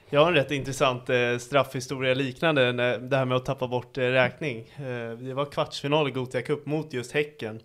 Jag 0.10 0.22
har 0.22 0.28
en 0.28 0.34
rätt 0.34 0.52
intressant 0.52 1.10
eh, 1.10 1.38
straffhistoria 1.38 2.14
liknande 2.14 2.72
det 2.98 3.18
här 3.18 3.26
med 3.26 3.38
att 3.38 3.46
tappa 3.46 3.68
bort 3.68 3.98
eh, 3.98 4.02
räkning. 4.02 4.60
Eh, 4.60 5.18
det 5.18 5.34
var 5.34 5.46
kvartsfinal 5.46 6.08
i 6.08 6.12
Gothia 6.12 6.42
Cup 6.42 6.66
mot 6.66 6.94
just 6.94 7.12
Häcken. 7.12 7.60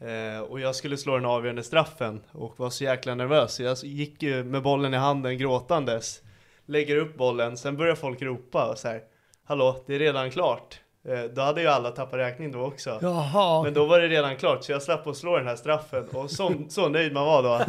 Eh, 0.00 0.40
och 0.40 0.60
jag 0.60 0.74
skulle 0.74 0.96
slå 0.96 1.14
den 1.14 1.24
avgörande 1.26 1.62
straffen 1.62 2.20
och 2.32 2.54
var 2.60 2.70
så 2.70 2.84
jäkla 2.84 3.14
nervös. 3.14 3.60
Jag 3.60 3.76
gick 3.82 4.22
ju 4.22 4.44
med 4.44 4.62
bollen 4.62 4.94
i 4.94 4.96
handen 4.96 5.38
gråtandes. 5.38 6.20
Lägger 6.66 6.96
upp 6.96 7.16
bollen, 7.16 7.56
sen 7.56 7.76
börjar 7.76 7.94
folk 7.94 8.22
ropa 8.22 8.70
och 8.70 8.78
så 8.78 8.88
här. 8.88 9.00
Hallå, 9.46 9.76
det 9.86 9.94
är 9.94 9.98
redan 9.98 10.30
klart. 10.30 10.80
Eh, 11.08 11.22
Då 11.22 11.42
hade 11.42 11.60
ju 11.62 11.66
alla 11.68 11.90
tappat 11.90 12.14
räkning 12.18 12.52
då 12.52 12.60
också. 12.60 12.98
Jaha. 13.02 13.62
Men 13.62 13.74
då 13.74 13.86
var 13.86 14.00
det 14.00 14.08
redan 14.08 14.36
klart, 14.36 14.64
så 14.64 14.72
jag 14.72 14.82
slapp 14.82 15.06
att 15.06 15.16
slå 15.16 15.36
den 15.38 15.46
här 15.46 15.56
straffen. 15.56 16.08
Och 16.12 16.30
så, 16.30 16.52
så 16.68 16.88
nöjd 16.88 17.12
man 17.12 17.24
var 17.26 17.42
då. 17.42 17.60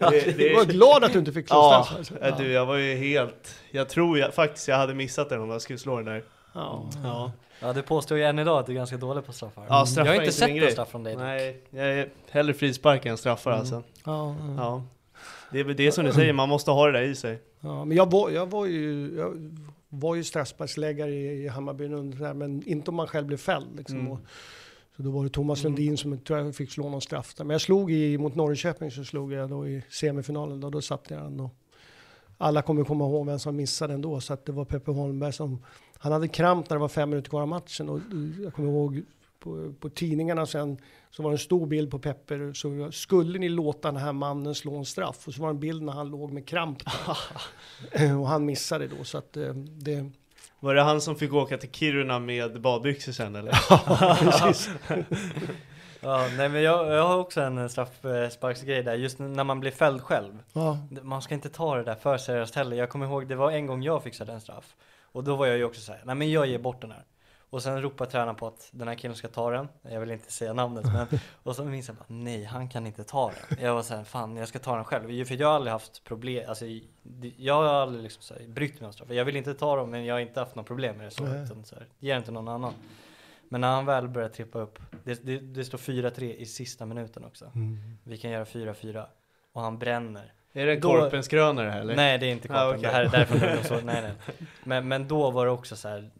Det, 0.10 0.38
Du 0.38 0.54
var 0.54 0.64
glad 0.64 1.04
att 1.04 1.12
du 1.12 1.18
inte 1.18 1.32
fick 1.32 1.48
slå 1.48 1.56
Ja, 1.56 1.82
straff, 1.86 1.98
alltså. 1.98 2.18
eh, 2.24 2.36
du 2.38 2.52
jag 2.52 2.66
var 2.66 2.76
ju 2.76 2.94
helt... 2.96 3.54
Jag 3.70 3.88
tror 3.88 4.18
jag, 4.18 4.34
faktiskt 4.34 4.68
jag 4.68 4.76
hade 4.76 4.94
missat 4.94 5.28
den 5.28 5.40
om 5.40 5.50
jag 5.50 5.62
skulle 5.62 5.78
slå 5.78 5.96
den 5.96 6.04
där. 6.04 6.22
Ja. 6.54 6.90
Ja, 7.04 7.32
Ja, 7.62 7.72
du 7.72 7.82
påstår 7.82 8.18
ju 8.18 8.24
än 8.24 8.38
idag 8.38 8.58
att 8.58 8.66
du 8.66 8.72
är 8.72 8.76
ganska 8.76 8.96
dålig 8.96 9.24
på 9.26 9.32
straffar. 9.32 9.66
ja 9.68 9.86
straffar 9.86 10.10
jag 10.10 10.18
har 10.18 10.22
inte 10.24 10.36
sett 10.36 10.56
någon 10.56 10.70
straff 10.70 10.88
från 10.90 11.04
dig. 11.04 11.12
dock. 11.14 11.22
Nej, 11.22 11.60
jag 11.70 11.86
är 11.88 12.08
hellre 12.30 12.54
frispark 12.54 13.06
än 13.06 13.16
straffar 13.16 13.50
Mm. 13.50 13.60
alltså. 13.60 13.82
Ja, 14.04 14.36
ja. 14.40 14.54
Ja. 14.56 14.82
Det 15.52 15.60
är 15.60 15.64
väl 15.64 15.76
det 15.76 15.92
som 15.92 16.04
du 16.04 16.12
säger, 16.12 16.32
man 16.32 16.48
måste 16.48 16.70
ha 16.70 16.86
det 16.86 16.92
där 16.92 17.02
i 17.02 17.14
sig. 17.14 17.38
Ja, 17.60 17.84
men 17.84 17.96
jag 17.96 18.10
var, 18.10 18.30
jag 18.30 18.50
var 18.50 18.66
ju, 18.66 19.14
jag 19.16 19.50
var 19.88 20.14
ju 20.14 20.24
straffsparksläggare 20.24 21.10
i, 21.10 21.44
i 21.44 21.48
Hammarby, 21.48 21.84
under 21.84 22.18
det 22.18 22.26
här, 22.26 22.34
men 22.34 22.62
inte 22.68 22.90
om 22.90 22.94
man 22.96 23.06
själv 23.06 23.26
blev 23.26 23.36
fälld. 23.36 23.76
Liksom. 23.76 23.98
Mm. 23.98 24.12
Och, 24.12 24.18
så 24.96 25.02
då 25.02 25.10
var 25.10 25.24
det 25.24 25.30
Thomas 25.30 25.60
Mm. 25.64 25.72
Lundin 25.76 25.96
som 25.96 26.18
tror 26.18 26.38
jag 26.38 26.54
fick 26.56 26.70
slå 26.72 26.88
någon 26.88 27.00
straff 27.00 27.34
där. 27.34 27.44
Men 27.44 27.54
jag 27.54 27.60
slog 27.60 27.92
i, 27.92 28.18
mot 28.18 28.34
Norrköping 28.34 28.90
så 28.90 29.04
slog 29.04 29.32
jag 29.32 29.50
då 29.50 29.68
i 29.68 29.82
semifinalen, 29.90 30.60
då, 30.60 30.70
då 30.70 30.80
satte 30.80 31.14
jag 31.14 31.22
den. 31.22 31.40
Och 31.40 31.54
alla 32.42 32.62
kommer 32.62 32.84
komma 32.84 33.04
ihåg 33.04 33.26
vem 33.26 33.38
som 33.38 33.56
missade 33.56 33.92
den 33.92 34.02
då, 34.02 34.20
så 34.20 34.32
att 34.32 34.46
det 34.46 34.52
var 34.52 34.64
Peppe 34.64 34.90
Holmberg 34.90 35.32
som, 35.32 35.64
han 35.98 36.12
hade 36.12 36.28
kramp 36.28 36.70
när 36.70 36.76
det 36.76 36.80
var 36.80 36.88
fem 36.88 37.10
minuter 37.10 37.30
kvar 37.30 37.42
av 37.42 37.48
matchen 37.48 37.88
och 37.88 37.96
eh, 37.96 38.42
jag 38.42 38.54
kommer 38.54 38.68
ihåg 38.68 39.02
på, 39.38 39.74
på 39.80 39.88
tidningarna 39.88 40.46
sen 40.46 40.78
så 41.10 41.22
var 41.22 41.30
det 41.30 41.34
en 41.34 41.38
stor 41.38 41.66
bild 41.66 41.90
på 41.90 41.98
Peppe, 41.98 42.54
så 42.54 42.88
skulle 42.92 43.38
ni 43.38 43.48
låta 43.48 43.92
den 43.92 44.00
här 44.00 44.12
mannen 44.12 44.54
slå 44.54 44.76
en 44.76 44.84
straff? 44.84 45.28
Och 45.28 45.34
så 45.34 45.42
var 45.42 45.48
det 45.48 45.52
en 45.52 45.60
bild 45.60 45.82
när 45.82 45.92
han 45.92 46.10
låg 46.10 46.32
med 46.32 46.48
kramp 46.48 46.78
och 48.20 48.28
han 48.28 48.44
missade 48.44 48.86
då, 48.86 49.04
så 49.04 49.18
att 49.18 49.36
eh, 49.36 49.54
det... 49.54 50.10
Var 50.60 50.74
det 50.74 50.82
han 50.82 51.00
som 51.00 51.16
fick 51.16 51.32
åka 51.32 51.58
till 51.58 51.70
Kiruna 51.70 52.18
med 52.18 52.60
badbyxor 52.60 53.12
sen 53.12 53.36
eller? 53.36 53.52
precis. 54.16 54.70
Ja, 56.02 56.28
nej 56.36 56.48
men 56.48 56.62
jag, 56.62 56.86
jag 56.86 57.06
har 57.06 57.16
också 57.16 57.40
en 57.40 57.68
straffsparksgrej 57.68 58.82
där, 58.82 58.94
just 58.94 59.18
när 59.18 59.44
man 59.44 59.60
blir 59.60 59.70
fälld 59.70 60.02
själv. 60.02 60.42
Ja. 60.52 60.78
Man 61.02 61.22
ska 61.22 61.34
inte 61.34 61.48
ta 61.48 61.76
det 61.76 61.84
där 61.84 61.94
för 61.94 62.18
seriöst 62.18 62.54
heller. 62.54 62.76
Jag 62.76 62.90
kommer 62.90 63.06
ihåg, 63.06 63.28
det 63.28 63.34
var 63.34 63.50
en 63.50 63.66
gång 63.66 63.82
jag 63.82 64.02
fixade 64.02 64.32
en 64.32 64.40
straff. 64.40 64.76
Och 65.12 65.24
då 65.24 65.36
var 65.36 65.46
jag 65.46 65.56
ju 65.56 65.64
också 65.64 65.80
såhär, 65.80 66.02
nej 66.04 66.14
men 66.14 66.30
jag 66.30 66.46
ger 66.46 66.58
bort 66.58 66.80
den 66.80 66.90
här. 66.90 67.04
Och 67.50 67.62
sen 67.62 67.82
ropar 67.82 68.06
tränaren 68.06 68.34
på 68.34 68.46
att 68.46 68.68
den 68.70 68.88
här 68.88 68.94
killen 68.94 69.16
ska 69.16 69.28
ta 69.28 69.50
den. 69.50 69.68
Jag 69.82 70.00
vill 70.00 70.10
inte 70.10 70.32
säga 70.32 70.52
namnet 70.52 70.84
men. 70.84 71.06
Och 71.42 71.56
så 71.56 71.64
minns 71.64 71.88
jag 71.88 71.96
bara, 71.96 72.04
nej 72.08 72.44
han 72.44 72.68
kan 72.68 72.86
inte 72.86 73.04
ta 73.04 73.32
den. 73.48 73.64
Jag 73.64 73.74
var 73.74 73.82
såhär, 73.82 74.04
fan 74.04 74.36
jag 74.36 74.48
ska 74.48 74.58
ta 74.58 74.74
den 74.74 74.84
själv. 74.84 75.24
För 75.24 75.40
jag 75.40 75.48
har 75.48 75.54
aldrig 75.54 75.72
haft 75.72 76.04
problem, 76.04 76.44
alltså 76.48 76.64
jag 77.36 77.54
har 77.54 77.64
aldrig 77.64 78.02
liksom 78.02 78.22
så 78.22 78.34
här, 78.34 78.48
brytt 78.48 78.80
mig 78.80 78.86
om 78.86 78.92
straff. 78.92 79.10
Jag 79.10 79.24
vill 79.24 79.36
inte 79.36 79.54
ta 79.54 79.76
dem 79.76 79.90
men 79.90 80.04
jag 80.04 80.14
har 80.14 80.20
inte 80.20 80.40
haft 80.40 80.54
något 80.54 80.66
problem 80.66 80.96
med 80.96 81.06
det 81.06 81.10
så. 81.10 81.24
Utan 81.24 81.64
så 81.64 81.74
här, 81.74 81.86
ge 81.98 82.14
den 82.14 82.22
till 82.22 82.32
någon 82.32 82.48
annan. 82.48 82.72
Men 83.52 83.60
när 83.60 83.68
han 83.68 83.86
väl 83.86 84.08
börjar 84.08 84.28
trippa 84.28 84.58
upp, 84.58 84.78
det, 85.04 85.26
det, 85.26 85.38
det 85.38 85.64
står 85.64 85.78
4-3 85.78 86.22
i 86.34 86.46
sista 86.46 86.86
minuten 86.86 87.24
också. 87.24 87.44
Mm. 87.54 87.78
Vi 88.04 88.16
kan 88.18 88.30
göra 88.30 88.44
4-4. 88.44 89.04
Och 89.52 89.62
han 89.62 89.78
bränner. 89.78 90.32
Är 90.52 90.66
det 90.66 90.76
Då- 90.76 90.88
Korpens 90.88 91.28
krönare 91.28 91.70
här 91.70 91.80
eller? 91.80 91.96
Nej 91.96 92.18
det 92.18 92.26
är 92.26 92.30
inte 92.32 92.48
Korpen, 92.48 92.62
Ah, 92.62 92.68
okej. 92.70 92.82
det 92.82 92.88
här 92.88 93.04
är 93.04 93.44
är 93.58 93.62
så, 93.68 93.74
nej 93.80 94.02
nej. 94.02 94.12
Men, 94.64 94.88
men 94.88 95.08
då 95.08 95.30
var 95.30 95.46
det 95.46 95.52
också 95.52 95.76
så 95.76 95.88
här. 95.88 96.10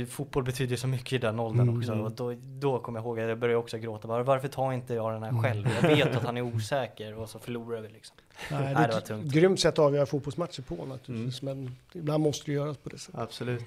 eh, 0.00 0.06
Fotboll 0.06 0.44
betyder 0.44 0.70
ju 0.70 0.76
så 0.76 0.86
mycket 0.86 1.12
i 1.12 1.18
den 1.18 1.40
åldern 1.40 1.60
Mm. 1.68 1.78
också 1.78 1.92
och 1.92 2.12
då, 2.12 2.34
då 2.42 2.78
kommer 2.78 2.98
jag 2.98 3.04
ihåg 3.06 3.20
att 3.20 3.28
jag 3.28 3.38
började 3.38 3.58
också 3.58 3.78
gråta 3.78 4.08
bara, 4.08 4.22
varför 4.22 4.48
tar 4.48 4.72
inte 4.72 4.94
jag 4.94 5.12
den 5.12 5.22
här 5.22 5.30
Mm. 5.30 5.42
själv? 5.42 5.68
Jag 5.82 5.88
vet 5.96 6.16
att 6.16 6.22
han 6.24 6.36
är 6.36 6.42
osäker 6.42 7.14
och 7.18 7.28
så 7.30 7.38
förlorar 7.38 7.80
vi 7.80 7.88
liksom. 7.88 8.16
Nej, 8.50 8.74
det 8.74 8.80
är 8.80 8.88
det 8.88 8.94
var 8.94 9.00
tungt. 9.00 9.32
grymt 9.32 9.60
sätt 9.60 9.72
att 9.74 9.78
avgöra 9.78 10.06
fotbollsmatcher 10.06 10.62
på 10.62 10.86
naturligtvis, 10.86 11.42
men 11.42 11.76
ibland 11.92 12.22
måste 12.24 12.46
det 12.46 12.52
göras 12.52 12.76
på 12.76 12.88
det 12.88 12.98
sättet. 12.98 13.20
Absolut. 13.20 13.64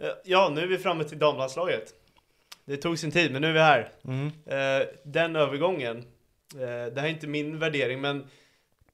Eh, 0.00 0.08
Ja, 0.24 0.52
nu 0.54 0.60
är 0.60 0.66
vi 0.66 0.78
framme 0.78 1.04
till 1.04 1.18
damlandslaget. 1.18 1.94
Det 2.64 2.76
tog 2.76 2.98
sin 2.98 3.10
tid, 3.10 3.32
men 3.32 3.42
nu 3.42 3.48
är 3.48 3.52
vi 3.52 3.58
här. 3.58 3.88
Mm. 4.04 4.26
Eh, 4.26 4.86
Den 5.04 5.36
övergången, 5.36 5.96
eh, 6.54 6.92
det 6.94 7.00
här 7.00 7.04
är 7.04 7.08
inte 7.08 7.26
min 7.26 7.58
värdering, 7.58 8.00
men 8.00 8.26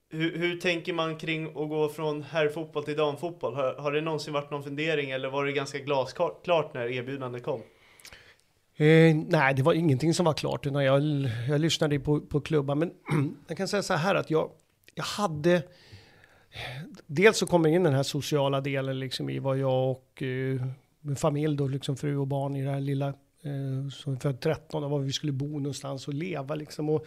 hur, 0.09 0.37
hur 0.37 0.59
tänker 0.59 0.93
man 0.93 1.17
kring 1.17 1.45
att 1.47 1.53
gå 1.53 1.89
från 1.89 2.23
herrfotboll 2.23 2.83
till 2.83 2.97
damfotboll? 2.97 3.55
Har, 3.55 3.73
har 3.73 3.91
det 3.91 4.01
någonsin 4.01 4.33
varit 4.33 4.51
någon 4.51 4.63
fundering 4.63 5.11
eller 5.11 5.29
var 5.29 5.45
det 5.45 5.51
ganska 5.51 5.79
glasklart 5.79 6.73
när 6.73 6.87
erbjudandet 6.91 7.43
kom? 7.43 7.61
Eh, 8.75 9.15
nej, 9.27 9.53
det 9.53 9.61
var 9.63 9.73
ingenting 9.73 10.13
som 10.13 10.25
var 10.25 10.33
klart, 10.33 10.65
utan 10.65 10.83
jag, 10.83 11.01
jag 11.49 11.61
lyssnade 11.61 11.99
på, 11.99 12.19
på 12.21 12.41
klubbar. 12.41 12.75
Men 12.75 12.91
jag 13.47 13.57
kan 13.57 13.67
säga 13.67 13.83
så 13.83 13.93
här 13.93 14.15
att 14.15 14.29
jag, 14.29 14.51
jag 14.95 15.03
hade... 15.03 15.61
Dels 17.05 17.37
så 17.37 17.47
kommer 17.47 17.69
in 17.69 17.83
den 17.83 17.93
här 17.93 18.03
sociala 18.03 18.61
delen 18.61 18.99
liksom 18.99 19.29
i 19.29 19.39
vad 19.39 19.57
jag 19.57 19.91
och 19.91 20.23
eh, 20.23 20.61
med 21.01 21.19
familj, 21.19 21.57
då, 21.57 21.67
liksom 21.67 21.97
fru 21.97 22.17
och 22.17 22.27
barn 22.27 22.55
i 22.55 22.63
det 22.63 22.71
här 22.71 22.79
lilla, 22.79 23.07
eh, 23.07 23.89
som 23.91 24.13
är 24.13 24.19
född 24.19 24.39
13, 24.39 24.83
och 24.83 24.89
var 24.89 24.99
vi 24.99 25.13
skulle 25.13 25.31
bo 25.31 25.59
någonstans 25.59 26.07
och 26.07 26.13
leva 26.13 26.55
liksom. 26.55 26.89
Och 26.89 27.05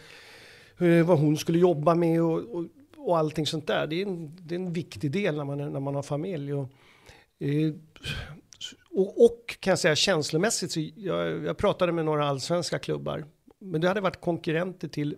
eh, 0.77 1.05
vad 1.05 1.19
hon 1.19 1.37
skulle 1.37 1.59
jobba 1.59 1.95
med 1.95 2.21
och, 2.21 2.55
och, 2.55 2.65
och 2.97 3.17
allting 3.17 3.45
sånt 3.45 3.67
där. 3.67 3.87
Det 3.87 4.01
är 4.01 4.05
en, 4.05 4.37
det 4.41 4.55
är 4.55 4.59
en 4.59 4.73
viktig 4.73 5.11
del 5.11 5.35
när 5.37 5.43
man, 5.43 5.57
när 5.57 5.79
man 5.79 5.95
har 5.95 6.03
familj. 6.03 6.53
Och, 6.53 6.69
eh, 7.39 7.73
och, 8.91 9.25
och 9.25 9.57
kan 9.59 9.71
jag 9.71 9.79
säga 9.79 9.95
känslomässigt, 9.95 10.71
så 10.71 10.79
jag, 10.95 11.43
jag 11.43 11.57
pratade 11.57 11.91
med 11.91 12.05
några 12.05 12.27
allsvenska 12.27 12.79
klubbar. 12.79 13.25
Men 13.59 13.81
det 13.81 13.87
hade 13.87 14.01
varit 14.01 14.21
konkurrenter 14.21 14.87
till, 14.87 15.17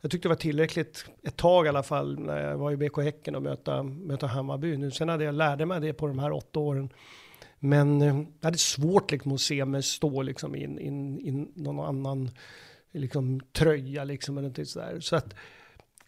jag 0.00 0.10
tyckte 0.10 0.28
det 0.28 0.30
var 0.30 0.36
tillräckligt 0.36 1.06
ett 1.22 1.36
tag 1.36 1.66
i 1.66 1.68
alla 1.68 1.82
fall 1.82 2.18
när 2.18 2.50
jag 2.50 2.58
var 2.58 2.72
i 2.72 2.76
BK 2.76 2.98
Häcken 2.98 3.34
och 3.34 3.42
möta, 3.42 3.82
möta 3.82 4.26
Hammarby. 4.26 4.76
Nu, 4.76 4.90
sen 4.90 5.08
hade 5.08 5.24
jag 5.24 5.34
lärde 5.34 5.66
mig 5.66 5.80
det 5.80 5.92
på 5.92 6.06
de 6.06 6.18
här 6.18 6.32
åtta 6.32 6.60
åren. 6.60 6.90
Men 7.66 8.02
eh, 8.02 8.16
jag 8.40 8.46
hade 8.46 8.58
svårt 8.58 9.10
liksom, 9.10 9.32
att 9.32 9.40
se 9.40 9.64
mig 9.64 9.82
stå 9.82 10.22
liksom, 10.22 10.54
in, 10.54 10.78
in, 10.78 11.20
in 11.20 11.52
någon 11.54 11.86
annan 11.86 12.30
liksom, 12.92 13.40
tröja. 13.52 14.04
Liksom, 14.04 14.38
eller 14.38 14.48
något 14.48 14.68
sådär. 14.68 15.00
Så 15.00 15.16
att, 15.16 15.34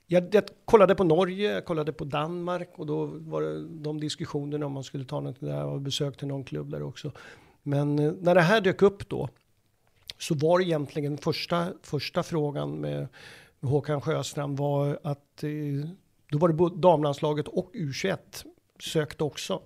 jag, 0.07 0.35
jag 0.35 0.45
kollade 0.65 0.95
på 0.95 1.05
Norge, 1.05 1.53
jag 1.53 1.65
kollade 1.65 1.93
på 1.93 2.05
Danmark 2.05 2.71
och 2.75 2.87
då 2.87 3.07
var 3.07 3.43
det 3.43 3.69
de 3.69 4.01
diskussionerna 4.01 4.67
om 4.67 4.73
man 4.73 4.85
skulle 4.85 5.05
ta 5.05 5.21
något 5.21 5.41
där 5.41 5.65
och 5.65 5.81
besökte 5.81 6.27
någon 6.27 6.45
klubb 6.45 6.71
där 6.71 6.83
också. 6.83 7.13
Men 7.63 7.99
eh, 7.99 8.13
när 8.21 8.35
det 8.35 8.41
här 8.41 8.61
dök 8.61 8.83
upp 8.83 9.09
då 9.09 9.29
så 10.19 10.35
var 10.35 10.59
det 10.59 10.65
egentligen 10.65 11.19
första, 11.19 11.73
första 11.83 12.23
frågan 12.23 12.81
med, 12.81 13.09
med 13.61 13.71
Håkan 13.71 14.01
Sjöstrand 14.01 14.59
var 14.59 14.99
att 15.03 15.45
eh, 15.45 15.91
då 16.31 16.39
var 16.39 16.49
det 16.49 16.55
både 16.55 16.77
damlandslaget 16.77 17.49
och 17.49 17.71
U21 17.75 18.19
sökte 18.81 19.25
också. 19.25 19.63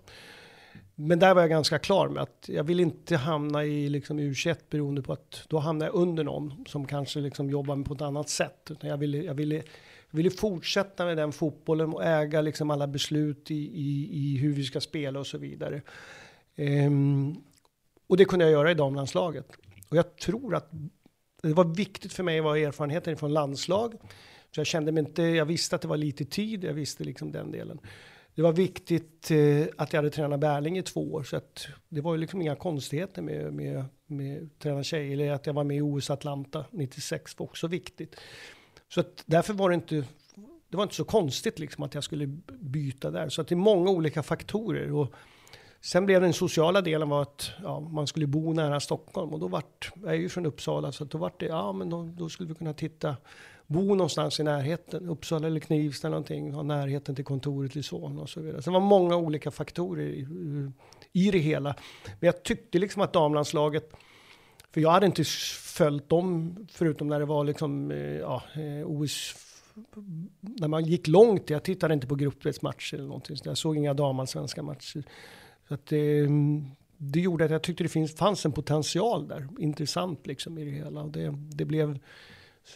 Men 0.94 1.18
där 1.18 1.34
var 1.34 1.40
jag 1.40 1.50
ganska 1.50 1.78
klar 1.78 2.08
med 2.08 2.22
att 2.22 2.48
jag 2.48 2.64
vill 2.64 2.80
inte 2.80 3.16
hamna 3.16 3.64
i 3.64 3.88
liksom 3.88 4.20
U21 4.20 4.56
beroende 4.70 5.02
på 5.02 5.12
att 5.12 5.44
då 5.48 5.58
hamnar 5.58 5.86
jag 5.86 5.94
under 5.94 6.24
någon 6.24 6.64
som 6.66 6.86
kanske 6.86 7.20
liksom 7.20 7.50
jobbar 7.50 7.84
på 7.84 7.94
ett 7.94 8.00
annat 8.00 8.28
sätt. 8.28 8.68
Utan 8.70 8.90
jag 8.90 8.96
ville, 8.96 9.18
jag 9.18 9.34
ville, 9.34 9.54
jag 9.54 10.16
ville 10.16 10.30
fortsätta 10.30 11.04
med 11.04 11.16
den 11.16 11.32
fotbollen 11.32 11.92
och 11.92 12.04
äga 12.04 12.40
liksom 12.40 12.70
alla 12.70 12.86
beslut 12.86 13.50
i, 13.50 13.54
i, 13.54 14.08
i 14.12 14.38
hur 14.38 14.52
vi 14.52 14.64
ska 14.64 14.80
spela 14.80 15.20
och 15.20 15.26
så 15.26 15.38
vidare. 15.38 15.82
Ehm, 16.56 17.36
och 18.06 18.16
det 18.16 18.24
kunde 18.24 18.44
jag 18.44 18.52
göra 18.52 18.70
i 18.70 18.74
damlandslaget. 18.74 19.46
Och 19.88 19.96
jag 19.96 20.16
tror 20.16 20.54
att 20.54 20.70
det 21.42 21.52
var 21.52 21.64
viktigt 21.64 22.12
för 22.12 22.22
mig 22.22 22.38
att 22.38 22.44
ha 22.44 22.58
erfarenheten 22.58 23.16
från 23.16 23.32
landslag. 23.32 23.94
Så 24.54 24.60
jag 24.60 24.66
kände 24.66 24.92
mig 24.92 25.00
inte, 25.00 25.22
jag 25.22 25.44
visste 25.44 25.76
att 25.76 25.82
det 25.82 25.88
var 25.88 25.96
lite 25.96 26.24
tid, 26.24 26.64
jag 26.64 26.74
visste 26.74 27.04
liksom 27.04 27.32
den 27.32 27.52
delen. 27.52 27.78
Det 28.34 28.42
var 28.42 28.52
viktigt 28.52 29.30
eh, 29.30 29.66
att 29.76 29.92
jag 29.92 29.98
hade 29.98 30.10
tränat 30.10 30.40
Bärling 30.40 30.78
i 30.78 30.82
två 30.82 31.12
år, 31.12 31.22
så 31.22 31.36
att 31.36 31.66
det 31.88 32.00
var 32.00 32.14
ju 32.14 32.20
liksom 32.20 32.42
inga 32.42 32.56
konstigheter 32.56 33.22
med, 33.22 33.52
med, 33.52 33.84
med 34.06 34.42
att 34.42 34.58
träna 34.58 34.82
tjejer. 34.82 35.12
Eller 35.12 35.32
att 35.32 35.46
jag 35.46 35.54
var 35.54 35.64
med 35.64 35.76
i 35.76 35.80
OS 35.80 36.10
Atlanta 36.10 36.64
96 36.70 37.38
var 37.38 37.44
också 37.44 37.66
viktigt. 37.66 38.16
Så 38.88 39.00
att 39.00 39.22
därför 39.26 39.54
var 39.54 39.68
det 39.68 39.74
inte, 39.74 40.04
det 40.68 40.76
var 40.76 40.82
inte 40.82 40.94
så 40.94 41.04
konstigt 41.04 41.58
liksom 41.58 41.84
att 41.84 41.94
jag 41.94 42.04
skulle 42.04 42.26
byta 42.60 43.10
där. 43.10 43.28
Så 43.28 43.40
att 43.40 43.48
det 43.48 43.54
är 43.54 43.56
många 43.56 43.90
olika 43.90 44.22
faktorer. 44.22 44.92
Och 44.92 45.14
sen 45.80 46.06
blev 46.06 46.20
den 46.20 46.32
sociala 46.32 46.80
delen 46.80 47.08
var 47.08 47.22
att 47.22 47.50
ja, 47.62 47.80
man 47.80 48.06
skulle 48.06 48.26
bo 48.26 48.52
nära 48.52 48.80
Stockholm. 48.80 49.30
Och 49.30 49.40
då 49.40 49.48
vart, 49.48 49.92
jag 50.02 50.10
är 50.10 50.18
ju 50.18 50.28
från 50.28 50.46
Uppsala, 50.46 50.92
så 50.92 51.04
att 51.04 51.10
då 51.10 51.18
vart 51.18 51.40
det, 51.40 51.46
ja 51.46 51.72
men 51.72 51.90
då, 51.90 52.14
då 52.18 52.28
skulle 52.28 52.48
vi 52.48 52.54
kunna 52.54 52.74
titta, 52.74 53.16
bo 53.66 53.94
någonstans 53.94 54.40
i 54.40 54.42
närheten. 54.42 55.08
Uppsala 55.08 55.46
eller 55.46 55.60
Knivsta 55.60 56.08
eller 56.08 56.14
någonting, 56.14 56.52
ha 56.52 56.62
närheten 56.62 57.14
till 57.14 57.24
kontoret 57.24 57.76
i 57.76 57.82
Son 57.82 58.18
och 58.18 58.28
så 58.28 58.40
vidare. 58.40 58.62
Så 58.62 58.70
det 58.70 58.74
var 58.74 58.80
många 58.80 59.16
olika 59.16 59.50
faktorer 59.50 60.06
i, 60.06 60.26
i 61.12 61.30
det 61.30 61.38
hela. 61.38 61.74
Men 62.04 62.26
jag 62.26 62.42
tyckte 62.42 62.78
liksom 62.78 63.02
att 63.02 63.12
damlandslaget, 63.12 63.92
för 64.70 64.80
jag 64.80 64.90
hade 64.90 65.06
inte 65.06 65.24
följt 65.74 66.08
dem 66.08 66.56
förutom 66.72 67.08
när 67.08 67.18
det 67.18 67.26
var 67.26 67.44
liksom, 67.44 67.90
eh, 67.90 68.16
ja, 68.16 68.42
eh, 68.54 68.86
OS 68.86 69.34
när 70.40 70.68
man 70.68 70.84
gick 70.84 71.08
långt, 71.08 71.50
jag 71.50 71.62
tittade 71.62 71.94
inte 71.94 72.06
på 72.06 72.14
gruppspelsmatcher 72.14 72.94
eller 72.94 73.06
någonting, 73.06 73.36
så 73.36 73.48
jag 73.48 73.58
såg 73.58 73.76
inga 73.76 73.94
damallsvenska 73.94 74.62
matcher. 74.62 75.02
Så 75.68 75.74
att 75.74 75.86
det, 75.86 76.28
det 76.96 77.20
gjorde 77.20 77.44
att 77.44 77.50
jag 77.50 77.62
tyckte 77.62 77.82
det 77.82 77.88
finns, 77.88 78.14
fanns 78.14 78.46
en 78.46 78.52
potential 78.52 79.28
där, 79.28 79.48
intressant 79.58 80.26
liksom 80.26 80.58
i 80.58 80.64
det 80.64 80.70
hela. 80.70 81.02
Och 81.02 81.10
det, 81.10 81.34
det 81.36 81.64
blev 81.64 81.98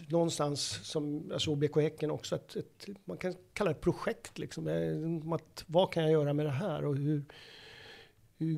någonstans 0.08 0.80
som 0.82 1.16
alltså 1.16 1.32
jag 1.32 1.40
såg 1.40 1.58
BK 1.58 1.76
Häcken 1.76 2.10
också, 2.10 2.36
ett, 2.36 2.56
ett, 2.56 2.86
man 3.04 3.16
kan 3.16 3.34
kalla 3.52 3.72
det 3.72 3.80
projekt 3.80 4.38
liksom. 4.38 4.64
liksom 4.64 5.32
att, 5.32 5.64
vad 5.66 5.92
kan 5.92 6.02
jag 6.02 6.12
göra 6.12 6.32
med 6.32 6.46
det 6.46 6.50
här 6.50 6.84
och 6.84 6.96
hur, 6.96 7.24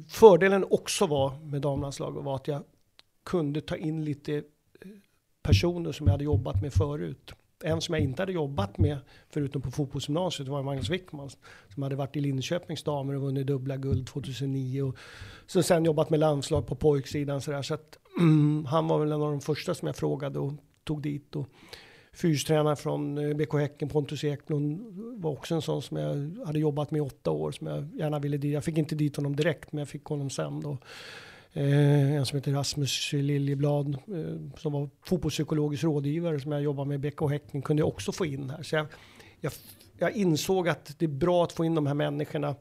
Fördelen 0.09 0.65
också 0.71 1.07
var 1.07 1.39
med 1.39 1.63
damlandslaget 1.63 2.25
var 2.25 2.37
att 2.37 2.49
jag 2.49 2.65
kunde 3.25 3.61
ta 3.61 3.77
in 3.77 4.05
lite 4.05 4.35
eh, 4.37 4.43
personer 5.43 5.93
som 5.93 6.07
jag 6.07 6.13
hade 6.13 6.25
jobbat 6.25 6.63
med 6.63 6.73
förut. 6.73 7.33
En 7.65 7.81
som 7.81 7.95
jag 7.95 8.05
inte 8.05 8.23
hade 8.23 8.33
jobbat 8.33 8.79
med, 8.79 8.99
förutom 9.29 9.63
på 9.63 9.71
fotbollsgymnasiet, 9.71 10.49
var 10.49 10.63
Magnus 10.63 10.91
Wickman. 10.91 11.31
Som 11.75 11.83
hade 11.83 11.97
varit 11.97 12.17
i 12.17 12.21
Linköpings 12.21 12.83
damer 12.83 13.15
och 13.15 13.23
vunnit 13.23 13.47
dubbla 13.47 13.77
guld 13.77 14.07
2009. 14.07 14.83
Och 14.83 14.97
så 15.47 15.63
sen 15.63 15.85
jobbat 15.85 16.11
med 16.11 16.21
landslag 16.21 16.67
på 16.67 16.75
pojksidan. 16.75 17.41
Så, 17.41 17.51
där, 17.51 17.63
så 17.63 17.75
att, 17.75 17.99
mm, 18.19 18.65
han 18.69 18.89
var 18.89 18.99
väl 18.99 19.13
en 19.13 19.23
av 19.23 19.31
de 19.31 19.41
första 19.41 19.75
som 19.75 19.87
jag 19.87 19.97
frågade 19.97 20.39
och 20.39 20.53
tog 20.89 21.03
dit. 21.03 21.37
Och 21.37 21.47
fystränare 22.13 22.77
från 22.77 23.19
eh, 23.19 23.37
BK 23.37 23.53
Häcken, 23.55 23.89
Pontus 23.89 24.25
Eklund, 24.25 24.81
var 25.23 25.31
också 25.31 25.55
en 25.55 25.63
sån 25.63 25.83
som 25.83 25.97
jag 25.97 26.47
hade 26.47 26.59
jobbat 26.59 26.91
med 26.91 26.99
i 26.99 27.03
åtta 27.03 27.31
år. 27.31 27.53
Som 27.53 27.67
jag 27.67 27.89
gärna 27.95 28.19
ville 28.19 28.37
dit. 28.37 28.53
Jag 28.53 28.65
fick 28.65 28.79
inte 28.79 28.95
dit 28.95 29.17
honom 29.17 29.37
direkt, 29.37 29.73
men 29.73 29.79
jag 29.79 29.89
fick 29.89 30.05
honom 30.05 30.31
sen. 30.31 30.61
Då. 30.61 30.79
Eh, 31.53 32.13
en 32.13 32.27
som 32.27 32.37
heter 32.37 32.53
Rasmus 32.53 33.13
Liljeblad 33.13 33.95
eh, 33.95 34.59
som 34.59 34.73
var 34.73 34.91
fotbollspsykologisk 35.03 35.85
rådgivare 35.85 36.41
som 36.41 36.53
jag 36.53 36.63
jobbar 36.63 36.85
med 36.85 36.95
i 37.05 37.11
BK 37.11 37.31
Häcken 37.31 37.63
kunde 37.63 37.81
jag 37.81 37.89
också 37.89 38.13
få 38.13 38.27
in 38.27 38.51
här. 38.51 38.63
Så 38.63 38.77
jag, 38.77 38.87
jag, 39.41 39.53
jag, 39.99 40.13
insåg 40.13 40.69
att 40.69 40.99
det 40.99 41.05
är 41.05 41.09
bra 41.09 41.45
att 41.45 41.53
få 41.53 41.65
in 41.65 41.75
de 41.75 41.87
här 41.87 41.95
människorna 41.95 42.55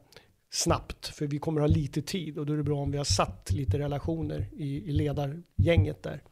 snabbt 0.50 1.06
för 1.06 1.26
vi 1.26 1.38
kommer 1.38 1.60
ha 1.60 1.68
lite 1.68 2.02
tid 2.02 2.38
och 2.38 2.46
då 2.46 2.52
är 2.52 2.56
det 2.56 2.62
bra 2.62 2.80
om 2.80 2.90
vi 2.90 2.98
har 2.98 3.04
satt 3.04 3.50
lite 3.50 3.78
relationer 3.78 4.46
i, 4.56 4.90
i 4.90 4.92
ledargänget 4.92 6.02
där. 6.02 6.22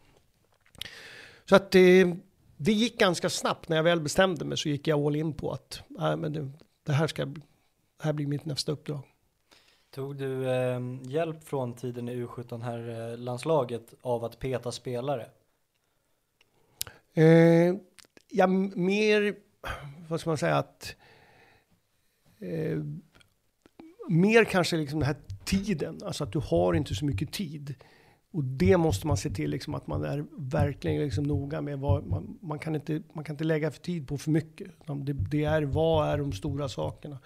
Så 1.48 1.56
att 1.56 1.70
det, 1.70 2.00
eh, 2.00 2.14
det 2.56 2.72
gick 2.72 2.98
ganska 2.98 3.30
snabbt 3.30 3.68
när 3.68 3.76
jag 3.76 3.84
väl 3.84 4.00
bestämde 4.00 4.44
mig 4.44 4.58
så 4.58 4.68
gick 4.68 4.88
jag 4.88 5.06
all 5.06 5.16
in 5.16 5.32
på 5.32 5.52
att 5.52 5.82
äh, 5.98 6.16
men 6.16 6.32
det, 6.32 6.50
det 6.82 6.92
här 6.92 7.06
ska 7.06 7.24
det 7.24 8.04
här 8.04 8.12
blir 8.12 8.26
mitt 8.26 8.44
nästa 8.44 8.72
uppdrag. 8.72 9.00
Tog 9.90 10.16
du 10.16 10.50
eh, 10.50 10.80
hjälp 11.02 11.44
från 11.44 11.74
tiden 11.74 12.08
i 12.08 12.24
U17 12.24 12.62
här 12.62 13.10
eh, 13.12 13.18
landslaget 13.18 13.94
av 14.00 14.24
att 14.24 14.38
peta 14.38 14.72
spelare? 14.72 15.26
Eh, 17.14 17.74
ja, 18.28 18.46
mer, 18.46 19.36
vad 20.08 20.20
ska 20.20 20.30
man 20.30 20.38
säga 20.38 20.56
att 20.56 20.96
eh, 22.38 22.78
mer 24.08 24.44
kanske 24.44 24.76
liksom 24.76 24.98
den 24.98 25.06
här 25.06 25.16
tiden, 25.44 26.00
alltså 26.04 26.24
att 26.24 26.32
du 26.32 26.38
har 26.38 26.74
inte 26.74 26.94
så 26.94 27.04
mycket 27.04 27.32
tid. 27.32 27.74
Och 28.36 28.44
det 28.44 28.76
måste 28.76 29.06
man 29.06 29.16
se 29.16 29.30
till 29.30 29.50
liksom 29.50 29.74
att 29.74 29.86
man 29.86 30.04
är 30.04 30.24
verkligen 30.36 31.02
liksom 31.02 31.24
noga 31.24 31.60
med. 31.60 31.78
Vad, 31.78 32.06
man, 32.06 32.38
man, 32.42 32.58
kan 32.58 32.74
inte, 32.74 33.02
man 33.12 33.24
kan 33.24 33.34
inte 33.34 33.44
lägga 33.44 33.70
för 33.70 33.80
tid 33.80 34.08
på 34.08 34.18
för 34.18 34.30
mycket. 34.30 34.70
Det, 34.86 35.12
det 35.12 35.44
är, 35.44 35.62
vad 35.62 36.08
är 36.08 36.18
de 36.18 36.32
stora 36.32 36.68
sakerna? 36.68 37.18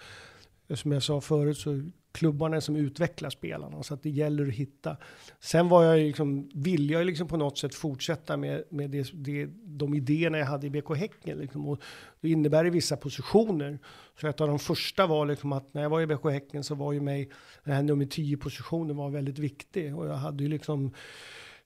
Som 0.73 0.91
jag 0.91 1.03
sa 1.03 1.21
förut 1.21 1.57
så 1.57 1.89
klubbarna 2.11 2.61
som 2.61 2.75
utvecklar 2.75 3.29
spelarna. 3.29 3.83
Så 3.83 3.93
att 3.93 4.03
det 4.03 4.09
gäller 4.09 4.47
att 4.47 4.53
hitta. 4.53 4.97
Sen 5.39 5.69
var 5.69 5.83
jag 5.83 5.99
liksom, 5.99 6.49
ville 6.53 6.93
jag 6.93 7.05
liksom 7.05 7.27
på 7.27 7.37
något 7.37 7.57
sätt 7.57 7.75
fortsätta 7.75 8.37
med, 8.37 8.63
med 8.69 8.89
det, 8.89 9.11
det, 9.13 9.49
de 9.63 9.93
idéerna 9.93 10.37
jag 10.37 10.45
hade 10.45 10.67
i 10.67 10.69
BK 10.69 10.95
Häcken. 10.95 11.37
Liksom. 11.37 11.67
Och 11.67 11.81
det 12.21 12.29
innebär 12.29 12.67
i 12.67 12.69
vissa 12.69 12.97
positioner. 12.97 13.79
Så 14.21 14.27
ett 14.27 14.41
av 14.41 14.47
de 14.47 14.59
första 14.59 15.07
var 15.07 15.25
liksom 15.25 15.51
att 15.51 15.73
när 15.73 15.81
jag 15.81 15.89
var 15.89 16.01
i 16.01 16.07
BK 16.07 16.25
Häcken 16.25 16.63
så 16.63 16.75
var 16.75 16.93
ju 16.93 17.01
mig, 17.01 17.29
den 17.63 17.73
här 17.73 17.83
nummer 17.83 18.05
10 18.05 18.37
positionen 18.37 18.95
var 18.95 19.09
väldigt 19.09 19.39
viktig. 19.39 19.97
Och 19.97 20.07
jag 20.07 20.15
hade 20.15 20.43
ju 20.43 20.49
liksom 20.49 20.93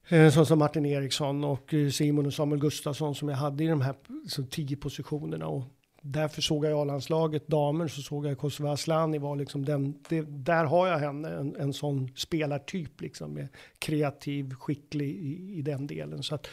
eh, 0.10 0.30
sån 0.30 0.46
som 0.46 0.60
Martin 0.60 0.86
Eriksson 0.86 1.44
och 1.44 1.74
eh, 1.74 1.90
Simon 1.90 2.26
och 2.26 2.34
Samuel 2.34 2.62
Gustafsson 2.62 3.16
som 3.16 3.30
jag 3.30 3.38
hade 3.38 3.64
i 3.64 3.68
de 3.68 3.82
här 3.82 3.96
så, 4.28 4.44
tio 4.44 4.76
positionerna. 4.76 5.48
Och 5.48 5.64
därför 6.08 6.42
såg 6.42 6.66
jag 6.66 6.72
i 6.72 6.74
A-landslaget 6.74 7.48
damer 7.48 7.88
så 7.88 8.02
såg 8.02 8.26
jag 8.26 8.38
Kosova 8.38 8.72
Asllani 8.72 9.18
var 9.18 9.36
liksom 9.36 9.66
den, 9.66 10.04
det, 10.10 10.22
där 10.22 10.66
har 10.66 10.88
jag 10.88 10.98
henne, 10.98 11.30
en, 11.30 11.56
en 11.56 11.74
sån 11.74 12.12
spelartyp 12.16 13.02
liksom 13.02 13.34
med 13.34 13.48
kreativ, 13.80 14.54
skicklig 14.54 15.10
i, 15.10 15.58
i 15.58 15.62
den 15.62 15.88
delen. 15.88 16.24
Så 16.24 16.36
att 16.36 16.48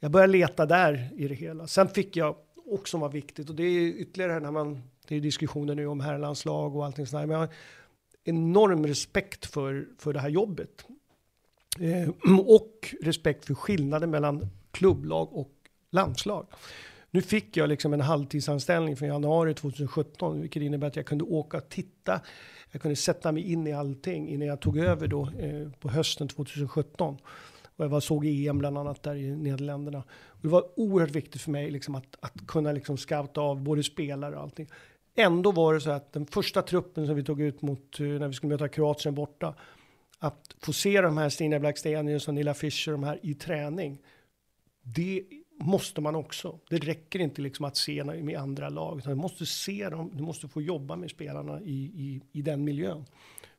jag 0.00 0.10
började 0.10 0.32
leta 0.32 0.66
där 0.66 1.10
i 1.16 1.28
det 1.28 1.34
hela. 1.34 1.66
Sen 1.66 1.88
fick 1.88 2.16
jag 2.16 2.36
också 2.66 2.98
var 2.98 3.08
viktigt 3.08 3.48
och 3.48 3.54
det 3.54 3.62
är 3.62 3.88
ytterligare 3.88 4.40
när 4.40 4.50
man, 4.50 4.82
det 5.08 5.16
är 5.16 5.20
diskussioner 5.20 5.74
nu 5.74 5.86
om 5.86 6.00
herrlandslag 6.00 6.76
och 6.76 6.84
allting 6.84 7.06
sådär. 7.06 7.26
Men 7.26 7.34
jag 7.34 7.46
har 7.46 7.54
enorm 8.24 8.86
respekt 8.86 9.46
för, 9.46 9.88
för 9.98 10.12
det 10.12 10.20
här 10.20 10.28
jobbet. 10.28 10.84
Eh, 11.80 12.08
och 12.46 12.94
respekt 13.00 13.44
för 13.44 13.54
skillnaden 13.54 14.10
mellan 14.10 14.46
klubblag 14.70 15.28
och 15.32 15.52
landslag. 15.90 16.46
Nu 17.10 17.22
fick 17.22 17.56
jag 17.56 17.68
liksom 17.68 17.92
en 17.92 18.00
halvtidsanställning 18.00 18.96
från 18.96 19.08
januari 19.08 19.54
2017, 19.54 20.40
vilket 20.40 20.62
innebär 20.62 20.86
att 20.86 20.96
jag 20.96 21.06
kunde 21.06 21.24
åka 21.24 21.56
och 21.56 21.68
titta. 21.68 22.20
Jag 22.70 22.82
kunde 22.82 22.96
sätta 22.96 23.32
mig 23.32 23.52
in 23.52 23.66
i 23.66 23.72
allting 23.72 24.28
innan 24.28 24.48
jag 24.48 24.60
tog 24.60 24.78
över 24.78 25.06
då 25.06 25.28
eh, 25.38 25.70
på 25.80 25.88
hösten 25.88 26.28
2017. 26.28 27.16
Och 27.76 27.84
jag 27.84 27.88
var, 27.88 28.00
såg 28.00 28.26
EM 28.26 28.58
bland 28.58 28.78
annat 28.78 29.02
där 29.02 29.14
i 29.14 29.36
Nederländerna. 29.36 29.98
Och 30.26 30.38
det 30.42 30.48
var 30.48 30.64
oerhört 30.76 31.10
viktigt 31.10 31.42
för 31.42 31.50
mig 31.50 31.70
liksom 31.70 31.94
att, 31.94 32.16
att 32.20 32.46
kunna 32.46 32.72
liksom 32.72 32.96
scouta 32.96 33.40
av 33.40 33.62
både 33.62 33.82
spelare 33.82 34.36
och 34.36 34.42
allting. 34.42 34.68
Ändå 35.16 35.52
var 35.52 35.74
det 35.74 35.80
så 35.80 35.90
att 35.90 36.12
den 36.12 36.26
första 36.26 36.62
truppen 36.62 37.06
som 37.06 37.16
vi 37.16 37.24
tog 37.24 37.40
ut 37.40 37.62
mot 37.62 38.00
eh, 38.00 38.06
när 38.06 38.28
vi 38.28 38.34
skulle 38.34 38.52
möta 38.52 38.68
Kroatien 38.68 39.14
borta. 39.14 39.54
Att 40.18 40.56
få 40.60 40.72
se 40.72 41.00
de 41.00 41.18
här 41.18 41.28
Stina 41.28 41.58
Blackstenius 41.58 42.28
och 42.28 42.34
Nilla 42.34 42.54
Fischer, 42.54 42.92
de 42.92 43.04
här 43.04 43.18
i 43.22 43.34
träning. 43.34 43.98
Det 44.82 45.24
måste 45.60 46.00
man 46.00 46.14
också. 46.14 46.58
Det 46.68 46.76
räcker 46.78 47.18
inte 47.18 47.42
liksom 47.42 47.64
att 47.64 47.76
se 47.76 48.04
med 48.04 48.38
andra 48.38 48.68
lag, 48.68 48.98
utan 48.98 49.12
du 49.12 49.16
måste 49.16 49.46
se 49.46 49.88
dem, 49.88 50.10
du 50.14 50.22
måste 50.22 50.48
få 50.48 50.62
jobba 50.62 50.96
med 50.96 51.10
spelarna 51.10 51.60
i, 51.60 51.84
i, 51.84 52.20
i 52.32 52.42
den 52.42 52.64
miljön. 52.64 53.04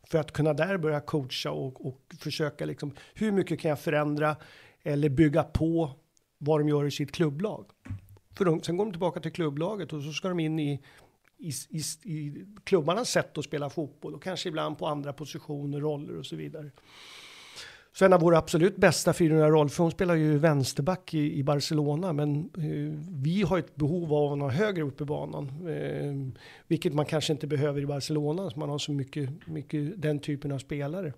För 0.03 0.18
att 0.18 0.32
kunna 0.32 0.53
där 0.53 0.78
börja 0.78 0.99
coacha 0.99 1.52
och, 1.52 1.86
och 1.86 2.02
försöka 2.19 2.65
liksom, 2.65 2.94
hur 3.14 3.32
mycket 3.32 3.60
kan 3.60 3.69
jag 3.69 3.80
förändra 3.80 4.36
eller 4.84 5.10
bygga 5.10 5.44
på 5.44 5.91
vad 6.38 6.60
de 6.60 6.69
gör 6.69 6.86
i 6.86 6.91
sitt 6.91 7.11
klubblag. 7.11 7.65
För 8.38 8.45
de, 8.45 8.64
sen 8.64 8.78
går 8.78 8.86
de 8.86 8.91
tillbaka 8.91 9.19
till 9.19 9.32
klubblaget 9.32 9.94
och 9.94 10.03
så 10.03 10.14
ska 10.14 10.30
de 10.30 10.40
in 10.40 10.60
i, 10.60 10.82
i, 11.38 11.52
i, 11.69 11.82
i 12.03 12.45
klubbarnas 12.64 13.10
sätt 13.10 13.38
att 13.38 13.45
spela 13.45 13.69
fotboll 13.69 14.15
och 14.15 14.23
kanske 14.23 14.49
ibland 14.49 14.78
på 14.78 14.88
andra 14.88 15.14
positioner, 15.14 15.80
roller 15.80 16.18
och 16.18 16.26
så 16.26 16.36
vidare. 16.36 16.72
Så 17.93 18.05
en 18.05 18.13
av 18.13 18.19
våra 18.19 18.38
absolut 18.38 18.77
bästa 18.77 19.13
400 19.13 19.69
för 19.69 19.84
hon 19.84 19.91
spelar 19.91 20.15
ju 20.15 20.38
vänsterback 20.38 21.13
i, 21.13 21.39
i 21.39 21.43
Barcelona, 21.43 22.13
men 22.13 22.49
eh, 22.57 22.99
vi 23.09 23.41
har 23.41 23.59
ett 23.59 23.76
behov 23.76 24.13
av 24.13 24.31
att 24.31 24.38
nå 24.38 24.49
högre 24.49 24.84
upp 24.84 25.01
i 25.01 25.05
banan. 25.05 25.68
Eh, 25.69 26.41
vilket 26.68 26.93
man 26.93 27.05
kanske 27.05 27.34
inte 27.34 27.47
behöver 27.47 27.81
i 27.81 27.85
Barcelona, 27.85 28.49
så 28.49 28.59
man 28.59 28.69
har 28.69 28.77
så 28.77 28.91
mycket, 28.91 29.47
mycket 29.47 30.01
den 30.01 30.19
typen 30.19 30.51
av 30.51 30.59
spelare. 30.59 31.13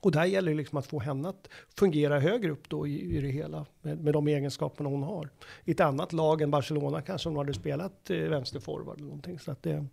Och 0.00 0.12
där 0.12 0.24
gäller 0.24 0.50
det 0.50 0.56
liksom 0.56 0.78
att 0.78 0.86
få 0.86 1.00
henne 1.00 1.28
att 1.28 1.48
fungera 1.78 2.20
högre 2.20 2.50
upp 2.50 2.68
då 2.68 2.86
i, 2.86 3.16
i 3.16 3.20
det 3.20 3.28
hela 3.28 3.66
med, 3.82 4.00
med 4.00 4.12
de 4.12 4.28
egenskaperna 4.28 4.88
hon 4.88 5.02
har. 5.02 5.28
I 5.64 5.70
ett 5.70 5.80
annat 5.80 6.12
lag 6.12 6.42
än 6.42 6.50
Barcelona 6.50 7.00
kanske 7.00 7.28
hon 7.28 7.36
hade 7.38 7.54
spelat 7.54 8.10
eh, 8.10 8.16
vänsterforward 8.16 8.96
eller 8.96 9.06
någonting. 9.06 9.38
Så 9.38 9.50
att 9.50 9.62
det, 9.62 9.86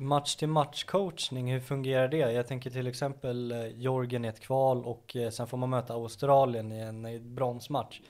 Match 0.00 0.36
till 0.36 0.48
match 0.48 0.84
coachning, 0.84 1.52
hur 1.52 1.60
fungerar 1.60 2.08
det? 2.08 2.16
Jag 2.16 2.46
tänker 2.46 2.70
till 2.70 2.86
exempel 2.86 3.52
eh, 3.52 3.66
Jorgen 3.66 4.24
i 4.24 4.28
ett 4.28 4.40
kval 4.40 4.84
och 4.84 5.16
eh, 5.16 5.30
sen 5.30 5.46
får 5.46 5.56
man 5.56 5.70
möta 5.70 5.94
Australien 5.94 6.72
i 6.72 6.78
en 6.78 7.34
bronsmatch. 7.34 8.00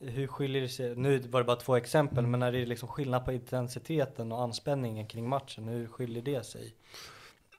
Hur 0.00 0.26
skiljer 0.26 0.62
det 0.62 0.68
sig? 0.68 0.96
Nu 0.96 1.18
var 1.18 1.40
det 1.40 1.44
bara 1.44 1.56
två 1.56 1.76
exempel, 1.76 2.26
men 2.26 2.40
när 2.40 2.52
det 2.52 2.58
är 2.58 2.66
liksom 2.66 2.88
skillnad 2.88 3.24
på 3.24 3.32
intensiteten 3.32 4.32
och 4.32 4.42
anspänningen 4.42 5.06
kring 5.06 5.28
matchen, 5.28 5.68
hur 5.68 5.86
skiljer 5.86 6.22
det 6.22 6.46
sig? 6.46 6.74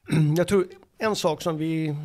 Jag 0.37 0.47
tror 0.47 0.67
en 0.97 1.15
sak 1.15 1.41
som 1.41 1.57
vi, 1.57 1.95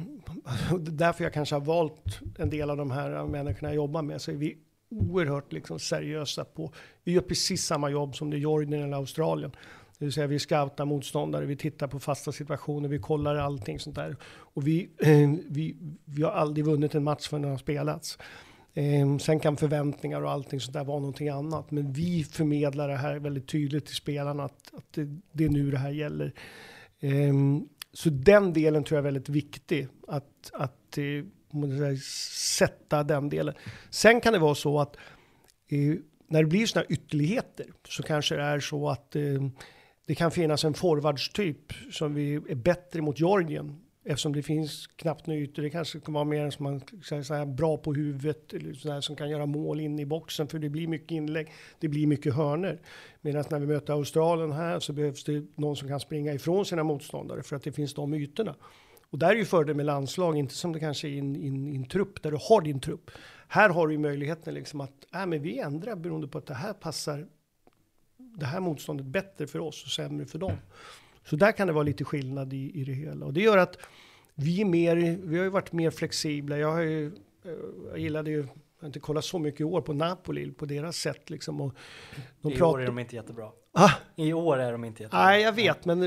därför 0.79 1.25
jag 1.25 1.33
kanske 1.33 1.55
har 1.55 1.61
valt 1.61 2.21
en 2.39 2.51
del 2.51 2.71
av 2.71 2.77
de 2.77 2.91
här 2.91 3.25
människorna 3.25 3.69
jag 3.69 3.77
jobbar 3.77 4.03
med, 4.03 4.21
så 4.21 4.31
är 4.31 4.37
vi 4.37 4.59
oerhört 4.91 5.53
liksom 5.53 5.79
seriösa 5.79 6.45
på, 6.45 6.73
vi 7.05 7.13
gör 7.13 7.21
precis 7.21 7.65
samma 7.65 7.91
jobb 7.91 8.17
som 8.17 8.31
det 8.31 8.37
är 8.37 8.39
Jorgen 8.39 8.73
eller 8.73 8.97
Australien. 8.97 9.53
Det 9.99 10.05
vill 10.05 10.13
säga 10.13 10.27
vi 10.27 10.39
scoutar 10.39 10.85
motståndare, 10.85 11.47
vi 11.47 11.57
tittar 11.57 11.87
på 11.87 12.01
fasta 12.01 12.33
situationer, 12.33 12.89
vi 12.89 12.99
kollar 12.99 13.37
allting 13.37 13.81
sånt 13.81 13.97
där. 13.97 14.17
Och 14.25 14.67
vi, 14.67 14.91
eh, 14.99 15.31
vi, 15.49 15.77
vi 16.05 16.23
har 16.23 16.31
aldrig 16.31 16.65
vunnit 16.65 16.95
en 16.95 17.05
match 17.05 17.29
förrän 17.29 17.43
den 17.43 17.51
har 17.51 17.59
spelats. 17.59 18.19
Eh, 18.75 19.19
sen 19.19 19.41
kan 19.41 19.57
förväntningar 19.57 20.23
och 20.23 20.31
allting 20.31 20.61
sånt 20.61 20.73
där 20.73 20.85
vara 20.85 20.99
någonting 20.99 21.29
annat. 21.29 21.71
Men 21.71 21.93
vi 21.93 22.25
förmedlar 22.25 22.89
det 22.89 22.97
här 22.97 23.19
väldigt 23.19 23.49
tydligt 23.49 23.87
till 23.87 23.97
spelarna 23.97 24.45
att, 24.45 24.75
att 24.75 24.93
det, 24.93 25.21
det 25.33 25.45
är 25.45 25.49
nu 25.49 25.71
det 25.71 25.79
här 25.79 25.91
gäller. 25.91 26.33
Eh, 27.01 27.35
så 27.93 28.11
den 28.11 28.53
delen 28.53 28.85
tror 28.85 28.97
jag 28.97 29.03
är 29.03 29.13
väldigt 29.13 29.29
viktig. 29.29 29.89
Att, 30.09 30.51
att 30.53 30.99
eh, 30.99 31.97
sätta 32.59 33.03
den 33.03 33.29
delen. 33.29 33.55
Sen 33.91 34.21
kan 34.21 34.33
det 34.33 34.39
vara 34.39 34.55
så 34.55 34.81
att 34.81 34.97
eh, 35.69 35.95
när 36.29 36.43
det 36.43 36.49
blir 36.49 36.67
sådana 36.67 36.87
ytterligheter 36.89 37.67
så 37.89 38.03
kanske 38.03 38.37
det 38.37 38.43
är 38.43 38.61
så 38.61 38.89
att 38.89 39.17
eh, 39.17 39.23
det 40.09 40.15
kan 40.15 40.31
finnas 40.31 40.65
en 40.65 40.75
forwardstyp 40.75 41.73
som 41.91 42.15
vi 42.15 42.35
är 42.35 42.55
bättre 42.55 43.03
mot 43.03 43.21
Georgien 43.21 43.77
eftersom 44.05 44.33
det 44.33 44.43
finns 44.43 44.87
knappt 44.87 45.27
några 45.27 45.41
ytor. 45.41 45.63
Det 45.63 45.71
kanske 45.71 46.01
kan 46.01 46.15
vara 46.15 46.25
mer 46.25 46.51
som 46.51 46.65
man 46.65 46.81
säger 47.25 47.47
bra 47.47 47.77
på 47.77 47.95
huvudet 47.95 48.53
eller 48.53 48.73
sådär 48.73 49.01
som 49.01 49.17
kan 49.17 49.31
göra 49.31 49.47
mål 49.47 49.81
in 49.81 49.99
i 49.99 50.07
boxen 50.07 50.49
för 50.49 50.59
det 50.59 50.69
blir 50.69 50.89
mycket 50.89 51.11
inlägg. 51.11 51.53
Det 51.79 51.89
blir 51.89 52.07
mycket 52.07 52.35
hörner. 52.35 52.81
Medan 53.21 53.45
när 53.51 53.59
vi 53.59 53.67
möter 53.67 53.93
Australien 53.93 54.53
här 54.53 54.81
så 54.81 54.93
behövs 54.93 55.25
det 55.25 55.47
någon 55.55 55.77
som 55.77 55.89
kan 55.89 56.01
springa 56.01 56.33
ifrån 56.33 56.65
sina 56.65 56.83
motståndare 56.83 57.43
för 57.43 57.57
att 57.57 57.63
det 57.63 57.73
finns 57.73 57.95
de 57.95 58.15
ytorna. 58.15 58.55
Och 59.11 59.19
där 59.19 59.31
är 59.31 59.35
ju 59.35 59.45
fördelen 59.45 59.77
med 59.77 59.87
landslag, 59.87 60.37
inte 60.37 60.55
som 60.55 60.73
det 60.73 60.81
kanske 60.81 61.09
är 61.09 61.13
i 61.13 61.19
en, 61.19 61.37
i 61.37 61.47
en, 61.47 61.69
i 61.69 61.77
en 61.77 61.89
trupp, 61.89 62.23
där 62.23 62.31
du 62.31 62.39
har 62.41 62.61
din 62.61 62.81
trupp. 62.81 63.11
Här 63.49 63.69
har 63.69 63.87
du 63.87 63.95
ju 63.95 63.99
möjligheten 63.99 64.55
liksom 64.55 64.81
att, 64.81 65.15
äh, 65.15 65.27
men 65.27 65.43
vi 65.43 65.59
ändrar 65.59 65.97
beroende 65.97 66.29
på 66.29 66.39
att 66.39 66.47
det 66.47 66.55
här 66.55 66.73
passar 66.73 67.27
det 68.39 68.47
här 68.47 68.61
motståndet 68.61 69.07
bättre 69.07 69.47
för 69.47 69.59
oss 69.59 69.85
och 69.85 69.91
sämre 69.91 70.27
för 70.27 70.39
dem. 70.39 70.57
Så 71.25 71.37
där 71.37 71.53
kan 71.53 71.67
det 71.67 71.73
vara 71.73 71.83
lite 71.83 72.05
skillnad 72.05 72.53
i, 72.53 72.81
i 72.81 72.85
det 72.85 72.93
hela. 72.93 73.27
Och 73.27 73.33
det 73.33 73.41
gör 73.41 73.59
att 73.59 73.79
vi 74.35 74.61
är 74.61 74.65
mer, 74.65 74.97
vi 75.23 75.37
har 75.37 75.45
ju 75.45 75.51
varit 75.51 75.73
mer 75.73 75.91
flexibla. 75.91 76.59
Jag, 76.59 76.73
har 76.73 76.81
ju, 76.81 77.07
eh, 77.07 77.53
jag 77.91 77.99
gillade 77.99 78.31
ju, 78.31 78.39
jag 78.39 78.49
har 78.81 78.87
inte 78.87 79.01
kollat 79.01 79.25
så 79.25 79.39
mycket 79.39 79.61
i 79.61 79.65
år 79.65 79.81
på 79.81 79.93
Napoli, 79.93 80.53
på 80.53 80.67
deras 80.67 80.97
sätt 80.97 81.31
liksom. 81.31 81.61
Och 81.61 81.75
de 82.41 82.53
I 82.53 82.57
pratar, 82.57 82.75
år 82.75 82.83
är 82.83 82.87
de 82.87 82.99
inte 82.99 83.17
jättebra. 83.17 83.51
Ah, 83.81 83.93
I 84.17 84.33
år 84.33 84.59
är 84.59 84.73
de 84.73 84.85
inte 84.85 85.03
jättebra. 85.03 85.25
Nej, 85.25 85.43
jag 85.43 85.53
vet, 85.53 85.85
men 85.85 86.03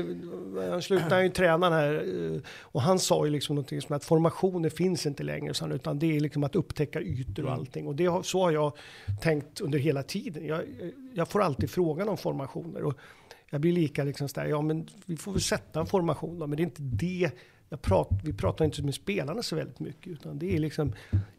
eh, 0.58 0.70
han 0.70 0.82
slutade 0.82 1.22
ju 1.22 1.28
tränaren 1.28 1.72
här 1.72 1.94
eh, 1.94 2.40
och 2.60 2.82
han 2.82 2.98
sa 2.98 3.24
ju 3.24 3.32
liksom 3.32 3.56
någonting 3.56 3.82
som 3.82 3.96
att 3.96 4.04
formationer 4.04 4.70
finns 4.70 5.06
inte 5.06 5.22
längre, 5.22 5.74
utan 5.74 5.98
det 5.98 6.16
är 6.16 6.20
liksom 6.20 6.44
att 6.44 6.56
upptäcka 6.56 7.00
ytor 7.00 7.42
och 7.42 7.48
mm. 7.48 7.60
allting. 7.60 7.86
Och 7.86 7.96
det 7.96 8.06
har, 8.06 8.22
så 8.22 8.42
har 8.42 8.50
jag 8.50 8.72
tänkt 9.20 9.60
under 9.60 9.78
hela 9.78 10.02
tiden. 10.02 10.46
Jag, 10.46 10.60
jag 11.14 11.28
får 11.28 11.42
alltid 11.42 11.70
frågan 11.70 12.08
om 12.08 12.16
formationer 12.16 12.82
och 12.82 12.94
jag 13.50 13.60
blir 13.60 13.72
lika 13.72 14.04
liksom 14.04 14.28
sådär, 14.28 14.46
ja 14.46 14.62
men 14.62 14.88
vi 15.06 15.16
får 15.16 15.32
väl 15.32 15.40
sätta 15.40 15.80
en 15.80 15.86
formation 15.86 16.38
då, 16.38 16.46
men 16.46 16.56
det 16.56 16.62
är 16.62 16.64
inte 16.64 16.82
det 16.82 17.30
Prat, 17.76 18.08
vi 18.24 18.32
pratar 18.32 18.64
inte 18.64 18.82
med 18.82 18.94
spelarna 18.94 19.42
så 19.42 19.56
väldigt 19.56 19.80
mycket, 19.80 20.06
utan 20.06 20.38
det 20.38 20.54
är 20.54 20.58
liksom 20.58 20.92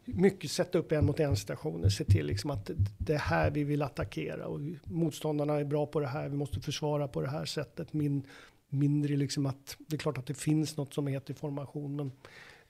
mycket 0.04 0.50
sätta 0.50 0.78
upp 0.78 0.92
en 0.92 1.06
mot 1.06 1.20
en 1.20 1.36
situationer. 1.36 1.88
se 1.88 2.04
till 2.04 2.26
liksom 2.26 2.50
att 2.50 2.70
det 2.98 3.14
är 3.14 3.18
här 3.18 3.50
vi 3.50 3.64
vill 3.64 3.82
attackera 3.82 4.46
och 4.46 4.60
motståndarna 4.84 5.54
är 5.54 5.64
bra 5.64 5.86
på 5.86 6.00
det 6.00 6.06
här, 6.06 6.28
vi 6.28 6.36
måste 6.36 6.60
försvara 6.60 7.08
på 7.08 7.20
det 7.20 7.30
här 7.30 7.44
sättet. 7.44 7.92
Min, 7.92 8.22
mindre 8.68 9.16
liksom 9.16 9.46
att 9.46 9.76
det 9.78 9.96
är 9.96 9.98
klart 9.98 10.18
att 10.18 10.26
det 10.26 10.34
finns 10.34 10.76
något 10.76 10.94
som 10.94 11.06
heter 11.06 11.34
formation, 11.34 11.96
men 11.96 12.12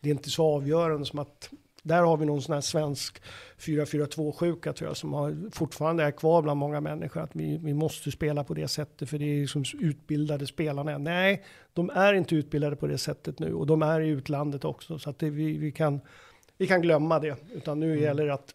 det 0.00 0.08
är 0.08 0.14
inte 0.14 0.30
så 0.30 0.44
avgörande 0.44 1.06
som 1.06 1.18
att 1.18 1.50
där 1.85 2.02
har 2.02 2.16
vi 2.16 2.27
någon 2.27 2.43
sån 2.43 2.55
här 2.55 2.61
svensk 2.61 3.23
4-4-2-sjuka 3.59 4.73
tror 4.73 4.90
jag 4.90 4.97
som 4.97 5.12
har, 5.12 5.51
fortfarande 5.51 6.05
är 6.05 6.11
kvar 6.11 6.43
bland 6.43 6.61
många 6.61 6.81
människor. 6.81 7.20
Att 7.20 7.36
vi, 7.36 7.59
vi 7.59 7.74
måste 7.74 8.11
spela 8.11 8.44
på 8.44 8.55
det 8.55 8.69
sättet 8.69 9.11
för 9.11 9.19
det 9.19 9.24
är 9.24 9.40
liksom 9.40 9.65
utbildade 9.81 10.47
spelarna. 10.47 10.98
Nej, 10.98 11.44
de 11.73 11.90
är 11.90 12.15
inte 12.15 12.35
utbildade 12.35 12.77
på 12.77 12.86
det 12.86 12.98
sättet 12.98 13.39
nu 13.39 13.55
och 13.55 13.66
de 13.66 13.82
är 13.82 14.01
i 14.01 14.09
utlandet 14.09 14.65
också. 14.65 14.98
Så 14.98 15.11
att 15.11 15.19
det, 15.19 15.31
vi, 15.31 15.59
vi, 15.59 15.73
kan, 15.73 16.01
vi 16.59 16.66
kan 16.66 16.82
glömma 16.82 17.19
det. 17.19 17.36
Utan 17.52 17.81
nu 17.81 17.93
mm. 17.93 18.02
gäller 18.02 18.27
det 18.27 18.35
att 18.35 18.55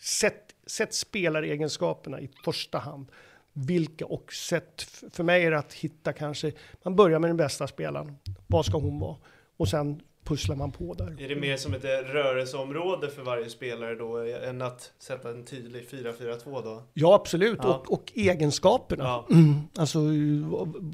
sätt, 0.00 0.54
sätt 0.66 0.94
spelaregenskaperna 0.94 2.20
i 2.20 2.30
första 2.44 2.78
hand. 2.78 3.06
Vilka 3.52 4.06
och 4.06 4.32
sätt, 4.32 4.82
för 5.12 5.24
mig 5.24 5.44
är 5.44 5.50
det 5.50 5.58
att 5.58 5.72
hitta 5.72 6.12
kanske, 6.12 6.52
man 6.82 6.96
börjar 6.96 7.18
med 7.18 7.30
den 7.30 7.36
bästa 7.36 7.66
spelaren. 7.66 8.16
Vad 8.46 8.66
ska 8.66 8.78
hon 8.78 9.00
vara? 9.00 9.16
Och 9.56 9.68
sen 9.68 10.00
pusslar 10.28 10.56
man 10.56 10.72
på 10.72 10.94
där. 10.94 11.16
Är 11.22 11.28
det 11.28 11.36
mer 11.36 11.56
som 11.56 11.74
ett 11.74 11.84
rörelseområde 11.84 13.08
för 13.08 13.22
varje 13.22 13.48
spelare 13.48 13.94
då, 13.94 14.16
än 14.48 14.62
att 14.62 14.92
sätta 14.98 15.30
en 15.30 15.44
tydlig 15.44 15.86
4-4-2 15.90 16.64
då? 16.64 16.82
Ja, 16.94 17.14
absolut. 17.14 17.58
Ja. 17.62 17.74
Och, 17.74 17.92
och, 17.92 18.12
egenskaperna. 18.14 19.04
Ja. 19.04 19.26
Mm. 19.30 19.54
Alltså 19.76 19.98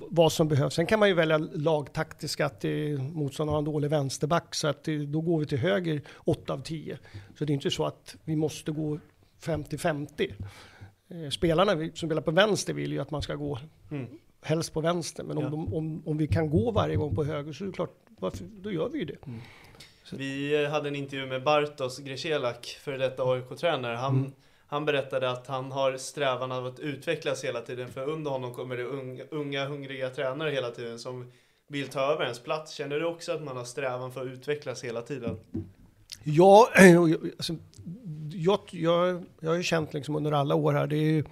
vad 0.08 0.32
som 0.32 0.48
behövs. 0.48 0.74
Sen 0.74 0.86
kan 0.86 0.98
man 0.98 1.08
ju 1.08 1.14
välja 1.14 1.38
lagtaktiska, 1.38 2.46
att 2.46 2.64
motståndaren 3.12 3.54
har 3.54 3.58
en 3.58 3.64
dålig 3.64 3.90
vänsterback, 3.90 4.54
så 4.54 4.68
att 4.68 4.84
då 4.84 5.20
går 5.20 5.40
vi 5.40 5.46
till 5.46 5.58
höger 5.58 6.02
8 6.16 6.52
av 6.52 6.62
10. 6.62 6.98
Så 7.38 7.44
det 7.44 7.52
är 7.52 7.54
inte 7.54 7.70
så 7.70 7.86
att 7.86 8.16
vi 8.24 8.36
måste 8.36 8.72
gå 8.72 8.98
50-50. 9.44 10.34
Eh, 11.08 11.30
spelarna 11.30 11.72
som 11.72 12.08
spelar 12.08 12.22
på 12.22 12.30
vänster 12.30 12.74
vill 12.74 12.92
ju 12.92 12.98
att 12.98 13.10
man 13.10 13.22
ska 13.22 13.34
gå 13.34 13.58
mm. 13.90 14.06
Helst 14.44 14.72
på 14.72 14.80
vänster, 14.80 15.24
men 15.24 15.38
om, 15.38 15.44
ja. 15.44 15.50
de, 15.50 15.74
om, 15.74 16.02
om 16.06 16.16
vi 16.16 16.26
kan 16.26 16.50
gå 16.50 16.70
varje 16.70 16.96
gång 16.96 17.14
på 17.14 17.24
höger 17.24 17.52
så 17.52 17.64
är 17.64 17.66
det 17.66 17.74
klart 17.74 17.96
varför, 18.18 18.44
då 18.62 18.72
gör 18.72 18.88
vi 18.88 18.98
ju 18.98 19.04
det. 19.04 19.26
Mm. 19.26 19.40
Vi 20.12 20.66
hade 20.66 20.88
en 20.88 20.96
intervju 20.96 21.26
med 21.26 21.42
Bartos 21.42 21.98
Grecelak, 21.98 22.78
före 22.80 22.98
detta 22.98 23.22
AIK-tränare. 23.22 23.96
Han, 23.96 24.16
mm. 24.18 24.32
han 24.66 24.84
berättade 24.84 25.30
att 25.30 25.46
han 25.46 25.72
har 25.72 25.96
strävan 25.96 26.52
av 26.52 26.66
att 26.66 26.80
utvecklas 26.80 27.44
hela 27.44 27.60
tiden, 27.60 27.88
för 27.88 28.08
under 28.08 28.30
honom 28.30 28.54
kommer 28.54 28.76
det 28.76 28.84
unga, 28.84 29.24
unga 29.30 29.66
hungriga 29.66 30.10
tränare 30.10 30.50
hela 30.50 30.70
tiden 30.70 30.98
som 30.98 31.32
vill 31.68 31.88
ta 31.88 32.00
över 32.12 32.22
ens 32.22 32.40
plats. 32.40 32.74
Känner 32.74 33.00
du 33.00 33.06
också 33.06 33.32
att 33.32 33.42
man 33.42 33.56
har 33.56 33.64
strävan 33.64 34.12
för 34.12 34.20
att 34.20 34.32
utvecklas 34.32 34.84
hela 34.84 35.02
tiden? 35.02 35.38
Ja, 36.22 36.68
alltså, 37.36 37.56
jag, 38.32 38.60
jag, 38.70 39.24
jag 39.40 39.50
har 39.50 39.56
ju 39.56 39.62
känt 39.62 39.94
liksom 39.94 40.16
under 40.16 40.32
alla 40.32 40.54
år 40.54 40.72
här, 40.72 40.86
det 40.86 40.96
är, 40.96 41.24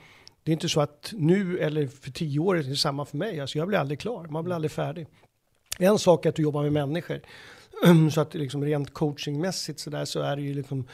det 0.42 0.50
är 0.50 0.52
inte 0.52 0.68
så 0.68 0.80
att 0.80 1.12
nu 1.16 1.58
eller 1.58 1.86
för 1.86 2.10
tio 2.10 2.38
år 2.38 2.58
är 2.58 2.62
det 2.62 2.76
samma 2.76 3.04
för 3.04 3.16
mig. 3.16 3.40
Alltså 3.40 3.58
jag 3.58 3.68
blir 3.68 3.78
aldrig 3.78 4.00
klar, 4.00 4.26
man 4.26 4.44
blir 4.44 4.54
aldrig 4.54 4.70
färdig. 4.70 5.06
En 5.78 5.98
sak 5.98 6.26
är 6.26 6.28
att 6.28 6.36
du 6.36 6.42
jobbar 6.42 6.62
med 6.62 6.72
människor. 6.72 7.20
Så 8.12 8.20
att 8.20 8.34
liksom 8.34 8.64
rent 8.64 8.94
coachingmässigt 8.94 9.80
så 9.80 9.90
där 9.90 10.04
så 10.04 10.20
är 10.20 10.36
det 10.36 10.42
ju 10.42 10.54
liksom 10.54 10.86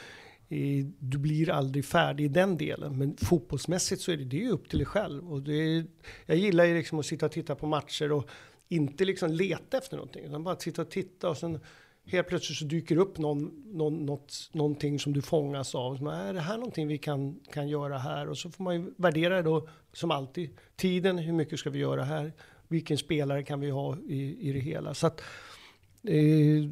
du 0.99 1.17
blir 1.17 1.49
aldrig 1.49 1.85
färdig 1.85 2.25
i 2.25 2.27
den 2.27 2.57
delen. 2.57 2.97
Men 2.97 3.17
fotbollsmässigt 3.17 4.01
så 4.01 4.11
är 4.11 4.17
det, 4.17 4.23
det 4.23 4.45
är 4.45 4.49
upp 4.49 4.69
till 4.69 4.79
dig 4.79 4.85
själv. 4.85 5.31
Och 5.31 5.41
det 5.41 5.53
är, 5.53 5.85
jag 6.25 6.37
gillar 6.37 6.65
ju 6.65 6.77
liksom 6.77 6.99
att 6.99 7.05
sitta 7.05 7.25
och 7.25 7.31
titta 7.31 7.55
på 7.55 7.67
matcher 7.67 8.11
och 8.11 8.29
inte 8.67 9.05
liksom 9.05 9.31
leta 9.31 9.77
efter 9.77 9.97
någonting. 9.97 10.25
Utan 10.25 10.43
bara 10.43 10.55
sitta 10.55 10.81
och 10.81 10.89
titta 10.89 11.29
och 11.29 11.37
sen 11.37 11.59
helt 12.11 12.27
plötsligt 12.27 12.57
så 12.57 12.65
dyker 12.65 12.97
upp 12.97 13.17
någon, 13.17 13.63
någon, 13.65 14.05
något, 14.05 14.49
någonting 14.51 14.99
som 14.99 15.13
du 15.13 15.21
fångas 15.21 15.75
av. 15.75 15.97
Som 15.97 16.07
äh, 16.07 16.13
är 16.13 16.33
det 16.33 16.41
här 16.41 16.57
någonting 16.57 16.87
vi 16.87 16.97
kan, 16.97 17.39
kan 17.51 17.67
göra 17.67 17.97
här? 17.97 18.29
Och 18.29 18.37
så 18.37 18.49
får 18.49 18.63
man 18.63 18.75
ju 18.75 18.93
värdera 18.97 19.35
det 19.35 19.41
då 19.41 19.67
som 19.93 20.11
alltid. 20.11 20.49
Tiden, 20.75 21.17
hur 21.17 21.33
mycket 21.33 21.59
ska 21.59 21.69
vi 21.69 21.79
göra 21.79 22.03
här? 22.03 22.31
vilken 22.69 22.97
spelare 22.97 23.43
kan 23.43 23.59
vi 23.59 23.69
ha 23.69 23.97
i, 23.97 24.49
i 24.49 24.53
det 24.53 24.59
hela? 24.59 24.93
Så 24.93 25.07
att 25.07 25.21
eh, 26.03 26.69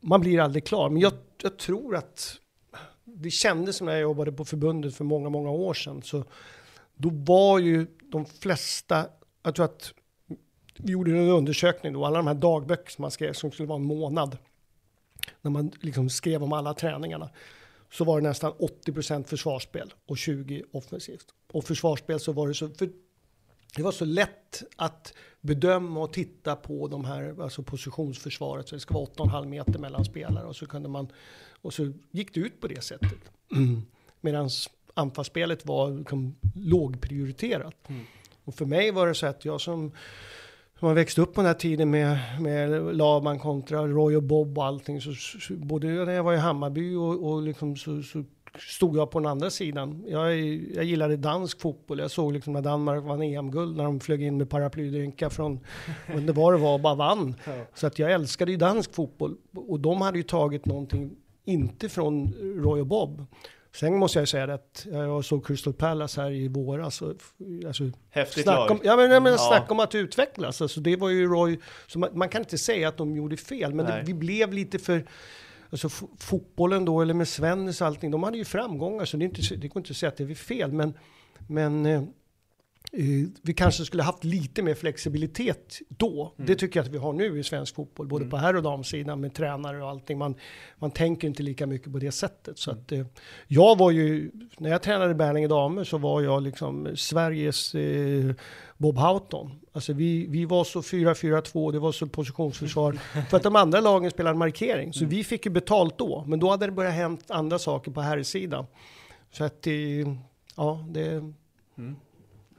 man 0.00 0.20
blir 0.20 0.40
aldrig 0.40 0.66
klar. 0.66 0.90
Men 0.90 1.02
jag, 1.02 1.12
jag, 1.42 1.58
tror 1.58 1.96
att 1.96 2.36
det 3.04 3.30
kändes 3.30 3.76
som 3.76 3.86
när 3.86 3.92
jag 3.92 4.02
jobbade 4.02 4.32
på 4.32 4.44
förbundet 4.44 4.94
för 4.96 5.04
många, 5.04 5.28
många 5.28 5.50
år 5.50 5.74
sedan. 5.74 6.02
Så 6.02 6.24
då 6.94 7.08
var 7.08 7.58
ju 7.58 7.86
de 8.02 8.24
flesta, 8.24 9.06
jag 9.42 9.54
tror 9.54 9.64
att 9.64 9.92
vi 10.78 10.92
gjorde 10.92 11.10
en 11.10 11.28
undersökning 11.28 11.92
då, 11.92 12.04
alla 12.04 12.16
de 12.16 12.26
här 12.26 12.34
dagböcker 12.34 12.90
som 12.90 13.02
man 13.02 13.10
skrev 13.10 13.32
som 13.32 13.50
skulle 13.50 13.68
vara 13.68 13.78
en 13.78 13.86
månad. 13.86 14.38
När 15.46 15.50
man 15.50 15.72
liksom 15.80 16.10
skrev 16.10 16.42
om 16.42 16.52
alla 16.52 16.74
träningarna. 16.74 17.30
Så 17.92 18.04
var 18.04 18.20
det 18.20 18.28
nästan 18.28 18.52
80% 18.52 19.24
försvarsspel 19.24 19.94
och 20.06 20.18
20 20.18 20.62
offensivt. 20.72 21.26
Och 21.52 21.64
försvarsspel 21.64 22.20
så 22.20 22.32
var 22.32 22.48
det 22.48 22.54
så, 22.54 22.68
för 22.68 22.90
det 23.76 23.82
var 23.82 23.92
så 23.92 24.04
lätt 24.04 24.62
att 24.76 25.14
bedöma 25.40 26.00
och 26.00 26.12
titta 26.12 26.56
på 26.56 26.88
de 26.88 27.04
här 27.04 27.42
alltså 27.42 27.62
positionsförsvaret. 27.62 28.68
Så 28.68 28.74
det 28.74 28.80
ska 28.80 28.94
vara 28.94 29.06
8,5 29.06 29.46
meter 29.46 29.78
mellan 29.78 30.04
spelare 30.04 30.46
och 30.46 30.56
så 30.56 30.66
kunde 30.66 30.88
man 30.88 31.08
och 31.62 31.74
så 31.74 31.92
gick 32.10 32.34
det 32.34 32.40
ut 32.40 32.60
på 32.60 32.68
det 32.68 32.84
sättet. 32.84 33.12
Mm. 33.52 33.82
Medan 34.20 34.50
anfallsspelet 34.94 35.66
var 35.66 35.90
liksom 35.90 36.36
lågprioriterat. 36.54 37.88
Mm. 37.88 38.04
Och 38.44 38.54
för 38.54 38.64
mig 38.64 38.90
var 38.90 39.06
det 39.06 39.14
så 39.14 39.26
att 39.26 39.44
jag 39.44 39.60
som 39.60 39.92
som 40.78 40.88
har 40.88 40.94
växt 40.94 41.18
upp 41.18 41.34
på 41.34 41.40
den 41.40 41.46
här 41.46 41.54
tiden 41.54 41.90
med, 41.90 42.18
med 42.40 42.96
Laban 42.96 43.38
kontra 43.38 43.86
Roy 43.86 44.16
och 44.16 44.22
Bob 44.22 44.58
och 44.58 44.64
allting. 44.64 45.00
Så, 45.00 45.14
så, 45.14 45.54
både 45.54 45.86
när 45.86 46.12
jag 46.12 46.24
var 46.24 46.34
i 46.34 46.36
Hammarby 46.36 46.94
och, 46.94 47.32
och 47.32 47.42
liksom 47.42 47.76
så, 47.76 48.02
så 48.02 48.24
stod 48.58 48.96
jag 48.96 49.10
på 49.10 49.18
den 49.18 49.26
andra 49.30 49.50
sidan. 49.50 50.04
Jag, 50.06 50.38
jag 50.74 50.84
gillade 50.84 51.16
dansk 51.16 51.60
fotboll. 51.60 51.98
Jag 51.98 52.10
såg 52.10 52.32
liksom 52.32 52.52
när 52.52 52.62
Danmark 52.62 53.04
vann 53.04 53.22
EM-guld 53.22 53.76
när 53.76 53.84
de 53.84 54.00
flög 54.00 54.22
in 54.22 54.36
med 54.36 54.50
paraplydynka 54.50 55.30
från 55.30 55.60
det 56.06 56.32
var 56.32 56.52
det 56.52 56.58
var 56.58 56.74
och 56.74 56.80
bara 56.80 56.94
vann. 56.94 57.34
Ja. 57.46 57.52
Så 57.74 57.86
att 57.86 57.98
jag 57.98 58.12
älskade 58.12 58.50
ju 58.50 58.56
dansk 58.56 58.94
fotboll. 58.94 59.36
Och 59.54 59.80
de 59.80 60.00
hade 60.00 60.18
ju 60.18 60.24
tagit 60.24 60.66
någonting, 60.66 61.10
inte 61.44 61.88
från 61.88 62.32
Roy 62.62 62.80
och 62.80 62.86
Bob. 62.86 63.26
Sen 63.80 63.98
måste 63.98 64.18
jag 64.18 64.28
säga 64.28 64.54
att 64.54 64.86
jag 64.90 65.24
såg 65.24 65.46
Crystal 65.46 65.72
Palace 65.72 66.20
här 66.20 66.30
i 66.30 66.48
våras. 66.48 67.02
Alltså, 67.66 67.90
Häftigt 68.10 68.46
lag. 68.46 68.70
Om, 68.70 68.80
ja, 68.84 68.96
men, 68.96 69.08
men 69.08 69.26
mm, 69.26 69.38
snacka 69.38 69.72
om 69.72 69.80
att 69.80 69.94
utvecklas. 69.94 70.62
Alltså, 70.62 70.80
det 70.80 70.96
var 70.96 71.08
ju 71.08 71.26
Roy, 71.26 71.60
så 71.86 71.98
man, 71.98 72.10
man 72.12 72.28
kan 72.28 72.42
inte 72.42 72.58
säga 72.58 72.88
att 72.88 72.96
de 72.96 73.16
gjorde 73.16 73.36
fel, 73.36 73.74
men 73.74 73.86
det, 73.86 74.02
vi 74.06 74.14
blev 74.14 74.52
lite 74.52 74.78
för 74.78 75.06
alltså 75.70 75.88
fotbollen 76.18 76.84
då, 76.84 77.00
eller 77.00 77.14
med 77.14 77.28
Svennis 77.28 77.80
och 77.80 77.86
allting, 77.86 78.10
de 78.10 78.22
hade 78.22 78.38
ju 78.38 78.44
framgångar 78.44 79.04
så 79.04 79.16
det, 79.16 79.24
är 79.24 79.26
inte, 79.26 79.54
det 79.56 79.68
går 79.68 79.80
inte 79.80 79.90
att 79.90 79.96
säga 79.96 80.08
att 80.08 80.16
det 80.16 80.24
är 80.24 80.34
fel. 80.34 80.72
Men, 80.72 80.94
men 81.46 81.86
Eh, 81.86 82.02
vi 83.42 83.54
kanske 83.56 83.84
skulle 83.84 84.02
haft 84.02 84.24
lite 84.24 84.62
mer 84.62 84.74
flexibilitet 84.74 85.78
då. 85.88 86.32
Mm. 86.36 86.46
Det 86.46 86.54
tycker 86.54 86.80
jag 86.80 86.86
att 86.86 86.92
vi 86.92 86.98
har 86.98 87.12
nu 87.12 87.38
i 87.38 87.42
svensk 87.42 87.74
fotboll, 87.74 88.06
både 88.06 88.22
mm. 88.22 88.30
på 88.30 88.36
herr 88.36 88.56
och 88.56 88.62
damsidan 88.62 89.20
med 89.20 89.34
tränare 89.34 89.82
och 89.82 89.90
allting. 89.90 90.18
Man, 90.18 90.34
man 90.78 90.90
tänker 90.90 91.28
inte 91.28 91.42
lika 91.42 91.66
mycket 91.66 91.92
på 91.92 91.98
det 91.98 92.12
sättet. 92.12 92.58
Så 92.58 92.70
mm. 92.70 92.82
att, 92.82 92.92
eh, 92.92 93.06
jag 93.46 93.78
var 93.78 93.90
ju, 93.90 94.30
när 94.58 94.70
jag 94.70 94.82
tränade 94.82 95.14
Berlinge 95.14 95.48
damer 95.48 95.84
så 95.84 95.98
var 95.98 96.22
jag 96.22 96.42
liksom 96.42 96.88
Sveriges 96.96 97.74
eh, 97.74 98.34
Bob 98.76 98.98
Houghton. 98.98 99.60
Alltså 99.72 99.92
vi, 99.92 100.26
vi 100.26 100.44
var 100.44 100.64
så 100.64 100.80
4-4-2, 100.80 101.72
det 101.72 101.78
var 101.78 101.92
så 101.92 102.06
positionsförsvar. 102.06 102.92
för 103.30 103.36
att 103.36 103.42
de 103.42 103.56
andra 103.56 103.80
lagen 103.80 104.10
spelade 104.10 104.38
markering. 104.38 104.92
Så 104.92 105.04
mm. 105.04 105.10
vi 105.10 105.24
fick 105.24 105.46
ju 105.46 105.50
betalt 105.50 105.98
då. 105.98 106.24
Men 106.26 106.40
då 106.40 106.50
hade 106.50 106.66
det 106.66 106.72
börjat 106.72 106.94
hänt 106.94 107.30
andra 107.30 107.58
saker 107.58 107.90
på 107.90 108.00
herrsidan. 108.00 108.66
Så 109.32 109.44
att, 109.44 109.66
eh, 109.66 109.72
ja, 110.56 110.86
det... 110.90 111.32
Mm. 111.78 111.96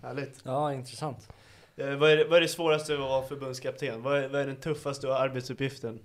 Härligt. 0.08 0.40
Ja, 0.44 0.74
intressant. 0.74 1.30
Eh, 1.76 1.96
vad, 1.96 2.12
är 2.12 2.18
det, 2.18 2.26
vad 2.26 2.38
är 2.38 2.42
det 2.42 2.48
svåraste 2.48 2.94
att 2.94 3.00
vara 3.00 3.28
förbundskapten? 3.28 4.02
Vad 4.02 4.18
är, 4.24 4.28
vad 4.30 4.42
är 4.42 4.48
den 4.48 4.56
tuffaste 4.56 5.16
arbetsuppgiften? 5.16 6.00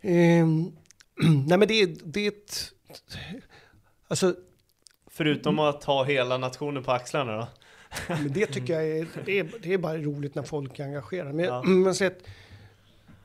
Ehm, 0.00 0.72
nej 1.48 1.58
men 1.58 1.68
det, 1.68 1.74
är- 1.74 1.96
det 2.04 2.20
är 2.26 2.28
ett... 2.28 2.72
Alltså, 4.08 4.34
Förutom 5.10 5.58
att 5.58 5.84
ha 5.84 6.04
hela 6.04 6.38
nationen 6.38 6.84
på 6.84 6.92
axlarna 6.92 7.36
då? 7.36 7.48
men 8.08 8.32
det 8.32 8.46
tycker 8.46 8.72
jag 8.74 8.86
är, 8.88 9.06
det 9.24 9.38
är, 9.38 9.50
det 9.62 9.72
är 9.72 9.78
bara 9.78 9.98
roligt 9.98 10.34
när 10.34 10.42
folk 10.42 10.78
är 10.78 10.84
engagerade. 10.84 11.32
Men, 11.32 11.44
Ja. 11.44 11.62
men 11.62 11.94
så 11.94 12.04
att, 12.06 12.18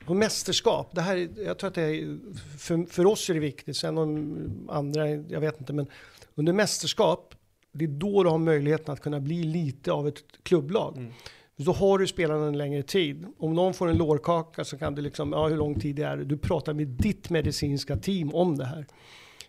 på 0.06 0.14
mästerskap, 0.14 0.90
det 0.94 1.00
här, 1.00 1.16
är- 1.16 1.44
jag 1.44 1.58
tror 1.58 1.68
att 1.68 1.74
det 1.74 1.82
är, 1.82 2.18
för, 2.58 2.90
för 2.90 3.06
oss 3.06 3.30
är 3.30 3.34
det 3.34 3.40
viktigt, 3.40 3.76
sen 3.76 3.98
om 3.98 4.68
andra, 4.70 5.08
jag 5.08 5.40
vet 5.40 5.60
inte, 5.60 5.72
men 5.72 5.86
under 6.34 6.52
mästerskap, 6.52 7.34
det 7.74 7.84
är 7.84 7.88
då 7.88 8.22
du 8.22 8.30
har 8.30 8.38
möjligheten 8.38 8.92
att 8.92 9.00
kunna 9.00 9.20
bli 9.20 9.42
lite 9.42 9.92
av 9.92 10.08
ett 10.08 10.22
klubblag. 10.42 10.96
Mm. 10.96 11.12
Då 11.56 11.72
har 11.72 11.98
du 11.98 12.06
spelarna 12.06 12.46
en 12.46 12.58
längre 12.58 12.82
tid. 12.82 13.26
Om 13.38 13.54
någon 13.54 13.74
får 13.74 13.88
en 13.88 13.96
lårkaka 13.96 14.64
så 14.64 14.78
kan 14.78 14.94
du 14.94 15.02
liksom, 15.02 15.32
ja 15.32 15.48
hur 15.48 15.56
lång 15.56 15.80
tid 15.80 15.96
det 15.96 16.02
är. 16.02 16.16
Du 16.16 16.36
pratar 16.38 16.72
med 16.72 16.86
ditt 16.86 17.30
medicinska 17.30 17.96
team 17.96 18.34
om 18.34 18.58
det 18.58 18.64
här. 18.64 18.86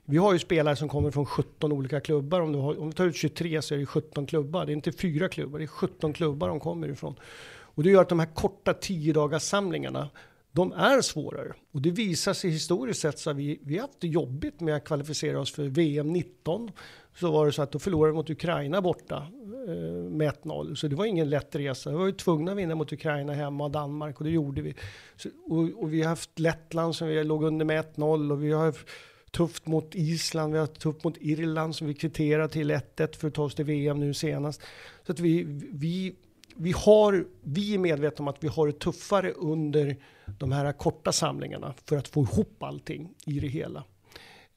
Vi 0.05 0.17
har 0.17 0.33
ju 0.33 0.39
spelare 0.39 0.75
som 0.75 0.89
kommer 0.89 1.11
från 1.11 1.25
17 1.25 1.71
olika 1.71 1.99
klubbar. 1.99 2.41
Om 2.41 2.51
du, 2.51 2.59
har, 2.59 2.79
om 2.79 2.89
du 2.89 2.93
tar 2.93 3.05
ut 3.05 3.15
23 3.15 3.61
så 3.61 3.73
är 3.73 3.77
det 3.77 3.85
17 3.85 4.25
klubbar. 4.25 4.65
Det 4.65 4.71
är 4.71 4.73
inte 4.73 4.91
fyra 4.91 5.29
klubbar, 5.29 5.59
det 5.59 5.65
är 5.65 5.67
17 5.67 6.13
klubbar 6.13 6.47
de 6.47 6.59
kommer 6.59 6.89
ifrån. 6.89 7.15
Och 7.47 7.83
det 7.83 7.89
gör 7.89 8.01
att 8.01 8.09
de 8.09 8.19
här 8.19 8.33
korta 8.33 8.73
10 8.73 9.13
dagars 9.13 9.43
samlingarna, 9.43 10.09
de 10.51 10.71
är 10.71 11.01
svårare. 11.01 11.53
Och 11.71 11.81
det 11.81 11.91
visar 11.91 12.33
sig 12.33 12.49
historiskt 12.49 13.01
sett 13.01 13.19
så 13.19 13.29
att 13.29 13.35
vi, 13.35 13.59
vi 13.63 13.75
har 13.75 13.81
haft 13.81 14.01
det 14.01 14.07
jobbigt 14.07 14.59
med 14.59 14.75
att 14.75 14.85
kvalificera 14.85 15.39
oss 15.39 15.53
för 15.53 15.63
VM 15.63 16.13
19. 16.13 16.71
Så 17.19 17.31
var 17.31 17.45
det 17.45 17.51
så 17.51 17.61
att 17.61 17.71
då 17.71 17.79
förlorade 17.79 18.11
vi 18.11 18.15
mot 18.15 18.29
Ukraina 18.29 18.81
borta 18.81 19.27
eh, 19.67 20.09
med 20.09 20.33
1-0. 20.33 20.75
Så 20.75 20.87
det 20.87 20.95
var 20.95 21.05
ingen 21.05 21.29
lätt 21.29 21.55
resa. 21.55 21.89
Vi 21.89 21.95
var 21.95 22.05
ju 22.05 22.11
tvungna 22.11 22.51
att 22.51 22.57
vinna 22.57 22.75
mot 22.75 22.93
Ukraina 22.93 23.33
hemma 23.33 23.63
och 23.63 23.71
Danmark 23.71 24.17
och 24.17 24.23
det 24.23 24.31
gjorde 24.31 24.61
vi. 24.61 24.75
Så, 25.15 25.29
och, 25.49 25.83
och 25.83 25.93
vi 25.93 26.01
har 26.01 26.09
haft 26.09 26.39
Lettland 26.39 26.95
som 26.95 27.07
vi 27.07 27.23
låg 27.23 27.43
under 27.43 27.65
med 27.65 27.85
1-0 27.95 28.31
och 28.31 28.43
vi 28.43 28.51
har 28.51 28.65
haft 28.65 28.87
tufft 29.31 29.65
mot 29.65 29.95
Island, 29.95 30.53
vi 30.53 30.59
har 30.59 30.67
haft 30.67 30.79
tufft 30.79 31.03
mot 31.03 31.17
Irland 31.17 31.75
som 31.75 31.87
vi 31.87 31.93
kvitterade 31.93 32.49
till 32.49 32.71
1-1 32.71 33.17
för 33.17 33.27
att 33.27 33.33
ta 33.33 33.43
oss 33.43 33.55
till 33.55 33.65
VM 33.65 33.99
nu 33.99 34.13
senast. 34.13 34.61
Så 35.05 35.11
att 35.11 35.19
vi, 35.19 35.43
vi, 35.73 36.15
vi, 36.55 36.71
har, 36.71 37.25
vi 37.41 37.73
är 37.73 37.77
medvetna 37.77 38.23
om 38.23 38.27
att 38.27 38.43
vi 38.43 38.47
har 38.47 38.67
det 38.67 38.79
tuffare 38.79 39.31
under 39.31 39.95
de 40.39 40.51
här 40.51 40.71
korta 40.71 41.11
samlingarna 41.11 41.73
för 41.85 41.97
att 41.97 42.07
få 42.07 42.23
ihop 42.23 42.63
allting 42.63 43.13
i 43.25 43.39
det 43.39 43.47
hela. 43.47 43.83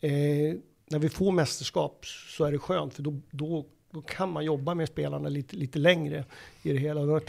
Eh, 0.01 0.55
när 0.91 0.99
vi 0.99 1.09
får 1.09 1.33
mästerskap 1.33 2.07
så 2.07 2.45
är 2.45 2.53
det 2.53 2.59
skönt 2.59 2.95
för 2.95 3.03
då, 3.03 3.15
då, 3.31 3.67
då 3.91 4.03
kan 4.03 4.33
man 4.33 4.45
jobba 4.45 4.75
med 4.75 4.89
spelarna 4.89 5.29
lite, 5.29 5.57
lite 5.57 5.79
längre 5.79 6.25
i 6.63 6.73
det 6.73 6.79
hela. 6.79 7.01
Och 7.01 7.23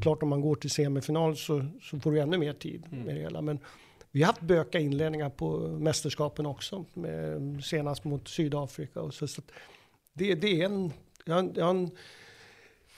klart 0.00 0.22
om 0.22 0.28
man 0.28 0.40
går 0.40 0.54
till 0.54 0.70
semifinal 0.70 1.36
så, 1.36 1.66
så 1.82 2.00
får 2.00 2.12
du 2.12 2.20
ännu 2.20 2.38
mer 2.38 2.52
tid 2.52 2.84
med 2.90 3.14
det 3.14 3.20
hela. 3.20 3.42
Men 3.42 3.58
vi 4.10 4.22
har 4.22 4.26
haft 4.26 4.40
böka 4.40 4.78
inledningar 4.78 5.30
på 5.30 5.58
mästerskapen 5.58 6.46
också, 6.46 6.84
med, 6.94 7.64
senast 7.64 8.04
mot 8.04 8.28
Sydafrika. 8.28 9.00
Och 9.00 9.14
så, 9.14 9.28
så 9.28 9.42
det, 10.12 10.34
det 10.34 10.60
är 10.60 10.64
en, 10.64 10.92
jag 11.24 11.50
jag 11.56 11.90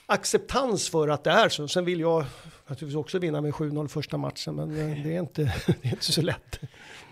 acceptans 0.05 0.89
för 0.89 1.07
att 1.07 1.23
det 1.23 1.31
är 1.31 1.49
så. 1.49 1.67
Sen 1.67 1.85
vill 1.85 1.99
jag 1.99 2.25
naturligtvis 2.67 2.95
också 2.95 3.19
vinna 3.19 3.41
med 3.41 3.53
7-0 3.53 3.87
första 3.87 4.17
matchen, 4.17 4.55
men 4.55 4.69
eh, 4.71 5.03
det 5.03 5.15
är 5.15 5.19
inte, 5.19 5.41
det 5.81 5.87
är 5.87 5.91
inte 5.91 6.11
så 6.11 6.21
lätt. 6.21 6.59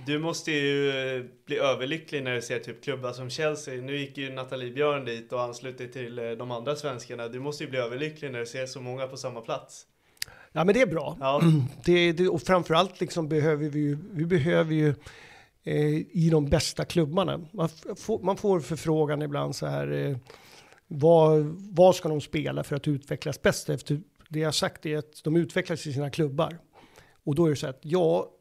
Du 0.06 0.20
måste 0.20 0.52
ju 0.52 0.90
eh, 0.90 1.24
bli 1.46 1.58
överlycklig 1.58 2.24
när 2.24 2.36
du 2.36 2.42
ser 2.42 2.60
typ 2.60 2.84
klubbar 2.84 3.14
som 3.14 3.30
Chelsea. 3.30 3.82
Nu 3.82 3.98
gick 3.98 4.18
ju 4.18 4.30
Nathalie 4.34 4.72
Björn 4.72 5.06
dit 5.06 5.34
och 5.34 5.42
anslöt 5.42 5.78
dig 5.78 5.92
till 5.92 6.20
eh, 6.20 6.32
de 6.32 6.52
andra 6.52 6.76
svenskarna. 6.76 7.28
Du 7.28 7.40
måste 7.40 7.64
ju 7.64 7.70
bli 7.70 7.80
överlycklig 7.80 8.32
när 8.32 8.40
du 8.40 8.46
ser 8.46 8.66
så 8.66 8.82
många 8.82 9.08
på 9.08 9.18
samma 9.18 9.42
plats. 9.42 9.86
Ja, 10.52 10.64
men 10.64 10.74
det 10.74 10.82
är 10.82 10.88
bra. 10.88 11.18
Ja, 11.20 11.42
Det, 11.86 12.12
det, 12.12 12.28
och 12.28 12.42
framförallt 12.42 13.00
liksom 13.00 13.30
behöver 13.30 13.70
vi 13.70 13.80
ju, 13.80 13.98
vi 14.12 14.26
behöver 14.26 14.74
ju 14.74 14.90
eh, 15.64 15.96
i 16.12 16.30
de 16.32 16.50
bästa 16.50 16.86
klubbarna. 16.86 17.38
Man, 17.52 17.70
man 18.22 18.38
får 18.38 18.60
förfrågan 18.60 19.22
ibland 19.22 19.56
så 19.56 19.66
här, 19.66 19.92
eh, 19.92 20.18
vad, 20.92 21.42
vad 21.72 21.96
ska 21.96 22.10
de 22.10 22.22
spela 22.22 22.64
för 22.64 22.76
att 22.76 22.88
utvecklas 22.88 23.42
bäst? 23.42 23.70
Efter 23.70 24.02
det 24.30 24.40
jag 24.40 24.56
sagt 24.56 24.86
är 24.86 24.98
att 24.98 25.24
de 25.24 25.36
utvecklas 25.36 25.88
i 25.88 25.94
sina 25.94 26.10
klubbar. 26.10 26.58
Och 27.24 27.36
då 27.36 27.46
är 27.46 27.50
det 27.50 27.56
så 27.56 27.68
att, 27.68 27.80
ja, 27.82 28.32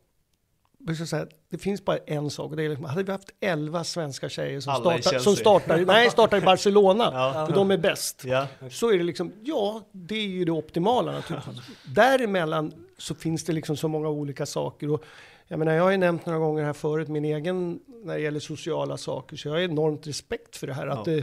säga, 1.08 1.26
det 1.50 1.58
finns 1.58 1.84
bara 1.84 1.98
en 1.98 2.30
sak. 2.30 2.50
Och 2.50 2.56
det 2.56 2.64
är 2.64 2.68
liksom, 2.68 2.84
hade 2.84 3.02
vi 3.02 3.12
haft 3.12 3.30
11 3.40 3.84
svenska 3.84 4.28
tjejer 4.28 4.60
som, 4.60 4.72
Alla 4.72 5.02
startar, 5.02 5.18
som 5.18 5.36
startar, 5.36 5.78
nej, 5.78 6.10
startar 6.10 6.36
i 6.36 6.40
Barcelona, 6.40 7.04
Ja. 7.12 7.46
för 7.46 7.54
de 7.54 7.70
är 7.70 7.76
bäst 7.76 8.24
ja. 8.24 8.46
så 8.70 8.90
är 8.92 8.98
det 8.98 9.04
liksom, 9.04 9.32
ja, 9.42 9.82
det 9.92 10.14
är 10.14 10.26
ju 10.26 10.44
det 10.44 10.52
optimala 10.52 11.12
naturligtvis. 11.12 11.56
Däremellan 11.84 12.72
så 12.98 13.14
finns 13.14 13.44
det 13.44 13.52
liksom 13.52 13.76
så 13.76 13.88
många 13.88 14.08
olika 14.08 14.46
saker. 14.46 14.90
Och 14.90 15.04
jag 15.46 15.58
menar, 15.58 15.72
jag 15.72 15.82
har 15.82 15.90
ju 15.90 15.96
nämnt 15.96 16.26
några 16.26 16.38
gånger 16.38 16.64
här 16.64 16.72
förut 16.72 17.08
min 17.08 17.24
egen, 17.24 17.80
när 18.04 18.14
det 18.14 18.20
gäller 18.20 18.40
sociala 18.40 18.96
saker, 18.96 19.36
så 19.36 19.48
jag 19.48 19.52
har 19.52 19.60
enormt 19.60 20.06
respekt 20.06 20.56
för 20.56 20.66
det 20.66 20.74
här. 20.74 20.86
Att, 20.86 21.06
Ja. 21.06 21.22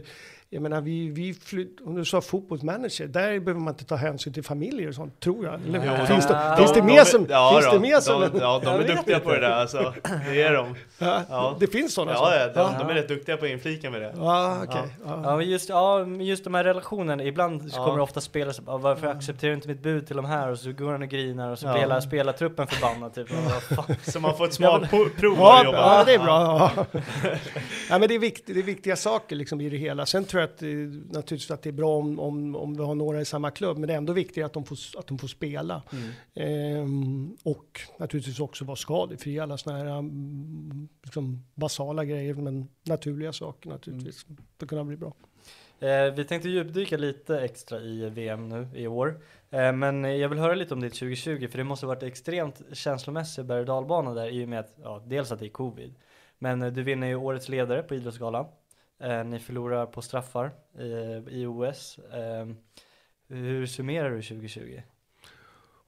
Jag 0.50 0.62
menar, 0.62 0.82
vi, 0.82 1.10
vi 1.10 1.34
flytt, 1.34 1.82
om 1.86 1.96
du 1.96 2.06
sa 2.06 2.22
fotbollsmanager, 2.22 3.08
där 3.08 3.40
behöver 3.40 3.62
man 3.62 3.74
inte 3.74 3.86
ta 3.86 3.96
hänsyn 3.96 4.34
till 4.34 4.44
familjer 4.44 4.88
och 4.90 4.96
sånt, 4.96 5.20
tror 5.20 5.46
jag. 5.46 5.54
Eller, 5.54 5.98
Jo, 6.00 6.06
finns, 6.06 6.28
de- 6.28 6.34
det, 6.34 6.50
de- 6.50 6.58
finns 6.58 6.74
det 6.74 6.80
de 6.80 6.86
mer 6.86 7.00
är- 7.02 7.06
som, 7.06 7.26
ja, 7.30 7.52
finns 7.62 7.74
det 7.74 7.80
mer 7.80 8.00
som, 8.00 8.22
de, 8.22 8.30
Ja, 8.40 8.62
de 8.64 8.70
är 8.70 8.78
duktiga 8.88 9.16
inte. 9.16 9.20
på 9.20 9.32
det 9.34 9.40
där 9.40 9.52
alltså. 9.52 9.94
Det 10.34 10.42
är 10.42 10.54
de. 10.54 10.76
ja, 10.98 11.22
Ja. 11.30 11.56
det 11.60 11.68
finns 11.68 11.94
sådana 11.94 12.12
Ja, 12.12 12.36
ja, 12.36 12.48
de, 12.48 12.80
de 12.80 12.90
är 12.90 12.94
rätt 12.94 13.08
duktiga 13.08 13.38
på 13.38 13.46
att 13.46 13.52
inflika 13.52 13.90
med 13.92 14.02
det. 14.02 14.14
Ja, 14.18 14.58
okej. 14.68 14.82
Ja, 15.06 15.22
Ja. 15.24 15.42
just, 15.42 15.70
ja, 15.70 16.06
just 16.06 16.44
de 16.44 16.54
här 16.54 16.64
relationerna, 16.64 17.24
ibland 17.24 17.72
så 17.72 17.80
Ja. 17.80 17.84
kommer 17.86 17.98
det 17.98 18.04
ofta 18.04 18.22
spelare 18.22 18.54
som 18.54 18.66
"Ja, 18.68 18.78
varför 18.78 19.08
accepterar 19.08 19.50
du 19.52 19.56
inte 19.56 19.68
mitt 19.68 19.84
bud 19.84 20.08
till 20.08 20.16
de 20.16 20.26
här? 20.26 20.52
Och 20.52 20.60
så 20.60 20.72
går 20.72 20.92
han 20.92 21.02
och 21.02 21.10
grinar 21.10 21.52
och 21.52 21.60
så 21.60 21.68
Ja. 21.68 21.72
blir 21.72 21.82
hela 21.82 22.02
spelartruppen 22.02 22.68
förbannad 22.68 23.14
typ. 23.14 23.28
Så 24.12 24.20
man 24.20 24.38
får 24.38 24.46
ett 24.46 24.60
Ja, 24.60 24.78
smakprov 24.90 25.10
Ja, 25.38 25.64
ja, 25.64 26.04
det 26.06 26.14
är 26.14 26.20
bra. 26.20 26.72
Ja. 26.76 26.86
ja, 27.90 28.00
men 28.00 28.08
det, 28.08 28.16
är 28.16 28.20
vikt, 28.20 28.44
det 28.46 28.60
är 28.60 28.64
viktiga 28.64 28.96
saker 28.96 29.36
liksom 29.36 29.62
i 29.62 29.70
det 29.70 29.78
hela. 29.78 30.06
Sen 30.06 30.26
tror 30.36 30.44
att 30.44 30.62
naturligtvis 31.14 31.52
att 31.52 31.62
det 31.62 31.70
är 31.70 31.74
bra 31.74 31.98
om, 31.98 32.20
om, 32.20 32.56
om 32.56 32.74
vi 32.74 32.84
har 32.84 32.96
några 32.96 33.22
i 33.22 33.26
samma 33.26 33.52
klubb, 33.52 33.78
men 33.78 33.88
det 33.88 33.94
är 33.94 33.98
ändå 33.98 34.14
viktigt 34.14 34.46
att 34.46 34.54
de 34.54 34.66
får, 34.66 34.78
att 34.98 35.08
de 35.08 35.18
får 35.18 35.28
spela. 35.28 35.82
Ehm, 36.34 37.38
och 37.44 37.82
naturligtvis 37.98 38.40
också 38.40 38.66
vara 38.66 38.76
skadefria, 38.76 39.44
alla 39.44 39.58
sådana 39.58 39.80
här 39.80 40.00
mm, 40.00 40.90
liksom 41.04 41.46
basala 41.54 42.06
grejer, 42.06 42.34
men 42.34 42.68
naturliga 42.84 43.34
saker 43.34 43.70
naturligtvis. 43.70 44.26
För 44.58 44.66
att 44.66 44.70
kunna 44.70 44.84
bli 44.84 44.98
bra. 44.98 45.14
Eh, 45.80 46.14
vi 46.14 46.26
tänkte 46.26 46.50
djupdyka 46.50 46.98
lite 46.98 47.40
extra 47.40 47.80
i 47.80 48.10
VM 48.10 48.50
nu 48.50 48.68
i 48.76 48.88
år. 48.88 49.22
Eh, 49.50 49.72
men 49.72 50.04
jag 50.20 50.30
vill 50.30 50.40
höra 50.40 50.56
lite 50.56 50.74
om 50.74 50.82
ditt 50.82 50.94
2020 50.94 51.48
för 51.48 51.58
det 51.58 51.64
måste 51.64 51.86
ha 51.86 51.94
varit 51.94 52.04
extremt 52.04 52.62
känslomässig 52.74 53.46
berg 53.46 53.60
och 53.60 53.66
dalbana 53.66 54.14
där 54.14 54.30
i 54.30 54.46
och 54.46 54.50
med 54.50 54.60
att, 54.60 54.74
ja, 54.84 55.04
dels 55.06 55.32
att 55.32 55.40
det 55.40 55.46
är 55.46 55.50
covid. 55.50 55.96
Men 56.40 56.62
eh, 56.62 56.72
du 56.72 56.84
vinner 56.84 57.08
ju 57.08 57.16
årets 57.16 57.50
ledare 57.50 57.84
på 57.84 57.96
Idrottsgalan. 57.96 58.46
Eh, 59.00 59.24
ni 59.24 59.40
förlorar 59.40 59.86
på 59.86 60.02
straffar 60.02 60.52
i, 60.80 61.40
i 61.42 61.46
OS. 61.46 62.00
Eh, 62.00 62.48
hur 63.28 63.66
summerar 63.66 64.12
du 64.12 64.22
2020? 64.22 64.82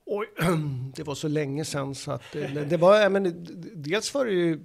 Oj, 0.06 0.28
det 0.96 1.04
var 1.04 1.16
så 1.16 1.28
länge 1.28 1.66
sedan 1.66 1.96
så 1.96 2.12
att 2.12 2.36
eh, 2.36 2.54
det, 2.54 2.66
det 2.66 2.78
var, 2.78 3.10
men 3.10 3.48
dels 3.76 4.14
var 4.14 4.26
det 4.26 4.32
ju 4.32 4.56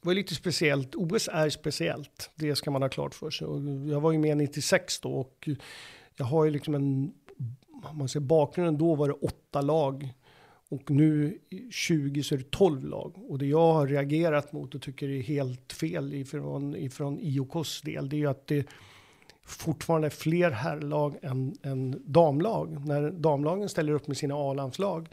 det 0.00 0.06
var 0.06 0.14
lite 0.14 0.34
speciellt. 0.34 0.94
OS 0.94 1.28
är 1.32 1.50
speciellt, 1.50 2.30
det 2.34 2.56
ska 2.56 2.70
man 2.70 2.82
ha 2.82 2.88
klart 2.88 3.14
för 3.14 3.30
sig. 3.30 3.46
Och 3.46 3.60
jag 3.88 4.00
var 4.00 4.12
ju 4.12 4.18
med 4.18 4.36
96 4.36 5.00
då 5.00 5.10
och 5.10 5.48
jag 6.16 6.26
har 6.26 6.44
ju 6.44 6.50
liksom 6.50 6.74
en, 6.74 7.12
om 7.82 7.98
man 7.98 8.08
säger 8.08 8.26
bakgrunden 8.26 8.78
då 8.78 8.94
var 8.94 9.08
det 9.08 9.14
åtta 9.14 9.60
lag 9.60 10.14
och 10.68 10.90
nu 10.90 11.38
i 11.48 11.70
20 11.70 12.22
så 12.22 12.34
är 12.34 12.38
det 12.38 12.50
12 12.50 12.84
lag. 12.84 13.12
Och 13.28 13.38
det 13.38 13.46
jag 13.46 13.72
har 13.72 13.86
reagerat 13.86 14.52
mot 14.52 14.74
och 14.74 14.82
tycker 14.82 15.08
är 15.08 15.22
helt 15.22 15.72
fel 15.72 16.14
ifrån, 16.14 16.76
ifrån 16.76 17.18
IOKs 17.20 17.82
del, 17.82 18.08
det 18.08 18.16
är 18.16 18.18
ju 18.18 18.26
att 18.26 18.46
det 18.46 18.66
fortfarande 19.44 20.08
är 20.08 20.10
fler 20.10 20.50
herrlag 20.50 21.16
än, 21.22 21.54
än 21.62 22.02
damlag. 22.04 22.86
När 22.86 23.10
damlagen 23.10 23.68
ställer 23.68 23.92
upp 23.92 24.06
med 24.06 24.16
sina 24.16 24.34
A-landslag 24.34 25.08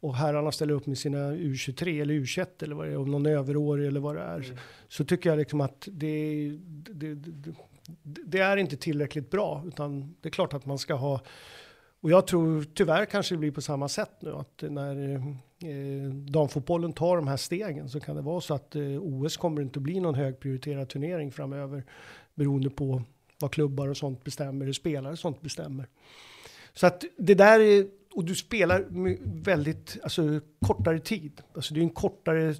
och 0.00 0.16
herrarna 0.16 0.52
ställer 0.52 0.74
upp 0.74 0.86
med 0.86 0.98
sina 0.98 1.32
U23 1.32 2.02
eller 2.02 2.14
U21 2.14 2.46
eller 2.62 2.74
vad 2.74 2.86
det 2.86 2.92
är, 2.92 2.96
om 2.96 3.10
någon 3.10 3.26
överårig 3.26 3.86
eller 3.86 4.00
vad 4.00 4.16
det 4.16 4.22
är. 4.22 4.58
Så 4.88 5.04
tycker 5.04 5.30
jag 5.30 5.38
liksom 5.38 5.60
att 5.60 5.88
det, 5.92 6.48
det, 6.66 7.14
det, 7.14 7.14
det, 7.14 7.54
det 8.02 8.38
är 8.38 8.56
inte 8.56 8.76
tillräckligt 8.76 9.30
bra, 9.30 9.64
utan 9.66 10.14
det 10.20 10.28
är 10.28 10.30
klart 10.30 10.54
att 10.54 10.66
man 10.66 10.78
ska 10.78 10.94
ha 10.94 11.20
och 12.02 12.10
jag 12.10 12.26
tror 12.26 12.64
tyvärr 12.74 13.04
kanske 13.04 13.34
det 13.34 13.38
blir 13.38 13.50
på 13.50 13.60
samma 13.60 13.88
sätt 13.88 14.10
nu 14.20 14.34
att 14.34 14.62
när 14.62 15.14
eh, 15.64 16.10
damfotbollen 16.12 16.92
tar 16.92 17.16
de 17.16 17.28
här 17.28 17.36
stegen 17.36 17.88
så 17.88 18.00
kan 18.00 18.16
det 18.16 18.22
vara 18.22 18.40
så 18.40 18.54
att 18.54 18.76
eh, 18.76 18.82
OS 18.82 19.36
kommer 19.36 19.62
inte 19.62 19.80
bli 19.80 20.00
någon 20.00 20.14
högprioriterad 20.14 20.88
turnering 20.88 21.32
framöver 21.32 21.84
beroende 22.34 22.70
på 22.70 23.02
vad 23.40 23.52
klubbar 23.52 23.88
och 23.88 23.96
sånt 23.96 24.24
bestämmer, 24.24 24.66
hur 24.66 24.72
spelare 24.72 25.12
och 25.12 25.18
sånt 25.18 25.40
bestämmer. 25.40 25.86
Så 26.72 26.86
att 26.86 27.04
det 27.18 27.34
där 27.34 27.60
är, 27.60 27.86
och 28.14 28.24
du 28.24 28.34
spelar 28.34 28.86
väldigt, 29.42 29.98
alltså 30.02 30.40
kortare 30.66 30.98
tid. 30.98 31.40
Alltså 31.54 31.74
det 31.74 31.80
är 31.80 31.82
en 31.82 31.90
kortare, 31.90 32.54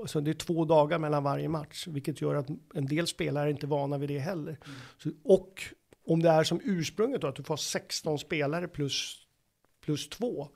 alltså 0.00 0.20
det 0.20 0.30
är 0.30 0.34
två 0.34 0.64
dagar 0.64 0.98
mellan 0.98 1.22
varje 1.22 1.48
match, 1.48 1.86
vilket 1.86 2.20
gör 2.20 2.34
att 2.34 2.48
en 2.74 2.86
del 2.86 3.06
spelare 3.06 3.46
är 3.46 3.50
inte 3.50 3.66
vana 3.66 3.98
vid 3.98 4.08
det 4.08 4.18
heller. 4.18 4.58
Så, 4.98 5.10
och 5.24 5.62
om 6.04 6.22
det 6.22 6.28
är 6.28 6.44
som 6.44 6.60
ursprunget 6.64 7.20
då, 7.20 7.26
att 7.26 7.36
du 7.36 7.42
får 7.42 7.52
ha 7.54 7.58
16 7.58 8.18
spelare 8.18 8.68
plus, 8.68 9.26
plus 9.80 10.08
2. 10.08 10.48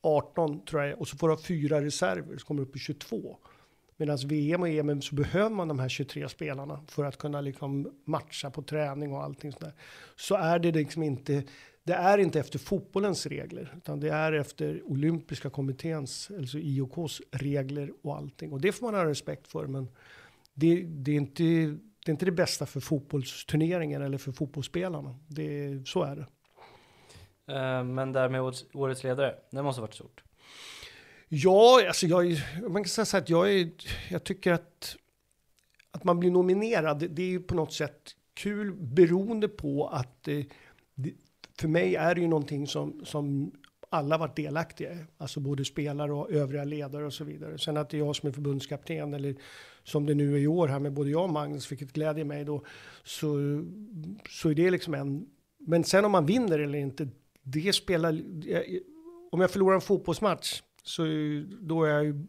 18 0.00 0.64
tror 0.64 0.82
jag, 0.82 1.00
och 1.00 1.08
så 1.08 1.16
får 1.16 1.28
du 1.28 1.34
ha 1.34 1.42
fyra 1.42 1.84
reserver, 1.84 2.38
så 2.38 2.46
kommer 2.46 2.62
du 2.62 2.68
upp 2.68 2.76
i 2.76 2.78
22. 2.78 3.38
Medan 3.96 4.18
VM 4.26 4.62
och 4.62 4.68
EM 4.68 5.02
så 5.02 5.14
behöver 5.14 5.50
man 5.50 5.68
de 5.68 5.78
här 5.78 5.88
23 5.88 6.28
spelarna 6.28 6.80
för 6.88 7.04
att 7.04 7.18
kunna 7.18 7.40
liksom 7.40 7.92
matcha 8.04 8.50
på 8.50 8.62
träning 8.62 9.12
och 9.12 9.22
allting 9.22 9.52
sådär. 9.52 9.72
Så 10.16 10.34
är 10.34 10.58
det 10.58 10.72
liksom 10.72 11.02
inte, 11.02 11.42
det 11.84 11.92
är 11.92 12.18
inte 12.18 12.40
efter 12.40 12.58
fotbollens 12.58 13.26
regler, 13.26 13.74
utan 13.76 14.00
det 14.00 14.08
är 14.08 14.32
efter 14.32 14.82
olympiska 14.84 15.50
kommitténs, 15.50 16.30
alltså 16.38 16.58
IOKs 16.58 17.22
regler 17.30 17.92
och 18.02 18.16
allting. 18.16 18.52
Och 18.52 18.60
det 18.60 18.72
får 18.72 18.86
man 18.86 18.94
ha 18.94 19.04
respekt 19.04 19.48
för, 19.48 19.66
men 19.66 19.88
det, 20.54 20.82
det 20.82 21.10
är 21.10 21.16
inte 21.16 21.78
det 22.04 22.10
är 22.10 22.12
inte 22.12 22.24
det 22.24 22.32
bästa 22.32 22.66
för 22.66 22.80
fotbollsturneringen 22.80 24.02
eller 24.02 24.18
för 24.18 24.32
fotbollsspelarna. 24.32 25.18
Det, 25.28 25.82
så 25.86 26.02
är 26.02 26.16
det. 26.16 26.26
Eh, 27.54 27.84
men 27.84 28.12
där 28.12 28.28
med 28.28 28.40
årets, 28.72 29.04
ledare, 29.04 29.34
det 29.50 29.62
måste 29.62 29.80
ha 29.80 29.86
varit 29.86 29.94
stort. 29.94 30.22
Ja, 31.28 31.86
alltså 31.88 32.06
jag, 32.06 32.36
man 32.68 32.84
kan 32.84 32.88
säga 32.88 33.04
så 33.04 33.16
att 33.16 33.28
jag, 33.28 33.52
är, 33.52 33.70
jag 34.10 34.24
tycker 34.24 34.52
att, 34.52 34.96
att 35.90 36.04
man 36.04 36.20
blir 36.20 36.30
nominerad, 36.30 36.98
det, 37.10 37.22
är 37.22 37.26
ju 37.26 37.40
på 37.40 37.54
något 37.54 37.72
sätt 37.72 38.14
kul 38.34 38.72
beroende 38.74 39.48
på 39.48 39.88
att 39.88 40.28
eh, 40.28 40.44
det, 40.94 41.12
för 41.58 41.68
mig 41.68 41.96
är 41.96 42.14
det 42.14 42.20
ju 42.20 42.28
någonting 42.28 42.66
som, 42.66 43.04
som 43.04 43.52
alla 43.90 44.18
varit 44.18 44.36
delaktiga 44.36 44.92
i, 44.92 44.96
alltså 45.18 45.40
både 45.40 45.64
spelare 45.64 46.12
och 46.12 46.30
övriga 46.30 46.64
ledare 46.64 47.06
och 47.06 47.12
så 47.12 47.24
vidare. 47.24 47.58
Sen 47.58 47.76
att 47.76 47.90
det 47.90 47.96
är 47.96 47.98
jag 47.98 48.16
som 48.16 48.28
är 48.28 48.32
förbundskapten 48.32 49.14
eller 49.14 49.36
som 49.84 50.06
det 50.06 50.14
nu 50.14 50.34
är 50.34 50.38
i 50.38 50.46
år 50.46 50.68
här 50.68 50.78
med 50.78 50.92
både 50.92 51.10
jag 51.10 51.24
och 51.24 51.30
Magnus, 51.30 51.72
vilket 51.72 51.92
glädjer 51.92 52.24
mig 52.24 52.44
då, 52.44 52.64
så, 53.04 53.36
så 54.30 54.50
är 54.50 54.54
det 54.54 54.70
liksom 54.70 54.94
en... 54.94 55.26
Men 55.58 55.84
sen 55.84 56.04
om 56.04 56.12
man 56.12 56.26
vinner 56.26 56.58
eller 56.58 56.78
inte, 56.78 57.08
det 57.42 57.72
spelar... 57.72 58.20
Om 59.30 59.40
jag 59.40 59.50
förlorar 59.50 59.74
en 59.74 59.80
fotbollsmatch 59.80 60.62
så 60.82 61.02
då 61.60 61.84
är 61.84 61.90
jag 61.90 62.04
ju 62.04 62.26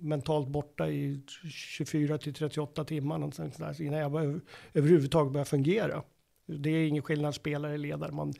mentalt 0.00 0.48
borta 0.48 0.88
i 0.88 1.20
24 1.50 2.18
till 2.18 2.34
38 2.34 2.84
timmar 2.84 3.18
någonstans 3.18 3.56
där, 3.56 3.82
innan 3.82 3.98
jag 3.98 4.16
över, 4.16 4.40
överhuvudtaget 4.72 5.32
börjar 5.32 5.44
fungera. 5.44 6.02
Det 6.46 6.70
är 6.70 6.86
ingen 6.86 7.02
skillnad 7.02 7.34
spelare, 7.34 7.78
ledare. 7.78 8.12
Man, 8.12 8.34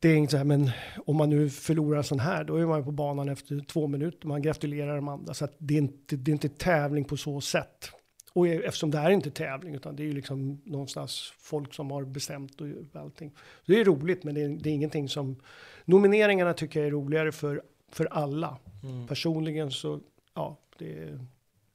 det 0.00 0.08
är 0.08 0.16
inte 0.16 0.30
så 0.30 0.36
här, 0.36 0.44
men 0.44 0.70
om 1.06 1.16
man 1.16 1.30
nu 1.30 1.50
förlorar 1.50 2.02
sån 2.02 2.20
här, 2.20 2.44
då 2.44 2.56
är 2.56 2.66
man 2.66 2.84
på 2.84 2.90
banan 2.90 3.28
efter 3.28 3.60
två 3.60 3.86
minuter. 3.86 4.28
Man 4.28 4.42
gratulerar 4.42 4.96
de 4.96 5.08
andra, 5.08 5.34
så 5.34 5.44
att 5.44 5.54
det 5.58 5.74
är 5.74 5.78
inte, 5.78 6.16
det 6.16 6.30
är 6.30 6.32
inte 6.32 6.48
tävling 6.48 7.04
på 7.04 7.16
så 7.16 7.40
sätt. 7.40 7.90
Och 8.32 8.48
eftersom 8.48 8.90
det 8.90 8.98
är 8.98 9.10
inte 9.10 9.30
tävling, 9.30 9.74
utan 9.74 9.96
det 9.96 10.02
är 10.02 10.04
ju 10.04 10.12
liksom 10.12 10.62
någonstans 10.64 11.32
folk 11.38 11.74
som 11.74 11.90
har 11.90 12.04
bestämt 12.04 12.60
och 12.60 12.66
allting. 12.92 13.30
Så 13.66 13.72
det 13.72 13.80
är 13.80 13.84
roligt, 13.84 14.24
men 14.24 14.34
det 14.34 14.42
är, 14.42 14.48
det 14.48 14.70
är 14.70 14.74
ingenting 14.74 15.08
som... 15.08 15.36
Nomineringarna 15.84 16.54
tycker 16.54 16.80
jag 16.80 16.86
är 16.86 16.90
roligare 16.90 17.32
för, 17.32 17.62
för 17.92 18.06
alla. 18.06 18.56
Mm. 18.82 19.06
Personligen 19.06 19.70
så, 19.70 20.00
ja, 20.34 20.58
det, 20.78 20.94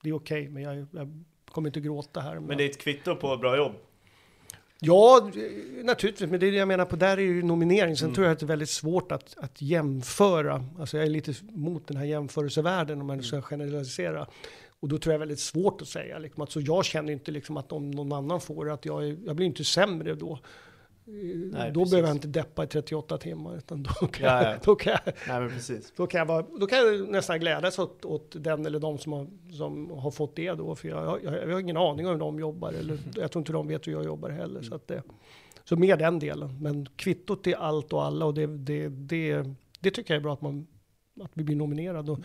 det 0.02 0.10
är 0.10 0.14
okej, 0.14 0.42
okay, 0.42 0.50
men 0.50 0.64
jag, 0.64 0.86
jag, 0.92 1.24
kommer 1.46 1.70
inte 1.70 1.82
gråta 1.82 2.20
här. 2.22 2.40
Men 2.40 2.58
det 2.58 2.64
är 2.64 2.70
ett 2.70 2.82
kvitto 2.82 3.16
på 3.16 3.38
bra 3.38 3.58
jobb? 3.58 3.74
Ja, 4.86 5.32
naturligtvis, 5.84 6.30
men 6.30 6.40
det 6.40 6.48
är 6.48 6.52
det 6.52 6.58
jag 6.58 6.68
menar 6.68 6.86
på, 6.86 6.96
där 6.96 7.18
är 7.18 7.22
ju 7.22 7.44
nominering. 7.44 7.98
Sen 7.98 8.06
mm. 8.06 8.16
tror 8.16 8.26
jag 8.26 8.34
att 8.34 8.40
det 8.40 8.46
är 8.46 8.48
väldigt 8.48 8.70
svårt 8.70 9.12
att, 9.12 9.36
att 9.38 9.62
jämföra. 9.62 10.66
Alltså 10.80 10.98
jag 10.98 11.06
är 11.06 11.10
lite 11.10 11.34
mot 11.50 11.88
den 11.88 11.98
här 11.98 12.06
jämförelsevärlden 12.06 13.02
om 13.02 13.08
man 13.08 13.14
mm. 13.14 13.24
ska 13.24 13.42
generalisera. 13.42 14.28
Och 14.80 14.90
då 14.90 14.98
tror 14.98 15.14
jag 15.14 15.20
det 15.20 15.24
är 15.24 15.28
väldigt 15.28 15.40
svårt 15.40 15.82
att 15.82 15.88
säga. 15.88 16.20
Liksom, 16.20 16.44
att 16.44 16.52
så 16.52 16.62
jag 16.62 16.86
känner 16.86 17.14
inte 17.14 17.32
liksom 17.32 17.58
att 17.58 17.72
om 17.72 17.92
någon 17.92 18.14
annan 18.14 18.42
får 18.42 18.66
det, 18.66 18.74
att 18.74 18.86
jag, 18.86 19.08
är, 19.08 19.18
jag 19.26 19.36
blir 19.36 19.46
inte 19.46 19.64
sämre 19.64 20.16
då. 20.16 20.40
Nej, 21.06 21.72
då 21.72 21.80
precis. 21.80 21.92
behöver 21.92 22.10
jag 22.10 22.16
inte 22.16 22.28
deppa 22.28 22.64
i 22.64 22.68
38 22.68 23.18
timmar. 23.18 23.58
Utan 23.58 23.84
då 23.84 24.08
kan, 24.08 24.26
ja, 24.28 24.52
ja. 24.52 24.58
Då 24.64 24.76
kan, 24.76 24.98
Nej, 25.28 25.50
precis. 25.50 25.94
Då 25.96 26.08
kan, 26.08 26.20
jag, 26.20 26.26
vara, 26.26 26.46
då 26.60 26.68
kan 26.68 26.78
jag 26.78 27.10
nästan 27.10 27.40
glädjas 27.40 27.80
åt, 27.80 28.06
åt 28.06 28.36
den 28.40 28.66
eller 28.66 28.80
de 28.80 28.98
som 28.98 29.14
har, 29.14 29.28
som 29.52 29.92
har 29.92 30.12
fått 30.12 30.36
det 30.36 30.52
då. 30.52 30.76
För 30.76 30.88
jag, 30.88 31.24
jag, 31.24 31.34
jag 31.34 31.54
har 31.54 31.60
ingen 31.60 31.78
aning 31.78 32.06
om 32.08 32.12
hur 32.12 32.20
de 32.20 32.40
jobbar. 32.40 32.74
Eller, 32.74 32.98
jag 33.16 33.32
tror 33.32 33.42
inte 33.42 33.54
de 33.54 33.68
vet 33.68 33.88
hur 33.88 33.92
jag 33.92 34.06
jobbar 34.06 34.30
heller. 34.30 34.62
Så, 34.62 34.76
att 34.76 34.88
det, 34.88 35.04
så 35.64 35.76
mer 35.76 35.98
den 35.98 36.20
delen. 36.20 36.62
Men 36.62 36.86
kvittot 36.96 37.48
är 37.48 37.56
allt 37.56 37.94
och 37.94 38.04
alla. 38.04 38.26
Och 38.26 38.34
det, 38.34 38.48
det, 38.48 38.90
det, 38.90 39.46
det 39.80 39.92
tycker 39.92 40.14
jag 40.14 40.20
är 40.20 40.24
bra 40.24 40.34
att, 40.34 40.42
man, 40.42 40.68
att 41.22 41.32
vi 41.34 41.44
blir 41.44 41.56
nominerade. 41.56 42.12
Och 42.12 42.20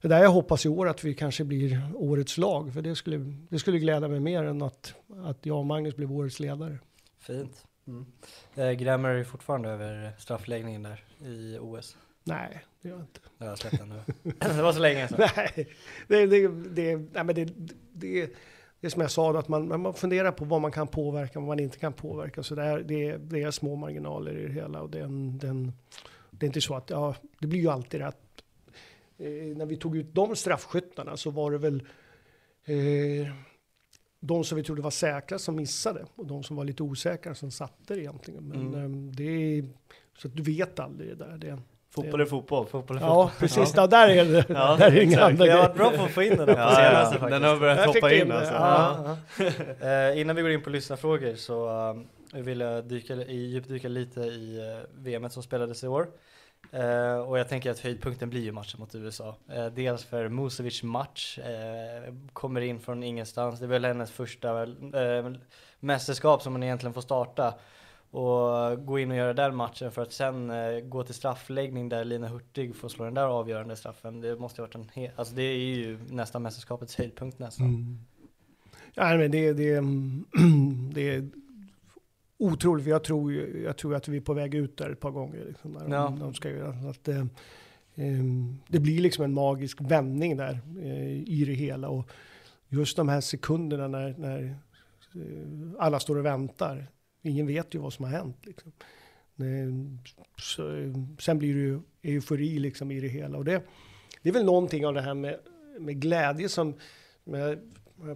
det 0.00 0.08
där 0.08 0.22
jag 0.22 0.30
hoppas 0.30 0.66
i 0.66 0.68
år 0.68 0.88
att 0.88 1.04
vi 1.04 1.14
kanske 1.14 1.44
blir 1.44 1.82
årets 1.94 2.38
lag. 2.38 2.74
För 2.74 2.82
det 2.82 2.96
skulle, 2.96 3.18
det 3.48 3.58
skulle 3.58 3.78
glädja 3.78 4.08
mig 4.08 4.20
mer 4.20 4.44
än 4.44 4.62
att, 4.62 4.94
att 5.24 5.46
jag 5.46 5.58
och 5.58 5.66
Magnus 5.66 5.96
blev 5.96 6.12
årets 6.12 6.40
ledare. 6.40 6.78
Fint. 7.18 7.66
Mm. 7.90 8.06
Eh, 8.54 8.72
grämer 8.72 9.14
du 9.14 9.24
fortfarande 9.24 9.68
över 9.68 10.12
straffläggningen 10.18 10.82
där 10.82 11.04
i 11.24 11.58
OS? 11.60 11.96
Nej, 12.24 12.64
det 12.82 12.88
gör 12.88 12.96
jag 12.96 13.04
inte. 13.04 13.20
Jag 13.38 13.46
har 13.46 13.56
släppt 13.56 13.78
den 13.78 13.88
nu. 13.88 14.02
det 14.38 14.62
var 14.62 14.72
så 14.72 14.80
länge 14.80 15.08
sedan. 15.08 15.28
Nej, 15.36 15.68
det, 16.08 16.26
det, 16.26 16.48
det, 16.48 16.96
nej, 16.96 17.24
men 17.24 17.34
det, 17.34 17.44
det, 17.92 18.30
det 18.80 18.86
är 18.86 18.90
som 18.90 19.02
jag 19.02 19.10
sa, 19.10 19.38
att 19.38 19.48
man, 19.48 19.82
man 19.82 19.94
funderar 19.94 20.32
på 20.32 20.44
vad 20.44 20.60
man 20.60 20.72
kan 20.72 20.88
påverka 20.88 21.38
och 21.38 21.42
vad 21.42 21.56
man 21.56 21.64
inte 21.64 21.78
kan 21.78 21.92
påverka. 21.92 22.42
Så 22.42 22.54
det 22.54 22.62
är, 22.62 22.78
det, 22.78 23.16
det 23.16 23.42
är 23.42 23.50
små 23.50 23.76
marginaler 23.76 24.38
i 24.38 24.46
det 24.46 24.52
hela. 24.52 24.82
Och 24.82 24.90
den, 24.90 25.38
den, 25.38 25.72
det 26.30 26.44
är 26.44 26.48
inte 26.48 26.60
så 26.60 26.74
att, 26.74 26.90
ja, 26.90 27.14
det 27.38 27.46
blir 27.46 27.60
ju 27.60 27.68
alltid 27.68 28.00
rätt. 28.00 28.42
Eh, 29.18 29.56
när 29.56 29.66
vi 29.66 29.76
tog 29.76 29.96
ut 29.96 30.14
de 30.14 30.36
straffskyttarna 30.36 31.16
så 31.16 31.30
var 31.30 31.50
det 31.50 31.58
väl 31.58 31.82
eh, 32.64 33.32
de 34.20 34.44
som 34.44 34.56
vi 34.56 34.64
trodde 34.64 34.82
var 34.82 34.90
säkra 34.90 35.38
som 35.38 35.56
missade 35.56 36.04
och 36.16 36.26
de 36.26 36.42
som 36.42 36.56
var 36.56 36.64
lite 36.64 36.82
osäkra 36.82 37.34
som 37.34 37.50
satte 37.50 37.94
det 37.94 38.00
egentligen. 38.00 38.44
Men 38.44 38.66
mm. 38.66 38.84
um, 38.84 39.12
det 39.12 39.58
är 39.58 39.64
så 40.18 40.28
att 40.28 40.36
du 40.36 40.42
vet 40.42 40.80
aldrig 40.80 41.08
det 41.08 41.24
där. 41.24 41.38
Det, 41.38 41.58
Fotboll 41.94 42.20
är 42.20 42.24
fotboll. 42.24 42.66
fotboll, 42.66 42.96
är 42.96 43.00
fotboll. 43.00 43.18
Ja, 43.18 43.30
precis. 43.38 43.72
Ja. 43.76 43.86
där 43.86 44.08
är 44.08 44.24
det. 44.24 44.44
Ja, 44.48 44.76
där 44.76 44.92
är 44.92 45.00
inga 45.00 45.20
andra 45.20 45.46
Jag 45.46 45.56
har 45.56 45.62
varit 45.62 45.76
bra 45.76 45.90
på 45.90 46.02
att 46.02 46.10
få 46.10 46.22
in 46.22 46.36
den 46.36 46.46
där 46.46 46.54
på 46.54 46.60
ja, 46.60 46.74
senaste 46.74 47.18
ja. 47.20 47.28
Den 47.28 47.42
har 47.42 47.56
börjat 47.56 47.86
hoppa 47.86 48.12
in, 48.12 48.26
in 48.26 48.32
alltså. 48.32 48.54
Ja. 48.54 49.16
Ja. 49.38 50.10
uh, 50.12 50.20
innan 50.20 50.36
vi 50.36 50.42
går 50.42 50.50
in 50.50 50.62
på 50.62 50.70
lyssnarfrågor 50.70 51.34
så 51.34 51.68
uh, 52.34 52.42
vill 52.42 52.60
jag 52.60 52.84
dyka, 52.84 53.14
djupdyka 53.24 53.88
lite 53.88 54.20
i 54.20 54.58
uh, 54.58 55.02
VM 55.02 55.30
som 55.30 55.42
spelades 55.42 55.84
i 55.84 55.88
år. 55.88 56.06
Uh, 56.74 57.18
och 57.18 57.38
jag 57.38 57.48
tänker 57.48 57.70
att 57.70 57.78
höjdpunkten 57.78 58.30
blir 58.30 58.40
ju 58.40 58.52
matchen 58.52 58.80
mot 58.80 58.94
USA. 58.94 59.36
Uh, 59.50 59.58
eh, 59.58 59.66
dels 59.66 60.04
för 60.04 60.28
Musovic 60.28 60.82
match, 60.82 61.38
uh, 61.38 62.14
kommer 62.32 62.60
in 62.60 62.80
från 62.80 63.02
ingenstans. 63.02 63.58
Det 63.58 63.66
är 63.66 63.68
väl 63.68 63.84
hennes 63.84 64.10
första 64.10 64.66
mästerskap 65.80 66.42
som 66.42 66.52
hon 66.52 66.62
egentligen 66.62 66.94
får 66.94 67.00
starta. 67.00 67.54
Och 68.12 68.86
gå 68.86 68.98
in 68.98 69.10
och 69.10 69.16
göra 69.16 69.34
den 69.34 69.56
matchen 69.56 69.92
för 69.92 70.02
att 70.02 70.12
sen 70.12 70.52
gå 70.90 71.02
till 71.02 71.14
straffläggning 71.14 71.88
där 71.88 72.04
Lina 72.04 72.28
Hurtig 72.28 72.76
får 72.76 72.88
slå 72.88 73.04
den 73.04 73.14
där 73.14 73.24
avgörande 73.24 73.76
straffen. 73.76 74.20
Det 74.20 74.36
måste 74.36 74.62
ha 74.62 74.66
varit 74.66 74.74
en 74.74 74.88
hel, 74.92 75.10
alltså 75.16 75.34
det 75.34 75.42
är 75.42 75.58
ju 75.58 75.98
nästan 76.08 76.42
mästerskapets 76.42 76.96
höjdpunkt 76.96 77.38
nästan. 77.38 77.66
Mm. 77.66 77.98
Ja 78.94 79.16
men 79.16 79.30
det, 79.30 79.52
det, 79.52 79.80
det, 80.94 81.30
otroligt. 82.40 82.86
Jag 82.86 83.04
tror, 83.04 83.32
jag 83.64 83.76
tror 83.76 83.94
att 83.94 84.08
vi 84.08 84.16
är 84.16 84.20
på 84.20 84.34
väg 84.34 84.54
ut 84.54 84.76
där 84.76 84.90
ett 84.90 85.00
par 85.00 85.10
gånger. 85.10 85.44
Liksom, 85.48 85.72
där 85.72 85.88
ja. 85.88 86.04
de, 86.04 86.18
de 86.18 86.34
ska 86.34 86.50
göra. 86.50 86.90
Att, 86.90 87.08
eh, 87.08 87.24
ehm, 87.94 88.58
det 88.68 88.80
blir 88.80 89.00
liksom 89.00 89.24
en 89.24 89.34
magisk 89.34 89.80
vändning 89.80 90.36
där 90.36 90.60
eh, 90.82 91.12
i 91.12 91.44
det 91.46 91.52
hela. 91.52 91.88
Och 91.88 92.10
just 92.68 92.96
de 92.96 93.08
här 93.08 93.20
sekunderna 93.20 93.88
när, 93.88 94.14
när 94.18 94.42
eh, 95.14 95.72
alla 95.78 96.00
står 96.00 96.16
och 96.16 96.24
väntar. 96.24 96.86
Ingen 97.22 97.46
vet 97.46 97.74
ju 97.74 97.78
vad 97.78 97.92
som 97.92 98.04
har 98.04 98.12
hänt. 98.12 98.46
Liksom. 98.46 98.72
Så, 100.36 100.62
sen 101.18 101.38
blir 101.38 101.54
det 101.54 101.60
ju 101.60 101.80
eufori 102.02 102.58
liksom 102.58 102.90
i 102.90 103.00
det 103.00 103.08
hela. 103.08 103.38
Och 103.38 103.44
det, 103.44 103.62
det 104.22 104.28
är 104.28 104.32
väl 104.32 104.44
någonting 104.44 104.86
av 104.86 104.94
det 104.94 105.00
här 105.00 105.14
med, 105.14 105.36
med 105.78 106.00
glädje 106.00 106.48
som 106.48 106.74
med, 107.24 107.40
jag 107.40 107.58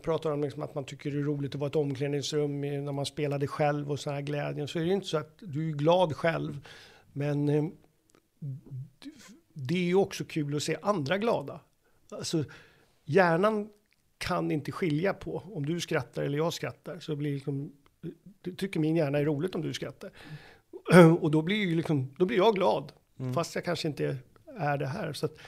pratar 0.02 0.30
om 0.30 0.42
liksom 0.42 0.62
att 0.62 0.74
man 0.74 0.84
tycker 0.84 1.10
det 1.10 1.18
är 1.18 1.22
roligt 1.22 1.54
att 1.54 1.60
vara 1.60 1.68
i 1.68 1.70
ett 1.70 1.76
omklädningsrum 1.76 2.60
när 2.60 2.92
man 2.92 3.06
spelade 3.06 3.46
själv 3.46 3.90
och 3.90 4.00
sån 4.00 4.14
här 4.14 4.20
glädjen. 4.20 4.68
Så 4.68 4.78
är 4.78 4.84
det 4.84 4.92
inte 4.92 5.06
så 5.06 5.16
att 5.16 5.38
du 5.40 5.68
är 5.68 5.72
glad 5.72 6.16
själv. 6.16 6.66
Men 7.12 7.48
eh, 7.48 7.64
det 9.52 9.74
är 9.74 9.84
ju 9.84 9.94
också 9.94 10.24
kul 10.24 10.56
att 10.56 10.62
se 10.62 10.76
andra 10.82 11.18
glada. 11.18 11.60
Alltså, 12.10 12.44
hjärnan 13.04 13.68
kan 14.18 14.50
inte 14.50 14.72
skilja 14.72 15.14
på 15.14 15.42
om 15.52 15.66
du 15.66 15.80
skrattar 15.80 16.22
eller 16.22 16.38
jag 16.38 16.52
skrattar. 16.52 16.98
Så 17.00 17.16
blir 17.16 17.34
liksom, 17.34 17.72
tycker 18.56 18.80
min 18.80 18.96
hjärna 18.96 19.18
är 19.18 19.24
roligt 19.24 19.54
om 19.54 19.62
du 19.62 19.72
skrattar. 19.72 20.10
Och 21.20 21.30
då 21.30 21.42
blir, 21.42 21.56
ju 21.56 21.74
liksom, 21.74 22.14
då 22.18 22.26
blir 22.26 22.36
jag 22.36 22.54
glad. 22.54 22.92
Mm. 23.18 23.34
Fast 23.34 23.54
jag 23.54 23.64
kanske 23.64 23.88
inte 23.88 24.16
är 24.58 24.78
det 24.78 24.86
här. 24.86 25.12
Så 25.12 25.26
att, 25.26 25.38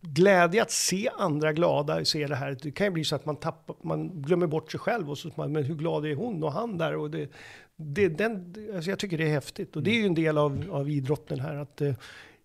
glädje 0.00 0.62
att 0.62 0.70
se 0.70 1.08
andra 1.18 1.52
glada, 1.52 2.04
se 2.04 2.26
det 2.26 2.36
här. 2.36 2.56
Det 2.62 2.70
kan 2.70 2.86
ju 2.86 2.90
bli 2.90 3.04
så 3.04 3.16
att 3.16 3.26
man 3.26 3.36
tappar, 3.36 3.76
man 3.82 4.22
glömmer 4.22 4.46
bort 4.46 4.70
sig 4.70 4.80
själv 4.80 5.10
och 5.10 5.18
så 5.18 5.30
man, 5.34 5.52
men 5.52 5.64
hur 5.64 5.74
glad 5.74 6.06
är 6.06 6.14
hon 6.14 6.42
och 6.42 6.52
han 6.52 6.78
där? 6.78 6.96
Och 6.96 7.10
det, 7.10 7.30
det, 7.76 8.08
den, 8.08 8.54
alltså 8.74 8.90
jag 8.90 8.98
tycker 8.98 9.18
det 9.18 9.24
är 9.24 9.32
häftigt 9.32 9.76
och 9.76 9.82
det 9.82 9.90
är 9.90 10.00
ju 10.00 10.06
en 10.06 10.14
del 10.14 10.38
av, 10.38 10.66
av 10.70 10.90
idrotten 10.90 11.40
här 11.40 11.54
att 11.54 11.80
eh, 11.80 11.94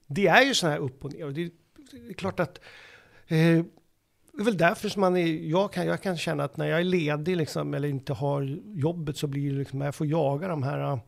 det 0.07 0.27
är 0.27 0.41
ju 0.41 0.53
så 0.53 0.67
här 0.67 0.77
upp 0.77 1.05
och 1.05 1.13
ner 1.13 1.25
och 1.25 1.33
det, 1.33 1.51
det 1.91 2.09
är 2.09 2.13
klart 2.13 2.39
att 2.39 2.57
eh, 3.27 3.65
det 4.33 4.41
är 4.41 4.45
väl 4.45 4.57
därför 4.57 4.89
som 4.89 4.99
man 4.99 5.17
är, 5.17 5.27
jag 5.27 5.73
kan, 5.73 5.85
jag 5.85 6.01
kan 6.01 6.17
känna 6.17 6.43
att 6.43 6.57
när 6.57 6.65
jag 6.65 6.79
är 6.79 6.83
ledig 6.83 7.37
liksom, 7.37 7.73
eller 7.73 7.87
inte 7.87 8.13
har 8.13 8.59
jobbet 8.65 9.17
så 9.17 9.27
blir 9.27 9.51
det 9.51 9.59
liksom, 9.59 9.81
jag 9.81 9.95
får 9.95 10.07
jaga 10.07 10.47
de 10.47 10.63
här 10.63 10.79
eh, 10.79 10.99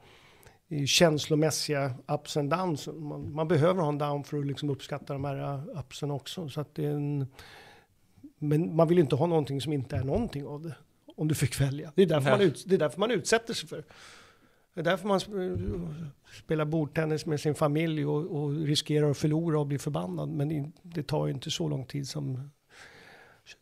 känslomässiga 0.88 1.94
ups 2.08 2.38
and 2.38 2.50
downs. 2.50 2.88
Man, 2.88 3.34
man, 3.34 3.48
behöver 3.48 3.82
ha 3.82 3.90
en 3.90 3.98
down 3.98 4.24
för 4.24 4.40
att 4.40 4.46
liksom 4.46 4.70
uppskatta 4.70 5.14
de 5.14 5.26
här 5.26 5.64
upsen 5.80 6.12
också. 6.12 6.50
Så 6.50 6.62
att 6.62 6.76
det 6.76 6.86
är 6.86 6.92
en, 6.92 7.28
Men 8.38 8.76
man 8.76 8.88
vill 8.88 9.00
inte 9.00 9.16
ha 9.16 9.26
någonting 9.26 9.62
som 9.62 9.74
inte 9.74 9.96
är 9.96 10.04
någonting 10.04 10.46
av 10.48 10.62
det. 10.62 10.76
Om 11.16 11.28
du 11.28 11.36
fick 11.36 11.62
välja. 11.62 11.92
Det 11.96 12.02
är 12.02 12.06
därför, 12.06 12.30
man, 12.30 12.42
ut, 12.42 12.64
det 12.68 12.76
är 12.76 12.80
därför 12.80 13.00
man 13.00 13.12
utsätter 13.12 13.54
sig 13.54 13.70
för. 13.70 13.84
Det 14.74 14.80
är 14.80 14.84
därför 14.84 15.08
man 15.08 15.20
spelar 16.44 16.66
bordtennis 16.66 17.26
med 17.26 17.40
sin 17.40 17.56
familj 17.56 18.06
och, 18.06 18.44
och 18.44 18.56
riskerar 18.56 19.12
att 19.12 19.18
förlora 19.18 19.60
och 19.60 19.68
bli 19.68 19.80
förbannad. 19.80 20.30
Men 20.30 20.74
det 20.82 21.04
tar 21.04 21.28
ju 21.28 21.34
inte 21.34 21.52
så 21.52 21.68
lång 21.68 21.86
tid 21.86 22.08
som 22.08 22.50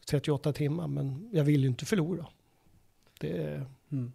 38 0.09 0.53
timmar. 0.53 0.87
Men 0.87 1.29
jag 1.31 1.43
vill 1.43 1.61
ju 1.61 1.67
inte 1.67 1.85
förlora. 1.85 2.27
Det 3.19 3.65
mm. 3.91 4.11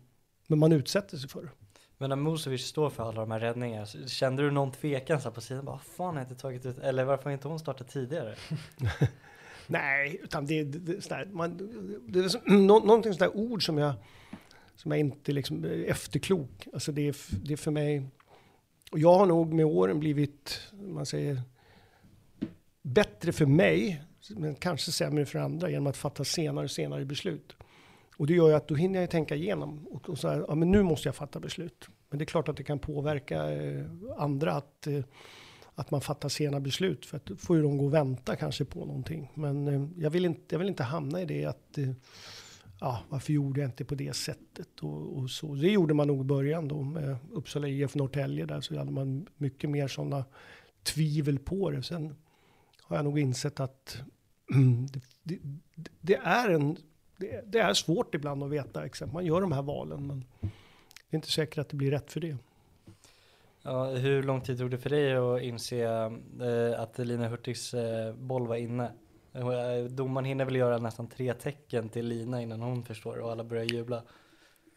Men 0.46 0.58
man 0.58 0.72
utsätter 0.72 1.16
sig 1.16 1.28
för 1.28 1.42
det. 1.42 1.50
Men 1.98 2.10
när 2.10 2.16
Musovic 2.16 2.66
står 2.66 2.90
för 2.90 3.02
alla 3.02 3.20
de 3.20 3.30
här 3.30 3.40
räddningarna, 3.40 3.86
kände 4.06 4.42
du 4.42 4.50
någon 4.50 4.72
tvekan 4.72 5.20
så 5.20 5.30
på 5.30 5.40
sidan? 5.40 5.64
Bara, 5.64 5.78
fan 5.78 6.06
har 6.06 6.22
jag 6.22 6.30
inte 6.30 6.42
tagit 6.42 6.66
ut, 6.66 6.78
eller 6.78 7.04
varför 7.04 7.24
har 7.24 7.30
inte 7.30 7.48
hon 7.48 7.58
startat 7.58 7.88
tidigare? 7.88 8.34
Nej, 9.66 10.20
utan 10.22 10.46
det, 10.46 10.64
det, 10.64 11.02
sådär, 11.02 11.28
man, 11.32 11.56
det 12.08 12.18
är 12.18 12.28
så, 12.28 12.38
nå, 12.44 12.78
någonting 12.78 13.12
sådär 13.12 13.36
ord 13.36 13.66
som 13.66 13.78
jag, 13.78 13.94
som 14.74 14.90
jag 14.90 15.00
inte 15.00 15.32
liksom 15.32 15.64
är 15.64 15.84
efterklok. 15.84 16.68
Alltså 16.72 16.92
det 16.92 17.08
är, 17.08 17.16
det 17.44 17.52
är 17.52 17.56
för 17.56 17.70
mig, 17.70 18.06
och 18.90 18.98
jag 18.98 19.14
har 19.14 19.26
nog 19.26 19.52
med 19.52 19.66
åren 19.66 20.00
blivit, 20.00 20.60
man 20.72 21.06
säger, 21.06 21.42
bättre 22.82 23.32
för 23.32 23.46
mig, 23.46 24.02
men 24.30 24.54
kanske 24.54 24.92
sämre 24.92 25.26
för 25.26 25.38
andra 25.38 25.70
genom 25.70 25.86
att 25.86 25.96
fatta 25.96 26.24
senare 26.24 26.64
och 26.64 26.70
senare 26.70 27.04
beslut. 27.04 27.55
Och 28.16 28.26
det 28.26 28.34
gör 28.34 28.48
ju 28.48 28.54
att 28.54 28.68
då 28.68 28.74
hinner 28.74 29.00
jag 29.00 29.10
tänka 29.10 29.34
igenom 29.34 29.86
och, 29.86 30.08
och 30.08 30.18
så 30.18 30.28
här, 30.28 30.44
ja 30.48 30.54
men 30.54 30.70
nu 30.70 30.82
måste 30.82 31.08
jag 31.08 31.14
fatta 31.14 31.40
beslut. 31.40 31.88
Men 32.10 32.18
det 32.18 32.22
är 32.22 32.26
klart 32.26 32.48
att 32.48 32.56
det 32.56 32.64
kan 32.64 32.78
påverka 32.78 33.52
eh, 33.52 33.84
andra 34.16 34.52
att, 34.52 34.86
eh, 34.86 35.04
att 35.74 35.90
man 35.90 36.00
fattar 36.00 36.28
sena 36.28 36.60
beslut 36.60 37.06
för 37.06 37.16
att 37.16 37.26
då 37.26 37.36
får 37.36 37.56
ju 37.56 37.62
de 37.62 37.78
gå 37.78 37.84
och 37.84 37.94
vänta 37.94 38.36
kanske 38.36 38.64
på 38.64 38.84
någonting. 38.84 39.32
Men 39.34 39.68
eh, 39.68 40.02
jag, 40.02 40.10
vill 40.10 40.24
inte, 40.24 40.54
jag 40.54 40.58
vill 40.58 40.68
inte 40.68 40.82
hamna 40.82 41.22
i 41.22 41.24
det 41.24 41.44
att 41.44 41.78
eh, 41.78 41.90
ja, 42.80 43.02
varför 43.08 43.32
gjorde 43.32 43.60
jag 43.60 43.68
inte 43.68 43.84
på 43.84 43.94
det 43.94 44.16
sättet 44.16 44.80
och, 44.80 45.18
och, 45.18 45.30
så. 45.30 45.54
Det 45.54 45.70
gjorde 45.70 45.94
man 45.94 46.08
nog 46.08 46.20
i 46.20 46.24
början 46.24 46.68
då 46.68 46.82
med 46.82 47.16
Uppsala 47.32 47.68
IF 47.68 47.94
Norrtälje 47.94 48.46
där 48.46 48.60
så 48.60 48.78
hade 48.78 48.92
man 48.92 49.26
mycket 49.36 49.70
mer 49.70 49.88
sådana 49.88 50.24
tvivel 50.82 51.38
på 51.38 51.70
det. 51.70 51.82
Sen 51.82 52.14
har 52.82 52.96
jag 52.96 53.04
nog 53.04 53.18
insett 53.18 53.60
att 53.60 53.98
det, 54.92 55.00
det, 55.22 55.38
det 56.00 56.16
är 56.16 56.50
en 56.50 56.76
det, 57.16 57.52
det, 57.52 57.58
är 57.58 57.74
svårt 57.74 58.14
ibland 58.14 58.42
att 58.42 58.50
veta 58.50 58.86
exakt. 58.86 59.12
Man 59.12 59.24
gör 59.26 59.40
de 59.40 59.52
här 59.52 59.62
valen, 59.62 60.06
men 60.06 60.24
det 60.40 60.48
är 61.10 61.16
inte 61.16 61.30
säkert 61.30 61.58
att 61.58 61.68
det 61.68 61.76
blir 61.76 61.90
rätt 61.90 62.12
för 62.12 62.20
det. 62.20 62.36
Ja, 63.62 63.84
hur 63.84 64.22
lång 64.22 64.40
tid 64.40 64.58
tog 64.58 64.70
det 64.70 64.78
för 64.78 64.90
dig 64.90 65.16
att 65.16 65.42
inse 65.42 65.82
eh, 65.82 66.80
att 66.80 66.98
Lina 66.98 67.28
Hurtigs 67.28 67.74
eh, 67.74 68.14
boll 68.14 68.46
var 68.46 68.56
inne? 68.56 68.92
Eh, 69.34 69.90
domaren 69.90 70.24
hinner 70.24 70.44
väl 70.44 70.56
göra 70.56 70.78
nästan 70.78 71.06
tre 71.06 71.34
tecken 71.34 71.88
till 71.88 72.06
Lina 72.06 72.42
innan 72.42 72.60
hon 72.60 72.84
förstår 72.84 73.16
och 73.16 73.30
alla 73.30 73.44
börjar 73.44 73.64
jubla. 73.64 74.02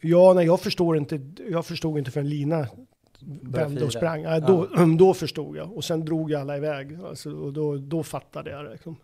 Ja, 0.01 0.33
nej, 0.33 0.45
jag 0.45 0.59
förstår 0.59 0.97
inte. 0.97 1.21
Jag 1.49 1.65
förstod 1.65 1.97
inte 1.97 2.11
förrän 2.11 2.29
Lina 2.29 2.67
vände 3.41 3.85
och 3.85 3.93
sprang. 3.93 4.21
Ja, 4.21 4.39
då, 4.39 4.67
ja. 4.75 4.85
då 4.97 5.13
förstod 5.13 5.57
jag 5.57 5.73
och 5.77 5.83
sen 5.83 6.05
drog 6.05 6.33
alla 6.33 6.57
iväg. 6.57 6.99
Alltså, 7.05 7.31
och 7.31 7.53
då, 7.53 7.77
då 7.77 8.03
fattade 8.03 8.51
jag. 8.51 8.71
Liksom. 8.71 8.95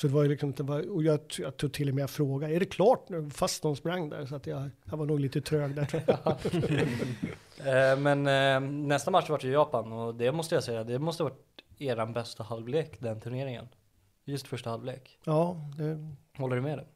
Så 0.00 0.06
det 0.06 0.12
var 0.12 0.22
ju 0.22 0.28
liksom, 0.28 0.52
det 0.52 0.62
var, 0.62 0.90
och 0.90 1.02
jag, 1.02 1.20
jag 1.38 1.56
tog 1.56 1.72
till 1.72 1.88
och 1.88 1.94
med 1.94 2.10
fråga, 2.10 2.50
är 2.50 2.60
det 2.60 2.66
klart 2.66 3.08
nu? 3.08 3.30
Fast 3.30 3.62
de 3.62 3.76
sprang 3.76 4.08
där, 4.08 4.26
så 4.26 4.36
att 4.36 4.46
jag, 4.46 4.70
jag 4.84 4.96
var 4.96 5.06
nog 5.06 5.20
lite 5.20 5.40
trög 5.40 5.74
där. 5.74 5.94
eh, 7.58 7.98
men 7.98 8.26
eh, 8.26 8.70
nästa 8.70 9.10
match 9.10 9.30
var 9.30 9.46
i 9.46 9.52
Japan 9.52 9.92
och 9.92 10.14
det 10.14 10.32
måste 10.32 10.54
jag 10.54 10.64
säga, 10.64 10.84
det 10.84 10.98
måste 10.98 11.22
ha 11.22 11.30
varit 11.30 11.62
eran 11.78 12.12
bästa 12.12 12.42
halvlek 12.42 13.00
den 13.00 13.20
turneringen. 13.20 13.68
Just 14.24 14.46
första 14.46 14.70
halvlek. 14.70 15.18
Ja. 15.24 15.56
Det... 15.78 16.14
Håller 16.38 16.56
du 16.56 16.62
med 16.62 16.78
det? 16.78 16.86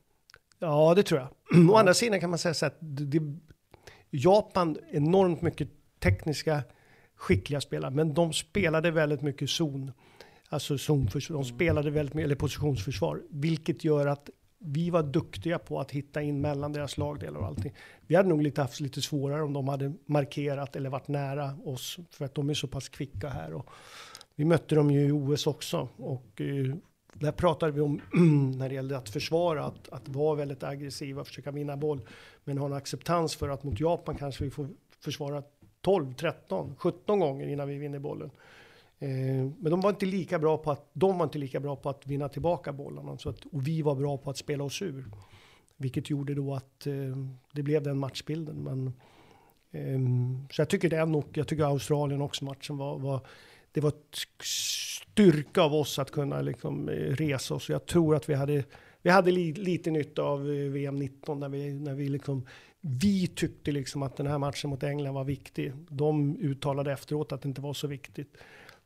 Ja, 0.59 0.95
det 0.97 1.03
tror 1.03 1.21
jag. 1.21 1.71
Å 1.71 1.77
andra 1.77 1.95
sidan 1.95 2.21
kan 2.21 2.31
man 2.31 2.39
säga 2.39 2.55
så 2.55 2.67
att 2.67 2.77
det, 2.81 3.21
Japan, 4.11 4.79
enormt 4.91 5.43
mycket 5.43 5.69
tekniska, 6.01 6.63
skickliga 7.17 7.61
spelare, 7.61 7.91
men 7.91 8.15
de 8.15 8.33
spelade 8.33 8.91
väldigt 8.91 9.23
mycket 9.23 9.51
zon. 9.51 9.93
Alltså 10.49 10.79
zonförsvar. 10.79 11.37
De 11.37 11.45
spelade 11.45 11.91
väldigt 11.91 12.15
mycket, 12.15 12.27
eller 12.27 12.37
positionsförsvar, 12.37 13.23
vilket 13.31 13.85
gör 13.85 14.07
att 14.07 14.31
vi 14.59 14.91
var 14.91 15.03
duktiga 15.03 15.59
på 15.59 15.81
att 15.81 15.91
hitta 15.91 16.23
in 16.23 16.41
mellan 16.41 16.73
deras 16.73 16.99
lagdelar 16.99 17.41
och 17.41 17.47
allting. 17.47 17.73
Vi 18.07 18.15
hade 18.15 18.29
nog 18.29 18.43
lite 18.43 18.63
haft 18.63 18.81
lite 18.81 19.03
svårare 19.03 19.43
om 19.43 19.53
de 19.53 19.69
hade 19.69 19.93
markerat 20.07 20.77
eller 20.77 20.91
varit 20.91 21.09
nära 21.09 21.59
oss 21.65 21.99
för 22.11 22.25
att 22.25 22.35
de 22.35 22.51
är 22.51 22.55
så 22.55 22.67
pass 22.67 22.89
kvicka 22.89 23.29
här. 23.29 23.55
Och 23.55 23.71
vi 24.35 24.45
mötte 24.45 24.75
dem 24.75 24.91
ju 24.91 25.07
i 25.07 25.13
OS 25.13 25.47
också 25.47 25.89
och 25.97 26.41
eh, 26.41 26.75
där 27.15 27.33
pratade 27.33 27.73
vi 27.73 27.81
om 27.81 28.01
när 28.59 28.69
det 28.69 28.75
gällde 28.75 28.97
att 28.97 29.09
försvara, 29.09 29.65
att, 29.65 29.89
att 29.89 30.09
vara 30.09 30.35
väldigt 30.35 30.63
aggressiva, 30.63 31.25
försöka 31.25 31.51
vinna 31.51 31.77
boll, 31.77 32.01
men 32.45 32.59
ha 32.59 32.67
en 32.67 32.73
acceptans 32.73 33.37
för 33.37 33.49
att 33.49 33.63
mot 33.63 33.81
Japan 33.81 34.17
kanske 34.17 34.45
vi 34.45 34.51
får 34.51 34.69
försvara 35.01 35.43
12, 35.81 36.15
13, 36.15 36.75
17 36.79 37.21
gånger 37.21 37.47
innan 37.47 37.69
vi 37.69 37.79
vinner 37.79 37.99
bollen. 37.99 38.31
Eh, 39.05 39.51
men 39.59 39.71
de 39.71 39.81
var 39.81 39.91
inte 39.91 40.07
lika 40.07 40.39
bra 40.39 40.59
på 40.59 40.71
att, 40.71 40.91
de 40.93 41.19
var 41.19 41.25
inte 41.25 41.39
lika 41.39 41.61
bra 41.61 41.77
på 41.77 41.91
att 41.91 42.07
vinna 42.07 42.29
tillbaka 42.29 42.73
bollarna. 42.73 43.19
Så 43.19 43.29
att, 43.29 43.45
och 43.53 43.67
vi 43.67 43.83
var 43.83 43.95
bra 43.95 44.19
på 44.19 44.31
att 44.31 44.37
spela 44.37 44.65
oss 44.65 44.83
ur. 44.83 45.05
Vilket 45.77 46.11
gjorde 46.11 46.35
då 46.35 46.55
att 46.55 46.87
eh, 46.87 47.17
det 47.53 47.63
blev 47.63 47.83
den 47.83 47.99
matchbilden. 47.99 48.63
Men, 48.63 48.87
eh, 49.71 50.01
så 50.51 50.61
jag 50.61 50.69
tycker 50.69 50.91
den, 50.91 51.15
och 51.15 51.29
jag 51.33 51.49
tycker 51.49 51.65
Australien 51.65 52.23
också 52.23 52.45
matchen 52.45 52.77
var, 52.77 52.99
var 52.99 53.27
det 53.73 53.81
var 53.81 53.93
styrka 54.43 55.63
av 55.63 55.75
oss 55.75 55.99
att 55.99 56.11
kunna 56.11 56.41
liksom 56.41 56.89
eh, 56.89 56.95
resa 56.95 57.55
oss. 57.55 57.69
Jag 57.69 57.87
tror 57.87 58.17
att 58.17 58.29
vi 58.29 58.35
hade, 58.35 58.65
vi 59.03 59.11
hade 59.11 59.31
li, 59.31 59.53
lite 59.53 59.91
nytta 59.91 60.23
av 60.23 60.51
eh, 60.51 60.71
VM 60.71 60.97
19 60.97 61.41
när 61.41 61.49
vi, 61.49 61.75
när 61.75 61.95
vi 61.95 62.09
liksom 62.09 62.47
vi 62.81 63.27
tyckte 63.27 63.73
liksom 63.73 64.03
att 64.03 64.17
den 64.17 64.27
här 64.27 64.39
matchen 64.39 64.71
mot 64.71 64.83
England 64.83 65.15
var 65.15 65.25
viktig. 65.25 65.73
De 65.89 66.37
uttalade 66.37 66.93
efteråt 66.93 67.33
att 67.33 67.43
det 67.43 67.49
inte 67.49 67.61
var 67.61 67.75
så 67.75 67.87
viktigt. 67.87 68.37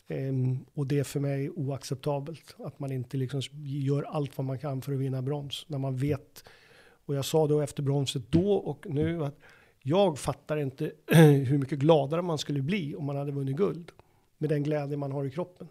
Um, 0.09 0.65
och 0.75 0.87
det 0.87 0.99
är 0.99 1.05
för 1.05 1.21
mig 1.21 1.51
oacceptabelt 1.51 2.57
att 2.59 2.79
man 2.79 2.93
inte 2.93 3.17
liksom 3.17 3.41
gör 3.65 4.03
allt 4.03 4.39
vad 4.39 4.45
man 4.45 4.59
kan 4.59 4.83
för 4.83 4.93
att 4.93 4.99
vinna 4.99 5.23
brons. 5.23 5.65
När 5.69 5.79
man 5.79 5.97
vet, 5.97 6.45
och 7.07 7.15
jag 7.15 7.25
sa 7.25 7.47
då 7.47 7.61
efter 7.61 7.83
bronset 7.83 8.23
då 8.31 8.53
och 8.53 8.87
nu 8.91 9.25
att 9.25 9.39
jag 9.83 10.19
fattar 10.19 10.57
inte 10.57 10.93
hur 11.47 11.59
mycket 11.59 11.79
gladare 11.79 12.23
man 12.23 12.39
skulle 12.39 12.63
bli 12.63 12.95
om 12.95 13.05
man 13.05 13.17
hade 13.17 13.33
vunnit 13.33 13.57
guld. 13.57 13.93
Med 14.39 14.51
den 14.51 14.63
glädje 14.63 14.97
man 14.97 15.13
har 15.13 15.25
i 15.25 15.31
kroppen. 15.31 15.69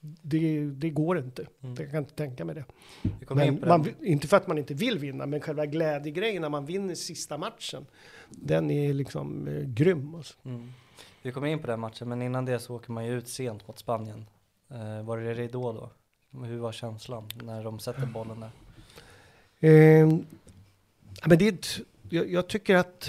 Det, 0.00 0.60
det 0.70 0.90
går 0.90 1.18
inte. 1.18 1.46
Mm. 1.62 1.76
Jag 1.78 1.90
kan 1.90 1.98
inte 1.98 2.14
tänka 2.14 2.44
mig 2.44 2.54
det. 2.54 2.64
Men 3.34 3.60
man, 3.68 3.86
inte 4.02 4.28
för 4.28 4.36
att 4.36 4.46
man 4.46 4.58
inte 4.58 4.74
vill 4.74 4.98
vinna, 4.98 5.26
men 5.26 5.40
själva 5.40 5.66
glädjegrejen 5.66 6.42
när 6.42 6.48
man 6.48 6.66
vinner 6.66 6.94
sista 6.94 7.38
matchen. 7.38 7.86
Den 8.30 8.70
är 8.70 8.94
liksom 8.94 9.48
eh, 9.48 9.62
grym. 9.62 10.14
Alltså. 10.14 10.34
Mm. 10.44 10.72
Vi 11.26 11.32
kommer 11.32 11.48
in 11.48 11.58
på 11.58 11.66
den 11.66 11.80
matchen, 11.80 12.08
men 12.08 12.22
innan 12.22 12.44
det 12.44 12.58
så 12.58 12.74
åker 12.74 12.92
man 12.92 13.06
ju 13.06 13.18
ut 13.18 13.28
sent 13.28 13.68
mot 13.68 13.78
Spanien. 13.78 14.26
Eh, 14.70 15.02
var 15.02 15.18
det 15.18 15.34
ridå 15.34 15.72
då? 15.72 15.90
Hur 16.46 16.58
var 16.58 16.72
känslan 16.72 17.28
när 17.42 17.64
de 17.64 17.78
sätter 17.78 18.06
bollen 18.06 18.40
där? 18.40 18.50
Eh, 19.68 20.08
men 21.24 21.38
det, 21.38 21.78
jag, 22.10 22.30
jag 22.30 22.48
tycker 22.48 22.76
att 22.76 23.08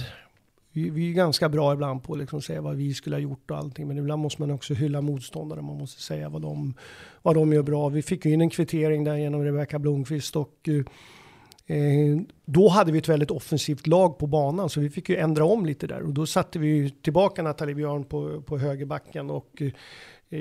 vi, 0.71 0.89
vi, 0.89 1.09
är 1.09 1.13
ganska 1.13 1.49
bra 1.49 1.73
ibland 1.73 2.03
på 2.03 2.13
att 2.13 2.19
liksom 2.19 2.41
säga 2.41 2.61
vad 2.61 2.75
vi 2.75 2.93
skulle 2.93 3.15
ha 3.15 3.21
gjort 3.21 3.51
och 3.51 3.57
allting. 3.57 3.87
Men 3.87 3.97
ibland 3.97 4.21
måste 4.21 4.41
man 4.41 4.51
också 4.51 4.73
hylla 4.73 5.01
motståndare. 5.01 5.61
Man 5.61 5.77
måste 5.77 6.01
säga 6.01 6.29
vad 6.29 6.41
de, 6.41 6.73
vad 7.21 7.35
de 7.35 7.53
gör 7.53 7.63
bra. 7.63 7.89
Vi 7.89 8.01
fick 8.01 8.25
ju 8.25 8.33
in 8.33 8.41
en 8.41 8.49
kvittering 8.49 9.03
där 9.03 9.15
genom 9.15 9.43
Rebecka 9.43 9.79
Blomqvist 9.79 10.35
och 10.35 10.69
eh, 10.69 10.85
Eh, 11.69 12.17
då 12.45 12.67
hade 12.67 12.91
vi 12.91 12.97
ett 12.97 13.09
väldigt 13.09 13.31
offensivt 13.31 13.87
lag 13.87 14.17
på 14.17 14.27
banan 14.27 14.69
så 14.69 14.79
vi 14.79 14.89
fick 14.89 15.09
ju 15.09 15.15
ändra 15.15 15.45
om 15.45 15.65
lite 15.65 15.87
där. 15.87 16.01
Och 16.01 16.13
då 16.13 16.25
satte 16.25 16.59
vi 16.59 16.89
tillbaka 16.89 17.43
Nathalie 17.43 17.75
Björn 17.75 18.03
på, 18.03 18.41
på 18.41 18.57
högerbacken 18.57 19.29
och 19.29 19.61
eh, 19.61 19.71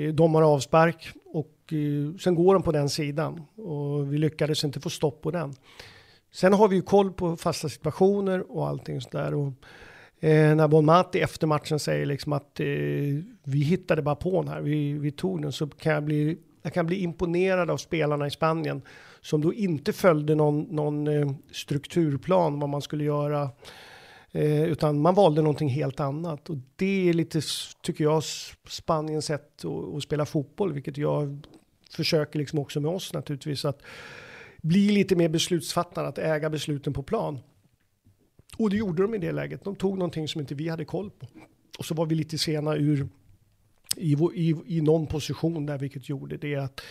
eh, 0.01 0.13
de 0.13 0.35
har 0.35 0.41
avspark 0.41 1.09
och 1.25 1.53
sen 2.19 2.35
går 2.35 2.53
de 2.53 2.63
på 2.63 2.71
den 2.71 2.89
sidan. 2.89 3.41
Och 3.55 4.13
vi 4.13 4.17
lyckades 4.17 4.63
inte 4.63 4.79
få 4.79 4.89
stopp 4.89 5.21
på 5.21 5.31
den. 5.31 5.53
Sen 6.31 6.53
har 6.53 6.67
vi 6.67 6.75
ju 6.75 6.81
koll 6.81 7.13
på 7.13 7.37
fasta 7.37 7.69
situationer 7.69 8.51
och 8.51 8.67
allting 8.67 9.01
sådär 9.01 9.33
och 9.33 9.47
eh, 10.19 10.55
när 10.55 10.67
Bonmati 10.67 11.19
efter 11.19 11.47
matchen 11.47 11.79
säger 11.79 12.05
liksom 12.05 12.33
att 12.33 12.59
eh, 12.59 12.65
vi 13.43 13.59
hittade 13.63 14.01
bara 14.01 14.15
på 14.15 14.41
den 14.41 14.51
här, 14.51 14.61
vi, 14.61 14.93
vi 14.93 15.11
tog 15.11 15.41
den 15.41 15.51
så 15.51 15.67
kan 15.67 15.93
jag 15.93 16.03
bli 16.03 16.37
jag 16.61 16.73
kan 16.73 16.85
bli 16.85 16.95
imponerad 16.95 17.69
av 17.69 17.77
spelarna 17.77 18.27
i 18.27 18.31
Spanien 18.31 18.81
som 19.27 19.41
då 19.41 19.53
inte 19.53 19.93
följde 19.93 20.35
någon, 20.35 20.61
någon 20.61 21.07
eh, 21.07 21.31
strukturplan 21.51 22.59
vad 22.59 22.69
man 22.69 22.81
skulle 22.81 23.03
göra. 23.03 23.49
Eh, 24.31 24.63
utan 24.63 25.01
man 25.01 25.15
valde 25.15 25.41
någonting 25.41 25.69
helt 25.69 25.99
annat. 25.99 26.49
Och 26.49 26.57
det 26.75 27.09
är 27.09 27.13
lite, 27.13 27.41
tycker 27.81 28.03
jag, 28.03 28.23
Spaniens 28.67 29.25
sätt 29.25 29.65
att, 29.65 29.95
att, 29.95 30.03
spela 30.03 30.25
fotboll, 30.25 30.73
vilket 30.73 30.97
jag 30.97 31.47
försöker 31.91 32.39
liksom 32.39 32.59
också 32.59 32.79
med 32.79 32.91
oss 32.91 33.13
naturligtvis. 33.13 33.65
Att 33.65 33.81
bli 34.61 34.91
lite 34.91 35.15
mer 35.15 35.29
beslutsfattande, 35.29 36.09
att 36.09 36.17
äga 36.17 36.49
besluten 36.49 36.93
på 36.93 37.03
plan. 37.03 37.39
Och 38.57 38.69
det 38.69 38.77
gjorde 38.77 39.01
de 39.01 39.15
i 39.15 39.17
det 39.17 39.31
läget. 39.31 39.63
De 39.63 39.75
tog 39.75 39.97
någonting 39.97 40.27
som 40.27 40.41
inte 40.41 40.55
vi 40.55 40.69
hade 40.69 40.85
koll 40.85 41.09
på. 41.09 41.27
Och 41.79 41.85
så 41.85 41.95
var 41.95 42.05
vi 42.05 42.15
lite 42.15 42.37
sena 42.37 42.75
ur 42.75 43.07
i, 43.95 44.13
i, 44.33 44.55
i 44.65 44.81
någon 44.81 45.07
position 45.07 45.65
där, 45.65 45.77
vilket 45.77 46.09
gjorde 46.09 46.37
det 46.37 46.55
att 46.55 46.81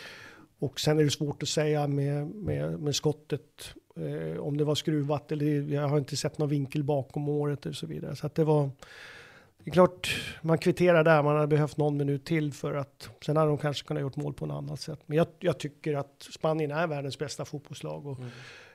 och 0.58 0.80
sen 0.80 0.98
är 0.98 1.04
det 1.04 1.10
svårt 1.10 1.42
att 1.42 1.48
säga 1.48 1.86
med, 1.86 2.26
med, 2.26 2.80
med 2.80 2.94
skottet 2.96 3.74
eh, 3.96 4.40
om 4.40 4.56
det 4.56 4.64
var 4.64 4.74
skruvat 4.74 5.32
eller 5.32 5.46
jag 5.46 5.88
har 5.88 5.98
inte 5.98 6.16
sett 6.16 6.38
någon 6.38 6.48
vinkel 6.48 6.84
bakom 6.84 7.28
året 7.28 7.66
och 7.66 7.74
så 7.74 7.86
vidare. 7.86 8.16
Så 8.16 8.26
att 8.26 8.34
det 8.34 8.44
var 8.44 8.70
det 9.58 9.70
är 9.70 9.72
klart, 9.72 10.16
man 10.42 10.58
kvitterar 10.58 11.04
där, 11.04 11.22
man 11.22 11.34
hade 11.34 11.46
behövt 11.46 11.76
någon 11.76 11.96
minut 11.96 12.24
till 12.24 12.52
för 12.52 12.74
att 12.74 13.08
sen 13.26 13.36
hade 13.36 13.48
de 13.48 13.58
kanske 13.58 13.86
kunnat 13.86 14.00
gjort 14.00 14.16
mål 14.16 14.34
på 14.34 14.46
något 14.46 14.54
annat 14.64 14.80
sätt. 14.80 15.00
Men 15.06 15.18
jag, 15.18 15.26
jag 15.40 15.58
tycker 15.58 15.94
att 15.94 16.28
Spanien 16.34 16.70
är 16.70 16.86
världens 16.86 17.18
bästa 17.18 17.44
fotbollslag 17.44 18.06
och 18.06 18.18
Mm. 18.18 18.30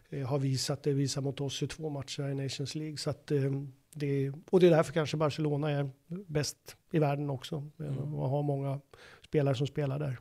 eh, 0.10 0.28
har 0.30 0.40
visat 0.40 0.84
det, 0.84 0.94
visar 0.94 1.22
mot 1.22 1.42
oss 1.42 1.64
i 1.64 1.68
två 1.68 1.90
matcher 1.90 2.30
i 2.30 2.36
Nations 2.36 2.76
League. 2.76 2.98
Så 2.98 3.10
att, 3.10 3.32
eh, 3.32 3.42
det, 3.94 4.32
och 4.50 4.60
det 4.60 4.68
är 4.68 4.72
därför 4.72 4.94
kanske 4.94 5.18
Barcelona 5.18 5.72
är 5.72 5.90
bäst 6.08 6.76
i 6.92 7.00
världen 7.00 7.30
också. 7.30 7.64
Mm. 7.80 8.14
Och 8.16 8.30
har 8.30 8.44
många 8.44 8.80
spelare 9.26 9.56
som 9.56 9.68
spelar 9.68 10.00
där. 10.00 10.20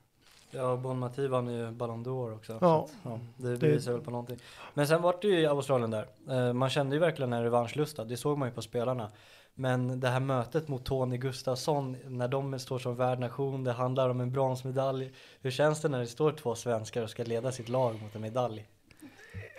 Ja, 0.51 0.77
Bon 0.77 0.99
Mati 0.99 1.27
vann 1.27 1.55
ju 1.55 1.71
Ballon 1.71 2.05
d'Or 2.05 2.35
också. 2.35 2.53
Ja. 2.53 2.59
Så 2.61 2.85
att, 2.85 2.91
ja, 3.03 3.21
det 3.37 3.57
bevisar 3.57 3.93
väl 3.93 4.01
på 4.01 4.11
någonting. 4.11 4.39
Men 4.75 4.87
sen 4.89 5.03
vart 5.03 5.23
det 5.23 5.29
ju 5.29 5.41
i 5.41 5.47
Australien 5.47 5.91
där. 5.91 6.07
Eh, 6.31 6.53
man 6.53 6.71
kände 6.71 6.97
ju 6.97 7.01
verkligen 7.01 7.33
en 7.33 7.43
revanschlusta, 7.43 8.05
det 8.05 8.17
såg 8.17 8.39
man 8.39 8.49
ju 8.49 8.55
på 8.55 8.63
spelarna. 8.63 9.11
Men 9.55 10.01
det 10.01 10.09
här 10.09 10.21
mötet 10.21 10.69
mot 10.69 10.85
Tony 10.85 11.17
Gustafsson, 11.17 11.97
när 12.07 12.29
de 12.29 12.59
står 12.59 12.79
som 12.79 12.97
värdnation, 12.97 13.65
det 13.65 13.73
handlar 13.73 14.09
om 14.09 14.21
en 14.21 14.33
bronsmedalj. 14.33 15.13
Hur 15.41 15.51
känns 15.51 15.81
det 15.81 15.89
när 15.89 16.01
det 16.01 16.07
står 16.07 16.33
två 16.33 16.55
svenskar 16.55 17.03
och 17.03 17.11
ska 17.11 17.25
leda 17.25 17.53
sitt 17.53 17.69
lag 17.69 18.03
mot 18.03 18.15
en 18.15 18.21
medalj? 18.21 18.67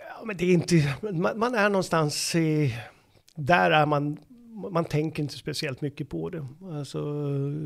Ja, 0.08 0.24
men 0.24 0.36
det 0.36 0.44
är 0.44 0.52
inte, 0.52 0.96
man, 1.12 1.38
man 1.38 1.54
är 1.54 1.68
någonstans 1.68 2.34
i, 2.34 2.76
där 3.34 3.70
är 3.70 3.86
man, 3.86 4.18
man 4.70 4.84
tänker 4.84 5.22
inte 5.22 5.38
speciellt 5.38 5.80
mycket 5.80 6.08
på 6.08 6.30
det. 6.30 6.46
Alltså, 6.62 6.98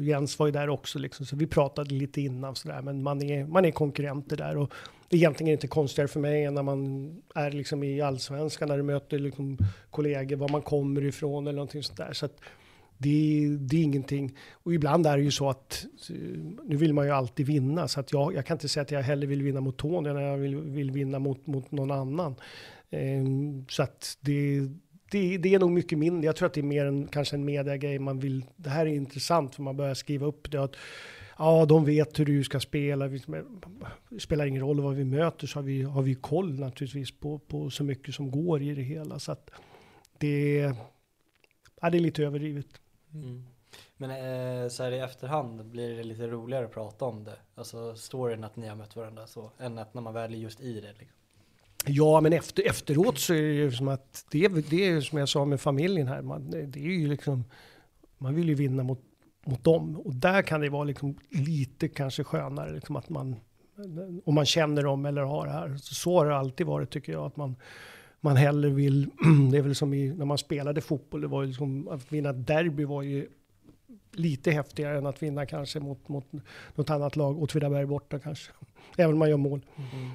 Jens 0.01 0.39
var 0.39 0.47
ju 0.47 0.53
där 0.53 0.69
också, 0.69 0.99
liksom, 0.99 1.27
så 1.27 1.37
vi 1.37 1.47
pratade 1.47 1.95
lite 1.95 2.21
innan 2.21 2.55
sådär, 2.55 2.83
men 2.83 3.03
man 3.03 3.23
är, 3.23 3.45
man 3.45 3.65
är 3.65 3.71
konkurrenter 3.71 4.37
där 4.37 4.57
och 4.57 4.73
det 5.09 5.17
är 5.17 5.19
egentligen 5.19 5.53
inte 5.53 5.69
konstigare 5.69 6.09
för 6.09 6.21
mig 6.21 6.45
än 6.45 6.55
när 6.55 6.63
man 6.63 7.11
är 7.35 7.51
liksom 7.51 7.83
i 7.83 8.01
allsvenskan, 8.01 8.69
när 8.69 8.77
du 8.77 8.83
möter 8.83 9.19
liksom 9.19 9.59
kollegor, 9.91 10.37
var 10.37 10.49
man 10.49 10.63
kommer 10.63 11.05
ifrån 11.05 11.47
eller 11.47 11.57
någonting 11.57 11.83
sånt 11.83 11.99
där. 11.99 12.13
Så 12.13 12.27
att 12.27 12.41
det, 12.99 13.47
det 13.61 13.77
är 13.77 13.83
ingenting. 13.83 14.37
Och 14.53 14.75
ibland 14.75 15.07
är 15.07 15.17
det 15.17 15.23
ju 15.23 15.31
så 15.31 15.51
att 15.51 15.87
nu 16.65 16.77
vill 16.77 16.95
man 16.95 17.07
ju 17.07 17.11
alltid 17.13 17.47
vinna, 17.47 17.89
så 17.89 18.01
att 18.01 18.13
jag, 18.13 18.35
jag 18.35 18.47
kan 18.47 18.55
inte 18.55 18.69
säga 18.69 18.83
att 18.83 18.91
jag 18.91 19.03
hellre 19.03 19.27
vill 19.27 19.43
vinna 19.43 19.61
mot 19.61 19.77
Tony 19.77 20.09
än 20.09 20.17
jag 20.17 20.37
vill, 20.37 20.57
vill 20.57 20.91
vinna 20.91 21.19
mot, 21.19 21.47
mot 21.47 21.71
någon 21.71 21.91
annan. 21.91 22.35
Ehm, 22.91 23.67
så 23.69 23.83
att 23.83 24.19
det, 24.21 24.69
det, 25.11 25.39
det 25.39 25.55
är 25.55 25.59
nog 25.59 25.71
mycket 25.71 25.99
mindre. 25.99 26.27
Jag 26.27 26.37
tror 26.37 26.47
att 26.47 26.55
det 26.55 26.61
är 26.61 26.63
mer 26.63 26.87
en, 26.87 27.07
kanske 27.09 27.37
en 27.37 27.45
mediagrej. 27.45 27.99
Man 27.99 28.19
vill, 28.19 28.45
det 28.57 28.71
här 28.71 28.87
är 28.87 28.91
intressant 28.91 29.55
för 29.55 29.63
man 29.63 29.77
börjar 29.77 29.95
skriva 29.95 30.27
upp 30.27 30.51
det. 30.51 30.63
Att, 30.63 30.77
ja, 31.39 31.65
de 31.67 31.85
vet 31.85 32.19
hur 32.19 32.25
du 32.25 32.45
ska 32.45 32.61
spela. 32.61 33.07
Vi- 33.07 33.23
Det 34.09 34.21
spelar 34.21 34.47
ingen 34.47 34.63
roll 34.63 34.81
vad 34.81 34.95
vi 34.95 35.05
möter 35.05 35.47
så 35.47 35.59
har 35.59 35.63
vi, 35.65 35.83
har 35.83 36.03
vi 36.03 36.15
koll 36.15 36.59
naturligtvis 36.61 37.11
på, 37.19 37.39
på 37.39 37.71
så 37.71 37.85
mycket 37.85 38.15
som 38.15 38.31
går 38.31 38.63
i 38.63 38.75
det 38.75 38.83
hela. 38.83 39.19
Så 39.19 39.33
att 39.33 39.51
det, 40.19 40.57
ja, 41.81 41.91
det 41.91 41.99
är 41.99 42.01
lite 42.01 42.23
överdrivet. 42.25 42.67
Mm. 43.15 43.45
Men 43.97 44.11
eh, 44.11 44.69
så 44.69 44.83
här 44.83 44.93
i 44.93 44.99
efterhand 44.99 45.65
blir 45.65 45.97
det 45.97 46.03
lite 46.05 46.27
roligare 46.27 46.65
att 46.65 46.73
prata 46.73 47.05
om 47.05 47.25
det. 47.25 47.37
Alltså 47.55 47.95
storyn 47.97 48.45
att 48.45 48.57
ni 48.57 48.67
har 48.69 48.77
mött 48.77 48.97
varandra 48.97 49.27
så, 49.27 49.51
än 49.59 49.79
att 49.79 49.95
när 49.95 50.03
man 50.03 50.15
väl 50.15 50.35
är 50.35 50.39
just 50.39 50.61
i 50.61 50.81
det. 50.81 50.89
Liksom. 50.99 51.17
Ja, 51.87 52.21
men 52.21 52.33
efter, 52.33 52.69
efteråt 52.69 53.19
så 53.19 53.35
är 53.35 53.43
det 53.43 53.55
ju 53.55 53.73
som 53.73 53.89
att 53.89 54.27
det, 54.31 54.49
det 54.49 54.85
är 54.85 54.91
ju 54.91 55.03
som 55.03 55.19
jag 55.19 55.29
sa 55.29 55.45
med 55.45 55.61
familjen 55.61 56.09
här. 56.09 56.23
Man, 56.23 56.51
det 56.51 56.81
är 56.81 56.85
ju 56.85 57.09
liksom, 57.09 57.45
man 58.19 58.35
vill 58.35 58.49
ju 58.49 58.55
vinna 58.55 58.83
mot, 58.83 59.01
mot 59.47 59.65
dem 59.65 59.97
och 59.97 60.15
där 60.15 60.43
kan 60.43 60.61
det 60.61 60.69
vara 60.69 60.85
liksom 60.85 61.17
lite 61.31 61.89
kanske 61.89 62.25
skönare 62.25 62.73
liksom 62.73 62.97
att 62.97 63.09
man 63.09 63.37
om 64.25 64.35
man 64.35 64.47
känner 64.47 64.83
dem 64.83 65.07
eller 65.07 65.23
har 65.23 65.47
det 65.47 65.53
här. 65.53 65.77
Så, 65.77 66.19
har 66.19 66.27
det 66.27 66.37
alltid 66.37 66.67
varit 66.67 66.91
tycker 66.91 67.13
jag 67.13 67.27
att 67.27 67.37
man 67.37 67.57
man 68.21 68.37
hellre 68.37 68.71
vill. 68.71 69.11
Det 69.51 69.59
är 69.59 69.63
väl 69.63 69.75
som 69.75 69.95
i, 69.95 70.15
när 70.15 70.25
man 70.25 70.39
spelade 70.39 70.81
fotboll. 70.81 71.21
Det 71.21 71.27
var 71.27 71.43
ju 71.43 71.49
liksom 71.49 71.89
att 71.89 72.13
vinna 72.13 72.31
ett 72.31 72.47
derby 72.47 72.85
var 72.85 73.03
ju 73.03 73.29
lite 74.13 74.51
häftigare 74.51 74.99
än 74.99 75.07
att 75.07 75.23
vinna 75.23 75.47
kanske 75.47 75.81
mot, 75.81 76.09
mot 76.09 76.33
något 76.75 76.91
annat 76.91 77.17
lag. 77.17 77.43
Åtvidaberg 77.43 77.87
borta 77.87 78.19
kanske. 78.19 78.53
Även 78.97 79.13
om 79.13 79.19
man 79.19 79.31
gör 79.31 79.37
mål. 79.37 79.61
Mm 79.77 80.11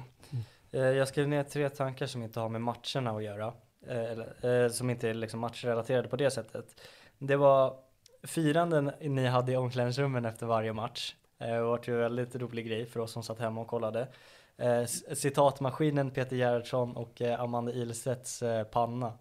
jag 0.80 1.08
skrev 1.08 1.28
ner 1.28 1.42
tre 1.42 1.68
tankar 1.68 2.06
som 2.06 2.22
inte 2.22 2.40
har 2.40 2.48
med 2.48 2.60
matcherna 2.60 3.10
att 3.16 3.22
göra. 3.24 3.52
Eh, 3.86 4.04
eller, 4.04 4.64
eh, 4.64 4.70
som 4.70 4.90
inte 4.90 5.08
är 5.08 5.14
liksom 5.14 5.40
matchrelaterade 5.40 6.08
på 6.08 6.16
det 6.16 6.30
sättet. 6.30 6.80
Det 7.18 7.36
var 7.36 7.74
firanden 8.22 8.92
ni 9.00 9.26
hade 9.26 9.52
i 9.52 9.56
omklädningsrummen 9.56 10.24
efter 10.24 10.46
varje 10.46 10.72
match. 10.72 11.14
Eh, 11.38 11.48
Det 11.48 11.62
var 11.62 11.80
ju 11.86 11.94
en 11.94 12.00
väldigt 12.00 12.36
rolig 12.36 12.66
grej 12.66 12.86
för 12.86 13.00
oss 13.00 13.12
som 13.12 13.22
satt 13.22 13.38
hemma 13.38 13.60
och 13.60 13.66
kollade. 13.68 14.08
Eh, 14.56 14.84
citatmaskinen 15.14 16.10
Peter 16.10 16.36
Gerhardsson 16.36 16.96
och 16.96 17.22
eh, 17.22 17.40
Amanda 17.40 17.72
Ilsets 17.72 18.42
eh, 18.42 18.64
panna. 18.64 19.12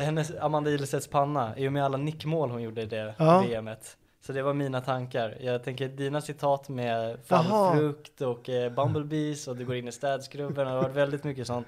Hennes, 0.00 0.32
Amanda 0.40 0.70
Ilsets 0.70 1.06
panna 1.08 1.54
är 1.54 1.60
ju 1.60 1.70
med 1.70 1.84
alla 1.84 1.96
nickmål 1.96 2.50
hon 2.50 2.62
gjorde 2.62 2.82
i 2.82 2.86
det 2.86 3.14
Ja. 3.18 3.40
VMet. 3.48 3.96
Så 4.28 4.32
det 4.32 4.42
var 4.42 4.54
mina 4.54 4.80
tankar. 4.80 5.36
Jag 5.40 5.62
tänker 5.62 5.88
dina 5.88 6.20
citat 6.20 6.68
med 6.68 7.18
fallfrukt 7.24 8.20
och 8.20 8.48
eh, 8.48 8.72
bumblebees 8.72 9.48
och 9.48 9.56
du 9.56 9.64
går 9.64 9.76
in 9.76 9.88
i 9.88 9.92
städskrubben. 9.92 10.66
Det 10.66 10.72
har 10.72 10.82
varit 10.82 10.96
väldigt 10.96 11.24
mycket 11.24 11.46
sånt. 11.46 11.66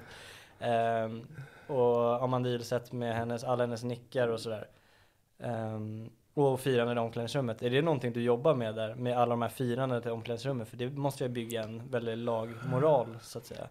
Ehm, 0.58 1.26
och 1.66 2.24
Amanda 2.24 2.48
Ilset 2.48 2.92
med 2.92 3.14
hennes, 3.14 3.44
alla 3.44 3.62
hennes 3.62 3.84
nickar 3.84 4.28
och 4.28 4.40
sådär. 4.40 4.68
Ehm, 5.38 6.10
och 6.34 6.60
firandet 6.60 6.96
i 6.96 7.00
omklädningsrummet. 7.00 7.62
Är 7.62 7.70
det 7.70 7.82
någonting 7.82 8.12
du 8.12 8.22
jobbar 8.22 8.54
med 8.54 8.74
där? 8.74 8.94
Med 8.94 9.18
alla 9.18 9.30
de 9.30 9.42
här 9.42 9.48
firandet 9.48 10.06
i 10.06 10.10
omklädningsrummet? 10.10 10.68
För 10.68 10.76
det 10.76 10.90
måste 10.90 11.24
jag 11.24 11.30
bygga 11.30 11.62
en 11.62 11.90
väldigt 11.90 12.18
lagmoral 12.18 13.18
så 13.20 13.38
att 13.38 13.46
säga. 13.46 13.68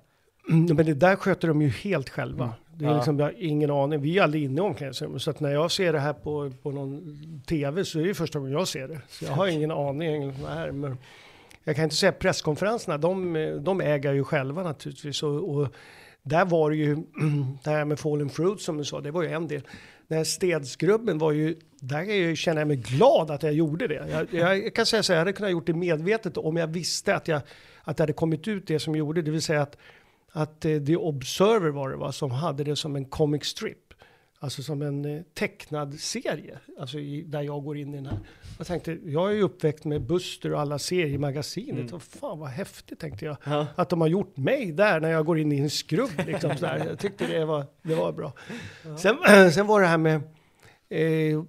Mm, 0.49 0.75
Men 0.75 0.85
det 0.85 0.93
där 0.93 1.15
sköter 1.15 1.47
de 1.47 1.61
ju 1.61 1.67
helt 1.69 2.09
själva. 2.09 2.53
Det 2.75 2.85
är 2.85 2.89
Ja. 2.89 2.95
liksom, 2.95 3.19
jag 3.19 3.25
har 3.25 3.33
ingen 3.37 3.71
aning. 3.71 4.01
Vi 4.01 4.17
är 4.17 4.23
aldrig 4.23 4.43
inne 4.43 4.57
i 4.57 4.61
omklädningsrummet. 4.61 5.21
Så 5.21 5.29
att 5.29 5.39
när 5.39 5.51
jag 5.51 5.71
ser 5.71 5.93
det 5.93 5.99
här 5.99 6.13
på, 6.13 6.51
på 6.63 6.71
någon 6.71 7.17
tv 7.47 7.85
så 7.85 7.99
är 7.99 8.03
det 8.03 8.13
första 8.13 8.39
gången 8.39 8.53
jag 8.53 8.67
ser 8.67 8.87
det. 8.87 9.01
Så 9.09 9.25
jag 9.25 9.31
har 9.31 9.47
ingen 9.47 9.71
aning. 9.71 10.31
vad 10.41 10.51
det 10.51 10.57
är. 10.57 10.71
Men 10.71 10.97
jag 11.63 11.75
kan 11.75 11.83
inte 11.83 11.95
säga 11.95 12.11
presskonferenserna, 12.11 12.97
de, 12.97 13.33
de 13.63 13.81
äger 13.81 14.13
ju 14.13 14.23
själva 14.23 14.63
naturligtvis. 14.63 15.23
Och, 15.23 15.49
och 15.55 15.67
där 16.23 16.45
var 16.45 16.69
det 16.69 16.75
ju, 16.75 16.95
det 17.63 17.69
här 17.69 17.85
med 17.85 17.99
Fallen 17.99 18.29
Fruit 18.29 18.61
som 18.61 18.77
du 18.77 18.83
sa, 18.85 19.01
det 19.01 19.11
var 19.11 19.23
ju 19.23 19.29
en 19.29 19.47
del. 19.47 19.61
Den 20.07 20.17
här 20.17 20.25
städskrubben 20.25 21.17
var 21.17 21.31
ju, 21.31 21.55
där 21.79 22.09
är 22.09 22.27
jag, 22.27 22.37
känner 22.37 22.61
jag 22.61 22.67
mig 22.67 22.77
glad 22.77 23.31
att 23.31 23.43
jag 23.43 23.53
gjorde 23.53 23.87
det. 23.87 24.27
Jag, 24.31 24.53
jag 24.63 24.73
kan 24.75 24.85
säga 24.85 25.03
så 25.03 25.13
här, 25.13 25.17
jag 25.17 25.21
hade 25.21 25.33
kunnat 25.33 25.51
gjort 25.51 25.65
det 25.65 25.73
medvetet 25.73 26.37
om 26.37 26.57
jag 26.57 26.67
visste 26.67 27.15
att, 27.15 27.27
jag, 27.27 27.41
att 27.83 27.97
det 27.97 28.03
hade 28.03 28.13
kommit 28.13 28.47
ut 28.47 28.67
det 28.67 28.79
som 28.79 28.95
gjorde, 28.95 29.21
det 29.21 29.31
vill 29.31 29.41
säga 29.41 29.61
att 29.61 29.77
att 30.31 30.65
eh, 30.65 30.79
The 30.79 30.95
Observer 30.95 31.69
var 31.69 31.89
det 31.89 31.97
va, 31.97 32.11
som 32.11 32.31
hade 32.31 32.63
det 32.63 32.75
som 32.75 32.95
en 32.95 33.05
comic 33.05 33.45
strip. 33.45 33.93
Alltså 34.41 34.63
som 34.63 34.81
en 34.81 35.05
eh, 35.05 35.21
tecknad 35.33 35.99
serie, 35.99 36.59
alltså 36.79 36.99
i, 36.99 37.21
där 37.21 37.41
jag 37.41 37.63
går 37.63 37.77
in 37.77 37.93
i 37.93 37.97
den 37.97 38.05
här. 38.05 38.19
Jag 38.57 38.67
tänkte, 38.67 38.97
jag 39.05 39.29
är 39.29 39.33
ju 39.33 39.41
uppväxt 39.41 39.85
med 39.85 40.01
Buster 40.01 40.53
och 40.53 40.59
alla 40.59 40.79
seriemagasinet. 40.79 41.93
Och 41.93 42.01
fan 42.01 42.39
vad 42.39 42.49
häftigt 42.49 42.99
tänkte 42.99 43.25
jag. 43.25 43.37
Ja. 43.43 43.67
Att 43.75 43.89
de 43.89 44.01
har 44.01 44.07
gjort 44.07 44.37
mig 44.37 44.71
där 44.71 44.99
när 44.99 45.09
jag 45.09 45.25
går 45.25 45.39
in 45.39 45.51
i 45.51 45.59
en 45.59 45.69
skrubb. 45.69 46.09
Liksom, 46.25 46.57
sådär. 46.57 46.85
Jag 46.89 46.99
tyckte 46.99 47.27
det 47.27 47.45
var, 47.45 47.65
det 47.81 47.95
var 47.95 48.11
bra. 48.11 48.33
Sen, 48.97 49.17
sen 49.51 49.67
var 49.67 49.81
det 49.81 49.87
här 49.87 49.97
med 49.97 50.21
eh, 50.89 51.43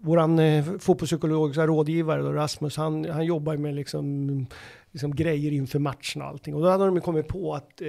våran 0.00 0.38
eh, 0.38 0.64
fotbollspsykologiska 0.78 1.66
rådgivare 1.66 2.22
då, 2.22 2.32
Rasmus, 2.32 2.76
han, 2.76 3.10
han 3.10 3.24
jobbar 3.24 3.56
med 3.56 3.74
liksom, 3.74 4.46
liksom 4.98 5.14
grejer 5.14 5.52
inför 5.52 5.78
matchen 5.78 6.22
och 6.22 6.28
allting. 6.28 6.54
Och 6.54 6.62
då 6.62 6.68
hade 6.68 6.84
de 6.86 7.00
kommit 7.00 7.28
på 7.28 7.54
att 7.54 7.80
eh, 7.80 7.88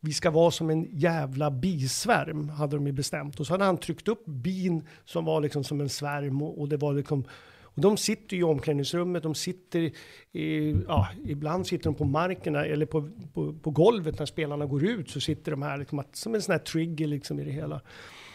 vi 0.00 0.12
ska 0.12 0.30
vara 0.30 0.50
som 0.50 0.70
en 0.70 0.88
jävla 0.92 1.50
bisvärm, 1.50 2.48
hade 2.48 2.76
de 2.76 2.86
ju 2.86 2.92
bestämt. 2.92 3.40
Och 3.40 3.46
så 3.46 3.52
hade 3.54 3.64
han 3.64 3.76
tryckt 3.76 4.08
upp 4.08 4.26
bin 4.26 4.82
som 5.04 5.24
var 5.24 5.40
liksom 5.40 5.64
som 5.64 5.80
en 5.80 5.88
svärm 5.88 6.42
och, 6.42 6.60
och 6.60 6.68
det 6.68 6.76
var 6.76 6.92
liksom 6.92 7.24
och 7.62 7.80
de 7.80 7.96
sitter 7.96 8.36
ju 8.36 8.40
i 8.40 8.44
omklädningsrummet, 8.44 9.22
de 9.22 9.34
sitter, 9.34 9.90
i, 10.32 10.74
ja, 10.88 11.08
ibland 11.24 11.66
sitter 11.66 11.84
de 11.84 11.94
på 11.94 12.04
marken 12.04 12.54
eller 12.56 12.86
på, 12.86 13.10
på, 13.34 13.52
på 13.52 13.70
golvet 13.70 14.18
när 14.18 14.26
spelarna 14.26 14.66
går 14.66 14.84
ut 14.84 15.10
så 15.10 15.20
sitter 15.20 15.50
de 15.50 15.62
här 15.62 15.78
liksom 15.78 15.98
att, 15.98 16.16
som 16.16 16.34
en 16.34 16.42
sån 16.42 16.52
här 16.52 16.58
trigger 16.58 17.06
liksom 17.06 17.40
i 17.40 17.44
det 17.44 17.50
hela. 17.50 17.80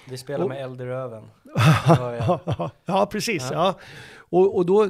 Vi 0.09 0.17
spelar 0.17 0.43
Och- 0.43 0.49
med 0.49 0.63
eld 0.63 0.81
i 0.81 0.85
röven. 0.85 1.23
Ja, 1.87 2.15
ja. 2.15 2.39
Ja, 2.45 2.71
ja 2.85 3.05
precis. 3.11 3.51
Och, 4.31 4.55
och 4.57 4.65
då, 4.65 4.89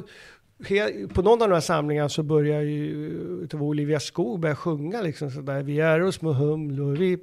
på 1.14 1.22
någon 1.22 1.42
av 1.42 1.48
de 1.48 1.54
här 1.54 1.60
samlingarna 1.60 2.08
så 2.08 2.22
börjar 2.22 2.60
ju 2.60 3.46
var 3.52 3.66
Olivia 3.66 4.00
Skog 4.00 4.40
börja 4.40 4.56
sjunga 4.56 5.02
liksom 5.02 5.30
sådär. 5.30 5.62
Vi 5.62 5.80
är 5.80 6.10
små 6.10 6.32
humlor, 6.32 6.96
vi, 6.96 7.18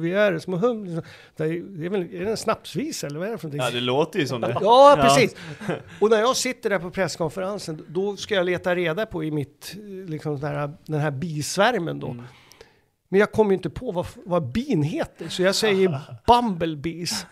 vi 0.00 0.14
är 0.14 0.38
små 0.38 0.56
humlor. 0.56 1.04
Det 1.36 1.44
är, 1.44 1.78
det 1.78 1.86
är 1.86 1.90
väl 1.90 2.02
är 2.02 2.24
det 2.24 2.30
en 2.30 2.36
snapsvisa 2.36 3.06
eller 3.06 3.18
vad 3.18 3.28
är 3.28 3.32
det 3.32 3.38
för 3.38 3.48
någonting? 3.48 3.66
Ja, 3.66 3.80
det 3.80 3.86
låter 3.86 4.18
ju 4.18 4.26
som 4.26 4.40
det. 4.40 4.56
Ja, 4.60 4.98
precis. 5.00 5.36
Och 6.00 6.10
när 6.10 6.18
jag 6.18 6.36
sitter 6.36 6.70
där 6.70 6.78
på 6.78 6.90
presskonferensen, 6.90 7.84
då 7.88 8.16
ska 8.16 8.34
jag 8.34 8.46
leta 8.46 8.74
reda 8.74 9.06
på 9.06 9.24
i 9.24 9.30
mitt, 9.30 9.76
liksom 10.08 10.40
den 10.40 10.54
här, 10.54 10.72
den 10.86 11.00
här 11.00 11.10
bisvärmen 11.10 12.00
då. 12.00 12.16
Men 13.12 13.20
jag 13.20 13.32
kommer 13.32 13.50
ju 13.50 13.54
inte 13.56 13.70
på 13.70 13.92
vad, 13.92 14.06
vad 14.24 14.52
bin 14.52 14.82
heter, 14.82 15.28
så 15.28 15.42
jag 15.42 15.54
säger 15.54 16.00
bumblebees. 16.26 17.26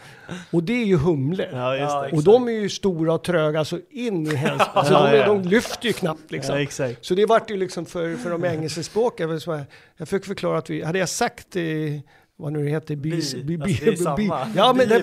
Och 0.51 0.63
det 0.65 0.73
är 0.73 0.85
ju 0.85 0.97
humlor. 0.97 1.47
Ja, 1.53 1.71
det. 2.03 2.17
Och 2.17 2.25
de 2.25 2.49
är 2.49 2.53
ju 2.53 2.69
stora 2.69 3.15
och 3.15 3.25
tröga 3.25 3.65
så 3.65 3.79
in 3.91 4.27
i. 4.27 4.37
Alltså 4.75 4.93
Ja, 4.95 5.11
de, 5.13 5.17
ja. 5.19 5.27
de 5.27 5.43
lyfter 5.43 5.87
ju 5.87 5.93
knappt 5.93 6.31
liksom. 6.31 6.55
Ja, 6.55 6.63
exakt. 6.63 7.05
Så 7.05 7.15
det 7.15 7.27
vart 7.27 7.51
ju 7.51 7.57
liksom 7.57 7.87
för, 7.87 8.17
för 8.17 8.31
de 8.31 8.45
engelskspråkiga, 8.45 9.29
jag, 9.97 10.09
fick 10.09 10.25
förklara 10.25 10.59
att 10.59 10.71
vi, 10.71 10.83
hade 10.83 10.99
jag 10.99 11.09
sagt 11.09 11.57
eh, 11.57 11.63
vad 12.37 12.53
nu 12.53 12.65
det 12.65 12.71
heter, 12.71 12.97
bis, 12.97 13.35
Bi. 13.35 13.43
bi, 13.43 13.57
bi, 13.57 13.63
Alltså, 13.63 13.85
det 13.85 13.91
är 13.93 13.97
samma. 13.97 14.47
ja 14.57 14.73
men 14.77 14.89
det, 14.89 14.95
är 14.95 15.01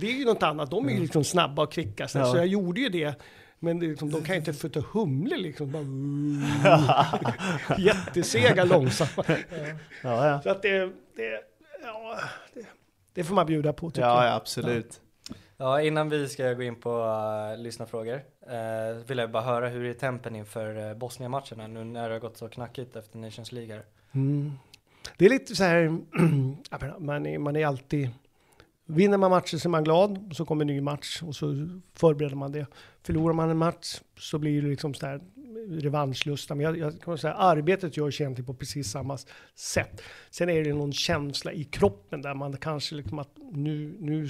det- 0.00 0.06
är 0.06 0.18
ju 0.18 0.24
något 0.24 0.42
annat, 0.42 0.70
de 0.70 0.88
är 0.88 0.92
ju 0.92 1.00
liksom 1.00 1.24
snabba 1.24 1.62
och 1.62 1.72
kvicka, 1.72 2.08
så, 2.08 2.18
Ja. 2.18 2.24
så 2.32 2.36
jag 2.36 2.46
gjorde 2.46 2.80
ju 2.80 2.88
det. 2.88 3.14
Men 3.60 3.78
liksom, 3.80 4.10
de 4.10 4.22
kan 4.22 4.34
ju 4.34 4.38
inte 4.38 4.52
få 4.52 4.68
ta 4.68 4.80
humlor 4.80 5.36
liksom. 5.36 5.72
Bara, 5.72 7.06
jättesega, 7.78 8.64
långsamma. 8.64 9.24
Ja, 10.02 10.26
ja. 10.28 10.42
Så 10.42 10.50
att 10.50 10.62
det, 10.62 10.92
det, 11.16 11.40
ja, 11.82 12.18
det, 12.54 12.66
det 13.14 13.24
får 13.24 13.34
man 13.34 13.46
bjuda 13.46 13.72
på 13.72 13.90
tycker 13.90 14.08
Ja, 14.08 14.24
jag. 14.24 14.32
ja, 14.32 14.36
absolut. 14.36 15.00
Ja, 15.56 15.82
innan 15.82 16.08
vi 16.08 16.28
ska 16.28 16.52
gå 16.52 16.62
in 16.62 16.74
på 16.76 16.90
uh, 17.54 17.62
lyssnarfrågor 17.62 18.14
uh, 18.14 19.04
vill 19.06 19.18
jag 19.18 19.30
bara 19.30 19.42
höra 19.42 19.68
hur 19.68 19.84
är 19.84 19.94
tempen 19.94 20.36
inför 20.36 20.90
uh, 20.90 20.94
Bosnien-matcherna 20.94 21.66
nu 21.66 21.84
när 21.84 22.08
det 22.08 22.14
har 22.14 22.20
gått 22.20 22.36
så 22.36 22.48
knackigt 22.48 22.96
efter 22.96 23.18
Nations 23.18 23.52
League. 23.52 23.80
Mm. 24.12 24.52
Det 25.16 25.24
är 25.24 25.30
lite 25.30 25.56
så 25.56 25.64
här, 25.64 25.98
man 26.98 27.26
är, 27.26 27.38
man 27.38 27.56
är 27.56 27.66
alltid, 27.66 28.10
vinner 28.88 29.18
man 29.18 29.30
matcher 29.30 29.56
så 29.56 29.68
är 29.68 29.70
man 29.70 29.84
glad, 29.84 30.32
så 30.32 30.44
kommer 30.44 30.62
en 30.62 30.66
ny 30.66 30.80
match 30.80 31.22
och 31.22 31.36
så 31.36 31.68
förbereder 31.94 32.36
man 32.36 32.52
det. 32.52 32.66
Förlorar 33.02 33.34
man 33.34 33.50
en 33.50 33.56
match 33.56 34.00
så 34.18 34.38
blir 34.38 34.62
det 34.62 34.68
liksom 34.68 34.94
så 34.94 35.06
här 35.06 35.20
revanschlusta. 35.68 36.54
Men 36.54 36.64
jag, 36.64 36.78
jag 36.78 37.00
kan 37.00 37.18
säga 37.18 37.34
arbetet 37.34 37.96
görs 37.96 38.20
egentligen 38.20 38.46
på 38.46 38.54
precis 38.54 38.90
samma 38.90 39.18
sätt. 39.54 40.02
Sen 40.30 40.48
är 40.48 40.64
det 40.64 40.74
någon 40.74 40.92
känsla 40.92 41.52
i 41.52 41.64
kroppen 41.64 42.22
där 42.22 42.34
man 42.34 42.56
kanske 42.56 42.94
liksom 42.94 43.18
att 43.18 43.38
nu, 43.52 43.96
nu 44.00 44.28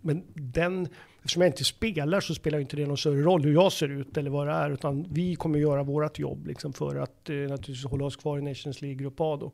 men 0.00 0.22
den, 0.34 0.88
eftersom 1.16 1.42
jag 1.42 1.48
inte 1.48 1.64
spelar 1.64 2.20
så 2.20 2.34
spelar 2.34 2.58
inte 2.58 2.76
det 2.76 2.86
någon 2.86 2.96
större 2.96 3.22
roll 3.22 3.44
hur 3.44 3.52
jag 3.52 3.72
ser 3.72 3.88
ut 3.88 4.16
eller 4.16 4.30
vad 4.30 4.46
det 4.46 4.52
är, 4.52 4.70
utan 4.70 5.06
vi 5.10 5.34
kommer 5.34 5.58
göra 5.58 5.82
vårt 5.82 6.18
jobb 6.18 6.46
liksom 6.46 6.72
för 6.72 6.96
att 6.96 7.30
eh, 7.30 7.36
naturligtvis 7.36 7.84
hålla 7.84 8.04
oss 8.04 8.16
kvar 8.16 8.38
i 8.38 8.42
Nations 8.42 8.82
League 8.82 8.96
Grupp 8.96 9.20
A 9.20 9.36
då. 9.40 9.52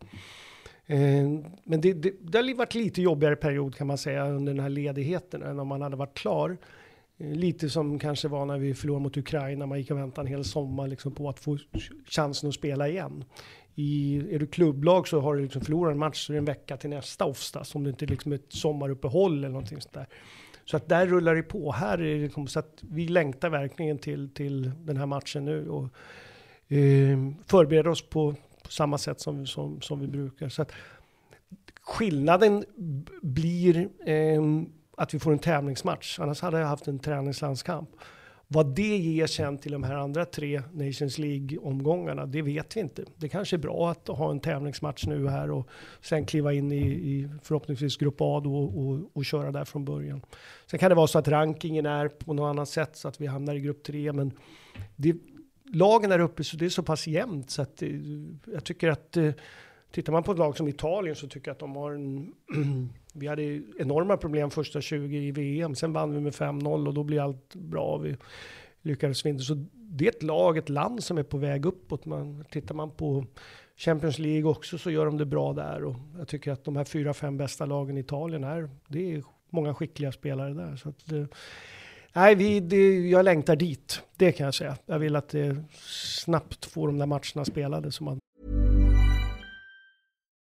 Eh, 0.90 1.28
men 1.64 1.80
det, 1.80 1.92
det, 1.92 2.12
det 2.20 2.38
har 2.38 2.54
varit 2.54 2.74
lite 2.74 3.02
jobbigare 3.02 3.36
period 3.36 3.74
kan 3.74 3.86
man 3.86 3.98
säga 3.98 4.28
under 4.28 4.52
den 4.52 4.62
här 4.62 4.68
ledigheten 4.68 5.42
än 5.42 5.58
om 5.58 5.68
man 5.68 5.82
hade 5.82 5.96
varit 5.96 6.18
klar. 6.18 6.58
Eh, 7.18 7.32
lite 7.32 7.70
som 7.70 7.98
kanske 7.98 8.28
var 8.28 8.46
när 8.46 8.58
vi 8.58 8.74
förlorade 8.74 9.02
mot 9.02 9.16
Ukraina, 9.16 9.66
man 9.66 9.78
gick 9.78 9.90
och 9.90 9.98
väntade 9.98 10.28
en 10.28 10.34
hel 10.34 10.44
sommar 10.44 10.88
liksom 10.88 11.12
på 11.12 11.28
att 11.28 11.40
få 11.40 11.58
chansen 12.06 12.48
att 12.48 12.54
spela 12.54 12.88
igen. 12.88 13.24
I, 13.74 14.16
är 14.34 14.38
du 14.38 14.46
klubblag 14.46 15.08
så 15.08 15.20
har 15.20 15.36
du 15.36 15.42
liksom 15.42 15.62
förlorat 15.62 15.92
en 15.92 15.98
match 15.98 16.26
så 16.26 16.32
är 16.32 16.34
det 16.34 16.38
en 16.38 16.44
vecka 16.44 16.76
till 16.76 16.90
nästa 16.90 17.24
oftast, 17.24 17.76
om 17.76 17.84
det 17.84 17.90
inte 17.90 18.04
är 18.04 18.06
liksom 18.06 18.32
ett 18.32 18.52
sommaruppehåll 18.52 19.38
eller 19.38 19.48
någonting 19.48 19.80
sånt 19.80 19.94
där. 19.94 20.06
Så 20.64 20.76
att 20.76 20.88
där 20.88 21.06
rullar 21.06 21.34
det 21.34 21.42
på. 21.42 21.72
Här 21.72 21.98
är 21.98 22.14
det 22.14 22.22
liksom 22.22 22.46
så 22.46 22.58
att 22.58 22.78
vi 22.80 23.08
längtar 23.08 23.50
verkligen 23.50 23.98
till, 23.98 24.34
till 24.34 24.70
den 24.84 24.96
här 24.96 25.06
matchen 25.06 25.44
nu 25.44 25.68
och 25.68 25.84
eh, 26.76 27.18
förbereder 27.46 27.90
oss 27.90 28.08
på, 28.08 28.34
på 28.70 28.74
samma 28.74 28.98
sätt 28.98 29.20
som, 29.20 29.46
som, 29.46 29.80
som 29.80 30.00
vi 30.00 30.06
brukar. 30.06 30.48
Så 30.48 30.62
att 30.62 30.72
skillnaden 31.82 32.64
blir 33.22 33.88
eh, 34.06 34.42
att 34.96 35.14
vi 35.14 35.18
får 35.18 35.32
en 35.32 35.38
tävlingsmatch. 35.38 36.18
Annars 36.18 36.40
hade 36.40 36.58
jag 36.58 36.66
haft 36.66 36.88
en 36.88 36.98
träningslandskamp. 36.98 37.90
Vad 38.46 38.74
det 38.74 38.96
ger 38.96 39.26
sen 39.26 39.58
till 39.58 39.72
de 39.72 39.82
här 39.82 39.94
andra 39.94 40.24
tre 40.24 40.62
Nations 40.72 41.18
League-omgångarna, 41.18 42.26
det 42.26 42.42
vet 42.42 42.76
vi 42.76 42.80
inte. 42.80 43.04
Det 43.16 43.28
kanske 43.28 43.56
är 43.56 43.58
bra 43.58 43.90
att 43.90 44.08
ha 44.08 44.30
en 44.30 44.40
tävlingsmatch 44.40 45.06
nu 45.06 45.28
här 45.28 45.50
och 45.50 45.68
sen 46.00 46.26
kliva 46.26 46.52
in 46.52 46.72
i, 46.72 46.86
i 46.86 47.28
förhoppningsvis 47.42 47.96
Grupp 47.96 48.16
A 48.20 48.40
då 48.44 48.56
och, 48.56 48.86
och, 48.86 49.10
och 49.12 49.24
köra 49.24 49.52
där 49.52 49.64
från 49.64 49.84
början. 49.84 50.22
Sen 50.66 50.78
kan 50.78 50.88
det 50.88 50.94
vara 50.94 51.06
så 51.06 51.18
att 51.18 51.28
rankingen 51.28 51.86
är 51.86 52.08
på 52.08 52.32
något 52.32 52.50
annat 52.50 52.68
sätt 52.68 52.96
så 52.96 53.08
att 53.08 53.20
vi 53.20 53.26
hamnar 53.26 53.54
i 53.54 53.60
Grupp 53.60 53.82
3, 53.82 54.12
men 54.12 54.32
det, 54.96 55.16
lagen 55.72 56.10
där 56.10 56.18
uppe 56.18 56.44
så 56.44 56.56
det 56.56 56.64
är 56.64 56.68
så 56.68 56.82
pass 56.82 57.06
jämnt 57.06 57.50
så 57.50 57.62
att 57.62 57.82
eh, 57.82 57.88
jag 58.52 58.64
tycker 58.64 58.88
att 58.88 59.16
eh, 59.16 59.32
Tittar 59.90 60.12
man 60.12 60.22
på 60.22 60.32
ett 60.32 60.38
lag 60.38 60.56
som 60.56 60.68
Italien 60.68 61.16
så 61.16 61.28
tycker 61.28 61.48
jag 61.48 61.52
att 61.54 61.58
de 61.58 61.76
har 61.76 61.92
en... 61.92 62.34
vi 63.14 63.26
hade 63.26 63.62
enorma 63.78 64.16
problem 64.16 64.50
första 64.50 64.80
20 64.80 65.18
i 65.18 65.30
VM, 65.30 65.74
sen 65.74 65.92
vann 65.92 66.14
vi 66.14 66.20
med 66.20 66.32
5-0 66.32 66.86
och 66.86 66.94
då 66.94 67.02
blir 67.02 67.20
allt 67.20 67.54
bra. 67.54 67.98
Vi 67.98 68.16
lyckades 68.82 69.26
vinna. 69.26 69.38
Så 69.38 69.66
det 69.72 70.06
är 70.06 70.10
ett 70.10 70.22
lag, 70.22 70.58
ett 70.58 70.68
land 70.68 71.04
som 71.04 71.18
är 71.18 71.22
på 71.22 71.38
väg 71.38 71.66
uppåt. 71.66 72.04
Man, 72.04 72.44
tittar 72.50 72.74
man 72.74 72.90
på 72.90 73.26
Champions 73.76 74.18
League 74.18 74.44
också 74.44 74.78
så 74.78 74.90
gör 74.90 75.06
de 75.06 75.18
det 75.18 75.26
bra 75.26 75.52
där. 75.52 75.84
Och 75.84 75.96
jag 76.18 76.28
tycker 76.28 76.52
att 76.52 76.64
de 76.64 76.76
här 76.76 76.84
fyra, 76.84 77.14
fem 77.14 77.36
bästa 77.36 77.66
lagen 77.66 77.96
i 77.96 78.00
Italien 78.00 78.44
är, 78.44 78.70
det 78.88 79.14
är 79.14 79.22
många 79.50 79.74
skickliga 79.74 80.12
spelare 80.12 80.54
där. 80.54 80.76
Så 80.76 80.88
att, 80.88 81.12
eh, 81.12 81.24
nej, 82.12 82.34
vi, 82.34 82.60
det, 82.60 83.08
jag 83.08 83.24
längtar 83.24 83.56
dit, 83.56 84.02
det 84.16 84.32
kan 84.32 84.44
jag 84.44 84.54
säga. 84.54 84.76
Jag 84.86 84.98
vill 84.98 85.16
att 85.16 85.28
det 85.28 85.56
snabbt 86.18 86.66
får 86.66 86.86
de 86.86 86.98
där 86.98 87.06
matcherna 87.06 87.44
spelade 87.44 87.92
så 87.92 88.04
man 88.04 88.18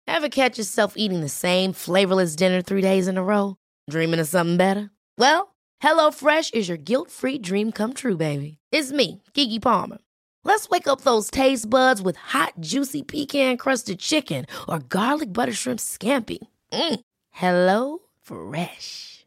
Ever 0.06 0.28
catch 0.28 0.58
yourself 0.58 0.92
eating 0.96 1.22
the 1.22 1.28
same 1.28 1.72
flavorless 1.72 2.36
dinner 2.36 2.62
three 2.62 2.82
days 2.82 3.08
in 3.08 3.18
a 3.18 3.22
row? 3.22 3.56
Dreaming 3.90 4.20
of 4.20 4.28
something 4.28 4.56
better? 4.56 4.90
Well, 5.18 5.54
hello 5.80 6.10
fresh 6.12 6.50
is 6.52 6.68
your 6.68 6.78
guilt-free 6.78 7.38
dream 7.38 7.72
come 7.72 7.94
true, 7.94 8.16
baby. 8.16 8.58
It's 8.72 8.92
me, 8.92 9.22
Gigi 9.34 9.58
Palmer. 9.60 9.98
Let's 10.44 10.68
wake 10.68 10.86
up 10.86 11.00
those 11.00 11.30
taste 11.30 11.70
buds 11.70 12.02
with 12.02 12.16
hot, 12.16 12.52
juicy 12.60 13.02
pecan-crusted 13.02 13.98
chicken 13.98 14.46
or 14.68 14.78
garlic 14.78 15.32
butter 15.32 15.52
shrimp 15.54 15.80
scampi. 15.80 16.38
Mm. 16.72 17.00
Hello 17.30 17.98
Fresh. 18.22 19.26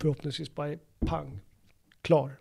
Förhoppningsvis 0.00 0.54
bara 0.54 0.68
är 0.68 0.78
pang, 0.98 1.40
klar. 2.02 2.36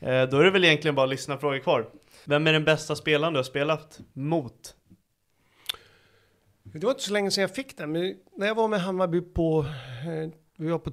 Eh, 0.00 0.28
då 0.28 0.36
är 0.38 0.44
det 0.44 0.50
väl 0.50 0.64
egentligen 0.64 0.94
bara 0.94 1.06
lyssna 1.06 1.38
frågor 1.38 1.58
kvar. 1.58 1.88
Vem 2.24 2.46
är 2.46 2.52
den 2.52 2.64
bästa 2.64 2.96
spelaren 2.96 3.32
du 3.32 3.38
har 3.38 3.44
spelat 3.44 4.00
mot? 4.12 4.76
Det 6.62 6.84
var 6.84 6.90
inte 6.90 7.02
så 7.02 7.12
länge 7.12 7.30
sedan 7.30 7.42
jag 7.42 7.54
fick 7.54 7.76
den, 7.76 7.92
men 7.92 8.16
när 8.36 8.46
jag 8.46 8.54
var 8.54 8.68
med 8.68 8.80
Hammarby 8.80 9.20
på, 9.20 9.66
eh, 10.06 10.30
vi, 10.56 10.70
var 10.70 10.78
på 10.78 10.92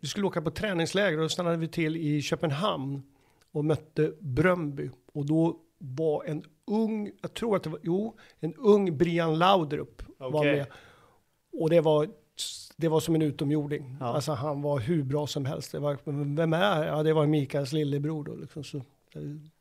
vi 0.00 0.08
skulle 0.08 0.26
åka 0.26 0.42
på 0.42 0.50
träningsläger 0.50 1.18
och 1.18 1.22
då 1.22 1.28
stannade 1.28 1.56
vi 1.56 1.68
till 1.68 1.96
i 1.96 2.22
Köpenhamn 2.22 3.02
och 3.52 3.64
mötte 3.64 4.12
Bröndby. 4.20 4.90
Och 5.12 5.26
då 5.26 5.58
var 5.78 6.24
en 6.24 6.44
ung, 6.66 7.10
jag 7.22 7.34
tror 7.34 7.56
att 7.56 7.62
det 7.62 7.70
var, 7.70 7.80
jo, 7.82 8.18
en 8.40 8.54
ung 8.54 8.96
Brian 8.96 9.38
Laudrup 9.38 10.02
var 10.18 10.40
Okej. 10.40 10.56
med. 10.56 10.66
Och 11.52 11.70
det 11.70 11.80
var, 11.80 12.08
det 12.82 12.88
var 12.88 13.00
som 13.00 13.14
en 13.14 13.22
utomjording. 13.22 13.96
Ja. 14.00 14.06
Alltså 14.06 14.32
han 14.32 14.62
var 14.62 14.78
hur 14.78 15.02
bra 15.02 15.26
som 15.26 15.44
helst. 15.44 15.72
Det 15.72 15.78
var, 15.78 15.98
vem 16.36 16.52
är, 16.52 16.86
ja 16.86 17.02
det 17.02 17.12
var 17.12 17.26
Mikaels 17.26 17.72
lillebror 17.72 18.24
då 18.24 18.34
liksom. 18.34 18.64
Så, 18.64 18.80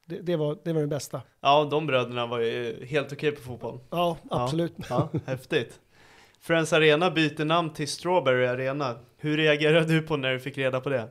det, 0.05 0.21
det, 0.21 0.35
var, 0.35 0.57
det 0.63 0.73
var 0.73 0.81
det 0.81 0.87
bästa. 0.87 1.21
Ja, 1.41 1.67
de 1.71 1.87
bröderna 1.87 2.25
var 2.25 2.39
ju 2.39 2.85
helt 2.85 3.13
okej 3.13 3.31
på 3.31 3.41
fotboll. 3.41 3.79
Ja, 3.89 4.17
absolut. 4.29 4.73
Ja, 4.89 5.09
ja, 5.13 5.19
häftigt. 5.25 5.79
Friends 6.39 6.73
Arena 6.73 7.11
byter 7.11 7.45
namn 7.45 7.73
till 7.73 7.87
Strawberry 7.87 8.45
Arena. 8.45 8.95
Hur 9.17 9.37
reagerade 9.37 9.93
du 9.93 10.01
på 10.01 10.17
när 10.17 10.33
du 10.33 10.39
fick 10.39 10.57
reda 10.57 10.81
på 10.81 10.89
det? 10.89 11.09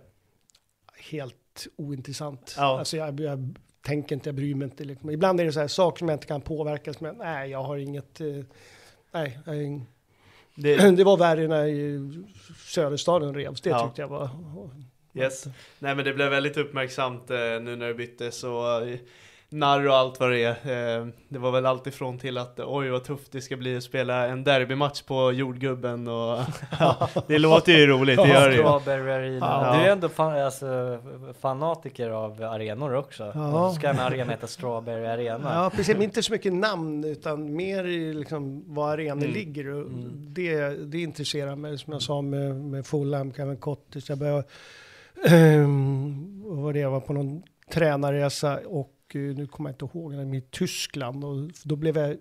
Helt 1.11 1.67
ointressant. 1.77 2.55
Ja. 2.59 2.79
Alltså 2.79 2.97
jag, 2.97 3.21
jag 3.21 3.55
tänker 3.83 4.15
inte, 4.15 4.29
jag 4.29 4.37
bryr 4.37 4.55
mig 4.55 4.65
inte. 4.65 4.85
Liksom. 4.85 5.11
Ibland 5.11 5.41
är 5.41 5.45
det 5.45 5.53
så 5.53 5.61
här 5.61 5.69
saker 5.69 5.99
som 5.99 6.09
jag 6.09 6.17
inte 6.17 6.27
kan 6.27 6.41
påverka. 6.41 6.95
Jag, 7.01 7.17
nej, 7.17 7.51
jag 7.51 7.63
har 7.63 7.77
inget... 7.77 8.21
Eh, 8.21 8.27
nej, 9.13 9.41
jag 9.45 9.53
har 9.53 9.61
ing... 9.61 9.87
Det- 10.63 10.91
det... 10.97 11.05
var 11.05 11.17
värre 11.17 11.47
när 11.49 11.67
Söderstaden 12.67 13.35
revs. 13.35 13.61
Det 13.61 13.71
Ja. 13.71 13.87
tyckte 13.87 14.01
jag 14.03 14.09
var... 14.09 14.31
Yes. 15.15 15.45
Nej 15.79 15.95
men 15.95 16.05
det 16.05 16.13
blev 16.13 16.31
väldigt 16.31 16.57
uppmärksamt 16.57 17.31
eh, 17.31 17.37
nu 17.39 17.77
när 17.77 17.87
det 17.89 17.95
byttes 17.95 18.45
och 18.45 18.83
eh, 18.89 18.99
narr 19.53 19.89
och 19.89 19.95
allt 19.97 20.21
vad 20.21 20.31
det 20.31 20.43
är. 20.45 20.99
Eh, 21.01 21.07
det 21.29 21.39
var 21.39 21.51
väl 21.51 21.67
allt 21.67 21.87
ifrån 21.87 22.19
till 22.19 22.39
att 22.39 22.61
oj 22.61 22.89
vad 22.89 23.05
tufft 23.05 23.33
det 23.33 23.41
ska 23.41 23.57
bli 23.57 23.77
att 23.77 23.83
spela 23.83 24.27
en 24.27 24.45
derbymatch 24.45 25.03
på 25.03 25.33
jordgubben 25.33 26.09
och 26.09 26.39
ja, 26.81 27.09
det 27.29 27.39
låter 27.39 27.73
ju 27.73 27.87
roligt, 27.87 28.17
det 28.17 28.29
gör 28.29 28.49
det 28.49 28.55
ju. 28.55 29.39
Ja. 29.39 29.73
Du 29.75 29.89
är 29.89 29.93
ändå 29.93 30.09
fan, 30.09 30.41
alltså, 30.43 30.99
fanatiker 31.41 32.11
av 32.11 32.43
arenor 32.43 32.95
också. 32.95 33.33
Ja. 33.35 33.73
Ska 33.73 33.89
en 33.89 33.99
arena 33.99 34.31
heta 34.31 34.47
Strawberry 34.47 35.07
Arena. 35.07 35.51
Ja, 35.55 35.71
precis. 35.77 35.95
Men 35.95 36.03
inte 36.03 36.23
så 36.23 36.33
mycket 36.33 36.53
namn, 36.53 37.05
utan 37.05 37.57
mer 37.57 37.85
liksom 38.15 38.75
var 38.75 38.93
arenor 38.93 39.23
Mm. 39.25 39.33
ligger. 39.35 39.69
Och 39.69 39.81
Mm. 39.87 40.11
det, 40.35 40.59
det 40.69 40.99
intresserar 41.03 41.57
mig, 41.57 41.79
som 41.79 41.93
jag 41.93 42.03
sa 42.03 42.23
med, 42.23 42.57
med 42.57 42.87
Fulham, 42.87 43.33
Kevin 43.33 43.57
Cottage. 43.57 44.05
Jag 44.11 44.19
började, 44.19 44.45
um, 45.31 46.43
vad 46.47 46.59
var 46.59 46.73
det, 46.73 46.79
jag 46.81 46.91
var 46.91 47.01
på 47.01 47.13
någon 47.13 47.43
tränarresa 47.73 48.59
och 48.67 48.91
eh, 49.17 49.21
nu 49.37 49.47
kommer 49.47 49.71
jag 49.71 49.75
inte 49.75 49.99
ihåg, 49.99 50.13
den 50.13 50.35
i 50.35 50.41
Tyskland. 50.41 51.25
Och 51.25 51.37
då 51.65 51.77
blev 51.77 51.99
jag, 51.99 52.17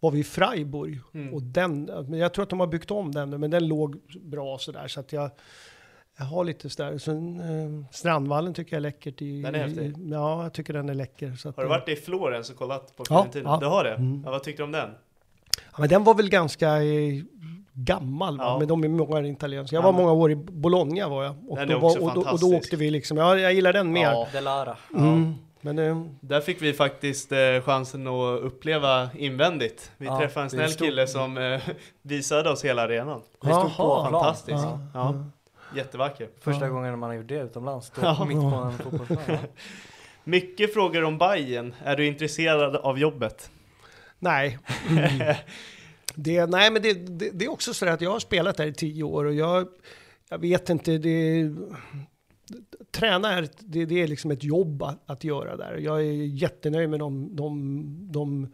var 0.00 0.10
vi 0.10 0.18
i 0.18 0.24
Freiburg. 0.24 1.00
Mm. 1.14 1.34
Och 1.34 1.42
den, 1.42 1.84
men 1.84 2.18
jag 2.18 2.32
tror 2.34 2.42
att 2.42 2.48
de 2.50 2.60
har 2.60 2.66
byggt 2.66 2.90
om 2.90 3.12
den 3.12 3.30
nu, 3.30 3.38
men 3.38 3.50
den 3.50 3.68
låg 3.68 3.96
bra 4.22 4.58
sådär. 4.58 4.88
Så 4.88 5.00
att 5.00 5.12
jag, 5.12 5.30
jag 6.18 6.24
har 6.24 6.44
lite 6.44 6.70
sådär. 6.70 6.98
Sen, 6.98 7.40
eh, 7.40 7.84
Strandvallen 7.90 8.54
tycker 8.54 8.72
jag 8.76 8.78
är 8.78 8.82
läckert. 8.82 9.22
I, 9.22 9.42
Den 9.42 9.54
är 9.54 9.58
häftig. 9.58 9.82
i, 9.86 9.94
ja, 10.10 10.42
jag 10.42 10.52
tycker 10.52 10.72
den 10.72 10.88
är 10.88 10.94
läcker. 10.94 11.32
Så 11.36 11.48
att, 11.48 11.56
Har 11.56 11.62
du 11.62 11.68
varit 11.68 11.88
i 11.88 11.96
Florens 11.96 12.50
och 12.50 12.56
kollat 12.56 12.96
på 12.96 13.04
Ja, 13.10 13.16
Fiorentina? 13.22 13.50
ja. 13.50 13.58
Du 13.60 13.66
har 13.66 13.84
det? 13.84 13.94
Mm. 13.94 14.22
Ja, 14.24 14.30
vad 14.30 14.42
tyckte 14.42 14.62
du 14.62 14.64
om 14.64 14.72
den? 14.72 14.90
Ja, 15.72 15.76
men 15.78 15.88
den 15.88 16.04
var 16.04 16.14
väl 16.14 16.28
ganska 16.30 16.82
eh, 16.82 17.22
gammal? 17.72 18.36
Ja. 18.38 18.58
men 18.58 18.68
de 18.68 18.84
är 18.84 18.88
många 18.88 19.28
italienska. 19.28 19.76
Jag 19.76 19.82
Ja, 19.82 19.86
var 19.86 19.92
men- 19.92 20.02
många 20.02 20.12
år 20.12 20.30
i 20.30 20.36
Bologna 20.36 21.08
var 21.08 21.24
jag. 21.24 21.34
Och, 21.48 21.56
Den 21.56 21.68
då, 21.68 21.74
är 21.74 21.84
också 21.84 22.00
var, 22.00 22.08
och, 22.16 22.24
då, 22.24 22.30
och 22.30 22.40
då 22.40 22.56
åkte 22.56 22.76
vi 22.76 22.90
liksom, 22.90 23.16
ja, 23.16 23.38
jag 23.38 23.54
gillar 23.54 23.72
den 23.72 23.92
mer. 23.92 24.02
Ja. 24.10 24.28
Delara. 24.32 24.76
Mm. 24.94 25.34
Men 25.64 25.78
eh, 25.78 26.06
Där 26.20 26.40
fick 26.40 26.62
vi 26.62 26.72
faktiskt 26.72 27.32
eh, 27.32 27.60
chansen 27.64 28.06
att 28.06 28.40
uppleva 28.40 29.10
invändigt. 29.18 29.90
Vi 29.96 30.06
Ja, 30.06 30.18
träffade 30.18 30.44
en 30.44 30.50
snäll 30.50 30.70
stod- 30.70 30.86
kille 30.88 31.06
som 31.06 31.38
eh, 31.38 31.60
visade 32.02 32.50
oss 32.50 32.64
hela 32.64 32.82
arenan. 32.82 33.22
Vi 33.42 33.48
stod 33.52 33.76
på. 33.76 34.02
Fantastiskt. 34.10 34.48
Ja, 34.64 34.80
Ja. 34.94 35.24
Jättevacker. 35.76 36.28
Första 36.40 36.64
Ja. 36.66 36.70
gången 36.72 36.98
man 36.98 37.10
har 37.10 37.16
gjort 37.16 37.28
det 37.28 37.40
utomlands. 37.40 37.86
Stå 37.86 38.00
Ja. 38.02 38.24
mitt 38.24 38.36
på 38.40 38.44
en 38.46 38.78
fotbollsplan. 38.78 39.38
Mycket 40.24 40.74
frågor 40.74 41.04
om 41.04 41.18
Bayern. 41.18 41.74
Är 41.84 41.96
du 41.96 42.06
intresserad 42.06 42.76
av 42.76 42.98
jobbet? 42.98 43.50
nej. 44.18 44.58
Mm. 44.90 45.34
Det, 46.14 46.46
nej, 46.46 46.70
men 46.70 46.82
det, 46.82 46.92
det, 46.94 47.30
det 47.30 47.44
är 47.44 47.50
också 47.50 47.74
så 47.74 47.88
att 47.88 48.00
jag 48.00 48.10
har 48.10 48.18
spelat 48.18 48.56
där 48.56 48.66
i 48.66 48.74
tio 48.74 49.02
år 49.02 49.24
och 49.24 49.34
jag, 49.34 49.68
jag 50.28 50.38
vet 50.38 50.70
inte, 50.70 50.98
det... 50.98 51.50
Träna 52.90 53.32
är, 53.32 53.48
det, 53.58 53.84
det 53.84 54.02
är 54.02 54.08
liksom 54.08 54.30
ett 54.30 54.44
jobb 54.44 54.82
att, 54.82 54.98
att 55.06 55.24
göra 55.24 55.56
där. 55.56 55.76
Jag 55.76 56.00
är 56.00 56.12
jättenöjd 56.26 56.90
med 56.90 56.98
de, 57.00 57.36
de, 57.36 58.12
de 58.12 58.52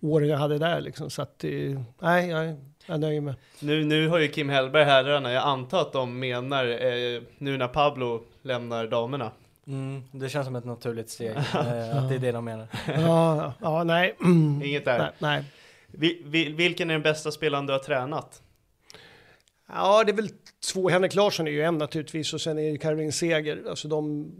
åren 0.00 0.28
jag 0.28 0.38
hade 0.38 0.58
där 0.58 0.80
liksom. 0.80 1.10
Så 1.10 1.22
att, 1.22 1.44
eh, 1.44 1.80
nej, 1.98 2.28
jag, 2.28 2.56
jag 2.86 3.00
nöjer 3.00 3.20
mig. 3.20 3.34
Nu, 3.60 3.84
nu 3.84 4.08
har 4.08 4.18
ju 4.18 4.28
Kim 4.28 4.48
Hellberg 4.48 4.84
herrarna, 4.84 5.32
jag 5.32 5.42
antar 5.44 5.80
att 5.80 5.92
de 5.92 6.18
menar, 6.18 6.66
eh, 6.66 7.22
nu 7.38 7.58
när 7.58 7.68
Pablo 7.68 8.24
lämnar 8.42 8.86
damerna. 8.86 9.30
Mm, 9.66 10.02
det 10.12 10.28
känns 10.28 10.46
som 10.46 10.56
ett 10.56 10.64
naturligt 10.64 11.10
steg. 11.10 11.36
eh, 11.54 11.96
att 11.96 12.08
det 12.08 12.14
är 12.14 12.18
det 12.18 12.32
de 12.32 12.44
menar. 12.44 12.66
Ja, 12.86 13.52
ja 13.60 13.84
nej. 13.84 14.16
Inget 14.64 14.84
där. 14.84 14.98
nej, 14.98 15.10
nej. 15.18 15.44
Vi, 15.86 16.22
vi, 16.24 16.52
vilken 16.52 16.90
är 16.90 16.94
den 16.94 17.02
bästa 17.02 17.30
spelaren 17.30 17.66
du 17.66 17.72
har 17.72 17.80
tränat? 17.80 18.42
Ja, 19.68 20.04
det 20.04 20.12
är 20.12 20.16
väl 20.16 20.30
två. 20.60 20.88
Henrik 20.88 21.14
Larsson 21.14 21.46
är 21.46 21.50
ju 21.50 21.62
en 21.62 21.78
naturligtvis 21.78 22.34
och 22.34 22.40
sen 22.40 22.58
är 22.58 22.72
det 22.72 22.78
Caroline 22.78 23.12
Seger. 23.12 23.64
Alltså 23.68 23.88
de, 23.88 24.30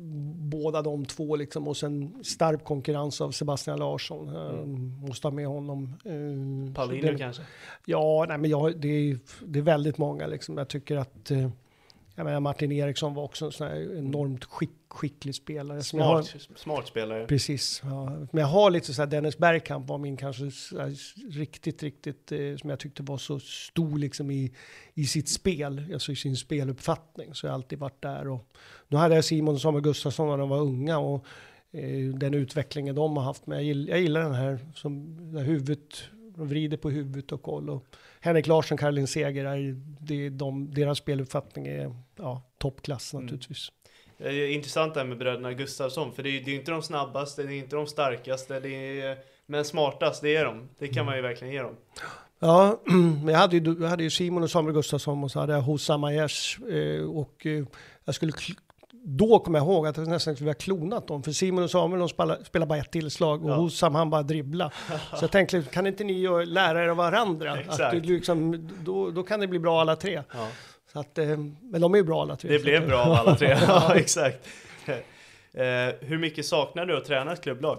båda 0.51 0.83
de 0.83 1.05
två 1.05 1.37
liksom 1.37 1.69
och 1.69 1.77
sen 1.77 2.25
stark 2.25 2.65
konkurrens 2.65 3.21
av 3.21 3.31
Sebastian 3.31 3.79
Larsson. 3.79 4.37
Eh, 4.37 4.67
måste 5.09 5.27
ha 5.27 5.33
med 5.33 5.47
honom. 5.47 5.97
Uh, 6.07 7.17
kanske? 7.19 7.43
Ja, 7.85 8.27
nej, 8.29 8.39
men 8.39 8.51
jag, 8.51 8.81
det, 8.81 8.89
är, 8.89 9.19
det 9.41 9.59
är 9.59 9.63
väldigt 9.63 9.99
många 9.99 10.27
liksom. 10.27 10.59
Jag 10.59 10.69
tycker 10.69 10.97
att 10.97 11.31
eh, 11.31 11.51
jag 12.21 12.25
menar, 12.25 12.41
Martin 12.41 12.73
Eriksson 12.73 13.15
var 13.15 13.23
också 13.23 13.45
en 13.45 13.53
sån 13.53 13.67
här 13.69 13.97
enormt 13.99 14.45
skick, 14.45 14.71
skicklig 14.89 15.35
spelare. 15.35 15.81
jag 15.93 16.05
har- 16.05 16.23
Smart, 16.23 16.59
smart 16.59 16.87
spelare. 16.87 17.27
Precis. 17.27 17.81
Ja. 17.85 18.07
Men 18.33 18.41
jag 18.41 18.47
har 18.47 18.71
lite 18.71 18.95
så 18.95 19.03
här, 19.03 19.07
Dennis 19.07 19.39
Bergkamp 19.39 19.89
var 19.89 19.99
min 19.99 20.17
kanske 20.17 20.45
här, 20.45 20.95
riktigt, 21.39 21.83
riktigt, 21.83 22.33
eh, 22.33 22.57
som 22.61 22.71
jag 22.71 22.79
tyckte 22.79 23.03
var 23.03 23.19
så 23.19 23.39
stor 23.41 23.99
liksom 23.99 24.31
i, 24.31 24.53
i 24.95 25.05
sitt 25.07 25.29
spel, 25.29 25.85
alltså 25.93 26.13
i 26.13 26.17
sin 26.17 26.37
speluppfattning. 26.37 27.35
Så 27.35 27.47
jag 27.47 27.51
har 27.51 27.55
alltid 27.55 27.79
varit 27.79 28.03
där. 28.03 28.29
Och, 28.29 28.47
nu 28.89 28.97
hade 28.97 29.15
jag 29.15 29.25
Simon 29.25 29.55
och 29.55 29.61
Samuel 29.61 29.83
Gustafsson 29.85 30.29
när 30.29 30.37
de 30.39 30.49
var 30.49 30.61
unga 30.61 30.99
och 30.99 31.25
eh, 31.73 32.15
den 32.15 32.35
utvecklingen 32.35 32.95
de 32.95 33.17
har 33.17 33.25
haft. 33.25 33.47
Men 33.47 33.59
jag 33.59 33.65
gillar, 33.65 33.91
jag 33.91 34.01
gillar 34.01 34.21
den 34.21 34.35
här 34.35 34.59
som 34.75 35.17
där 35.33 35.43
huvudet, 35.45 36.03
de 36.37 36.49
vrider 36.49 36.77
på 36.77 36.91
huvudet 36.91 37.33
och 37.33 37.43
koll. 37.43 37.71
Och 37.71 37.87
Henrik 38.21 38.47
Larsson, 38.47 38.79
Caroline 38.79 39.07
Seger, 39.07 39.45
är, 39.45 39.75
det 40.01 40.27
är 40.27 40.31
de, 40.31 40.75
deras 40.75 40.99
speluppfattning 40.99 41.67
är 41.67 41.95
ja, 42.23 42.43
toppklass 42.59 43.15
Mm. 43.15 43.25
naturligtvis. 43.25 43.69
Det 44.19 44.29
är 44.29 44.49
intressant 44.51 44.95
det 44.95 45.01
här 45.01 45.07
med 45.07 45.19
bröderna 45.19 45.53
Gustafsson, 45.53 46.13
för 46.13 46.23
det 46.23 46.29
är 46.29 46.41
ju 46.41 46.55
inte 46.55 46.71
de 46.71 46.83
snabbaste, 46.83 47.43
det 47.43 47.55
är 47.55 47.59
inte 47.59 47.77
de 47.77 47.87
starkaste, 47.87 48.61
det 48.61 49.01
är, 49.01 49.19
men 49.47 49.65
smartast, 49.65 50.23
det 50.23 50.37
är 50.37 50.45
de. 50.45 50.69
Det 50.79 50.89
kan 50.89 51.07
man 51.07 51.17
ju 51.17 51.23
verkligen 51.23 51.55
ge 51.55 51.63
dem. 51.63 51.77
Ja, 52.39 52.81
men 53.25 53.29
jag 53.29 53.39
hade, 53.39 53.57
ju, 53.57 53.77
jag 53.81 53.89
hade 53.89 54.03
ju 54.03 54.11
Simon 54.11 54.43
och 54.43 54.51
Samuel 54.51 54.75
Gustafsson 54.75 55.25
och 55.25 55.31
så 55.31 55.41
hade 55.41 55.53
jag 55.53 55.61
Hossam 55.61 56.05
Aiesh 56.05 56.63
eh, 56.71 57.03
och 57.05 57.47
eh, 57.47 57.65
jag 58.05 58.15
skulle 58.15 58.33
då 59.05 59.39
kommer 59.39 59.59
jag 59.59 59.67
ihåg 59.67 59.87
att 59.87 59.97
jag 59.97 60.09
nästan 60.09 60.35
skulle 60.35 60.51
ha 60.51 60.55
klonat 60.55 61.09
dem. 61.09 61.23
För 61.23 61.33
Simon 61.33 61.65
och 61.65 61.71
Samuel 61.71 62.01
de 62.01 62.09
spelar, 62.09 62.39
spelar 62.45 62.67
bara 62.67 62.79
ett 62.79 62.93
tillslag 62.93 63.45
och 63.45 63.51
Ja. 63.51 63.55
Hossam 63.55 63.95
han 63.95 64.11
bara 64.11 64.23
dribbla. 64.23 64.71
Så 65.17 65.25
jag 65.25 65.31
tänkte, 65.31 65.63
kan 65.63 65.87
inte 65.87 66.05
ni 66.05 66.47
lära 66.47 66.85
er 66.85 66.89
av 66.89 66.97
varandra? 66.97 67.53
Att 67.53 67.59
Exakt. 67.59 67.93
du, 67.93 68.01
liksom, 68.01 68.69
då, 68.85 69.11
då 69.11 69.23
kan 69.23 69.41
det 69.41 69.47
bli 69.47 69.59
bra 69.59 69.81
alla 69.81 69.97
tre. 69.97 70.23
Ja. 70.33 70.49
Så 70.93 71.01
att, 71.01 71.19
eh, 71.19 71.39
men 71.61 71.81
de 71.81 71.95
är 71.95 71.99
ju 71.99 72.05
bra 72.05 72.23
alla 72.23 72.37
tre. 72.37 72.51
Det 72.51 72.59
blev 72.59 72.87
bra 72.87 73.01
av 73.01 73.13
alla 73.13 73.37
tre, 73.37 73.49
ja 73.67 73.95
exakt. 73.97 74.49
Eh, 75.53 75.95
hur 76.01 76.19
mycket 76.19 76.47
saknar 76.47 76.87
du 76.87 76.97
att 76.97 77.05
träna 77.05 77.33
ett 77.33 77.43
klubblag? 77.43 77.79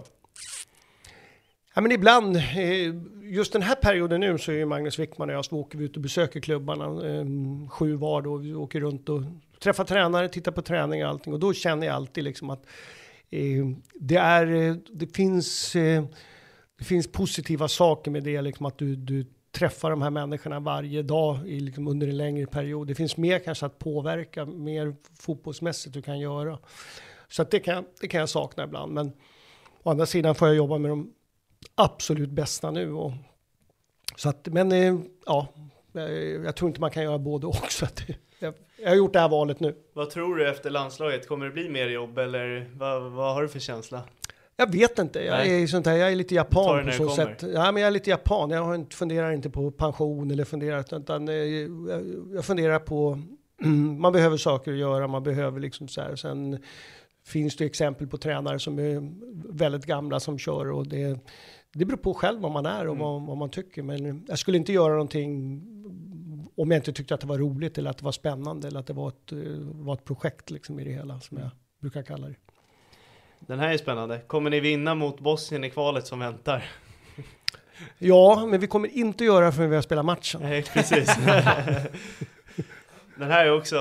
Ja, 1.74 1.80
men 1.80 1.92
ibland, 1.92 2.36
eh, 2.36 2.94
just 3.22 3.52
den 3.52 3.62
här 3.62 3.74
perioden 3.74 4.20
nu 4.20 4.38
så 4.38 4.52
är 4.52 4.56
ju 4.56 4.64
Magnus 4.64 4.98
Wickman 4.98 5.28
och 5.28 5.34
jag 5.34 5.44
så 5.44 5.56
åker 5.56 5.78
vi 5.78 5.84
ut 5.84 5.96
och 5.96 6.02
besöker 6.02 6.40
klubbarna 6.40 6.86
sju 7.68 7.96
var 7.96 8.22
då. 8.22 8.36
Vi 8.36 8.54
åker 8.54 8.80
runt 8.80 9.08
och 9.08 9.22
träffar 9.62 9.84
tränare, 9.84 10.28
tittar 10.28 10.52
på 10.52 10.62
träning 10.62 11.04
och 11.04 11.10
allting. 11.10 11.32
Och 11.32 11.40
då 11.40 11.52
känner 11.52 11.86
jag 11.86 11.96
alltid 11.96 12.24
liksom 12.24 12.50
att 12.50 12.66
det 13.94 14.16
är, 14.16 14.46
det 14.90 15.16
finns, 15.16 15.72
det 16.78 16.84
finns 16.84 17.12
positiva 17.12 17.68
saker 17.68 18.10
med 18.10 18.22
det, 18.22 18.42
liksom 18.42 18.66
att 18.66 18.78
du, 18.78 18.96
du 18.96 19.26
träffa 19.52 19.88
de 19.88 20.02
här 20.02 20.10
människorna 20.10 20.60
varje 20.60 21.02
dag 21.02 21.48
i, 21.48 21.60
liksom, 21.60 21.88
under 21.88 22.08
en 22.08 22.16
längre 22.16 22.46
period. 22.46 22.86
Det 22.86 22.94
finns 22.94 23.16
mer 23.16 23.38
kanske 23.38 23.66
att 23.66 23.78
påverka, 23.78 24.44
mer 24.44 24.94
fotbollsmässigt 25.20 25.94
du 25.94 26.02
kan 26.02 26.18
göra. 26.18 26.58
Så 27.28 27.42
att 27.42 27.50
det, 27.50 27.60
kan, 27.60 27.84
det 28.00 28.08
kan 28.08 28.20
jag 28.20 28.28
sakna 28.28 28.64
ibland. 28.64 28.92
Men 28.92 29.12
å 29.82 29.90
andra 29.90 30.06
sidan 30.06 30.34
får 30.34 30.48
jag 30.48 30.56
jobba 30.56 30.78
med 30.78 30.90
de 30.90 31.12
absolut 31.74 32.30
bästa 32.30 32.70
nu. 32.70 32.92
Och, 32.92 33.12
så 34.16 34.28
att, 34.28 34.46
men 34.46 34.72
eh, 34.72 34.98
ja, 35.26 35.46
eh, 35.94 36.02
jag 36.44 36.56
tror 36.56 36.68
inte 36.68 36.80
man 36.80 36.90
kan 36.90 37.02
göra 37.02 37.18
både 37.18 37.46
och. 37.46 37.72
Så 37.72 37.84
att, 37.84 38.02
jag, 38.38 38.54
jag 38.82 38.88
har 38.88 38.96
gjort 38.96 39.12
det 39.12 39.20
här 39.20 39.28
valet 39.28 39.60
nu. 39.60 39.76
Vad 39.92 40.10
tror 40.10 40.36
du 40.36 40.50
efter 40.50 40.70
landslaget? 40.70 41.28
Kommer 41.28 41.46
det 41.46 41.52
bli 41.52 41.68
mer 41.68 41.88
jobb 41.88 42.18
eller 42.18 42.70
vad, 42.74 43.02
vad 43.02 43.34
har 43.34 43.42
du 43.42 43.48
för 43.48 43.60
känsla? 43.60 44.02
Jag 44.56 44.72
vet 44.72 44.98
inte, 44.98 45.20
jag 45.20 45.38
Nej. 45.38 45.62
är, 45.62 45.66
sånt 45.66 45.86
här, 45.86 45.96
jag 45.96 46.12
är 46.12 46.16
lite 46.16 46.34
japan 46.34 46.86
på 46.86 46.92
så 46.92 47.08
sätt. 47.08 47.42
Ja, 47.54 47.72
men 47.72 47.82
jag 47.82 47.86
är 47.86 47.90
lite 47.90 48.10
japan, 48.10 48.50
jag 48.50 48.64
har 48.64 48.74
inte, 48.74 48.96
funderar 48.96 49.32
inte 49.32 49.50
på 49.50 49.70
pension 49.70 50.30
eller 50.30 50.44
funderat, 50.44 50.92
utan 50.92 51.28
eh, 51.28 51.34
jag, 52.34 52.44
funderar 52.44 52.78
på, 52.78 53.22
man 53.98 54.12
behöver 54.12 54.36
saker 54.36 54.72
att 54.72 54.78
göra, 54.78 55.06
man 55.06 55.22
behöver 55.22 55.60
liksom 55.60 55.88
så 55.88 56.00
här. 56.00 56.16
Sen 56.16 56.58
finns 57.26 57.56
det 57.56 57.64
exempel 57.64 58.06
på 58.06 58.18
tränare 58.18 58.58
som 58.58 58.78
är 58.78 59.12
väldigt 59.52 59.86
gamla 59.86 60.20
som 60.20 60.38
kör 60.38 60.70
och 60.70 60.86
det, 60.86 61.18
det 61.74 61.84
beror 61.84 61.96
på 61.98 62.14
själv 62.14 62.40
vad 62.40 62.52
man 62.52 62.66
är 62.66 62.86
och 62.86 62.94
Mm. 62.94 62.98
vad, 62.98 63.22
vad 63.26 63.36
man 63.36 63.50
tycker. 63.50 63.82
Men 63.82 64.24
jag 64.28 64.38
skulle 64.38 64.58
inte 64.58 64.72
göra 64.72 64.92
någonting 64.92 65.62
om 66.56 66.70
jag 66.70 66.78
inte 66.78 66.92
tyckte 66.92 67.14
att 67.14 67.20
det 67.20 67.26
var 67.26 67.38
roligt 67.38 67.78
eller 67.78 67.90
att 67.90 67.98
det 67.98 68.04
var 68.04 68.12
spännande 68.12 68.68
eller 68.68 68.80
att 68.80 68.86
det 68.86 68.92
var 68.92 69.08
ett, 69.08 69.32
eh, 69.32 69.38
var 69.58 69.94
ett 69.94 70.04
projekt 70.04 70.50
liksom 70.50 70.80
i 70.80 70.84
det 70.84 70.90
hela 70.90 71.20
som 71.20 71.38
jag 71.38 71.50
brukar 71.80 72.02
kalla 72.02 72.28
det. 72.28 72.34
Den 73.46 73.58
här 73.58 73.72
är 73.72 73.76
spännande. 73.78 74.18
Kommer 74.26 74.50
ni 74.50 74.60
vinna 74.60 74.94
mot 74.94 75.20
Bosnien 75.20 75.64
i 75.64 75.70
kvalet 75.70 76.06
som 76.06 76.18
väntar? 76.18 76.64
Ja, 77.98 78.46
men 78.46 78.60
vi 78.60 78.66
kommer 78.66 78.88
inte 78.88 79.24
göra 79.24 79.46
det 79.46 79.52
förrän 79.52 79.70
vi 79.70 79.74
har 79.76 79.82
spelat 79.82 80.04
matchen. 80.04 80.40
Nej, 80.42 80.62
precis. 80.62 81.16
Den 83.16 83.30
här 83.30 83.46
är 83.46 83.56
också, 83.56 83.78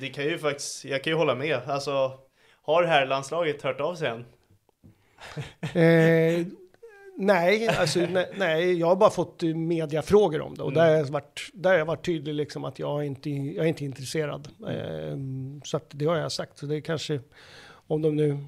det 0.00 0.08
kan 0.08 0.24
ju 0.24 0.38
faktiskt, 0.38 0.84
jag 0.84 1.04
kan 1.04 1.10
ju 1.12 1.16
hålla 1.16 1.34
med. 1.34 1.60
Alltså, 1.66 2.12
har 2.62 2.84
herrlandslaget 2.84 3.62
hört 3.62 3.80
av 3.80 3.94
sig 3.94 4.08
än? 4.08 4.24
Eh, 5.60 6.46
nej, 7.16 7.68
alltså, 7.68 8.00
nej, 8.00 8.30
nej, 8.36 8.78
jag 8.78 8.86
har 8.86 8.96
bara 8.96 9.10
fått 9.10 9.42
eh, 9.42 9.54
mediafrågor 9.54 10.40
om 10.40 10.54
det 10.54 10.62
och 10.62 10.72
Mm. 10.72 10.82
där, 10.84 10.90
har 10.90 10.96
jag 10.96 11.04
varit, 11.04 11.50
där 11.54 11.70
har 11.70 11.78
jag 11.78 11.86
varit 11.86 12.04
tydlig 12.06 12.34
liksom 12.34 12.64
att 12.64 12.78
jag 12.78 13.00
är 13.00 13.04
inte, 13.06 13.30
jag 13.30 13.64
är 13.64 13.68
inte 13.68 13.84
intresserad. 13.84 14.48
Eh, 14.68 15.16
så 15.64 15.76
att 15.76 15.86
det 15.90 16.04
har 16.04 16.16
jag 16.16 16.32
sagt. 16.32 16.58
Så 16.58 16.66
det 16.66 16.76
är 16.76 16.80
kanske, 16.80 17.20
om 17.86 18.02
de 18.02 18.16
nu 18.16 18.38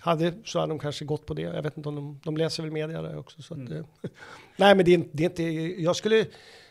hade 0.00 0.32
så 0.44 0.58
hade 0.60 0.70
de 0.72 0.78
kanske 0.78 1.04
gått 1.04 1.26
på 1.26 1.34
det. 1.34 1.42
Jag 1.42 1.62
vet 1.62 1.76
inte 1.76 1.88
om 1.88 1.94
de, 1.94 2.20
de 2.24 2.36
läser 2.36 2.62
väl 2.62 2.72
media 2.72 3.02
där 3.02 3.18
också. 3.18 3.42
Så 3.42 3.54
att, 3.54 3.60
Mm. 3.60 3.72
eh, 3.72 3.84
nej, 4.56 4.74
men 4.74 4.84
det 4.84 4.90
är, 4.90 4.94
inte- 4.94 5.10
det 5.12 5.22
är 5.24 5.28
inte, 5.28 5.42
jag 5.82 5.96
skulle, 5.96 6.26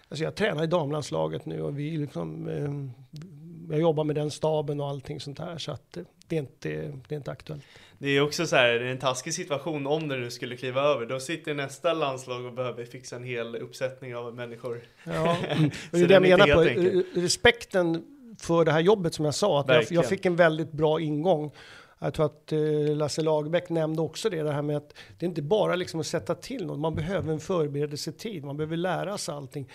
alltså 0.10 0.23
jag 0.23 0.35
tränar 0.35 0.64
i 0.64 0.68
damlandslaget 0.68 1.45
nu 1.45 1.61
och 1.61 1.80
vi 1.80 1.98
liksom, 1.98 2.48
eh, 2.48 3.02
jag 3.72 3.81
jobbar 3.81 4.03
med 4.03 4.15
den 4.15 4.31
staben 4.31 4.80
och 4.80 4.88
allting 4.89 5.19
sånt 5.19 5.39
här 5.39 5.57
så 5.57 5.72
att 5.72 5.98
eh, 5.98 6.03
det 6.27 6.35
är 6.35 6.39
inte, 6.39 6.69
det 7.07 7.15
är 7.15 7.18
inte 7.18 7.31
aktuellt. 7.31 7.64
Det 7.98 8.10
är 8.10 8.22
också 8.22 8.45
så 8.45 8.56
här, 8.56 8.68
det 8.73 8.85
är 8.88 8.91
en 8.91 8.98
taskig 8.99 9.34
situation 9.34 9.88
om 9.88 10.07
det 10.07 10.18
nu 10.18 10.31
skulle 10.31 10.57
kliva 10.57 10.81
över. 10.81 11.06
Då 11.06 11.19
sitter 11.19 11.53
nästa 11.53 11.93
landslag 11.93 12.45
och 12.45 12.53
behöver 12.53 12.85
fixa 12.85 13.15
en 13.15 13.23
hel 13.23 13.56
uppsättning 13.56 14.15
av 14.15 14.35
människor. 14.35 14.81
Ja, 15.03 15.38
mm. 15.49 15.72
Så 15.72 15.77
det 15.91 15.99
är 16.02 16.07
det 16.07 16.14
jag 16.14 16.22
menar 16.22 16.48
på. 17.14 17.19
Respekten 17.19 18.03
för 18.39 18.65
det 18.65 18.72
här 18.72 18.80
jobbet 18.80 19.14
som 19.14 19.26
jag 19.26 19.35
sa, 19.35 19.60
att 19.60 19.68
jag, 19.68 19.85
jag 19.89 20.06
fick 20.06 20.26
en 20.26 20.35
väldigt 20.35 20.72
bra 20.72 20.99
ingång. 21.02 21.52
Jag 22.03 22.13
tror 22.13 22.25
att 22.25 22.51
eh, 22.51 22.95
Lasse 22.95 23.21
Lagerbäck 23.21 23.69
nämnde 23.69 24.01
också 24.01 24.29
det, 24.29 24.43
det 24.43 24.51
här 24.51 24.61
med 24.61 24.77
att 24.77 24.93
det 25.17 25.25
är 25.25 25.27
inte 25.27 25.41
bara 25.41 25.75
liksom 25.75 25.99
att 25.99 26.07
sätta 26.07 26.35
till 26.35 26.65
något, 26.65 26.79
man 26.79 26.95
behöver 26.95 27.33
en 27.33 27.39
förberedelsetid, 27.39 28.43
man 28.43 28.57
behöver 28.57 28.77
lära 28.77 29.17
sig 29.17 29.35
allting. 29.35 29.69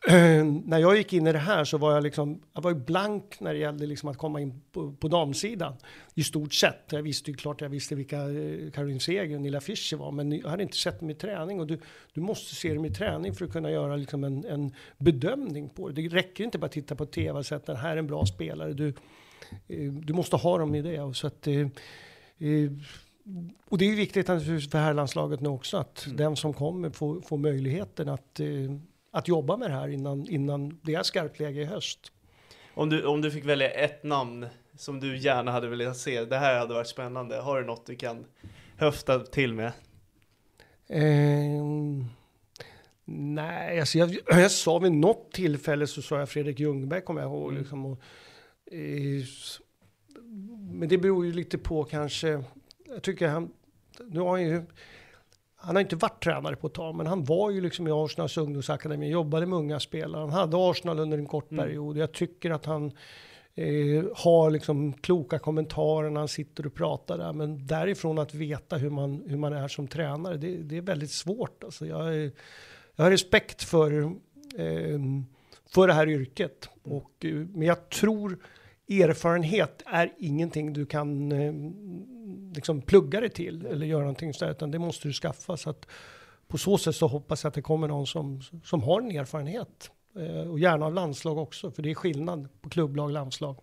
när 0.64 0.78
jag 0.78 0.96
gick 0.96 1.12
in 1.12 1.26
i 1.26 1.32
det 1.32 1.38
här 1.38 1.64
så 1.64 1.78
var 1.78 1.92
jag 1.92 2.02
liksom, 2.02 2.42
jag 2.54 2.62
var 2.62 2.74
blank 2.74 3.40
när 3.40 3.52
det 3.52 3.58
gällde 3.58 3.86
liksom 3.86 4.08
att 4.08 4.16
komma 4.16 4.40
in 4.40 4.62
på, 4.72 4.92
på 4.92 5.08
damsidan. 5.08 5.74
I 6.14 6.24
stort 6.24 6.54
sett. 6.54 6.84
Jag 6.90 7.02
visste 7.02 7.30
ju 7.30 7.36
klart, 7.36 7.60
jag 7.60 7.68
visste 7.68 7.94
vilka 7.94 8.16
eh, 8.16 8.70
Caroline 8.70 9.00
Seger 9.00 9.34
och 9.34 9.42
Nilla 9.42 9.60
Fischer 9.60 9.96
var, 9.96 10.12
men 10.12 10.32
jag 10.32 10.48
hade 10.48 10.62
inte 10.62 10.76
sett 10.76 11.00
dem 11.00 11.10
i 11.10 11.14
träning. 11.14 11.60
Och 11.60 11.66
du, 11.66 11.80
du 12.12 12.20
måste 12.20 12.54
se 12.54 12.74
dem 12.74 12.84
i 12.84 12.90
träning 12.90 13.34
för 13.34 13.44
att 13.44 13.52
kunna 13.52 13.70
göra 13.70 13.96
liksom 13.96 14.24
en, 14.24 14.44
en 14.44 14.74
bedömning 14.98 15.68
på 15.68 15.88
det. 15.88 16.02
Det 16.02 16.08
räcker 16.08 16.44
inte 16.44 16.58
bara 16.58 16.66
att 16.66 16.72
titta 16.72 16.94
på 16.94 17.06
tv 17.06 17.38
och 17.38 17.46
säga 17.46 17.56
att 17.56 17.66
den 17.66 17.76
här 17.76 17.92
är 17.92 17.96
en 17.96 18.06
bra 18.06 18.26
spelare. 18.26 18.72
Du, 18.72 18.94
du 20.02 20.12
måste 20.12 20.36
ha 20.36 20.58
dem 20.58 20.74
i 20.74 20.82
det. 20.82 21.00
Och 21.00 21.16
så 21.16 21.26
att, 21.26 21.46
eh, 21.46 21.60
eh, 22.38 22.70
och 23.68 23.78
det 23.78 23.84
är 23.84 23.96
viktigt 23.96 24.26
för 24.26 24.78
herrlandslaget 24.78 25.40
nu 25.40 25.48
också, 25.48 25.76
att 25.76 26.06
den 26.14 26.36
som 26.36 26.52
kommer 26.52 26.90
får, 26.90 27.20
får 27.20 27.36
möjligheten 27.36 28.08
att, 28.08 28.40
eh, 28.40 28.46
att 29.10 29.28
jobba 29.28 29.56
med 29.56 29.70
det 29.70 29.74
här 29.74 29.88
innan, 29.88 30.28
innan 30.28 30.80
det 30.82 30.94
är 30.94 31.02
skarpt 31.02 31.38
läge 31.40 31.60
i 31.60 31.64
höst. 31.64 32.12
Om 32.74 32.90
du, 32.90 33.04
om 33.04 33.22
du 33.22 33.30
fick 33.30 33.44
välja 33.44 33.70
ett 33.70 34.04
namn 34.04 34.46
som 34.76 35.00
du 35.00 35.18
gärna 35.18 35.52
hade 35.52 35.68
velat 35.68 35.96
se, 35.96 36.24
det 36.24 36.38
här 36.38 36.58
hade 36.58 36.74
varit 36.74 36.86
spännande. 36.86 37.36
Har 37.36 37.60
du 37.60 37.66
något 37.66 37.86
du 37.86 37.96
kan 37.96 38.24
höfta 38.76 39.18
till 39.18 39.54
med? 39.54 39.72
Ehm, 40.88 42.04
nej, 43.04 43.80
alltså 43.80 43.98
jag, 43.98 44.16
jag 44.26 44.50
sa 44.50 44.78
vid 44.78 44.92
något 44.92 45.32
tillfälle 45.32 45.86
så 45.86 46.02
sa 46.02 46.18
jag 46.18 46.28
Fredrik 46.28 46.60
Ljungberg 46.60 47.00
kommer 47.00 47.20
jag 47.20 47.30
ihåg. 47.30 47.50
Mm. 47.50 47.62
Liksom, 47.62 47.86
och, 47.86 47.92
eh, 47.92 47.98
men 50.70 50.88
det 50.88 50.98
beror 50.98 51.26
ju 51.26 51.32
lite 51.32 51.58
på 51.58 51.84
kanske, 51.84 52.44
jag 52.86 53.02
tycker 53.02 53.28
han, 53.28 53.50
nu 54.06 54.20
har 54.20 54.30
han 54.30 54.42
ju, 54.42 54.62
han 55.56 55.76
har 55.76 55.80
inte 55.80 55.96
varit 55.96 56.22
tränare 56.24 56.56
på 56.56 56.66
ett 56.66 56.74
tag, 56.74 56.94
men 56.94 57.06
han 57.06 57.24
var 57.24 57.50
ju 57.50 57.60
liksom 57.60 57.88
i 57.88 57.90
Arsenals 57.90 58.36
ungdomsakademi, 58.36 59.10
jobbade 59.10 59.46
med 59.46 59.58
unga 59.58 59.80
spelare. 59.80 60.20
Han 60.20 60.30
hade 60.30 60.56
Arsenal 60.70 60.98
under 60.98 61.18
en 61.18 61.26
kort 61.26 61.50
Mm. 61.50 61.64
period. 61.64 61.96
Jag 61.96 62.12
tycker 62.12 62.50
att 62.50 62.64
han 62.66 62.92
eh, 63.54 64.04
har 64.14 64.50
liksom 64.50 64.92
kloka 64.92 65.38
kommentarer 65.38 66.10
när 66.10 66.20
han 66.20 66.28
sitter 66.28 66.66
och 66.66 66.74
pratar 66.74 67.18
där. 67.18 67.32
Men 67.32 67.66
därifrån 67.66 68.18
att 68.18 68.34
veta 68.34 68.76
hur 68.76 68.90
man, 68.90 69.22
hur 69.26 69.36
man 69.36 69.52
är 69.52 69.68
som 69.68 69.88
tränare, 69.88 70.36
det, 70.36 70.56
det 70.56 70.76
är 70.76 70.80
väldigt 70.82 71.10
svårt. 71.10 71.64
Alltså 71.64 71.86
jag, 71.86 72.30
jag 72.96 73.04
har 73.04 73.10
respekt 73.10 73.62
för, 73.62 74.00
eh, 74.56 74.98
för 75.74 75.86
det 75.86 75.92
här 75.92 76.08
yrket. 76.08 76.68
Och, 76.82 77.24
eh, 77.24 77.34
men 77.34 77.62
jag 77.62 77.88
tror 77.88 78.38
erfarenhet 78.88 79.82
är 79.86 80.12
ingenting 80.18 80.72
du 80.72 80.86
kan 80.86 81.32
eh, 81.32 81.52
liksom 82.54 82.82
plugga 82.82 83.20
dig 83.20 83.30
till 83.30 83.66
eller 83.66 83.86
göra 83.86 84.00
någonting 84.00 84.34
sådär, 84.34 84.52
utan 84.52 84.70
det 84.70 84.78
måste 84.78 85.08
du 85.08 85.12
skaffa. 85.12 85.56
Så 85.56 85.70
att 85.70 85.86
på 86.46 86.58
så 86.58 86.78
sätt 86.78 86.96
så 86.96 87.06
hoppas 87.06 87.44
jag 87.44 87.48
att 87.48 87.54
det 87.54 87.62
kommer 87.62 87.88
någon 87.88 88.06
som, 88.06 88.42
som 88.64 88.82
har 88.82 89.00
en 89.00 89.10
erfarenhet. 89.10 89.90
Eh, 90.16 90.50
och 90.50 90.58
gärna 90.58 90.86
av 90.86 90.94
landslag 90.94 91.38
också, 91.38 91.70
för 91.70 91.82
det 91.82 91.90
är 91.90 91.94
skillnad 91.94 92.48
på 92.60 92.68
klubblag 92.70 93.04
och 93.04 93.10
landslag. 93.10 93.56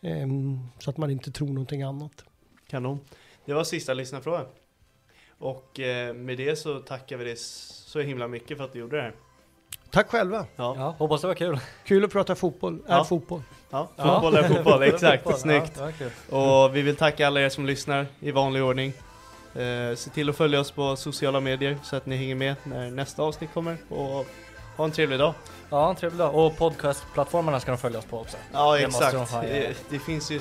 Ehm, 0.00 0.58
så 0.78 0.90
att 0.90 0.96
man 0.96 1.10
inte 1.10 1.32
tror 1.32 1.48
någonting 1.48 1.82
annat. 1.82 2.24
Kanon. 2.66 3.00
Det 3.44 3.54
var 3.54 3.64
sista 3.64 3.94
lyssnarfrågan. 3.94 4.46
Och 5.38 5.80
eh, 5.80 6.14
med 6.14 6.36
det 6.36 6.56
så 6.56 6.78
tackar 6.78 7.16
vi 7.16 7.24
dig 7.24 7.36
så 7.36 8.00
himla 8.00 8.28
mycket 8.28 8.56
för 8.56 8.64
att 8.64 8.72
du 8.72 8.78
gjorde 8.78 8.96
det 8.96 9.02
här. 9.02 9.14
Tack 9.90 10.10
själva! 10.10 10.46
Ja, 10.56 10.74
Ja, 10.78 10.94
hoppas 10.98 11.20
det 11.20 11.26
var 11.26 11.34
kul. 11.34 11.60
Kul 11.84 12.04
att 12.04 12.10
prata 12.12 12.34
fotboll, 12.34 12.78
är 12.86 12.96
Ja. 12.96 13.04
fotboll. 13.04 13.42
ja 13.70 13.88
fotboll 13.96 14.34
är 14.36 14.48
fotboll, 14.48 14.82
exakt. 14.94 15.38
Snyggt. 15.38 15.80
Och 16.30 16.76
vi 16.76 16.82
vill 16.82 16.96
tacka 16.96 17.26
alla 17.26 17.40
er 17.40 17.48
som 17.48 17.66
lyssnar 17.66 18.06
i 18.20 18.30
vanlig 18.30 18.62
ordning. 18.62 18.92
Eh, 19.54 19.96
se 19.96 20.10
till 20.10 20.30
att 20.30 20.36
följa 20.36 20.60
oss 20.60 20.70
på 20.70 20.96
sociala 20.96 21.40
medier 21.40 21.78
så 21.82 21.96
att 21.96 22.06
ni 22.06 22.16
hänger 22.16 22.34
med 22.34 22.54
när 22.64 22.90
nästa 22.90 23.22
avsnitt 23.22 23.50
kommer. 23.54 23.76
Och 23.88 24.26
ha 24.76 24.84
en 24.84 24.90
trevlig 24.90 25.18
dag. 25.18 25.34
Ja, 25.70 25.90
en 25.90 25.96
trevlig 25.96 26.18
dag. 26.18 26.34
Och 26.34 26.56
podcastplattformarna 26.56 27.60
ska 27.60 27.70
de 27.70 27.78
följa 27.78 27.98
oss 27.98 28.04
på 28.04 28.18
också. 28.20 28.36
Ja, 28.52 28.72
Det 28.72 28.78
de 28.78 28.84
exakt. 28.84 29.14
ja. 29.32 29.42
Det, 29.42 29.76
det 29.90 29.98
finns 29.98 30.30
ju 30.30 30.40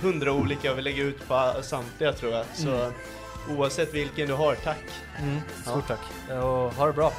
hundra 0.00 0.32
olika 0.32 0.74
vi 0.74 0.82
lägger 0.82 1.04
ut 1.04 1.28
på 1.28 1.52
samtliga 1.62 2.12
tror 2.12 2.32
jag. 2.32 2.44
Så 2.54 2.92
oavsett 3.56 3.94
vilken 3.94 4.28
du 4.28 4.34
har, 4.34 4.54
tack. 4.54 4.78
Mm, 5.22 5.40
Ja. 5.66 5.70
stort 5.70 5.88
tack. 5.88 6.00
Och 6.42 6.74
ha 6.74 6.86
det 6.86 6.92
bra. 6.92 7.12